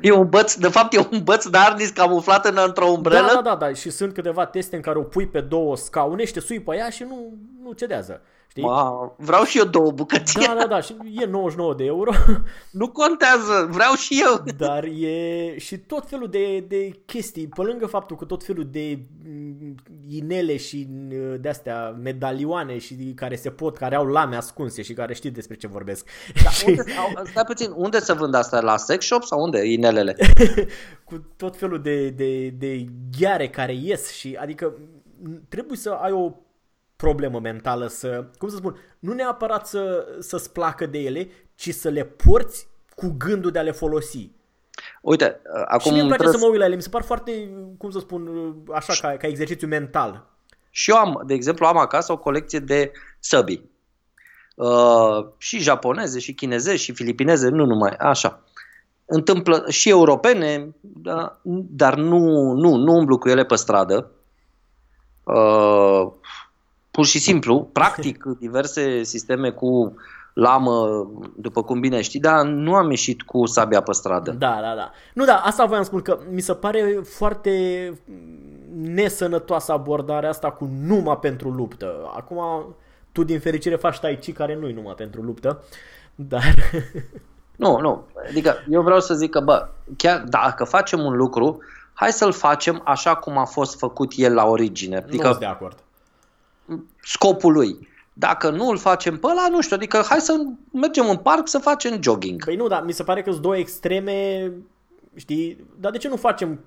E 0.00 0.12
un 0.12 0.28
băț, 0.28 0.54
de 0.54 0.68
fapt 0.68 0.94
e 0.94 0.98
un 1.10 1.22
băț 1.22 1.46
de 1.46 1.58
ardis 1.58 1.90
camuflat 1.90 2.46
în, 2.46 2.58
într-o 2.66 2.86
umbrelă? 2.86 3.26
Da, 3.26 3.34
da, 3.34 3.40
da, 3.40 3.56
da, 3.56 3.72
și 3.72 3.90
sunt 3.90 4.14
câteva 4.14 4.46
teste 4.46 4.76
în 4.76 4.82
care 4.82 4.98
o 4.98 5.02
pui 5.02 5.26
pe 5.26 5.40
două 5.40 5.76
scaune 5.76 6.24
și 6.24 6.32
te 6.32 6.40
sui 6.40 6.60
pe 6.60 6.76
ea 6.76 6.90
și 6.90 7.02
nu, 7.02 7.32
nu 7.62 7.72
cedează. 7.72 8.22
Știi? 8.54 8.66
Wow, 8.66 9.14
vreau 9.18 9.44
și 9.44 9.58
eu 9.58 9.64
două 9.64 9.90
bucăți. 9.90 10.38
Da, 10.38 10.54
da, 10.58 10.66
da, 10.66 10.80
și 10.80 10.96
e 11.20 11.24
99 11.24 11.74
de 11.74 11.84
euro. 11.84 12.10
Nu 12.70 12.88
contează, 12.88 13.68
vreau 13.70 13.94
și 13.94 14.22
eu. 14.26 14.44
Dar 14.56 14.84
e 14.84 15.58
și 15.58 15.78
tot 15.78 16.08
felul 16.08 16.28
de, 16.28 16.60
de 16.60 16.90
chestii, 17.06 17.48
pe 17.48 17.62
lângă 17.62 17.86
faptul 17.86 18.16
că 18.16 18.24
tot 18.24 18.44
felul 18.44 18.68
de 18.70 18.98
mm, 19.24 19.74
inele 20.08 20.56
și 20.56 20.86
mm, 20.90 21.40
de 21.40 21.48
astea 21.48 21.90
medalioane 22.02 22.78
și 22.78 23.12
care 23.14 23.36
se 23.36 23.50
pot, 23.50 23.76
care 23.76 23.94
au 23.94 24.06
lame 24.06 24.36
ascunse 24.36 24.82
și 24.82 24.92
care 24.92 25.14
știi 25.14 25.30
despre 25.30 25.56
ce 25.56 25.66
vorbesc. 25.66 26.08
Da, 26.42 26.50
unde, 26.66 26.82
stai 27.30 27.44
puțin, 27.46 27.72
unde 27.74 27.98
se 27.98 28.12
vând 28.12 28.34
asta? 28.34 28.60
La 28.60 28.76
sex 28.76 29.04
shop 29.04 29.22
sau 29.22 29.42
unde 29.42 29.64
inelele? 29.64 30.16
Cu 31.04 31.24
tot 31.36 31.56
felul 31.56 31.82
de, 31.82 32.08
de, 32.08 32.48
de 32.48 32.84
ghiare 33.18 33.48
care 33.48 33.74
ies 33.74 34.12
și 34.12 34.36
adică 34.40 34.74
trebuie 35.48 35.76
să 35.76 35.90
ai 35.90 36.12
o 36.12 36.32
problemă 37.04 37.38
mentală 37.40 37.86
să, 37.86 38.24
cum 38.38 38.48
să 38.48 38.56
spun, 38.56 38.76
nu 38.98 39.12
neapărat 39.12 39.66
să, 39.66 40.06
să-ți 40.18 40.52
placă 40.52 40.86
de 40.86 40.98
ele, 40.98 41.28
ci 41.54 41.70
să 41.70 41.88
le 41.88 42.04
porți 42.04 42.68
cu 42.94 43.14
gândul 43.18 43.50
de 43.50 43.58
a 43.58 43.62
le 43.62 43.70
folosi. 43.70 44.30
Uite, 45.02 45.40
acum... 45.64 45.80
Și 45.80 45.90
mie 45.90 46.00
îmi 46.00 46.08
place 46.08 46.22
trebuie... 46.22 46.40
să 46.40 46.44
mă 46.44 46.50
uit 46.50 46.58
la 46.58 46.64
ele, 46.64 46.74
mi 46.74 46.82
se 46.82 46.88
par 46.88 47.02
foarte, 47.02 47.32
cum 47.78 47.90
să 47.90 47.98
spun, 47.98 48.54
așa, 48.74 48.94
ca, 49.00 49.16
ca 49.16 49.26
exercițiu 49.26 49.68
mental. 49.68 50.26
Și 50.70 50.90
eu 50.90 50.96
am, 50.96 51.22
de 51.26 51.34
exemplu, 51.34 51.66
am 51.66 51.76
acasă 51.76 52.12
o 52.12 52.18
colecție 52.18 52.58
de 52.58 52.92
săbii. 53.18 53.70
Uh, 54.56 55.26
și 55.38 55.58
japoneze, 55.58 56.18
și 56.18 56.34
chineze, 56.34 56.76
și 56.76 56.92
filipineze, 56.92 57.48
nu 57.48 57.64
numai, 57.64 57.94
așa. 57.98 58.42
Întâmplă 59.06 59.64
și 59.68 59.88
europene, 59.88 60.74
da, 60.80 61.40
dar 61.70 61.94
nu, 61.94 62.52
nu, 62.52 62.74
nu 62.76 62.92
umblu 62.92 63.18
cu 63.18 63.28
ele 63.28 63.44
pe 63.44 63.54
stradă. 63.54 64.10
Uh, 65.24 66.12
pur 66.94 67.06
și 67.06 67.18
simplu, 67.18 67.68
practic 67.72 68.24
diverse 68.44 69.02
sisteme 69.02 69.50
cu 69.50 69.94
lamă, 70.32 71.06
după 71.36 71.62
cum 71.62 71.80
bine 71.80 72.00
știi, 72.00 72.20
dar 72.20 72.44
nu 72.44 72.74
am 72.74 72.90
ieșit 72.90 73.22
cu 73.22 73.46
sabia 73.46 73.80
pe 73.80 73.92
stradă. 73.92 74.30
Da, 74.30 74.58
da, 74.60 74.74
da. 74.74 74.90
Nu, 75.14 75.24
da, 75.24 75.36
asta 75.36 75.64
voiam 75.64 75.82
să 75.82 75.88
spun 75.88 76.02
că 76.02 76.18
mi 76.30 76.40
se 76.40 76.54
pare 76.54 77.00
foarte 77.04 77.52
nesănătoasă 78.74 79.72
abordarea 79.72 80.28
asta 80.28 80.50
cu 80.50 80.70
numai 80.84 81.18
pentru 81.18 81.50
luptă. 81.50 82.10
Acum, 82.16 82.40
tu 83.12 83.24
din 83.24 83.40
fericire 83.40 83.76
faci 83.76 83.98
tai 83.98 84.18
chi 84.18 84.32
care 84.32 84.56
nu-i 84.56 84.72
numai 84.72 84.94
pentru 84.94 85.22
luptă, 85.22 85.62
dar... 86.14 86.54
Nu, 87.56 87.80
nu. 87.80 88.06
Adică 88.28 88.54
eu 88.70 88.82
vreau 88.82 89.00
să 89.00 89.14
zic 89.14 89.30
că, 89.30 89.40
bă, 89.40 89.68
chiar 89.96 90.24
dacă 90.28 90.64
facem 90.64 91.00
un 91.00 91.16
lucru, 91.16 91.58
hai 91.92 92.12
să-l 92.12 92.32
facem 92.32 92.80
așa 92.84 93.14
cum 93.14 93.38
a 93.38 93.44
fost 93.44 93.78
făcut 93.78 94.12
el 94.16 94.34
la 94.34 94.44
origine. 94.44 94.96
Adică 94.96 95.28
nu 95.28 95.34
de 95.34 95.44
acord. 95.44 95.78
Scopul 97.02 97.52
lui. 97.52 97.88
Dacă 98.12 98.50
nu 98.50 98.68
îl 98.68 98.78
facem 98.78 99.18
pe 99.18 99.26
ăla, 99.26 99.48
nu 99.48 99.60
știu, 99.60 99.76
adică 99.76 100.02
hai 100.08 100.20
să 100.20 100.44
mergem 100.72 101.08
în 101.08 101.16
parc 101.16 101.48
să 101.48 101.58
facem 101.58 102.02
jogging. 102.02 102.44
Păi 102.44 102.56
nu, 102.56 102.68
dar 102.68 102.84
mi 102.84 102.92
se 102.92 103.02
pare 103.02 103.22
că 103.22 103.30
sunt 103.30 103.42
două 103.42 103.56
extreme, 103.56 104.50
știi, 105.14 105.64
dar 105.80 105.90
de 105.90 105.98
ce 105.98 106.08
nu 106.08 106.16
facem 106.16 106.60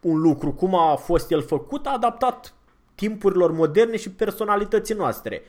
un 0.00 0.20
lucru 0.20 0.52
cum 0.52 0.74
a 0.74 0.94
fost 0.94 1.30
el 1.30 1.42
făcut, 1.42 1.86
adaptat 1.86 2.54
timpurilor 2.94 3.52
moderne 3.52 3.96
și 3.96 4.10
personalității 4.10 4.94
noastre? 4.94 5.42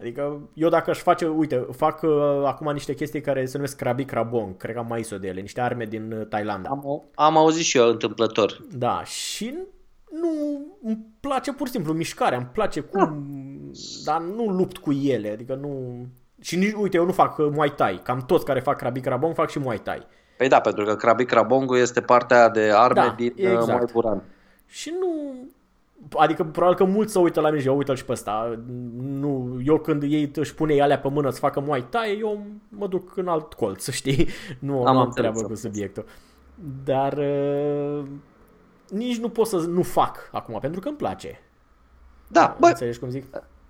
Adică 0.00 0.40
eu 0.54 0.68
dacă 0.68 0.90
aș 0.90 0.98
face, 0.98 1.26
uite, 1.26 1.66
fac 1.76 2.02
uh, 2.02 2.10
acum 2.44 2.72
niște 2.72 2.94
chestii 2.94 3.20
care 3.20 3.46
se 3.46 3.56
numesc 3.56 3.76
Krabi 3.76 4.04
Krabong, 4.04 4.56
cred 4.56 4.74
că 4.74 4.80
am 4.80 4.86
mai 4.88 5.02
zis 5.02 5.18
de 5.18 5.26
ele, 5.28 5.40
niște 5.40 5.60
arme 5.60 5.84
din 5.84 6.12
uh, 6.12 6.26
Thailanda. 6.26 6.68
Am, 6.68 7.04
am 7.14 7.36
auzit 7.36 7.64
și 7.64 7.78
eu 7.78 7.88
întâmplător. 7.88 8.62
Da, 8.72 9.04
și 9.04 9.54
nu 10.10 10.28
îmi 10.82 11.06
place 11.20 11.52
pur 11.52 11.66
și 11.66 11.72
simplu 11.72 11.92
mișcarea, 11.92 12.38
îmi 12.38 12.48
place 12.52 12.80
cum, 12.80 13.00
da. 13.00 13.14
Dar 14.04 14.20
nu 14.20 14.46
lupt 14.46 14.76
cu 14.76 14.92
ele, 14.92 15.30
adică 15.30 15.54
nu... 15.54 16.04
Și 16.40 16.56
nici, 16.56 16.72
uite, 16.72 16.96
eu 16.96 17.04
nu 17.04 17.12
fac 17.12 17.38
uh, 17.38 17.48
Muay 17.52 17.72
Thai, 17.76 18.00
cam 18.02 18.24
toți 18.26 18.44
care 18.44 18.60
fac 18.60 18.76
Krabi 18.76 19.00
Krabong 19.00 19.34
fac 19.34 19.50
și 19.50 19.58
Muay 19.58 19.78
Thai. 19.78 20.06
Păi 20.36 20.48
da, 20.48 20.60
pentru 20.60 20.84
că 20.84 20.96
Krabi 20.96 21.24
Krabong 21.24 21.74
este 21.74 22.00
partea 22.00 22.48
de 22.48 22.70
arme 22.74 23.00
da, 23.00 23.14
din 23.16 23.32
uh, 23.36 23.44
exact. 23.44 23.66
Muay 23.66 23.84
Buran. 23.92 24.22
Și 24.66 24.92
nu, 25.00 25.34
Adică 26.16 26.44
probabil 26.44 26.76
că 26.76 26.84
mulți 26.84 27.12
să 27.12 27.18
uită 27.18 27.40
la 27.40 27.48
mine 27.48 27.60
și 27.60 27.66
eu 27.66 27.76
uită 27.76 27.94
și 27.94 28.04
pe 28.04 28.12
ăsta. 28.12 28.58
Nu, 29.00 29.58
eu 29.64 29.78
când 29.78 30.02
ei 30.02 30.30
își 30.34 30.54
pune 30.54 30.80
alea 30.80 30.98
pe 30.98 31.08
mână 31.08 31.30
să 31.30 31.38
facă 31.38 31.60
Muay 31.60 31.86
Thai, 31.90 32.18
eu 32.20 32.46
mă 32.68 32.86
duc 32.86 33.16
în 33.16 33.28
alt 33.28 33.52
colț, 33.52 33.82
să 33.82 33.90
știi. 33.90 34.28
Nu 34.58 34.84
am, 34.84 34.96
am 34.96 35.10
treabă 35.10 35.40
cu 35.40 35.54
subiectul. 35.54 36.04
Dar 36.84 37.12
uh, 37.12 38.04
nici 38.90 39.18
nu 39.18 39.28
pot 39.28 39.46
să 39.46 39.56
nu 39.56 39.82
fac 39.82 40.28
acum, 40.32 40.58
pentru 40.60 40.80
că 40.80 40.88
îmi 40.88 40.96
place. 40.96 41.40
Da, 42.28 42.56
bă, 42.60 42.66
Înțelegi 42.66 42.98
cum 42.98 43.08
zic? 43.08 43.24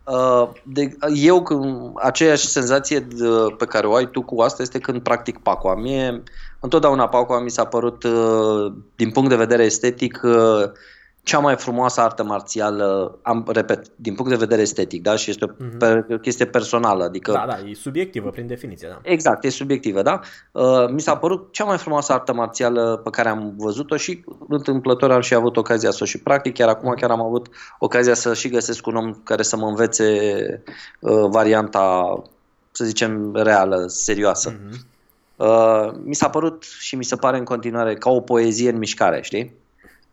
Uh, 0.07 0.49
de, 0.63 0.97
eu, 1.15 1.43
aceeași 2.03 2.47
senzație 2.47 3.01
de, 3.01 3.25
pe 3.59 3.65
care 3.65 3.87
o 3.87 3.95
ai 3.95 4.11
tu 4.11 4.23
cu 4.23 4.41
asta 4.41 4.63
este 4.63 4.79
când 4.79 5.03
practic 5.03 5.39
pacua. 5.39 5.75
Mie, 5.75 6.23
întotdeauna 6.61 7.09
pacua 7.09 7.41
mi 7.41 7.51
s-a 7.51 7.65
părut, 7.65 8.03
uh, 8.03 8.73
din 8.97 9.11
punct 9.11 9.29
de 9.29 9.37
vedere 9.37 9.65
estetic, 9.65 10.21
uh, 10.23 10.63
cea 11.27 11.39
mai 11.39 11.57
frumoasă 11.57 12.01
artă 12.01 12.25
marțială, 12.25 13.19
am, 13.23 13.45
repet, 13.53 13.87
din 13.97 14.15
punct 14.15 14.31
de 14.31 14.37
vedere 14.37 14.61
estetic, 14.61 15.03
da? 15.03 15.17
Și 15.17 15.31
este 15.31 15.45
o 15.45 15.49
uh-huh. 15.49 15.79
per, 15.79 16.19
chestie 16.21 16.47
personală, 16.47 17.05
adică... 17.05 17.33
Da, 17.33 17.45
da, 17.49 17.69
e 17.69 17.75
subiectivă 17.75 18.31
prin 18.31 18.47
definiție, 18.47 18.89
da. 18.89 18.99
Exact, 19.03 19.45
e 19.45 19.49
subiectivă, 19.49 20.03
da? 20.03 20.21
Uh, 20.53 20.89
mi 20.91 21.01
s-a 21.01 21.17
părut 21.17 21.53
cea 21.53 21.65
mai 21.65 21.79
frumoasă 21.79 22.13
artă 22.13 22.33
marțială 22.33 23.01
pe 23.05 23.11
care 23.11 23.29
am 23.29 23.55
văzut-o 23.57 23.97
și 23.97 24.25
întâmplător 24.49 25.11
am 25.11 25.21
și 25.21 25.35
avut 25.35 25.57
ocazia 25.57 25.91
să 25.91 25.99
o 26.03 26.07
și 26.07 26.19
practic, 26.19 26.55
chiar 26.55 26.69
acum 26.69 26.95
chiar 26.95 27.11
am 27.11 27.23
avut 27.23 27.49
ocazia 27.79 28.15
să 28.15 28.35
și 28.35 28.49
găsesc 28.49 28.87
un 28.87 28.97
om 28.97 29.13
care 29.25 29.43
să 29.43 29.57
mă 29.57 29.67
învețe 29.67 30.05
uh, 31.01 31.27
varianta, 31.29 32.23
să 32.71 32.85
zicem, 32.85 33.35
reală, 33.35 33.85
serioasă. 33.87 34.53
Uh-huh. 34.53 34.95
Uh, 35.37 35.91
mi 36.05 36.15
s-a 36.15 36.29
părut 36.29 36.63
și 36.79 36.97
mi 36.97 37.05
se 37.05 37.17
pare 37.17 37.39
în 37.39 37.45
continuare 37.45 37.95
ca 37.95 38.11
o 38.11 38.21
poezie 38.21 38.71
în 38.71 38.79
mișcare, 38.79 39.23
știi? 39.23 39.65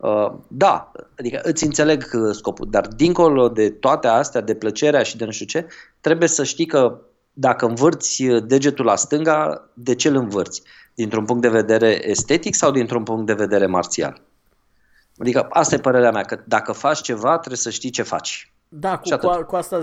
Uh, 0.04 0.34
da, 0.48 0.92
adică 1.18 1.40
îți 1.44 1.64
înțeleg 1.64 2.10
uh, 2.14 2.36
scopul, 2.36 2.68
dar 2.70 2.88
dincolo 2.88 3.50
de 3.50 3.70
toate 3.70 4.08
astea, 4.08 4.42
de 4.42 4.56
plăcerea 4.56 5.04
și 5.04 5.18
de 5.18 5.26
nu 5.26 5.32
știu 5.32 5.46
ce, 5.46 5.68
trebuie 6.02 6.28
să 6.28 6.44
știi 6.44 6.66
că 6.66 7.00
dacă 7.34 7.66
învârți 7.66 8.24
uh, 8.24 8.44
degetul 8.46 8.86
la 8.86 8.96
stânga, 8.96 9.70
de 9.74 9.96
ce 9.96 10.08
îl 10.08 10.16
învârți? 10.16 10.62
Dintr-un 10.96 11.26
punct 11.26 11.42
de 11.42 11.50
vedere 11.50 12.10
estetic 12.10 12.56
sau 12.56 12.72
dintr-un 12.72 13.04
punct 13.04 13.26
de 13.26 13.34
vedere 13.34 13.66
marțial? 13.66 14.22
Adică 15.18 15.48
asta 15.50 15.76
e 15.76 15.80
părerea 15.80 16.12
mea, 16.12 16.24
că 16.24 16.40
dacă 16.46 16.72
faci 16.72 17.02
ceva, 17.02 17.38
trebuie 17.38 17.58
să 17.58 17.70
știi 17.70 17.90
ce 17.90 18.04
faci. 18.04 18.54
Da, 18.70 18.98
cu, 18.98 19.18
cu, 19.18 19.44
cu 19.48 19.56
asta 19.56 19.78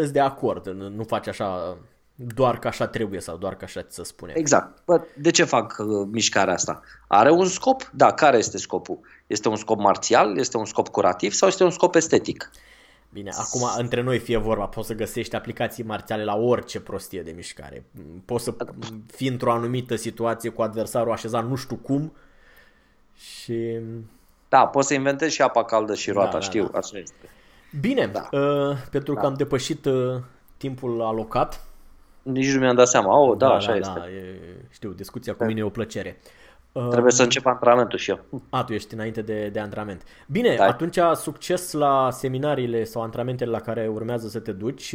îți 0.00 0.12
de 0.12 0.20
acord, 0.20 0.66
nu 0.68 1.04
faci 1.04 1.26
așa 1.26 1.76
doar 2.16 2.58
că 2.58 2.68
așa 2.68 2.86
trebuie 2.86 3.20
sau 3.20 3.36
doar 3.36 3.56
că 3.56 3.64
așa 3.64 3.82
ți 3.82 3.94
se 3.94 4.04
spune. 4.04 4.32
Exact. 4.36 4.82
Bă, 4.84 5.00
de 5.16 5.30
ce 5.30 5.44
fac 5.44 5.76
uh, 5.78 6.08
mișcarea 6.10 6.54
asta? 6.54 6.80
Are 7.08 7.30
un 7.30 7.46
scop? 7.46 7.90
Da, 7.94 8.12
care 8.12 8.36
este 8.36 8.58
scopul? 8.58 8.98
Este 9.26 9.48
un 9.48 9.56
scop 9.56 9.78
marțial? 9.78 10.38
Este 10.38 10.56
un 10.56 10.64
scop 10.64 10.88
curativ? 10.88 11.32
Sau 11.32 11.48
este 11.48 11.64
un 11.64 11.70
scop 11.70 11.94
estetic? 11.94 12.50
Bine, 13.12 13.30
acum 13.36 13.68
între 13.76 14.02
noi 14.02 14.18
fie 14.18 14.36
vorba, 14.36 14.66
poți 14.66 14.86
să 14.86 14.94
găsești 14.94 15.36
aplicații 15.36 15.84
marțiale 15.84 16.24
la 16.24 16.34
orice 16.34 16.80
prostie 16.80 17.22
de 17.22 17.30
mișcare. 17.30 17.84
Poți 18.24 18.44
să 18.44 18.54
fii 19.14 19.28
într-o 19.28 19.52
anumită 19.52 19.96
situație 19.96 20.50
cu 20.50 20.62
adversarul 20.62 21.12
așezat 21.12 21.48
nu 21.48 21.54
știu 21.54 21.76
cum 21.76 22.12
și... 23.14 23.78
Da, 24.48 24.66
poți 24.66 24.86
să 24.86 24.94
inventezi 24.94 25.34
și 25.34 25.42
apa 25.42 25.64
caldă 25.64 25.94
și 25.94 26.10
roata, 26.10 26.30
da, 26.30 26.38
da, 26.38 26.44
știu, 26.44 26.68
da. 26.72 26.78
așa 26.78 26.98
este. 26.98 27.28
Bine, 27.80 28.06
da. 28.06 28.38
uh, 28.38 28.76
pentru 28.90 29.14
da. 29.14 29.20
că 29.20 29.26
am 29.26 29.34
depășit 29.34 29.84
uh, 29.84 30.20
timpul 30.56 31.02
alocat, 31.02 31.66
nici 32.22 32.52
nu 32.52 32.60
mi-am 32.60 32.74
dat 32.74 32.88
seama. 32.88 33.18
Oh, 33.18 33.36
da, 33.36 33.46
da 33.46 33.54
așa 33.54 33.70
da, 33.70 33.76
este. 33.76 33.98
Da, 33.98 34.08
e, 34.08 34.40
știu, 34.70 34.90
discuția 34.90 35.34
cu 35.34 35.44
mine 35.44 35.60
e 35.60 35.62
o 35.62 35.68
plăcere. 35.68 36.18
Trebuie 36.90 37.12
să 37.12 37.22
încep 37.22 37.46
antrenamentul 37.46 37.98
și 37.98 38.10
eu. 38.10 38.20
A, 38.50 38.64
tu 38.64 38.72
ești 38.72 38.94
înainte 38.94 39.22
de, 39.22 39.48
de 39.52 39.60
antrenament. 39.60 40.02
Bine, 40.26 40.54
da. 40.54 40.64
atunci 40.64 40.98
succes 41.14 41.72
la 41.72 42.08
seminariile 42.10 42.84
sau 42.84 43.02
antrenamentele 43.02 43.50
la 43.50 43.60
care 43.60 43.90
urmează 43.92 44.28
să 44.28 44.38
te 44.38 44.52
duci. 44.52 44.94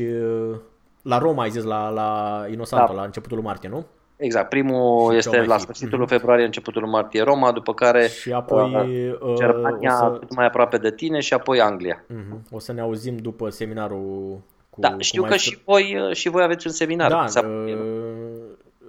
La 1.01 1.17
Roma 1.17 1.43
ai 1.43 1.49
zis, 1.49 1.63
la, 1.63 1.89
la 1.89 2.41
Inosanto, 2.51 2.93
da. 2.93 2.99
la 2.99 3.05
începutul 3.05 3.41
martie, 3.41 3.69
nu? 3.69 3.85
Exact, 4.21 4.49
primul 4.49 5.11
și 5.11 5.17
este 5.17 5.43
la 5.43 5.57
sfârșitul 5.57 6.03
mm-hmm. 6.03 6.09
februarie, 6.09 6.45
începutul 6.45 6.87
martie 6.87 7.21
Roma, 7.21 7.51
după 7.51 7.73
care 7.73 8.07
și 8.07 8.31
apoi, 8.31 9.09
uh, 9.09 9.33
Germania 9.35 9.95
să... 9.95 10.19
mai 10.35 10.45
aproape 10.45 10.77
de 10.77 10.91
tine 10.91 11.19
și 11.19 11.33
apoi 11.33 11.61
Anglia. 11.61 12.03
Mm-hmm. 12.03 12.51
O 12.51 12.59
să 12.59 12.73
ne 12.73 12.81
auzim 12.81 13.17
după 13.17 13.49
seminarul 13.49 14.39
cu, 14.69 14.79
da, 14.79 14.95
știu 14.99 15.23
că 15.23 15.35
și 15.35 15.57
voi, 15.65 15.97
uh, 16.07 16.15
și 16.15 16.29
voi 16.29 16.43
aveți 16.43 16.67
un 16.67 16.73
seminar. 16.73 17.09
Da, 17.09 17.25
uh, 17.41 17.73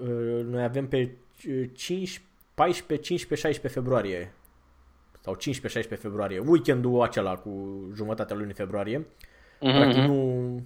uh, 0.02 0.44
noi 0.44 0.62
avem 0.62 0.89
pe 0.89 1.10
5, 1.73 2.23
14, 2.55 3.07
15, 3.07 3.35
16 3.35 3.81
februarie 3.81 4.33
sau 5.23 5.37
15-16 5.37 5.99
februarie, 5.99 6.39
weekendul 6.39 7.03
acela 7.03 7.37
cu 7.37 7.83
jumătatea 7.95 8.37
lunii 8.37 8.55
februarie. 8.55 8.99
Mm-hmm. 8.99 9.59
Practic 9.59 10.03
nu... 10.03 10.61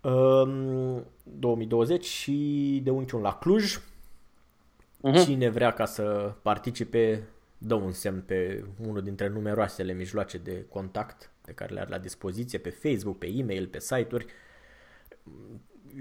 Um, 0.00 1.06
2020 1.22 2.04
și 2.04 2.80
de 2.84 2.90
unchiul 2.90 3.20
la 3.20 3.38
Cluj. 3.38 3.76
Mm-hmm. 3.76 5.24
Cine 5.24 5.48
vrea 5.48 5.70
ca 5.70 5.84
să 5.84 6.34
participe, 6.42 7.22
dă 7.58 7.74
un 7.74 7.92
semn 7.92 8.20
pe 8.20 8.64
unul 8.86 9.02
dintre 9.02 9.28
numeroasele 9.28 9.92
mijloace 9.92 10.38
de 10.38 10.64
contact 10.68 11.30
pe 11.44 11.52
care 11.52 11.72
le 11.72 11.80
are 11.80 11.90
la 11.90 11.98
dispoziție 11.98 12.58
pe 12.58 12.70
Facebook, 12.70 13.18
pe 13.18 13.26
e-mail, 13.26 13.66
pe 13.66 13.80
site-uri. 13.80 14.26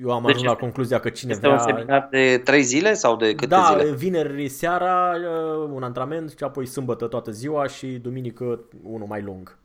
Eu 0.01 0.11
am 0.11 0.25
ajuns 0.25 0.41
deci, 0.41 0.49
la 0.49 0.55
concluzia 0.55 0.99
că 0.99 1.09
cine 1.09 1.31
este 1.31 1.47
vrea... 1.47 1.59
un 1.59 1.65
seminar 1.67 2.07
de 2.11 2.41
3 2.43 2.63
zile 2.63 2.93
sau 2.93 3.15
de 3.15 3.35
câte 3.35 3.45
da, 3.45 3.67
zile? 3.71 3.89
Da, 3.89 3.95
vineri 3.95 4.47
seara 4.47 5.15
uh, 5.15 5.69
un 5.73 5.83
antrenament 5.83 6.29
și 6.37 6.43
apoi 6.43 6.65
sâmbătă 6.65 7.07
toată 7.07 7.31
ziua 7.31 7.67
și 7.67 7.87
duminică 7.87 8.59
unul 8.83 9.07
mai 9.07 9.21
lung. 9.21 9.57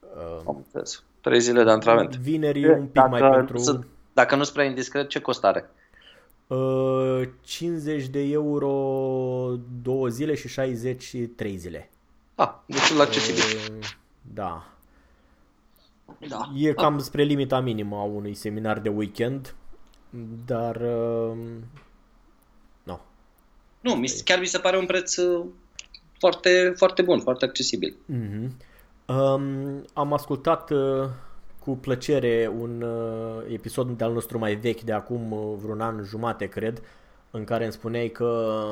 Uh, 0.00 0.42
am 0.46 0.56
înțeles. 0.56 1.02
3 1.20 1.40
zile 1.40 1.64
de 1.64 1.70
antrenament. 1.70 2.16
Vineri 2.16 2.68
un 2.68 2.84
pic 2.84 2.92
dacă, 2.92 3.08
mai 3.08 3.30
pentru... 3.30 3.84
Dacă 4.12 4.36
nu 4.36 4.42
spre 4.42 4.66
indiscret, 4.66 5.08
ce 5.08 5.20
costare? 5.20 5.70
Uh, 6.46 7.28
50 7.40 8.06
de 8.06 8.20
euro 8.20 8.70
două 9.82 10.08
zile 10.08 10.34
și 10.34 10.48
60 10.48 11.16
trei 11.36 11.56
zile. 11.56 11.90
Ah, 12.34 12.52
deci 12.66 12.94
la 12.96 13.02
accesibil. 13.02 13.76
Uh, 13.78 13.86
da. 14.34 14.66
Da. 16.28 16.52
E 16.56 16.72
cam 16.72 16.98
spre 16.98 17.22
limita 17.22 17.60
minimă 17.60 17.96
a 17.96 18.02
unui 18.02 18.34
seminar 18.34 18.78
de 18.78 18.88
weekend, 18.88 19.54
dar 20.46 20.76
uh, 20.76 21.36
no. 22.82 23.00
Nu, 23.80 24.02
chiar 24.24 24.38
mi 24.38 24.46
se 24.46 24.58
pare 24.58 24.78
un 24.78 24.86
preț 24.86 25.16
uh, 25.16 25.46
foarte, 26.18 26.72
foarte 26.76 27.02
bun, 27.02 27.20
foarte 27.20 27.44
accesibil. 27.44 27.96
Uh-huh. 28.12 28.50
Um, 29.06 29.84
am 29.92 30.12
ascultat 30.12 30.70
uh, 30.70 31.08
cu 31.58 31.76
plăcere 31.76 32.52
un 32.58 32.82
uh, 32.82 33.52
episod 33.52 33.96
de 33.96 34.04
al 34.04 34.12
nostru 34.12 34.38
mai 34.38 34.54
vechi, 34.54 34.80
de 34.80 34.92
acum 34.92 35.32
uh, 35.32 35.54
vreun 35.62 35.80
an 35.80 36.02
jumate, 36.04 36.46
cred, 36.46 36.82
în 37.30 37.44
care 37.44 37.64
îmi 37.64 37.72
spuneai 37.72 38.08
că 38.08 38.64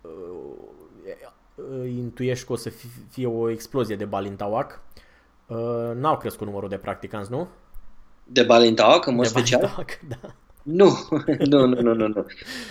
uh, 0.00 1.88
intuiești 1.88 2.46
că 2.46 2.52
o 2.52 2.56
să 2.56 2.72
fie 3.10 3.26
o 3.26 3.50
explozie 3.50 3.96
de 3.96 4.04
Balintawak 4.04 4.80
Uh, 5.46 5.94
n-au 5.94 6.16
crescut 6.16 6.46
numărul 6.46 6.68
de 6.68 6.76
practicanți, 6.76 7.30
nu? 7.30 7.48
De 8.24 8.42
Balintaoc, 8.42 9.06
în 9.06 9.14
mod 9.14 9.22
de 9.22 9.28
special? 9.28 9.60
Balintaoc, 9.60 9.98
da. 10.20 10.34
Nu, 10.66 10.98
nu, 11.50 11.66
nu, 11.66 11.80
nu, 11.80 11.94
nu, 11.94 12.08
nu. 12.08 12.26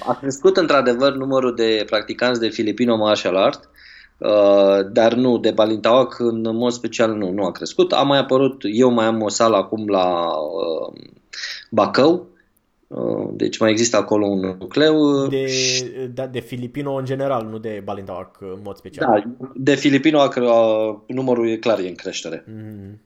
A 0.07 0.15
crescut 0.15 0.57
într-adevăr 0.57 1.15
numărul 1.15 1.55
de 1.55 1.83
practicanți 1.85 2.39
de 2.39 2.49
Filipino 2.49 2.95
martial 2.95 3.35
art, 3.35 3.69
uh, 4.17 4.91
dar 4.91 5.13
nu, 5.13 5.37
de 5.37 5.51
Balintaoc 5.51 6.19
în 6.19 6.55
mod 6.55 6.71
special 6.71 7.13
nu, 7.13 7.31
nu 7.31 7.45
a 7.45 7.51
crescut. 7.51 7.91
A 7.91 8.01
mai 8.01 8.19
apărut, 8.19 8.61
eu 8.71 8.89
mai 8.89 9.05
am 9.05 9.21
o 9.21 9.29
sală 9.29 9.55
acum 9.55 9.87
la 9.87 10.25
uh, 10.37 11.01
Bacău, 11.71 12.27
uh, 12.87 13.29
deci 13.31 13.57
mai 13.57 13.71
există 13.71 13.97
acolo 13.97 14.25
un 14.25 14.55
nucleu. 14.59 15.27
De, 15.27 15.47
da, 16.13 16.27
de 16.27 16.39
Filipino 16.39 16.93
în 16.93 17.05
general, 17.05 17.47
nu 17.49 17.57
de 17.57 17.81
Balintaoc 17.83 18.37
în 18.39 18.59
mod 18.63 18.75
special. 18.75 19.23
Da, 19.39 19.49
de 19.55 19.75
Filipino 19.75 20.19
a, 20.19 20.31
uh, 20.37 20.95
numărul 21.07 21.49
e 21.49 21.57
clar, 21.57 21.79
e 21.79 21.87
în 21.87 21.95
creștere. 21.95 22.45
Mm. 22.47 22.99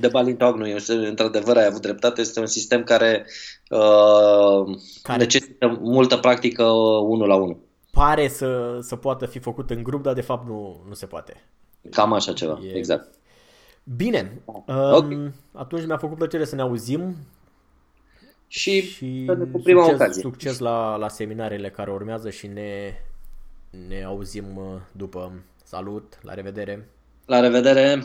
De 0.00 0.08
Balintaoc 0.08 0.56
nu, 0.56 0.66
este, 0.66 0.92
într-adevăr 0.92 1.56
ai 1.56 1.66
avut 1.66 1.80
dreptate, 1.82 2.20
este 2.20 2.40
un 2.40 2.46
sistem 2.46 2.84
care, 2.84 3.26
uh, 3.70 4.76
Care- 5.02 5.18
necesită 5.18 5.78
multă 5.80 6.16
practică 6.16 6.64
uh, 6.64 7.02
unul 7.08 7.28
la 7.28 7.34
unul. 7.34 7.58
Pare 7.90 8.28
să, 8.28 8.78
să 8.82 8.96
poată 8.96 9.26
fi 9.26 9.38
făcut 9.38 9.70
în 9.70 9.82
grup, 9.82 10.02
dar 10.02 10.14
de 10.14 10.20
fapt 10.20 10.46
nu, 10.46 10.84
nu 10.88 10.94
se 10.94 11.06
poate. 11.06 11.44
Cam 11.90 12.12
așa 12.12 12.32
ceva, 12.32 12.60
E- 12.64 12.76
exact. 12.76 13.08
Bine, 13.96 14.42
Ok. 14.44 14.68
um, 15.10 15.34
atunci 15.52 15.86
mi-a 15.86 15.96
făcut 15.96 16.16
plăcere 16.16 16.44
să 16.44 16.54
ne 16.54 16.60
auzim 16.60 17.16
Și, 18.46 18.80
și 18.80 19.24
să 19.26 19.34
ne 19.34 19.44
cu 19.44 19.58
prima 19.60 19.82
succes, 19.82 20.00
ocazie. 20.00 20.22
succes 20.22 20.58
la, 20.58 20.96
la 20.96 21.08
seminarele 21.08 21.70
care 21.70 21.90
urmează 21.90 22.30
și 22.30 22.46
ne, 22.46 22.94
ne 23.88 24.04
auzim 24.04 24.56
uh, 24.56 24.64
după. 24.92 25.32
Salut, 25.64 26.18
la 26.22 26.34
revedere! 26.34 26.88
La 27.26 27.40
revedere! 27.40 28.04